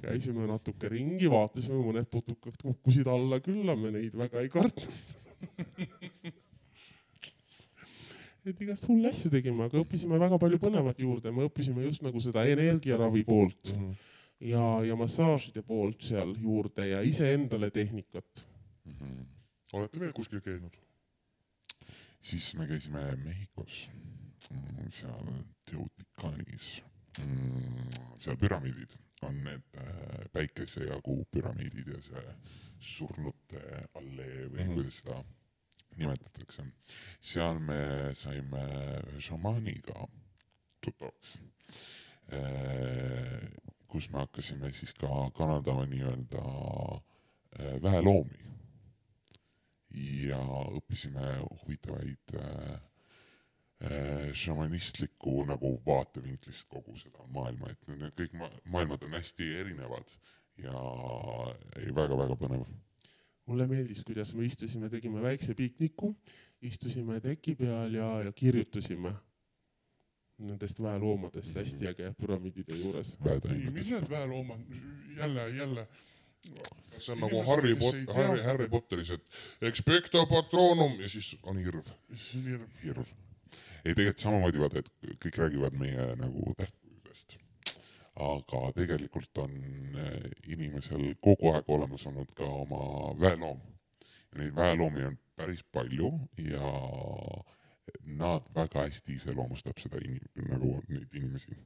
käisime 0.01 0.45
natuke 0.45 0.89
ringi, 0.89 1.30
vaatasime, 1.30 1.80
mõned 1.81 2.05
putukad 2.11 2.60
kukkusid 2.61 3.07
alla 3.07 3.39
küll, 3.41 3.64
aga 3.65 3.81
me 3.81 3.91
neid 3.97 4.14
väga 4.14 4.41
ei 4.41 4.49
kartnud. 4.53 4.93
et 8.45 8.61
igast 8.65 8.88
hulle 8.90 9.10
asju 9.10 9.32
tegime, 9.34 9.68
aga 9.68 9.82
õppisime 9.82 10.20
väga 10.22 10.40
palju 10.41 10.60
põnevat 10.61 10.99
juurde, 10.99 11.32
me 11.32 11.48
õppisime 11.48 11.86
just 11.88 12.03
nagu 12.06 12.20
seda 12.24 12.45
energiaravi 12.49 13.24
poolt 13.28 13.74
mm 13.74 13.84
-hmm. 13.84 13.94
ja, 14.52 14.65
ja 14.90 14.95
massaažide 14.99 15.64
poolt 15.68 16.02
seal 16.02 16.36
juurde 16.41 16.88
ja 16.88 17.02
iseendale 17.02 17.72
tehnikat. 17.72 18.45
olete 19.74 19.99
veel 19.99 20.14
kuskil 20.14 20.41
käinud? 20.41 20.76
siis 22.22 22.56
me 22.56 22.68
käisime 22.68 23.15
Mehhikos, 23.24 23.90
seal 24.90 25.32
Teoticanis, 25.65 26.84
seal 28.20 28.38
püramiidid 28.38 28.99
on 29.24 29.44
need 29.44 29.64
äh, 29.78 30.26
päikese 30.34 30.84
ja 30.84 31.02
kuu 31.02 31.26
püramiidid 31.32 31.88
ja 31.88 32.02
see 32.02 32.36
surnute 32.80 33.61
allee 33.94 34.49
või 34.49 34.49
mm 34.49 34.68
-hmm. 34.68 34.74
kuidas 34.74 34.98
seda 34.99 35.24
nimetatakse. 35.98 36.65
seal 37.20 37.60
me 37.60 37.80
saime 38.18 38.64
ühe 39.11 39.22
šamaaniga 39.22 40.07
tuttavaks, 40.84 41.38
kus 43.88 44.10
me 44.10 44.24
hakkasime 44.24 44.72
siis 44.74 44.94
ka 44.98 45.10
kanaldama 45.38 45.86
nii-öelda 45.86 46.44
äh, 47.60 47.76
väeloomi 47.84 48.41
ja 50.26 50.40
õppisime 50.80 51.36
huvitavaid 51.61 52.34
äh, 52.40 52.80
šamanistliku 54.34 55.44
nagu 55.45 55.76
vaatevinklist 55.86 56.70
kogu 56.72 56.95
seda 56.98 57.26
maailma, 57.36 57.70
et 57.70 57.91
need 57.91 58.15
kõik 58.18 58.34
ma 58.40 58.49
maailmad 58.78 59.03
on 59.06 59.18
hästi 59.20 59.49
erinevad 59.60 60.10
ja 60.64 60.74
ei 61.82 61.94
väga-väga 61.94 62.38
põnev. 62.40 62.65
Mulle 63.45 63.68
meeldis, 63.68 64.03
kuidas 64.07 64.34
me 64.34 64.45
istusime, 64.45 64.90
tegime 64.90 65.22
väikse 65.22 65.56
pikniku, 65.56 66.14
istusime 66.61 67.20
teki 67.24 67.56
peal 67.60 67.94
ja, 67.94 68.10
ja 68.24 68.32
kirjutasime 68.32 69.14
nendest 70.44 70.82
väeloomadest 70.82 71.56
hästi 71.56 71.88
äge 71.88 72.14
püramiidide 72.20 72.78
juures. 72.78 73.15
ei, 73.49 73.70
mis 73.72 73.91
need 73.91 74.10
väeloomad, 74.10 74.60
jälle, 75.18 75.49
jälle. 75.49 75.88
see 76.98 77.14
on 77.14 77.20
nagu 77.20 77.44
Harry 77.48 77.76
Pot-, 77.76 78.15
Harry, 78.15 78.41
Harry 78.44 78.70
Potteris, 78.70 79.11
et 79.11 79.30
expecto 79.61 80.26
patronum 80.26 80.99
ja 81.02 81.10
siis 81.10 81.38
on 81.44 81.57
hirv. 81.57 81.88
hirv. 82.84 83.06
ei, 83.86 83.95
tegelikult 83.95 84.18
samamoodi 84.18 84.60
vaata, 84.60 84.80
et 84.80 84.91
kõik 85.26 85.38
räägivad 85.38 85.78
meie 85.80 86.15
nagu 86.15 86.53
tähtsusest. 86.57 86.82
Aga 88.14 88.60
tegelikult 88.77 89.38
on 89.41 89.53
eh, 89.98 90.31
inimesel 90.53 91.15
kogu 91.22 91.53
aeg 91.53 91.69
olemas 91.69 92.06
olnud 92.10 92.34
ka 92.38 92.45
oma 92.45 93.14
väeloom. 93.19 93.61
neid 94.38 94.56
väeloomi 94.56 95.03
on 95.06 95.18
päris 95.38 95.64
palju 95.64 96.10
ja 96.38 96.69
nad 98.06 98.49
väga 98.56 98.85
hästi 98.85 99.18
iseloomustab 99.18 99.80
seda 99.81 99.98
inim-, 100.02 100.49
nagu 100.49 100.76
neid 100.90 101.14
inimesi, 101.14 101.57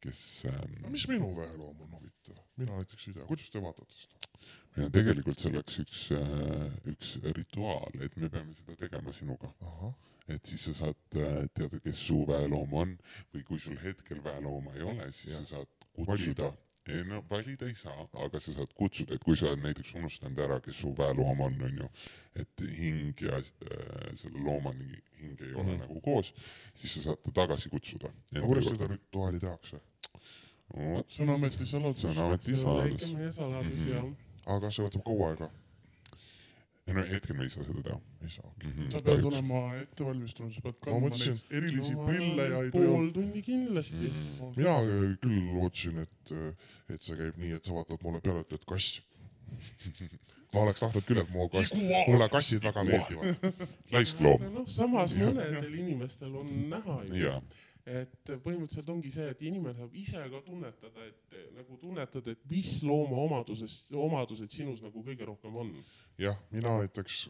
kes 0.00 0.22
ähm, 0.50 0.74
mis 0.92 1.06
minu 1.08 1.30
väeloom 1.36 1.80
on 1.84 1.94
huvitav? 1.96 2.40
mina 2.56 2.76
näiteks 2.76 3.08
ei 3.08 3.14
tea, 3.14 3.28
kuidas 3.28 3.50
te 3.50 3.62
vaatate 3.62 3.94
seda? 3.94 4.18
meil 4.76 4.86
on 4.88 4.92
tegelikult 4.92 5.40
selleks 5.40 5.80
üks, 5.84 6.02
üks 6.92 7.14
rituaal, 7.36 8.04
et 8.04 8.16
me 8.16 8.28
peame 8.32 8.54
seda 8.54 8.76
tegema 8.78 9.12
sinuga. 9.12 9.52
Et 10.28 10.44
siis 10.44 10.64
sa 10.68 10.74
saad 10.82 11.18
äh, 11.18 11.42
teada, 11.54 11.80
kes 11.84 12.06
su 12.10 12.22
väeloom 12.28 12.72
on 12.82 12.94
või 13.34 13.44
kui 13.48 13.60
sul 13.62 13.78
hetkel 13.82 14.22
väelooma 14.24 14.74
ei 14.76 14.86
ole, 14.86 15.10
siis 15.12 15.34
ja. 15.34 15.42
sa 15.42 15.54
saad 15.56 15.70
kutsuda. 15.96 16.52
ei 16.88 17.02
no 17.04 17.20
valida 17.30 17.66
ei 17.68 17.74
saa, 17.76 18.06
aga 18.24 18.40
sa 18.40 18.52
saad 18.56 18.72
kutsuda, 18.76 19.16
et 19.16 19.24
kui 19.24 19.36
sa 19.36 19.50
oled 19.50 19.64
näiteks 19.64 19.94
unustanud 20.00 20.40
ära, 20.44 20.60
kes 20.64 20.80
su 20.84 20.94
väeloom 20.96 21.40
on, 21.44 21.58
onju, 21.68 21.90
et 22.44 22.64
hing 22.78 23.24
ja 23.24 23.40
äh, 23.40 24.08
selle 24.16 24.40
looma 24.44 24.72
hing 24.72 25.42
ei 25.42 25.52
ole 25.54 25.62
mm 25.62 25.68
-hmm. 25.74 25.78
nagu 25.84 26.00
koos, 26.00 26.32
siis 26.74 26.94
sa 26.94 27.02
saad 27.10 27.22
ta 27.24 27.36
tagasi 27.42 27.68
kutsuda. 27.68 28.12
aga 28.36 28.46
kuidas 28.46 28.70
seda 28.72 28.86
rituaali 28.86 29.40
tehakse? 29.40 29.80
see 31.08 31.22
on 31.22 31.30
ametisaladus. 31.30 32.00
see 32.00 32.10
on 32.10 32.18
on 32.18 32.30
väike 32.30 32.44
ametisaladus. 32.44 33.14
meie 33.14 33.32
saladus 33.32 33.78
Mhm. 33.78 33.88
ja 33.88 34.04
aga 34.46 34.70
see 34.70 34.84
võtab 34.84 35.02
kaua 35.04 35.30
aega? 35.30 35.50
Ei 36.88 36.94
no 36.96 37.02
hetkel 37.10 37.36
me 37.36 37.44
ei 37.44 37.50
saa 37.52 37.64
seda 37.66 37.82
teha 37.84 37.98
ei 38.24 38.30
saa. 38.34 38.52
mm. 38.64 38.70
-hmm. 38.72 38.90
sa 38.92 39.02
pead 39.04 39.24
olema 39.30 39.60
ettevalmistunud, 39.82 40.54
sa 40.54 40.60
pead 40.64 40.78
kandma 40.84 41.08
mõtlesin- 41.08 41.36
neid 41.36 41.58
erilisi 41.62 41.92
No 41.98 42.06
prille 42.06 42.48
ja 42.48 42.62
ei 42.64 42.70
pool 42.70 42.88
tohi. 42.88 43.12
tunni 43.18 43.42
kindlasti. 43.42 44.08
mm.. 44.08 44.54
mina 44.56 44.74
äh, 44.78 45.12
küll 45.26 45.52
lootsin, 45.54 45.98
et, 46.06 46.32
et 46.88 47.02
see 47.02 47.16
käib 47.20 47.36
nii, 47.44 47.52
et 47.58 47.64
sa 47.64 47.76
vaatad 47.76 48.02
mulle 48.02 48.20
peale, 48.24 48.40
ütled 48.46 48.64
kass. 48.72 49.02
ma 50.54 50.60
oleks 50.64 50.80
tahtnud 50.80 51.04
küll, 51.04 51.20
et 51.20 51.30
mu 51.30 51.48
kass, 51.52 51.74
mulle 52.08 52.28
kassid 52.32 52.64
väga 52.64 52.84
meeldivad. 52.88 53.64
laiskloom. 53.92 54.48
noh, 54.54 54.66
samas 54.72 55.12
mõnedel 55.18 55.74
inimestel 55.82 56.36
on 56.40 56.52
näha 56.72 57.00
ju, 57.12 57.34
et 57.88 58.30
põhimõtteliselt 58.44 58.90
ongi 58.92 59.10
see, 59.12 59.28
et 59.32 59.42
inimene 59.48 59.74
saab 59.76 59.94
ise 59.96 60.20
ka 60.32 60.40
tunnetada, 60.46 61.06
et 61.08 61.36
nagu 61.56 61.78
tunnetad, 61.80 62.26
et 62.32 62.42
mis 62.50 62.72
looma 62.84 63.16
omadusest, 63.24 63.92
omadused 63.96 64.52
sinus 64.52 64.82
nagu 64.84 65.02
kõige 65.04 65.28
rohkem 65.28 65.56
on. 65.56 65.72
jah, 66.20 66.36
mina 66.52 66.78
näiteks 66.82 67.28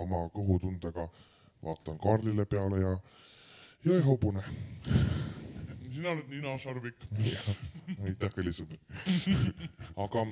oma 0.00 0.26
kõhutundega 0.34 1.08
vaatan 1.64 1.98
kaardile 2.00 2.46
peale 2.46 2.80
ja, 2.80 2.92
ja 3.84 3.96
ei 3.98 4.04
hobune. 4.06 4.42
sina 5.90 6.14
oled 6.14 6.28
Nina 6.30 6.56
Sarvik. 6.58 7.06
aitäh, 8.04 8.38
sõber. 8.54 8.78
aga 9.96 10.24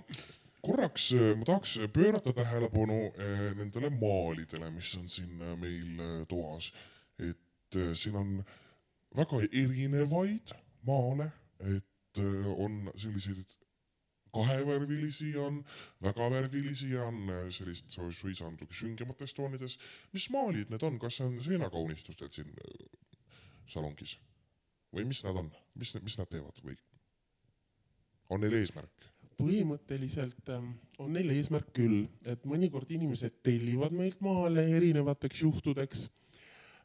korraks 0.62 1.12
äh, 1.12 1.34
ma 1.36 1.44
tahaks 1.44 1.78
pöörata 1.92 2.32
tähelepanu 2.32 3.00
äh, 3.10 3.50
nendele 3.58 3.90
maalidele, 3.90 4.70
mis 4.70 4.94
on 5.00 5.08
siin 5.08 5.42
äh, 5.42 5.56
meil 5.58 6.00
äh, 6.00 6.26
toas. 6.28 6.72
et 7.18 7.76
äh, 7.76 7.92
siin 7.94 8.16
on 8.16 8.44
väga 9.18 9.40
erinevaid 9.50 10.54
maale, 10.86 11.30
et 11.60 12.22
äh, 12.22 12.50
on 12.56 12.84
selliseid 12.94 13.58
kahevärvilisi 14.32 15.36
on, 15.38 15.64
väga 16.02 16.30
värvilisi 16.30 16.90
ja 16.90 17.04
on 17.04 17.22
äh, 17.30 17.50
sellist 17.50 17.90
suisa 17.90 18.50
natuke 18.50 18.74
süngemates 18.74 19.34
toonides. 19.34 19.78
mis 20.12 20.30
maalid 20.30 20.70
need 20.70 20.82
on, 20.82 20.98
kas 20.98 21.18
see 21.18 21.26
on 21.26 21.40
seinakaunistustel 21.42 22.30
siin 22.32 22.52
äh, 22.52 22.88
salongis? 23.66 24.18
Või 24.94 25.04
mis 25.04 25.20
nad 25.24 25.36
on, 25.36 25.50
mis, 25.74 25.94
mis 26.02 26.18
nad 26.18 26.30
teevad 26.30 26.62
või? 26.64 26.76
On 28.30 28.40
neil 28.40 28.60
eesmärk? 28.60 29.08
põhimõtteliselt 29.38 30.48
ähm, 30.50 30.72
on 30.98 31.12
neil 31.14 31.30
eesmärk 31.30 31.68
küll, 31.76 32.08
et 32.26 32.42
mõnikord 32.48 32.90
inimesed 32.90 33.36
tellivad 33.46 33.92
meilt 33.94 34.18
maale 34.24 34.64
erinevateks 34.74 35.44
juhtudeks 35.44 36.08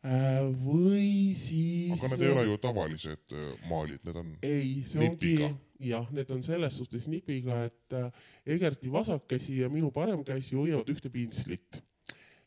või 0.03 1.31
siis. 1.37 1.95
aga 1.95 2.09
need 2.11 2.25
ei 2.25 2.31
ole 2.33 2.43
ju 2.49 2.57
tavalised 2.59 3.35
äh, 3.37 3.53
maalid, 3.69 4.01
need 4.03 4.19
on 4.19 4.33
ei, 4.43 4.81
see 4.83 4.99
Nipiga. 4.99 5.47
ongi, 5.47 5.87
jah, 5.87 6.09
need 6.11 6.33
on 6.35 6.43
selles 6.43 6.77
suhtes 6.77 7.07
nipiga, 7.07 7.63
et 7.69 7.95
äh, 7.95 8.27
Egerti 8.55 8.91
vasakkäsi 8.91 9.61
ja 9.61 9.69
minu 9.71 9.93
paremkäsi 9.95 10.57
hoiavad 10.59 10.91
ühte 10.91 11.11
pintslit. 11.13 11.81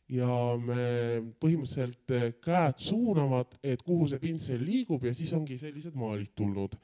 ja 0.07 0.29
me 0.55 1.33
põhimõtteliselt 1.41 2.13
äh, 2.15 2.29
käed 2.39 2.77
suunavad, 2.79 3.57
et 3.63 3.81
kuhu 3.83 4.05
see 4.07 4.21
pintsel 4.21 4.61
liigub 4.63 5.03
ja 5.03 5.11
siis 5.13 5.33
ongi 5.35 5.57
sellised 5.59 5.97
maalid 5.99 6.31
tulnud, 6.37 6.77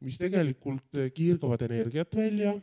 mis 0.00 0.16
tegelikult 0.18 0.96
äh, 0.96 1.12
kiirgavad 1.14 1.62
energiat 1.68 2.16
välja 2.16 2.56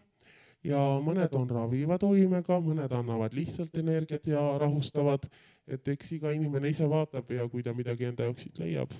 ja 0.63 0.81
mõned 1.03 1.33
on 1.37 1.49
raviva 1.49 1.97
toimega, 2.01 2.59
mõned 2.63 2.91
annavad 2.95 3.35
lihtsalt 3.35 3.75
energiat 3.79 4.27
ja 4.27 4.41
rahustavad, 4.61 5.27
et 5.67 5.87
eks 5.87 6.15
iga 6.17 6.31
inimene 6.35 6.69
ise 6.69 6.87
vaatab 6.89 7.31
ja 7.31 7.47
kui 7.49 7.63
ta 7.63 7.73
midagi 7.73 8.09
enda 8.09 8.29
jaoks 8.29 8.47
siit 8.47 8.59
leiab 8.59 8.95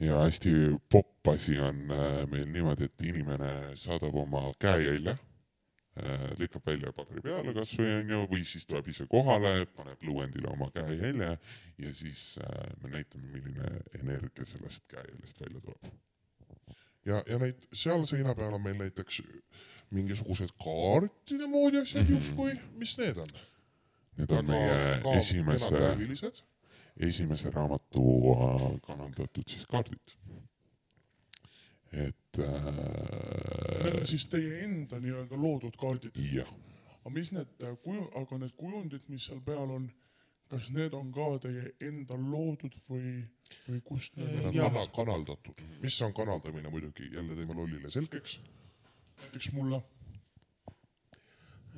ja 0.00 0.22
hästi 0.24 0.52
popp 0.92 1.28
asi 1.34 1.58
on 1.60 1.86
äh, 1.90 2.26
meil 2.30 2.50
niimoodi, 2.52 2.90
et 2.90 3.08
inimene 3.12 3.52
saadab 3.74 4.14
oma 4.14 4.50
käejälje 4.60 5.16
lükkab 6.38 6.66
välja 6.66 6.92
paberi 6.92 7.22
peale 7.24 7.52
kasvõi 7.56 8.02
onju, 8.02 8.18
või 8.28 8.42
siis 8.44 8.66
tuleb 8.68 8.88
ise 8.92 9.06
kohale, 9.08 9.64
paneb 9.76 10.02
lõuendile 10.04 10.50
oma 10.52 10.68
käejälje 10.74 11.30
ja 11.80 11.92
siis 11.96 12.36
äh, 12.42 12.66
me 12.82 12.92
näitame, 12.92 13.30
milline 13.32 13.70
energia 14.02 14.44
sellest 14.44 14.84
käejäljest 14.92 15.40
välja 15.40 15.60
tuleb. 15.60 15.88
ja, 17.06 17.22
ja 17.26 17.38
neid 17.40 17.68
seal 17.72 18.04
seina 18.04 18.34
peal 18.34 18.58
on 18.58 18.62
meil 18.62 18.76
näiteks 18.76 19.22
mingisugused 19.90 20.52
kaartide 20.60 21.48
moodi 21.48 21.80
asjad 21.80 22.10
justkui, 22.10 22.52
mis 22.76 22.98
need 23.00 23.22
on? 23.22 23.32
Need 24.16 24.30
on 24.32 24.46
meie 24.48 25.18
esimese, 25.18 25.70
värvilised. 25.74 26.42
esimese 27.08 27.50
raamatu 27.50 28.04
äh, 28.32 28.80
kanaldatud 28.86 29.48
siis 29.48 29.66
kaardid. 29.66 30.14
et 31.92 32.38
Need 32.38 32.46
äh, 33.92 34.00
on 34.00 34.06
siis 34.06 34.26
teie 34.32 34.62
enda 34.64 34.98
nii-öelda 35.00 35.36
loodud 35.40 35.76
kaardid. 35.80 36.16
jah, 36.32 36.48
aga 37.04 37.12
mis 37.14 37.30
need 37.32 37.62
äh, 37.62 37.76
kuju, 37.84 38.08
aga 38.20 38.38
need 38.42 38.56
kujundid, 38.56 39.04
mis 39.12 39.26
seal 39.28 39.40
peal 39.44 39.70
on, 39.76 39.86
kas 40.50 40.70
need 40.74 40.94
on 40.94 41.12
ka 41.14 41.28
teie 41.46 41.70
enda 41.88 42.16
loodud 42.20 42.74
või, 42.88 43.14
või 43.68 43.80
kust 43.84 44.16
need 44.16 44.32
Need 44.32 44.44
on 44.44 44.48
on 44.50 44.54
Jah. 44.60 44.72
kana- 44.72 44.92
kanaldatud. 44.96 45.62
mis 45.82 46.00
on 46.02 46.12
kanaldamine 46.16 46.68
muidugi, 46.72 47.10
jälle 47.14 47.36
teeme 47.36 47.54
lollile 47.54 47.90
selgeks. 47.90 48.40
näiteks 49.20 49.52
mulle? 49.52 49.82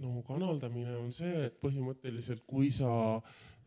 No 0.03 0.23
kanaldamine 0.27 0.97
on 0.99 1.12
see, 1.15 1.47
et 1.49 1.59
põhimõtteliselt 1.62 2.45
kui 2.49 2.70
sa 2.75 2.91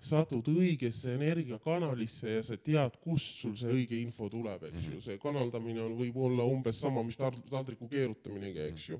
satud 0.01 0.47
õigesse 0.49 1.13
energiakanalisse 1.13 2.37
ja 2.37 2.41
sa 2.45 2.57
tead, 2.57 2.97
kust 3.03 3.43
sul 3.43 3.53
see 3.59 3.69
õige 3.69 3.99
info 4.01 4.29
tuleb, 4.33 4.65
eks 4.71 4.87
ju, 4.89 5.01
see 5.05 5.19
kanaldamine 5.21 5.83
on, 5.83 5.93
võib 5.99 6.17
olla 6.25 6.47
umbes 6.49 6.79
sama, 6.81 7.03
mis 7.05 7.19
tald- 7.19 7.43
taldriku 7.51 7.89
keerutaminegi, 7.91 8.65
eks 8.71 8.87
ju. 8.89 8.99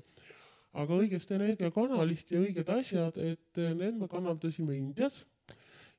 aga 0.78 1.00
õigest 1.02 1.34
energiakanalist 1.34 2.32
ja 2.32 2.40
õiged 2.44 2.70
asjad, 2.76 3.18
et 3.18 3.60
eh, 3.60 3.74
need 3.74 3.98
me 3.98 4.08
kanaldasime 4.08 4.78
Indias 4.78 5.24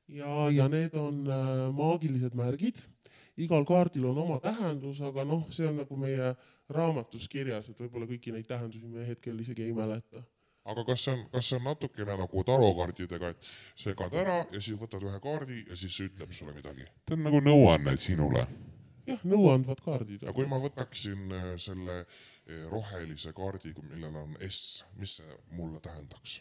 ja, 0.08 0.48
ja 0.50 0.68
need 0.72 0.96
on 0.96 1.22
äh, 1.28 1.54
maagilised 1.76 2.34
märgid. 2.36 2.80
igal 3.36 3.64
kaardil 3.66 4.04
on 4.06 4.18
oma 4.22 4.38
tähendus, 4.40 5.00
aga 5.02 5.24
noh, 5.26 5.44
see 5.50 5.66
on 5.66 5.80
nagu 5.82 5.96
meie 5.98 6.32
raamatus 6.70 7.26
kirjas, 7.28 7.68
et 7.68 7.80
võib-olla 7.82 8.06
kõiki 8.08 8.32
neid 8.32 8.46
tähendusi 8.46 8.86
me 8.88 9.04
hetkel 9.08 9.40
isegi 9.42 9.66
ei 9.66 9.74
mäleta 9.74 10.22
aga 10.64 10.84
kas 10.88 11.06
see 11.06 11.14
on, 11.14 11.24
kas 11.32 11.48
see 11.50 11.58
on 11.60 11.66
natukene 11.68 12.18
nagu 12.20 12.44
tarokaardidega, 12.50 13.32
et 13.34 13.50
segad 13.86 14.14
ära 14.20 14.38
ja 14.44 14.60
siis 14.60 14.78
võtad 14.80 15.04
ühe 15.04 15.18
kaardi 15.24 15.64
ja 15.68 15.76
siis 15.76 15.98
ütleb 16.06 16.32
sulle 16.32 16.54
midagi? 16.56 16.86
ta 17.04 17.18
on 17.18 17.26
nagu 17.26 17.42
nõuanne 17.44 17.96
sinule. 18.00 18.46
jah, 19.08 19.26
nõuandvad 19.28 19.84
kaardid. 19.84 20.24
ja 20.24 20.32
kui 20.36 20.48
ma 20.48 20.60
võtaksin 20.62 21.28
äh, 21.36 21.50
selle 21.60 22.00
äh, 22.00 22.64
rohelise 22.72 23.34
kaardi, 23.36 23.74
millel 23.90 24.16
on 24.24 24.36
S, 24.48 24.84
mis 25.00 25.20
see 25.20 25.40
mulle 25.58 25.82
tähendaks 25.84 26.40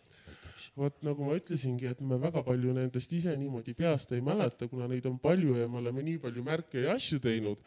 vot 0.77 0.95
nagu 1.05 1.27
ma 1.27 1.35
ütlesingi, 1.37 1.85
et 1.91 1.99
me 2.01 2.17
väga 2.21 2.41
palju 2.45 2.73
nendest 2.73 3.11
ise 3.13 3.35
niimoodi 3.37 3.75
peast 3.77 4.13
ei 4.15 4.23
mäleta, 4.25 4.67
kuna 4.71 4.87
neid 4.89 5.05
on 5.05 5.19
palju 5.21 5.57
ja 5.59 5.67
me 5.69 5.77
oleme 5.83 6.01
nii 6.05 6.17
palju 6.23 6.45
märke 6.45 6.81
ja 6.87 6.95
asju 6.97 7.19
teinud. 7.21 7.61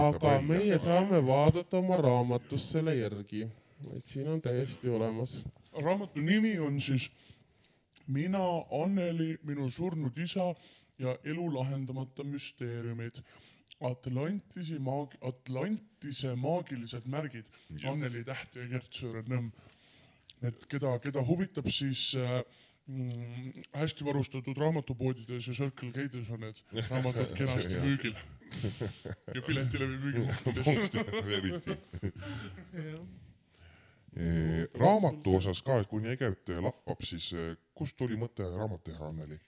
Aga 0.00 0.38
meie 0.46 0.78
saame 0.80 1.20
vaadata 1.26 1.80
oma 1.82 1.98
raamatust 2.00 2.72
selle 2.72 2.96
järgi, 2.96 3.44
et 3.96 4.06
siin 4.08 4.30
on 4.32 4.40
täiesti 4.40 4.88
olemas. 4.88 5.42
Raamatu 5.72 6.20
nimi 6.20 6.58
on 6.58 6.80
siis 6.80 7.10
Mina, 8.06 8.42
Anneli, 8.82 9.36
minu 9.46 9.68
surnud 9.70 10.16
isa 10.18 10.54
ja 10.98 11.14
elu 11.24 11.46
lahendamata 11.54 12.24
müsteeriumid. 12.24 13.22
Atlantisi 13.82 14.78
maag-, 14.78 15.16
Atlantise 15.26 16.34
maagilised 16.38 17.06
märgid 17.10 17.48
yes., 17.70 17.84
Anneli 17.90 18.24
Täht 18.24 18.58
ja 18.58 18.66
Gert 18.70 18.94
Sööre-Nõmm. 18.94 19.50
et 20.42 20.66
keda, 20.70 20.92
keda 21.02 21.22
huvitab, 21.26 21.66
siis 21.70 22.12
äh, 22.18 22.42
mm, 22.86 23.64
hästi 23.78 24.06
varustatud 24.06 24.58
raamatupoodides 24.58 25.48
ja 25.48 25.54
Circle 25.54 25.90
K-des 25.94 26.30
on 26.30 26.42
need 26.46 26.62
raamatud 26.90 27.34
kenasti 27.38 27.74
jah. 27.74 27.84
müügil. 27.86 28.14
ja 29.34 29.42
piletilevi 29.46 29.98
müügipunktidest. 30.06 30.98
eriti. 31.38 31.78
raamatu 34.76 35.36
osas 35.38 35.62
ka, 35.64 35.80
et 35.80 35.88
kuni 35.88 36.12
Egert 36.12 36.52
lappab, 36.60 37.00
siis 37.04 37.32
eh, 37.32 37.54
kust 37.74 37.96
tuli 37.96 38.18
mõte 38.20 38.44
raamat 38.44 38.84
teha, 38.84 39.08
Anneli? 39.08 39.40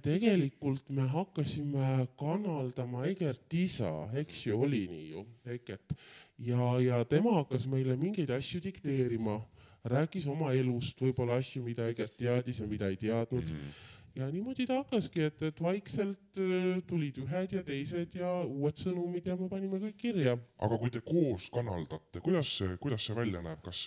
tegelikult 0.00 0.86
me 0.96 1.04
hakkasime 1.12 2.06
kanaldama 2.16 3.04
Egert 3.04 3.52
isa, 3.52 3.90
eks 4.16 4.46
ju, 4.46 4.56
oli 4.64 4.86
nii 4.88 5.08
ju, 5.10 5.24
Egert. 5.44 5.92
ja, 6.38 6.78
ja 6.80 7.02
tema 7.04 7.34
hakkas 7.42 7.66
meile 7.68 7.96
mingeid 8.00 8.30
asju 8.32 8.62
dikteerima, 8.64 9.42
rääkis 9.84 10.24
oma 10.26 10.54
elust, 10.56 11.02
võib-olla 11.04 11.36
asju, 11.42 11.66
mida 11.66 11.90
Egert 11.92 12.16
teadis 12.16 12.62
ja 12.62 12.66
mida 12.70 12.88
ei 12.88 12.96
teadnud 12.96 13.44
mm. 13.44 13.58
-hmm 13.58 13.91
ja 14.16 14.28
niimoodi 14.30 14.66
ta 14.68 14.80
hakkaski, 14.82 15.28
et, 15.28 15.42
et 15.48 15.62
vaikselt 15.62 16.40
äh, 16.40 16.82
tulid 16.88 17.22
ühed 17.22 17.56
ja 17.56 17.62
teised 17.66 18.16
ja 18.18 18.32
uued 18.42 18.80
sõnumid 18.80 19.28
ja 19.28 19.36
me 19.40 19.48
panime 19.52 19.80
kõik 19.86 19.98
kirja. 20.00 20.36
aga 20.58 20.78
kui 20.80 20.92
te 20.92 21.02
koos 21.06 21.48
kanaldate, 21.54 22.20
kuidas 22.24 22.58
see, 22.58 22.76
kuidas 22.82 23.08
see 23.08 23.16
välja 23.16 23.42
näeb, 23.44 23.62
kas, 23.64 23.86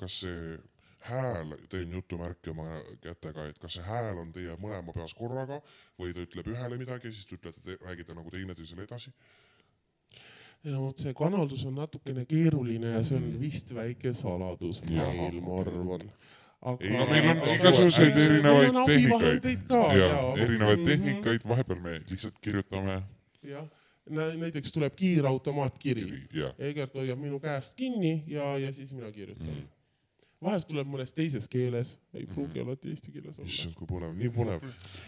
kas 0.00 0.22
see 0.24 0.56
hääl, 1.06 1.54
teen 1.70 1.92
jutumärki 1.92 2.50
oma 2.50 2.68
kätega, 3.04 3.46
et 3.50 3.58
kas 3.62 3.78
see 3.78 3.86
hääl 3.86 4.18
on 4.22 4.32
teie 4.34 4.56
mõlema 4.62 4.94
peas 4.96 5.14
korraga 5.14 5.60
või 6.00 6.14
ta 6.14 6.24
ütleb 6.24 6.48
ühele 6.54 6.78
midagi, 6.80 7.12
siis 7.12 7.28
te 7.28 7.38
ütlete, 7.38 7.76
räägite 7.84 8.16
nagu 8.16 8.32
teineteisele 8.32 8.86
edasi? 8.88 9.12
no 10.66 10.80
vot 10.86 10.98
see 10.98 11.14
kanaldus 11.14 11.66
on 11.68 11.76
natukene 11.78 12.24
keeruline 12.26 12.96
ja 12.96 13.04
see 13.06 13.18
on 13.20 13.28
vist 13.40 13.70
väike 13.74 14.12
saladus 14.16 14.82
meil, 14.88 15.40
ma 15.44 15.60
arvan. 15.62 16.08
Aga 16.66 16.90
no 16.98 17.06
meil 17.12 17.28
on 17.32 17.42
igasuguseid 17.54 18.16
erinevaid 18.24 18.78
tehnikaid 18.90 19.46
jaa. 20.00 20.34
erinevaid 20.44 20.80
Mhm. 20.82 20.88
tehnikaid, 20.90 21.44
vahepeal 21.48 21.80
me 21.84 21.98
lihtsalt 22.10 22.38
kirjutame 22.42 22.96
jah, 23.46 23.66
näiteks 24.10 24.72
tuleb 24.74 24.94
kiirautomaatkiri 24.98 26.04
Egert 26.58 26.94
hoiab 26.94 27.18
minu 27.22 27.40
käest 27.40 27.74
kinni 27.78 28.22
ja, 28.26 28.56
ja 28.58 28.72
siis 28.72 28.92
mina 28.92 29.12
kirjutan 29.12 29.46
Mhm. 29.46 29.56
mm.. 29.56 29.68
vahest 30.42 30.68
tuleb 30.68 30.86
mõnes 30.90 31.10
teises 31.16 31.46
keeles, 31.48 31.94
ei 32.14 32.26
pruugi 32.26 32.60
alati 32.60 32.90
eesti 32.92 33.12
keeles 33.14 33.38
olla. 33.38 33.48
issand, 33.48 33.74
kui 33.78 33.86
põnev, 33.88 34.12
nii 34.18 34.28
põnev. 34.34 34.66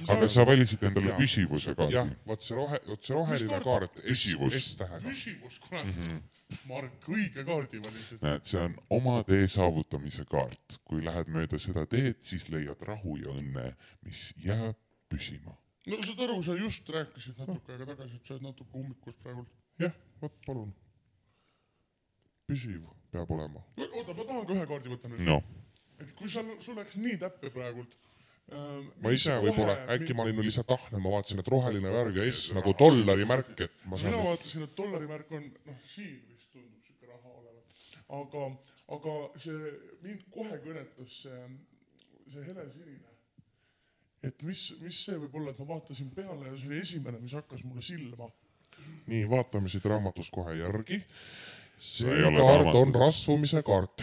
aga 0.09 0.29
sa 0.29 0.47
valisid 0.49 0.83
endale 0.89 1.13
püsivuse 1.19 1.75
jah 1.75 1.77
kaardi., 1.77 2.17
vot 2.27 2.43
see 2.43 2.57
rohe, 2.57 2.81
vot 2.89 3.03
see 3.05 3.15
roheline 3.15 3.61
kaart? 3.67 4.03
Püsivus. 4.07 4.77
Küsimus, 5.05 5.59
kurat. 5.69 5.85
-hmm. 5.85 6.21
Mark, 6.65 7.05
õige 7.13 7.45
kaardi 7.45 7.81
valisid. 7.85 8.21
näed, 8.25 8.45
see 8.49 8.61
on 8.63 8.77
oma 8.97 9.19
tee 9.29 9.45
saavutamise 9.53 10.25
kaart. 10.29 10.79
kui 10.89 11.03
lähed 11.05 11.29
mööda 11.33 11.61
seda 11.61 11.85
teed, 11.87 12.23
siis 12.25 12.49
leiad 12.53 12.81
rahu 12.89 13.19
ja 13.21 13.33
õnne, 13.35 13.73
mis 14.07 14.31
jääb 14.45 14.79
püsima. 15.13 15.57
no 15.89 16.01
saad 16.05 16.23
aru, 16.27 16.43
sa 16.45 16.57
just 16.59 16.89
rääkisid 16.95 17.41
natuke 17.43 17.75
aega 17.75 17.89
tagasi, 17.93 18.21
et 18.21 18.29
sa 18.29 18.37
oled 18.37 18.47
natuke 18.49 18.81
ummikus 18.81 19.17
praegu. 19.23 19.47
jah, 19.83 19.95
vot 20.23 20.37
palun. 20.47 20.73
püsiv 22.49 22.89
peab 23.13 23.31
olema. 23.37 23.63
oota, 23.79 24.13
ma 24.13 24.25
tahan 24.25 24.45
ka 24.49 24.57
ühe 24.57 24.67
kaardi 24.73 24.93
võtta 24.93 25.13
nüüd. 25.13 25.25
noh, 25.29 25.43
et 26.03 26.13
kui 26.19 26.31
sa, 26.33 26.45
sul 26.65 26.79
läks 26.79 26.97
nii 27.01 27.17
täppe 27.23 27.53
praegult 27.55 27.97
ähm,. 28.53 28.89
ma 29.05 29.13
ise 29.17 29.37
võib-olla, 29.45 29.77
äkki 29.97 30.17
ma 30.17 30.27
olin 30.27 30.43
lihtsalt 30.45 30.75
ahne, 30.77 31.01
ma 31.05 31.15
vaatasin, 31.17 31.43
et 31.43 31.53
roheline 31.55 31.95
värv 31.95 32.21
ja 32.21 32.27
S 32.31 32.53
nagu 32.57 32.75
dollari 32.79 33.29
märk, 33.29 33.55
et 33.57 33.85
ma 33.85 33.97
mina 33.97 34.05
saan. 34.05 34.27
vaatasin, 34.31 34.69
et 34.69 34.77
dollarimärk 34.83 35.33
on, 35.39 35.49
noh, 35.69 35.81
siin 35.85 36.19
vist 36.29 36.53
tundub 36.53 36.85
siuke 36.85 37.09
raha 37.09 37.33
olevat, 37.41 37.73
aga, 38.09 38.45
aga 38.97 39.15
see 39.41 39.73
mind 40.05 40.25
kohe 40.33 40.59
kõnetas 40.65 41.23
see, 41.25 41.43
see 42.33 42.47
helesinine. 42.47 43.15
et 44.25 44.43
mis, 44.43 44.65
mis 44.83 45.03
see 45.07 45.19
võib 45.25 45.37
olla, 45.41 45.53
et 45.53 45.61
ma 45.63 45.69
vaatasin 45.75 46.11
peale 46.17 46.49
ja 46.49 46.57
see 46.57 46.71
oli 46.71 46.81
esimene, 46.83 47.21
mis 47.23 47.37
hakkas 47.39 47.65
mulle 47.69 47.85
silma. 47.85 48.31
nii, 49.07 49.25
vaatame 49.31 49.69
siit 49.69 49.85
raamatust 49.85 50.33
kohe 50.35 50.57
järgi. 50.59 51.03
See 51.79 52.31
kaart 52.39 52.75
on 52.75 52.95
rasvumise 52.95 53.63
kaart. 53.67 54.03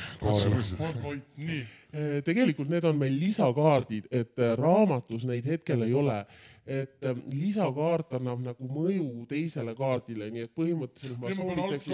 Nii. 1.37 1.63
Eh, 1.95 2.19
tegelikult 2.27 2.67
need 2.67 2.83
on 2.83 2.97
meil 2.99 3.13
lisakaardid, 3.15 4.09
et 4.11 4.41
äh, 4.43 4.51
raamatus 4.59 5.23
neid 5.29 5.45
hetkel 5.47 5.85
ei 5.85 5.93
ole. 5.95 6.25
et 6.65 7.05
äh, 7.05 7.13
lisakaart 7.29 8.15
annab 8.17 8.39
nagu 8.41 8.67
mõju 8.67 9.27
teisele 9.29 9.75
kaardile, 9.77 10.31
nii 10.33 10.47
et 10.47 10.51
põhimõtteliselt 10.57 11.19
ma 11.21 11.29
soovitaksin. 11.29 11.93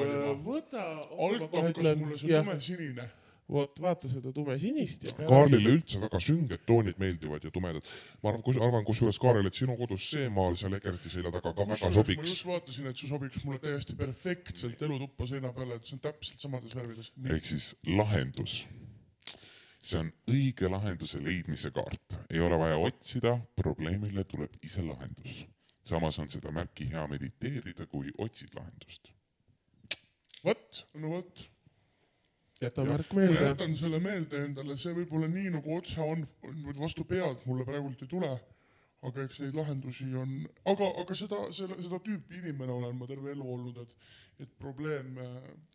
valima. 0.00 0.32
võta. 0.42 0.86
alt 1.06 1.44
hakkas 1.46 2.00
mulle 2.00 2.18
see 2.18 2.34
tumesinine. 2.34 3.06
Vot 3.52 3.80
vaata 3.84 4.08
seda 4.10 4.32
tumesinist. 4.34 5.06
Kaarlile 5.18 5.74
üldse 5.76 6.00
väga 6.02 6.20
sünged 6.22 6.64
toonid 6.68 6.98
meeldivad 7.02 7.44
ja 7.44 7.52
tumedad. 7.54 7.86
ma 8.22 8.30
arvan, 8.32 8.44
kus, 8.46 8.58
arvan 8.66 8.86
kusjuures 8.88 9.18
Kaarel, 9.22 9.48
et 9.48 9.58
sinu 9.58 9.76
kodus 9.78 10.08
see 10.14 10.28
maal 10.32 10.56
seal 10.58 10.76
Egerti 10.78 11.12
selja 11.12 11.32
taga 11.34 11.52
ka 11.52 11.66
väga 11.68 11.88
ma 11.88 11.92
sobiks 11.98 12.28
just. 12.28 12.46
vaatasin, 12.48 12.88
et 12.90 13.02
see 13.02 13.10
sobiks 13.10 13.44
mulle 13.44 13.60
täiesti 13.62 13.96
perfektselt 13.98 14.82
elutuppa 14.88 15.28
seina 15.28 15.52
peale, 15.56 15.76
et 15.76 15.88
see 15.88 15.98
on 15.98 16.04
täpselt 16.08 16.46
samades 16.46 16.76
värvides. 16.78 17.12
ehk 17.36 17.48
siis 17.52 17.72
lahendus. 18.00 18.62
see 19.82 20.00
on 20.00 20.12
õige 20.30 20.70
lahenduse 20.70 21.20
leidmise 21.22 21.72
kaart, 21.74 22.20
ei 22.30 22.40
ole 22.40 22.58
vaja 22.58 22.78
otsida, 22.78 23.36
probleemile 23.58 24.24
tuleb 24.24 24.56
ise 24.62 24.84
lahendus. 24.86 25.44
samas 25.84 26.18
on 26.22 26.28
seda 26.32 26.52
märki 26.54 26.88
hea 26.92 27.06
mediteerida, 27.10 27.86
kui 27.86 28.14
otsid 28.18 28.54
lahendust. 28.56 29.12
vot, 30.44 30.86
no 30.94 31.16
vot. 31.18 31.48
Jäta 32.62 32.84
märk 32.86 33.12
ma 33.12 33.20
meelde. 33.20 33.44
jätan 33.50 33.76
selle 33.76 34.00
meelde 34.02 34.44
endale, 34.46 34.76
see 34.80 34.94
võib-olla 34.96 35.28
nii 35.32 35.54
nagu 35.58 35.76
otse 35.76 36.00
on, 36.04 36.24
vastu 36.78 37.04
pead 37.08 37.44
mulle 37.46 37.66
praegult 37.68 38.02
ei 38.02 38.10
tule. 38.10 38.32
Aga 39.02 39.26
eks 39.26 39.42
neid 39.42 39.56
lahendusi 39.58 40.08
on, 40.18 40.40
aga, 40.70 40.88
aga 41.02 41.14
seda, 41.18 41.44
seda, 41.54 41.78
seda 41.82 41.98
tüüpi 42.06 42.42
inimene 42.42 42.74
olen 42.74 42.98
ma 42.98 43.08
terve 43.10 43.32
elu 43.34 43.46
olnud, 43.54 43.80
et, 43.82 43.94
et 44.44 44.52
probleem, 44.62 45.16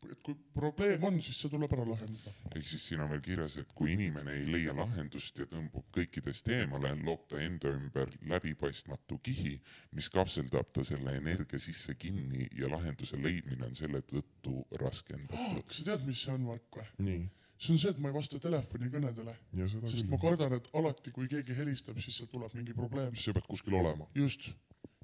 et 0.07 0.21
kui 0.23 0.35
probleem 0.55 1.03
on, 1.07 1.19
siis 1.23 1.41
see 1.43 1.51
tuleb 1.51 1.75
ära 1.75 1.83
lahendada. 1.89 2.33
ehk 2.53 2.67
siis 2.69 2.85
siin 2.87 3.03
on 3.03 3.11
veel 3.11 3.23
kirjas, 3.25 3.57
et 3.59 3.73
kui 3.77 3.91
inimene 3.97 4.35
ei 4.39 4.47
leia 4.47 4.75
lahendust 4.77 5.43
ja 5.43 5.47
tõmbub 5.51 5.89
kõikidest 5.97 6.47
eemale, 6.55 6.93
loob 7.03 7.27
ta 7.31 7.41
enda 7.43 7.71
ümber 7.75 8.15
läbipaistmatu 8.31 9.19
kihi, 9.27 9.57
mis 9.97 10.07
kapseldab 10.13 10.71
ta 10.75 10.85
selle 10.87 11.17
energia 11.19 11.59
sisse 11.59 11.97
kinni 11.99 12.47
ja 12.55 12.71
lahenduse 12.71 13.19
leidmine 13.19 13.67
on 13.67 13.75
selle 13.75 14.03
tõttu 14.07 14.63
raskendatud. 14.79 15.65
kas 15.67 15.81
sa 15.83 15.91
tead, 15.91 16.07
mis 16.07 16.23
see 16.23 16.35
on, 16.35 16.47
Mark 16.47 16.79
või? 16.79 16.87
nii, 17.09 17.27
see 17.57 17.73
on 17.73 17.81
see, 17.81 17.91
et 17.91 17.99
ma 18.03 18.11
ei 18.11 18.15
vasta 18.15 18.39
telefonikõnedele, 18.41 19.33
sest 19.57 20.05
küll 20.05 20.13
ma. 20.13 20.21
kardan, 20.21 20.57
et 20.59 20.69
alati, 20.77 21.13
kui 21.15 21.29
keegi 21.31 21.55
helistab, 21.57 21.97
siis 22.03 22.19
sealt 22.21 22.31
tuleb 22.33 22.53
mingi 22.57 22.75
probleem. 22.77 23.13
siis 23.15 23.29
sa 23.31 23.35
pead 23.37 23.47
kuskil 23.49 23.79
olema. 23.79 24.07
just, 24.15 24.51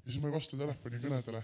ja 0.04 0.06
siis 0.06 0.20
ma 0.22 0.30
ei 0.30 0.36
vasta 0.36 0.58
telefonikõnedele. 0.60 1.42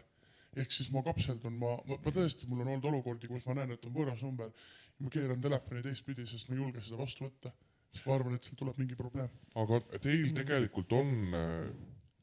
ehk 0.61 0.75
siis 0.75 0.91
ma 0.95 1.03
kapseldun, 1.07 1.57
ma, 1.59 1.77
ma, 1.87 1.99
ma 2.05 2.15
tõesti, 2.15 2.47
mul 2.51 2.63
on 2.65 2.75
olnud 2.75 2.91
olukordi, 2.93 3.31
kus 3.31 3.47
ma 3.47 3.59
näen, 3.59 3.75
et 3.75 3.87
on 3.87 3.95
võõras 3.95 4.23
number 4.27 4.55
ma 5.01 5.11
keeran 5.13 5.41
telefoni 5.43 5.83
teistpidi, 5.85 6.27
sest 6.29 6.49
ma 6.49 6.57
ei 6.57 6.63
julge 6.63 6.83
seda 6.85 7.01
vastu 7.01 7.27
võtta. 7.27 7.53
sest 7.91 8.07
ma 8.07 8.15
arvan, 8.15 8.37
et 8.37 8.47
sealt 8.47 8.59
tuleb 8.61 8.79
mingi 8.79 8.99
probleem. 8.99 9.31
aga 9.59 9.81
teil 9.99 10.31
tegelikult 10.37 10.93
on, 10.95 11.35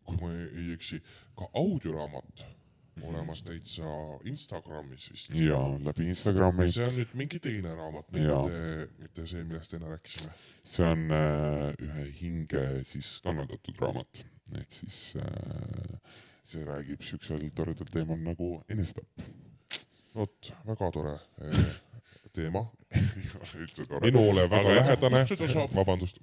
kui 0.08 0.22
ma 0.22 0.32
ei 0.46 0.72
eksi, 0.78 1.02
ka 1.36 1.50
audioraamat 1.60 2.46
olemas 3.04 3.44
täitsa 3.44 3.88
Instagramis 4.30 5.10
vist. 5.14 5.34
ja 5.40 5.60
läbi 5.84 6.08
Instagrami, 6.12 6.70
see 6.72 6.86
on 6.88 6.96
nüüd 6.98 7.18
mingi 7.20 7.40
teine 7.44 7.74
raamat, 7.78 8.14
Jaa. 8.14 8.44
mitte, 8.44 8.88
mitte 9.04 9.28
see, 9.28 9.44
millest 9.44 9.76
enne 9.78 9.92
rääkisime. 9.94 10.32
see 10.64 10.88
on 10.88 11.04
äh, 11.12 11.74
ühe 11.84 12.08
hinge 12.22 12.64
siis 12.92 13.18
kannatatud 13.26 13.84
raamat, 13.84 14.24
ehk 14.62 14.80
siis 14.80 15.02
äh, 15.22 16.00
see 16.48 16.64
räägib 16.68 17.04
siuksel 17.04 17.50
toredal 17.56 17.90
teemal 17.92 18.20
nagu 18.24 18.54
enesetapp. 18.72 19.26
vot, 20.16 20.54
väga 20.66 20.92
tore 20.96 21.14
eh, 21.44 21.66
teema, 22.34 22.64
minule 24.08 24.48
väga 24.50 24.76
lähedane 24.80 25.26
vabandust. 25.76 26.22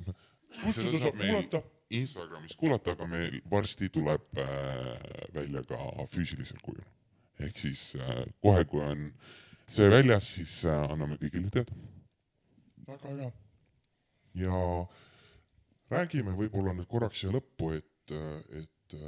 kust 0.62 0.80
seda 0.80 0.98
saab 1.02 1.20
kuulata? 1.20 1.62
Instagramis 2.00 2.56
kuulata, 2.58 2.94
aga 2.94 3.06
meil 3.10 3.38
varsti 3.50 3.88
tuleb 3.92 4.40
äh, 4.40 4.90
välja 5.34 5.62
ka 5.68 5.78
füüsilisel 6.10 6.60
kujul. 6.62 6.84
ehk 7.42 7.58
siis 7.58 7.94
äh, 7.98 8.24
kohe, 8.42 8.64
kui 8.70 8.82
on 8.84 9.08
see 9.66 9.88
väljas, 9.90 10.34
siis 10.36 10.60
äh, 10.68 10.84
anname 10.92 11.18
kõigile 11.22 11.50
teada. 11.54 11.74
väga 12.86 13.16
hea. 13.20 13.32
ja 14.44 14.60
räägime 15.90 16.36
võib-olla 16.38 16.74
nüüd 16.74 16.90
korraks 16.90 17.24
siia 17.24 17.34
lõppu, 17.34 17.72
et, 17.78 18.14
et 18.60 18.98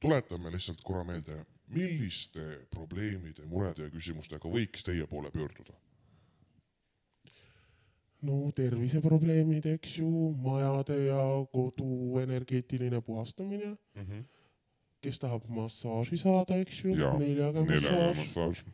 tuletame 0.00 0.52
lihtsalt 0.54 0.82
korra 0.86 1.04
meelde, 1.04 1.44
milliste 1.74 2.66
probleemide, 2.70 3.46
murede 3.46 3.86
ja 3.86 3.92
küsimustega 3.92 4.50
võiks 4.50 4.86
teie 4.86 5.06
poole 5.06 5.30
pöörduda? 5.34 5.76
No 8.26 8.50
terviseprobleemid, 8.56 9.66
eks 9.76 9.98
ju, 9.98 10.10
majade 10.44 10.96
ja 11.06 11.22
kodu 11.52 12.20
energeetiline 12.22 13.00
puhastamine 13.00 13.64
mm. 13.66 14.02
Mhm. 14.02 14.12
-hmm. 14.12 14.24
kes 15.00 15.18
tahab 15.18 15.48
massaaži 15.48 16.16
saada, 16.16 16.56
eks 16.56 16.84
ju, 16.84 16.94
neljaga 16.94 17.64
massaaž. 17.64 18.64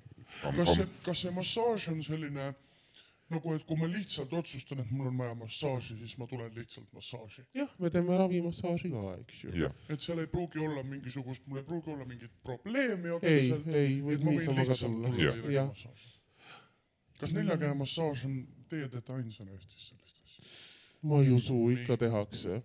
kas 0.56 0.74
see, 0.74 0.86
kas 1.04 1.20
see 1.20 1.30
massaaž 1.30 1.88
on 1.88 2.02
selline 2.02 2.54
nagu, 3.28 3.54
et 3.54 3.64
kui 3.66 3.78
ma 3.78 3.88
lihtsalt 3.90 4.32
otsustan, 4.38 4.80
et 4.82 4.90
mul 4.90 5.08
on 5.10 5.18
vaja 5.18 5.34
massaaži, 5.34 5.96
siis 5.98 6.18
ma 6.18 6.26
tulen 6.30 6.52
lihtsalt 6.54 6.92
massaaži. 6.94 7.46
jah, 7.54 7.72
me 7.78 7.90
teeme 7.90 8.18
ravimassaaži 8.18 8.90
ka, 8.90 9.16
eks 9.20 9.40
ju. 9.44 9.70
et 9.90 10.00
seal 10.00 10.22
ei 10.22 10.26
pruugi 10.26 10.62
olla 10.66 10.82
mingisugust, 10.82 11.46
mul 11.46 11.62
ei 11.62 11.64
pruugi 11.64 11.90
olla 11.94 12.04
mingit 12.04 12.30
probleemi 12.42 13.08
ei 13.08 13.16
otseselt., 13.18 13.66
ei, 13.74 13.98
et 13.98 14.04
võib 14.10 14.30
niisama 14.30 14.66
ka 14.70 14.78
tulla 14.82 15.10
Jah. 15.50 15.72
Kas 17.20 17.32
neljakäe 17.36 17.74
massaaž 17.74 18.24
on, 18.28 18.34
teie 18.68 18.88
teete 18.88 19.12
ainsana 19.12 19.52
Eestis 19.56 19.88
sellist 19.90 20.16
asja? 20.24 20.44
ma 21.02 21.20
ei 21.22 21.30
usu, 21.34 21.58
ikka 21.70 21.96
tehakse. 22.00 22.62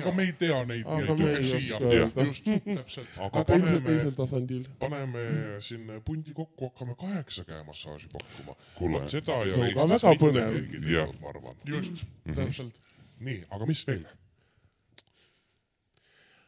aga 0.00 0.12
me 0.12 0.22
ei 0.28 0.32
tea 0.32 0.58
neid, 0.64 0.86
Aga 0.86 1.14
me 1.14 1.30
ei 1.30 1.52
oska 1.56 1.78
öelda. 1.84 2.24
just, 2.24 2.44
täpselt. 2.74 3.08
aga 3.16 3.40
aga 3.40 3.54
ilmselt 3.54 3.72
paneme 3.72 3.88
teisel, 3.90 4.12
tasandil. 4.20 4.68
paneme 4.78 5.24
siin 5.60 5.90
pundi 6.04 6.34
kokku, 6.34 6.68
hakkame 6.70 6.94
kaheksa 7.00 7.44
käe 7.48 7.62
massaaži 7.64 8.08
pakkuma. 8.12 8.56
kuule, 8.74 9.02
See 9.08 9.22
on 9.28 9.74
ka 9.74 9.88
väga 9.94 10.14
põnev. 10.22 10.62
Jah. 10.92 11.12
ma 11.20 11.28
arvan. 11.34 11.56
just, 11.66 12.04
täpselt. 12.34 12.80
nii, 13.20 13.42
aga 13.50 13.66
mis 13.66 13.86
veel? 13.86 14.02
Ma 14.02 14.06
saan 14.06 14.14
aru, 14.14 14.16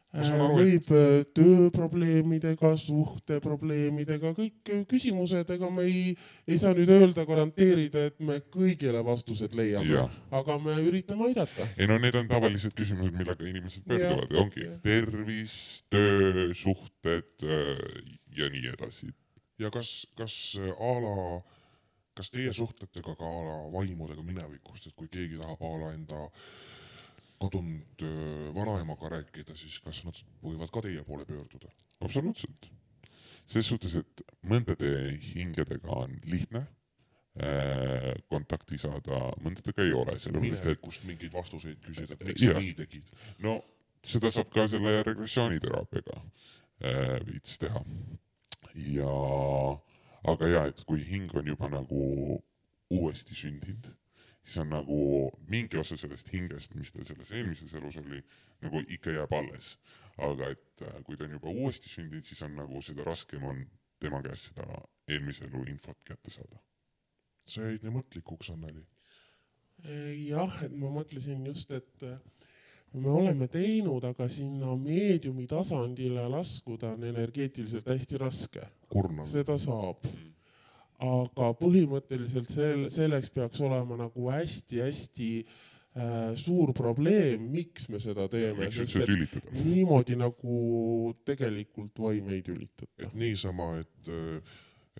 võib 0.11 0.89
äh, 0.91 1.21
tööprobleemidega, 1.37 2.73
suhteprobleemidega, 2.77 4.33
kõik 4.35 4.71
äh, 4.73 4.81
küsimused, 4.89 5.49
ega 5.55 5.69
me 5.71 5.85
ei, 5.87 6.15
ei 6.47 6.59
saa 6.59 6.75
nüüd 6.75 6.91
öelda, 6.91 7.23
garanteerida, 7.27 8.09
et 8.11 8.19
me 8.19 8.41
kõigile 8.51 9.03
vastused 9.07 9.55
leiame 9.55 10.03
aga 10.31 10.57
me 10.59 10.75
üritame 10.83 11.29
aidata. 11.29 11.67
ei 11.77 11.87
no 11.87 11.97
need 12.01 12.15
on 12.19 12.27
tavalised 12.27 12.75
küsimused, 12.75 13.15
millega 13.15 13.47
inimesed 13.47 13.87
pöörduvad, 13.87 14.35
ongi 14.43 14.65
jah. 14.65 14.77
tervis, 14.83 15.55
töö, 15.91 16.51
suhted 16.57 17.47
äh, 17.47 18.03
ja 18.37 18.49
nii 18.51 18.67
edasi. 18.73 19.11
ja 19.59 19.71
kas, 19.71 20.07
kas 20.17 20.57
äh, 20.59 20.71
a 20.75 20.91
la, 21.05 21.39
kas 22.17 22.31
teie 22.35 22.53
suhtlete 22.53 23.03
ka 23.05 23.15
a 23.15 23.31
la 23.47 23.57
vaimudega 23.73 24.23
minevikust, 24.27 24.91
et 24.91 24.95
kui 24.95 25.07
keegi 25.07 25.39
tahab 25.39 25.63
a 25.63 25.73
la 25.85 25.95
enda 25.95 26.27
kadunud 27.41 28.05
vanaemaga 28.55 29.15
rääkida, 29.17 29.55
siis 29.57 29.79
kas 29.83 30.03
nad 30.05 30.17
võivad 30.43 30.71
ka 30.73 30.85
teie 30.85 31.03
poole 31.07 31.25
pöörduda? 31.25 31.71
absoluutselt. 32.01 32.69
selles 33.45 33.71
suhtes, 33.73 33.95
et 33.95 34.23
mõndade 34.47 34.91
hingedega 35.33 35.97
on 36.03 36.15
lihtne 36.29 36.67
kontakti 38.27 38.77
saada, 38.81 39.21
mõndadega 39.39 39.85
ei 39.85 39.93
ole, 39.95 40.17
sellepärast 40.19 40.25
et 40.27 40.65
minevikust 40.65 41.05
mingeid 41.07 41.31
vastuseid 41.31 41.77
küsida, 41.85 42.17
et 42.17 42.25
miks 42.27 42.43
sa 42.43 42.57
nii 42.59 42.73
tegid? 42.75 43.13
no 43.39 43.61
seda 44.03 44.31
saab 44.33 44.49
ka 44.51 44.67
selle 44.67 44.97
regressiooniteraapiaga 45.07 46.17
veits 47.27 47.57
teha. 47.61 47.83
ja, 48.97 49.15
aga 50.33 50.51
ja, 50.51 50.65
et 50.73 50.83
kui 50.89 51.05
hing 51.07 51.31
on 51.37 51.47
juba 51.47 51.69
nagu 51.71 52.03
uuesti 52.91 53.35
sündinud, 53.37 53.87
siis 54.43 54.57
on 54.63 54.71
nagu 54.73 54.99
mingi 55.49 55.77
osa 55.77 55.97
sellest 55.97 56.31
hingest, 56.33 56.75
mis 56.75 56.91
tal 56.91 57.05
selles 57.05 57.31
eelmises 57.31 57.73
elus 57.77 57.99
oli, 58.01 58.21
nagu 58.65 58.81
ikka 58.87 59.13
jääb 59.17 59.33
alles. 59.37 59.77
aga 60.17 60.49
et 60.53 60.81
äh, 60.85 60.97
kui 61.03 61.17
ta 61.17 61.25
on 61.25 61.37
juba 61.37 61.49
uuesti 61.49 61.89
sündinud, 61.89 62.25
siis 62.25 62.41
on 62.45 62.55
nagu 62.55 62.81
seda 62.81 63.03
raskem 63.07 63.43
on 63.47 63.63
tema 63.99 64.21
käest 64.21 64.51
seda 64.51 64.65
eelmise 65.07 65.45
elu 65.47 65.63
infot 65.71 65.97
kätte 66.05 66.33
saada. 66.33 66.59
sa 67.47 67.63
jäid 67.65 67.83
nii 67.83 67.95
mõtlikuks, 67.95 68.51
Anneli. 68.53 68.85
jah, 70.27 70.63
et 70.63 70.75
ma 70.77 70.91
mõtlesin 70.93 71.45
just, 71.47 71.71
et 71.71 72.03
äh, 72.05 72.19
me 72.93 73.09
oleme 73.09 73.47
teinud, 73.51 74.03
aga 74.03 74.27
sinna 74.29 74.75
meediumi 74.77 75.47
tasandile 75.47 76.27
laskuda 76.29 76.93
on 76.95 77.07
energeetiliselt 77.07 77.87
hästi 77.87 78.21
raske. 78.21 78.67
seda 79.25 79.57
saab. 79.57 80.05
Aga 81.01 81.51
põhimõtteliselt 81.59 82.51
sel-, 82.53 82.87
selleks 82.93 83.31
peaks 83.33 83.61
olema 83.65 83.97
nagu 83.99 84.27
hästi-hästi 84.33 85.29
äh, 85.41 86.33
suur 86.39 86.73
probleem, 86.77 87.47
miks 87.53 87.89
me 87.91 88.01
seda 88.03 88.27
teeme, 88.31 88.69
niimoodi 89.61 90.19
nagu 90.19 91.15
tegelikult 91.27 92.03
vaime 92.05 92.37
ei 92.37 92.45
tülitata 92.45 93.07
et. 93.07 93.15
niisama, 93.17 93.73
et, 93.81 94.13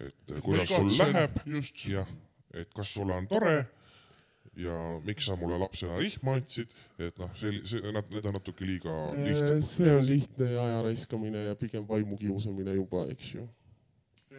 et 0.08 0.34
kuidas 0.42 0.74
sul 0.74 0.90
läheb, 0.98 1.44
just, 1.58 1.86
jah, 1.92 2.10
et 2.56 2.74
kas 2.76 2.98
sulle 2.98 3.16
on 3.16 3.30
tore 3.32 3.60
ja 4.60 4.76
miks 5.06 5.30
sa 5.30 5.38
mulle 5.40 5.60
lapsena 5.62 5.98
rihma 6.02 6.36
andsid, 6.40 6.74
et 7.00 7.18
noh, 7.22 7.32
see, 7.40 7.62
see, 7.70 7.94
nad, 7.96 8.08
need 8.12 8.28
on 8.28 8.36
natuke 8.36 8.68
liiga 8.68 8.96
lihtsad. 9.22 9.62
see 9.64 9.94
on 9.96 10.06
lihtne 10.06 10.50
aja 10.60 10.82
raiskamine 10.84 11.46
ja 11.46 11.56
pigem 11.60 11.86
vaimu 11.88 12.18
kiusamine 12.20 12.76
juba, 12.76 13.06
eks 13.14 13.36
ju. 13.38 13.48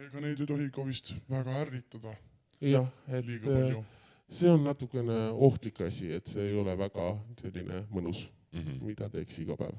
Ega 0.07 0.19
neid 0.23 0.39
ei 0.39 0.49
tohi 0.49 0.69
ka 0.73 0.85
vist 0.87 1.13
väga 1.29 1.59
ärritada 1.63 2.15
jah, 2.61 2.87
et 3.07 3.29
äh, 3.49 3.75
see 4.29 4.49
on 4.49 4.63
natukene 4.63 5.19
ohtlik 5.33 5.81
asi, 5.87 6.11
et 6.15 6.27
see 6.27 6.49
ei 6.49 6.57
ole 6.59 6.77
väga 6.79 7.13
selline 7.41 7.85
mõnus, 7.91 8.27
Mhm. 8.53 8.85
mida 8.85 9.07
teeks 9.09 9.39
iga 9.41 9.55
päev. 9.57 9.73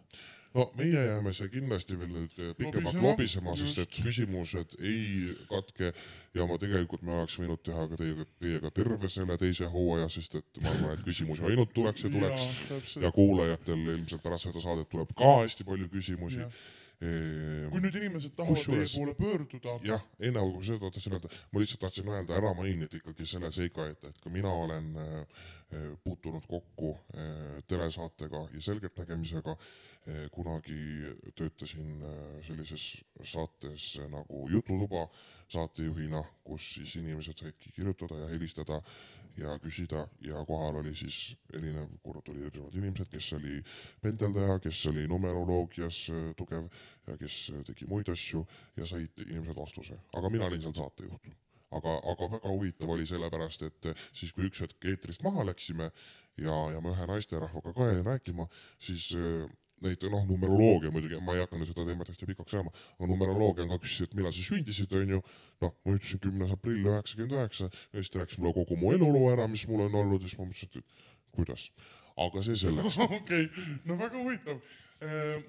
no 0.55 0.65
meie 0.79 0.99
jääme 1.07 1.33
see 1.35 1.49
kindlasti 1.51 1.97
veel 1.99 2.11
nüüd 2.11 2.33
eh, 2.43 2.55
pikemalt 2.59 2.99
Lobisema, 3.03 3.55
sest 3.59 3.79
et 3.79 3.99
küsimused 4.03 4.75
ei 4.81 5.35
katke 5.51 5.93
ja 6.35 6.47
ma 6.47 6.59
tegelikult 6.59 7.03
me 7.03 7.15
oleks 7.15 7.39
võinud 7.39 7.63
teha 7.63 7.87
ka 7.91 7.97
teiega, 7.97 8.27
teiega 8.43 8.71
terve 8.75 9.09
selle 9.09 9.37
teise 9.39 9.67
hooaja, 9.71 10.09
sest 10.09 10.35
et 10.41 10.63
ma 10.63 10.71
arvan, 10.71 10.95
et 10.99 11.05
küsimusi 11.07 11.47
ainult 11.47 11.75
tuleks 11.75 12.07
ja 12.07 12.11
tuleks 12.11 12.47
ja 12.63 12.69
täpselt. 12.75 13.13
kuulajatel 13.15 13.79
ilmselt 13.95 14.23
pärast 14.23 14.49
seda 14.51 14.63
saadet 14.67 14.89
tuleb 14.91 15.15
ka 15.19 15.37
hästi 15.45 15.67
palju 15.71 15.89
küsimusi 15.95 16.43
Jah. 16.43 16.51
Kui 16.99 17.83
nüüd 17.83 17.97
inimesed 17.99 18.37
tahavad 18.39 18.61
teie 18.65 18.87
poole 18.95 19.15
pöörduda, 19.19 19.79
jah, 19.85 20.05
enne 20.21 20.45
kui 20.55 20.67
seda 20.67 20.91
tahtsin 20.91 21.17
öelda, 21.17 21.31
ma 21.53 21.63
lihtsalt 21.63 21.83
tahtsin 21.87 22.13
öelda 22.13 22.37
ära 22.39 22.53
mainida 22.59 23.01
ikkagi 23.01 23.27
selle 23.29 23.51
seika, 23.55 23.89
et, 23.93 24.05
et 24.11 24.21
ka 24.23 24.33
mina 24.33 24.53
olen 24.53 24.93
äh, 24.97 25.17
äh, 25.75 25.89
puutunud 26.05 26.47
kokku 26.49 26.95
äh, 26.95 27.59
telesaatega 27.69 28.47
ja 28.55 28.69
selgeltnägemisega. 28.71 29.59
kunagi 30.31 30.75
töötasin 31.33 32.03
äh, 32.05 32.43
sellises 32.45 32.83
saates 33.25 33.99
äh, 34.03 34.09
nagu 34.13 34.43
Jututuba 34.53 35.07
saatejuhina, 35.49 36.21
kus 36.45 36.75
siis 36.75 36.93
inimesed 37.01 37.41
saidki 37.41 37.73
kirjutada 37.73 38.19
ja 38.19 38.29
helistada 38.29 38.83
ja 39.37 39.59
küsida 39.59 40.05
ja 40.23 40.45
kohal 40.47 40.81
oli 40.81 40.95
siis 40.97 41.37
erinev, 41.53 41.89
kord 42.03 42.29
oli 42.31 42.45
erinevad 42.47 42.75
inimesed, 42.79 43.11
kes 43.11 43.33
oli 43.39 43.61
pendeldaja, 44.03 44.59
kes 44.63 44.87
oli 44.93 45.07
numeroloogias 45.11 46.05
äh, 46.15 46.29
tugev 46.39 46.69
ja 47.07 47.17
kes 47.21 47.39
äh, 47.55 47.65
tegi 47.67 47.89
muid 47.91 48.11
asju 48.13 48.45
ja 48.77 48.87
said 48.87 49.25
inimesed 49.27 49.57
vastuse, 49.59 49.99
aga 50.15 50.31
mina 50.31 50.47
olin 50.47 50.63
seal 50.63 50.77
saatejuht. 50.79 51.33
aga, 51.75 51.93
aga 52.13 52.29
väga 52.37 52.49
huvitav 52.49 52.91
oli 52.95 53.07
sellepärast, 53.07 53.63
et 53.67 53.91
äh, 53.91 54.07
siis, 54.13 54.33
kui 54.33 54.47
üks 54.47 54.63
hetk 54.63 54.85
eetrist 54.87 55.25
maha 55.27 55.47
läksime 55.49 55.91
ja, 56.39 56.55
ja 56.71 56.81
ma 56.81 56.95
ühe 56.95 57.07
naisterahvaga 57.11 57.73
ka 57.75 57.91
jäin 57.91 58.07
rääkima, 58.07 58.47
siis 58.79 59.11
äh, 59.19 59.51
neid 59.85 60.05
noh, 60.13 60.25
numeroloogia 60.29 60.91
muidugi, 60.95 61.19
ma 61.25 61.35
ei 61.37 61.43
hakka 61.45 61.59
nüüd 61.61 61.71
seda 61.71 61.87
teemat 61.89 62.11
hästi 62.13 62.29
pikaks 62.31 62.55
ajama, 62.57 62.73
aga 62.99 63.09
numeroloogia 63.11 63.67
ka 63.71 63.79
küsis, 63.83 64.07
et 64.09 64.15
millal 64.19 64.33
sa 64.35 64.45
sündisid, 64.49 64.93
onju. 65.01 65.21
noh, 65.65 65.75
ma 65.85 65.97
ütlesin 65.97 66.21
kümnes 66.25 66.53
aprill 66.55 66.85
üheksakümmend 66.91 67.37
üheksa 67.39 67.69
ja 67.71 67.99
siis 68.01 68.11
ta 68.13 68.23
rääkis 68.23 68.39
mulle 68.43 68.55
kogu 68.57 68.77
mu 68.81 68.93
eluloo 68.97 69.29
ära, 69.33 69.47
mis 69.49 69.67
mul 69.71 69.87
on 69.87 70.01
olnud 70.03 70.23
ja 70.25 70.29
siis 70.29 70.39
ma 70.41 70.49
mõtlesin, 70.49 70.81
et 70.81 71.11
kuidas, 71.37 71.69
aga 72.27 72.43
see 72.47 72.57
selleks. 72.65 72.99
okei, 73.21 73.49
no 73.85 73.99
väga 74.01 74.19
huvitav. 74.21 74.61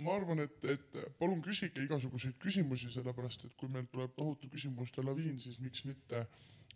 ma 0.04 0.16
arvan, 0.18 0.42
et, 0.44 0.66
et 0.68 0.98
palun 1.20 1.40
küsige 1.46 1.84
igasuguseid 1.86 2.36
küsimusi, 2.42 2.90
sellepärast 2.92 3.46
et 3.48 3.54
kui 3.56 3.70
meil 3.72 3.86
tuleb 3.92 4.12
tohutu 4.18 4.50
küsimuste 4.52 5.04
laviin, 5.06 5.38
siis 5.40 5.62
miks 5.64 5.86
mitte 5.88 6.26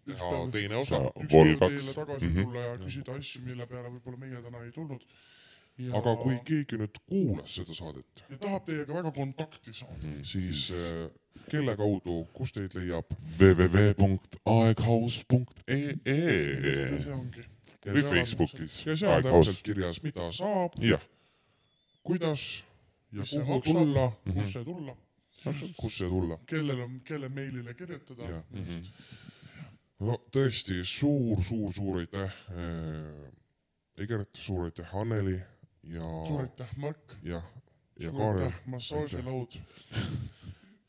teha 0.06 0.30
teine 0.53 0.77
osa. 0.80 1.02
Ükskord 1.23 1.57
kaks. 1.60 1.73
teile 1.73 1.95
tagasi 1.98 2.26
Mhm. 2.26 2.44
tulla 2.44 2.60
ja 2.60 2.77
küsida 2.77 3.18
asju, 3.18 3.41
mille 3.45 3.65
peale 3.68 3.90
võib-olla 3.90 4.18
meie 4.18 4.41
täna 4.41 4.64
ei 4.64 4.72
tulnud. 4.72 5.03
Aga 6.00 6.12
kui 6.20 6.36
keegi 6.46 6.76
nüüd 6.82 6.96
kuulas 7.10 7.52
seda 7.60 7.74
saadet, 7.78 8.24
ja 8.30 8.38
tahab 8.38 8.64
teiega 8.68 8.94
väga 9.00 9.12
kontakti 9.16 9.74
saada 9.74 9.96
Mhm. 10.04 10.18
mm., 10.20 10.24
siis 10.24 10.72
äh, 10.72 10.78
kelle 11.50 11.76
kaudu, 11.80 12.28
kus 12.34 12.52
teid 12.54 12.74
leiab? 12.78 13.06
www.aeghaus.ee 13.40 15.94
või 17.90 18.04
Facebookis 18.04 18.84
ja 18.86 18.96
seal 19.00 19.18
on 19.18 19.24
täpselt 19.30 19.62
kirjas, 19.66 20.02
mida 20.04 20.28
saab, 20.36 20.72
kuidas 22.04 22.42
ja 23.16 23.24
kuhu 23.26 23.62
tulla, 23.66 24.12
kus 24.34 24.52
see 24.54 24.64
tulla, 24.68 24.94
kus 25.80 25.94
see 26.02 26.10
tulla. 26.12 26.36
kellel 26.46 26.80
on, 26.86 27.00
kelle 27.08 27.30
meilile 27.30 27.74
kirjutada. 27.74 28.24
Jah. 28.30 28.44
no 30.00 30.14
tõesti 30.32 30.84
suur-suur-suur 30.86 31.98
aitäh 32.04 32.32
äh,, 32.52 33.32
Egert, 34.00 34.30
suur 34.40 34.64
aitäh, 34.70 34.88
Anneli 34.96 35.40
ja, 35.94 36.10
suur 36.28 36.41
aitäh, 36.41 36.74
Mark, 36.78 37.16
jah, 37.24 37.45
ja 37.99 38.11
Kaarel 38.11 38.52
massaažilaud. 38.66 39.60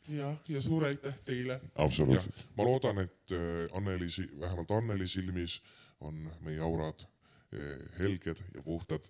jah, 0.08 0.36
ja 0.48 0.62
suur 0.62 0.84
aitäh 0.84 1.20
teile. 1.24 1.60
absoluutselt., 1.74 2.46
ma 2.56 2.64
loodan, 2.64 2.98
et 2.98 3.32
äh, 3.32 3.76
Anneli, 3.76 4.08
vähemalt 4.40 4.70
Anneli 4.70 5.08
silmis 5.08 5.62
on 6.00 6.30
meie 6.40 6.60
aurad 6.60 7.04
äh, 7.04 7.78
helged 7.98 8.42
ja 8.54 8.62
puhtad, 8.62 9.06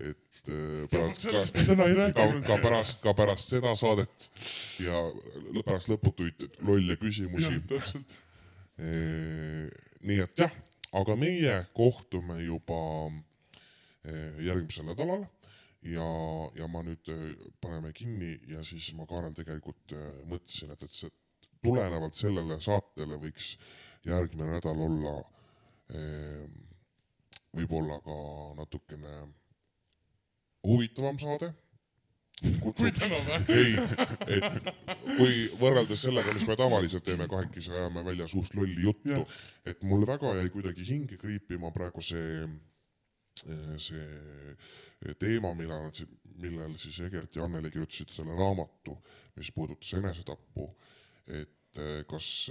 et 0.00 0.48
äh, 0.48 0.88
pärast 0.90 1.26
ka, 1.26 1.44
ka, 2.14 2.28
ka 2.46 2.60
pärast, 2.62 3.02
ka 3.02 3.14
pärast 3.14 3.56
seda 3.56 3.74
saadet 3.74 4.30
ja 4.84 5.02
pärast 5.64 5.92
lõputuid 5.92 6.48
lolle 6.60 6.96
küsimusi 7.00 7.60
täpselt. 7.68 8.18
nii 8.76 10.18
et 10.20 10.38
jah, 10.38 10.52
aga 10.92 11.16
meie 11.18 11.54
kohtume 11.76 12.38
juba 12.44 12.80
eh, 13.08 13.22
järgmisel 14.46 14.86
nädalal 14.86 15.24
ja, 15.86 16.06
ja 16.58 16.68
ma 16.70 16.82
nüüd 16.86 17.10
eh, 17.12 17.34
paneme 17.62 17.92
kinni 17.96 18.34
ja 18.50 18.62
siis 18.66 18.92
ma 18.98 19.06
Kaarel 19.08 19.34
tegelikult 19.36 19.94
eh, 19.96 20.22
mõtlesin, 20.30 20.72
et, 20.74 20.82
et 20.86 20.94
see 20.94 21.12
tulenevalt 21.64 22.16
sellele 22.18 22.58
saatele 22.62 23.18
võiks 23.22 23.54
järgmine 24.06 24.56
nädal 24.56 24.82
olla 24.88 25.14
eh, 25.94 26.46
võib-olla 27.56 28.00
ka 28.04 28.16
natukene 28.58 29.14
huvitavam 30.66 31.18
saade. 31.18 31.52
kui 32.60 32.92
täna 32.92 33.18
või? 33.24 33.36
ei, 33.54 33.76
et 34.36 34.66
kui 35.16 35.36
võrreldes 35.60 36.02
sellega, 36.04 36.34
mis 36.36 36.44
me 36.50 36.56
tavaliselt 36.58 37.06
teeme, 37.06 37.28
kahekesi 37.32 37.72
ajame 37.72 38.02
välja 38.04 38.26
suust 38.28 38.54
lolli 38.58 38.82
juttu 38.84 39.22
et 39.64 39.82
mul 39.82 40.04
väga 40.08 40.34
jäi 40.40 40.50
kuidagi 40.52 40.84
hinge 40.90 41.16
kriipima 41.20 41.70
praegu 41.72 42.04
see, 42.04 42.44
see 43.42 45.14
teema, 45.20 45.52
millal, 45.54 45.90
millel 46.40 46.76
siis 46.80 47.00
Egert 47.06 47.36
ja 47.36 47.44
Anneli 47.44 47.70
kirjutasid 47.70 48.12
selle 48.12 48.36
raamatu, 48.38 48.96
mis 49.36 49.52
puudutas 49.52 49.92
enesetappu. 49.98 50.70
et 51.26 51.78
eh, 51.82 52.04
kas, 52.08 52.50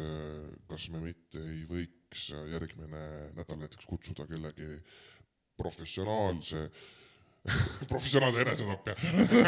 kas 0.67 0.89
me 0.93 0.99
mitte 1.01 1.39
ei 1.39 1.63
võiks 1.69 2.29
järgmine 2.51 3.05
nädal 3.37 3.61
näiteks 3.61 3.87
kutsuda 3.87 4.27
kellegi 4.27 4.75
professionaalse 5.57 6.69
professionaalse 7.91 8.41
enesetapja. 8.41 8.95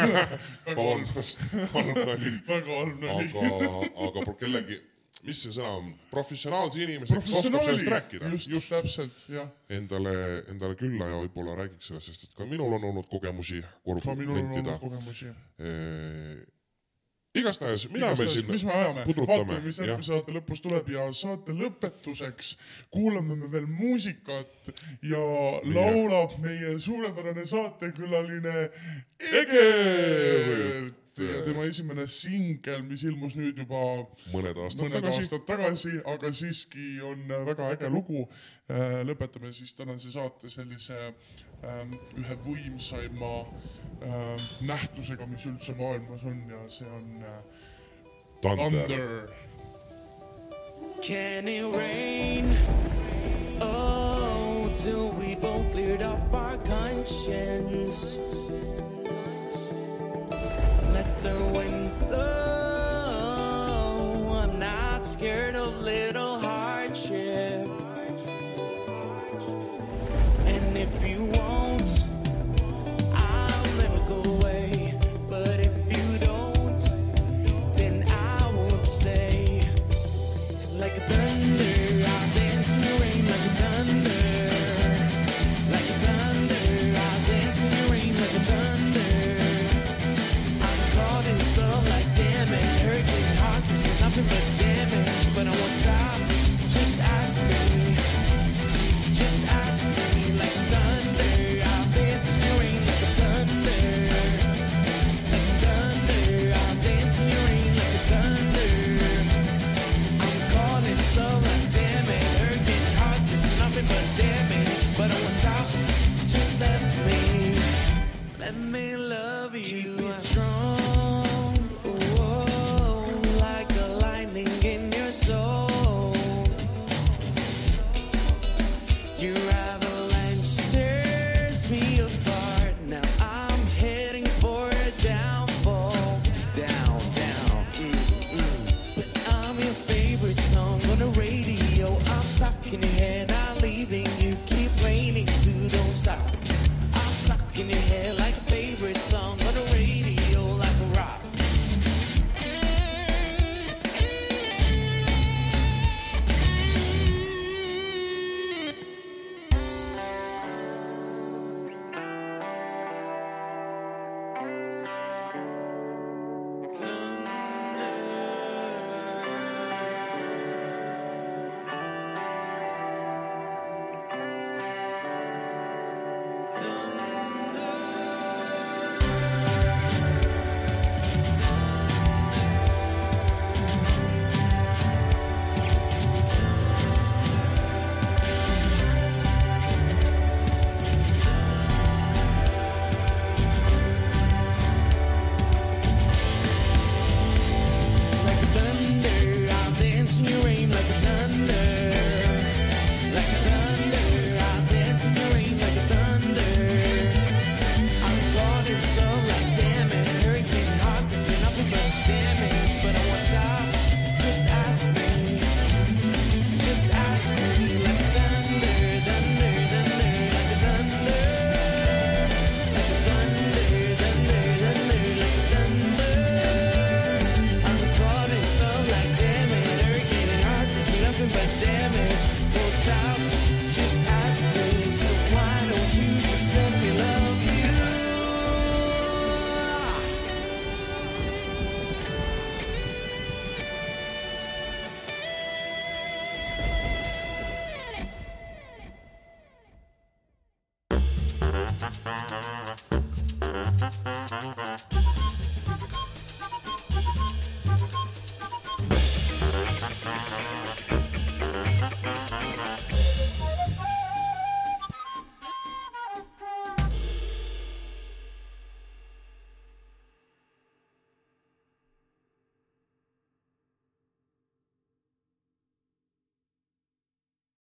vabandust, 0.78 1.42
halb 1.72 1.98
nali, 3.02 3.26
aga, 3.26 3.72
aga 4.06 4.34
kellegi, 4.38 4.78
mis 5.26 5.40
see 5.42 5.54
sõna 5.54 5.70
on, 5.78 5.88
professionaalse 6.12 6.82
inimese, 6.84 7.16
kes 7.18 7.38
oskab 7.40 7.64
sellest 7.66 7.90
rääkida, 7.94 8.28
just, 8.34 8.50
just., 8.52 8.74
täpselt, 8.74 9.24
jah. 9.32 9.48
endale, 9.78 10.12
endale 10.52 10.76
külla 10.78 11.08
ja 11.10 11.22
võib-olla 11.24 11.56
räägiks 11.62 11.90
sellest, 11.90 12.12
sest 12.12 12.28
et 12.28 12.36
ka 12.38 12.46
minul 12.48 12.76
on 12.78 12.86
olnud 12.92 13.08
kogemusi, 13.10 13.62
ka 14.04 14.14
minul 14.18 14.38
on 14.38 14.52
olnud. 14.52 14.78
kogemusi. 14.84 15.32
igastahes, 17.38 17.88
mida 17.94 18.12
me 18.18 18.28
siin 18.30 18.46
mis 18.50 18.64
me 18.66 18.72
ajame, 18.74 19.04
vaatame, 19.18 19.58
mis 19.66 19.80
järgmise 19.82 20.14
saate 20.14 20.36
lõpus 20.36 20.62
tuleb 20.64 20.88
ja 20.94 21.08
saate 21.14 21.54
lõpetuseks 21.54 22.54
kuulame 22.94 23.36
me 23.38 23.50
veel 23.52 23.66
muusikat 23.70 24.72
ja 25.06 25.24
laulab 25.66 26.38
meie 26.42 26.78
suurepärane 26.82 27.44
saatekülaline 27.46 28.56
Egert 29.42 31.07
ja 31.24 31.42
tema 31.46 31.64
esimene 31.68 32.06
singel, 32.10 32.82
mis 32.88 33.02
ilmus 33.08 33.36
nüüd 33.38 33.58
juba 33.64 33.82
mõned 34.32 34.60
aastad 34.64 34.84
mõned 34.84 34.98
tagasi, 34.98 35.24
aastad 35.24 35.46
tagasi, 35.48 35.92
aga 36.14 36.32
siiski 36.32 36.88
on 37.04 37.26
väga 37.48 37.72
äge 37.74 37.90
lugu. 37.92 38.26
lõpetame 39.08 39.52
siis 39.56 39.72
tänase 39.72 40.10
saate 40.12 40.50
sellise 40.52 40.96
ähm, 41.64 41.94
ühe 42.20 42.36
võimsaima 42.44 43.32
ähm, 44.04 44.44
nähtusega, 44.68 45.26
mis 45.26 45.46
üldse 45.48 45.72
maailmas 45.78 46.26
on 46.28 46.42
ja 46.50 46.60
see 46.68 46.90
on 46.92 47.24
äh, 47.24 47.40
Thunder. 48.42 48.86
Thunder. 48.86 49.28
Can 51.02 51.48
it 51.48 51.64
rain? 51.74 52.56
Oh, 53.60 54.70
till 54.74 55.10
we 55.12 55.34
both 55.34 55.72
cleared 55.72 56.02
up 56.02 56.32
our 56.32 56.58
conscience. 56.58 58.18
at 60.98 61.22
the 61.22 61.38
window. 61.54 62.16
I'm 64.42 64.58
not 64.58 65.06
scared 65.06 65.54
of 65.54 65.80
little 65.80 66.38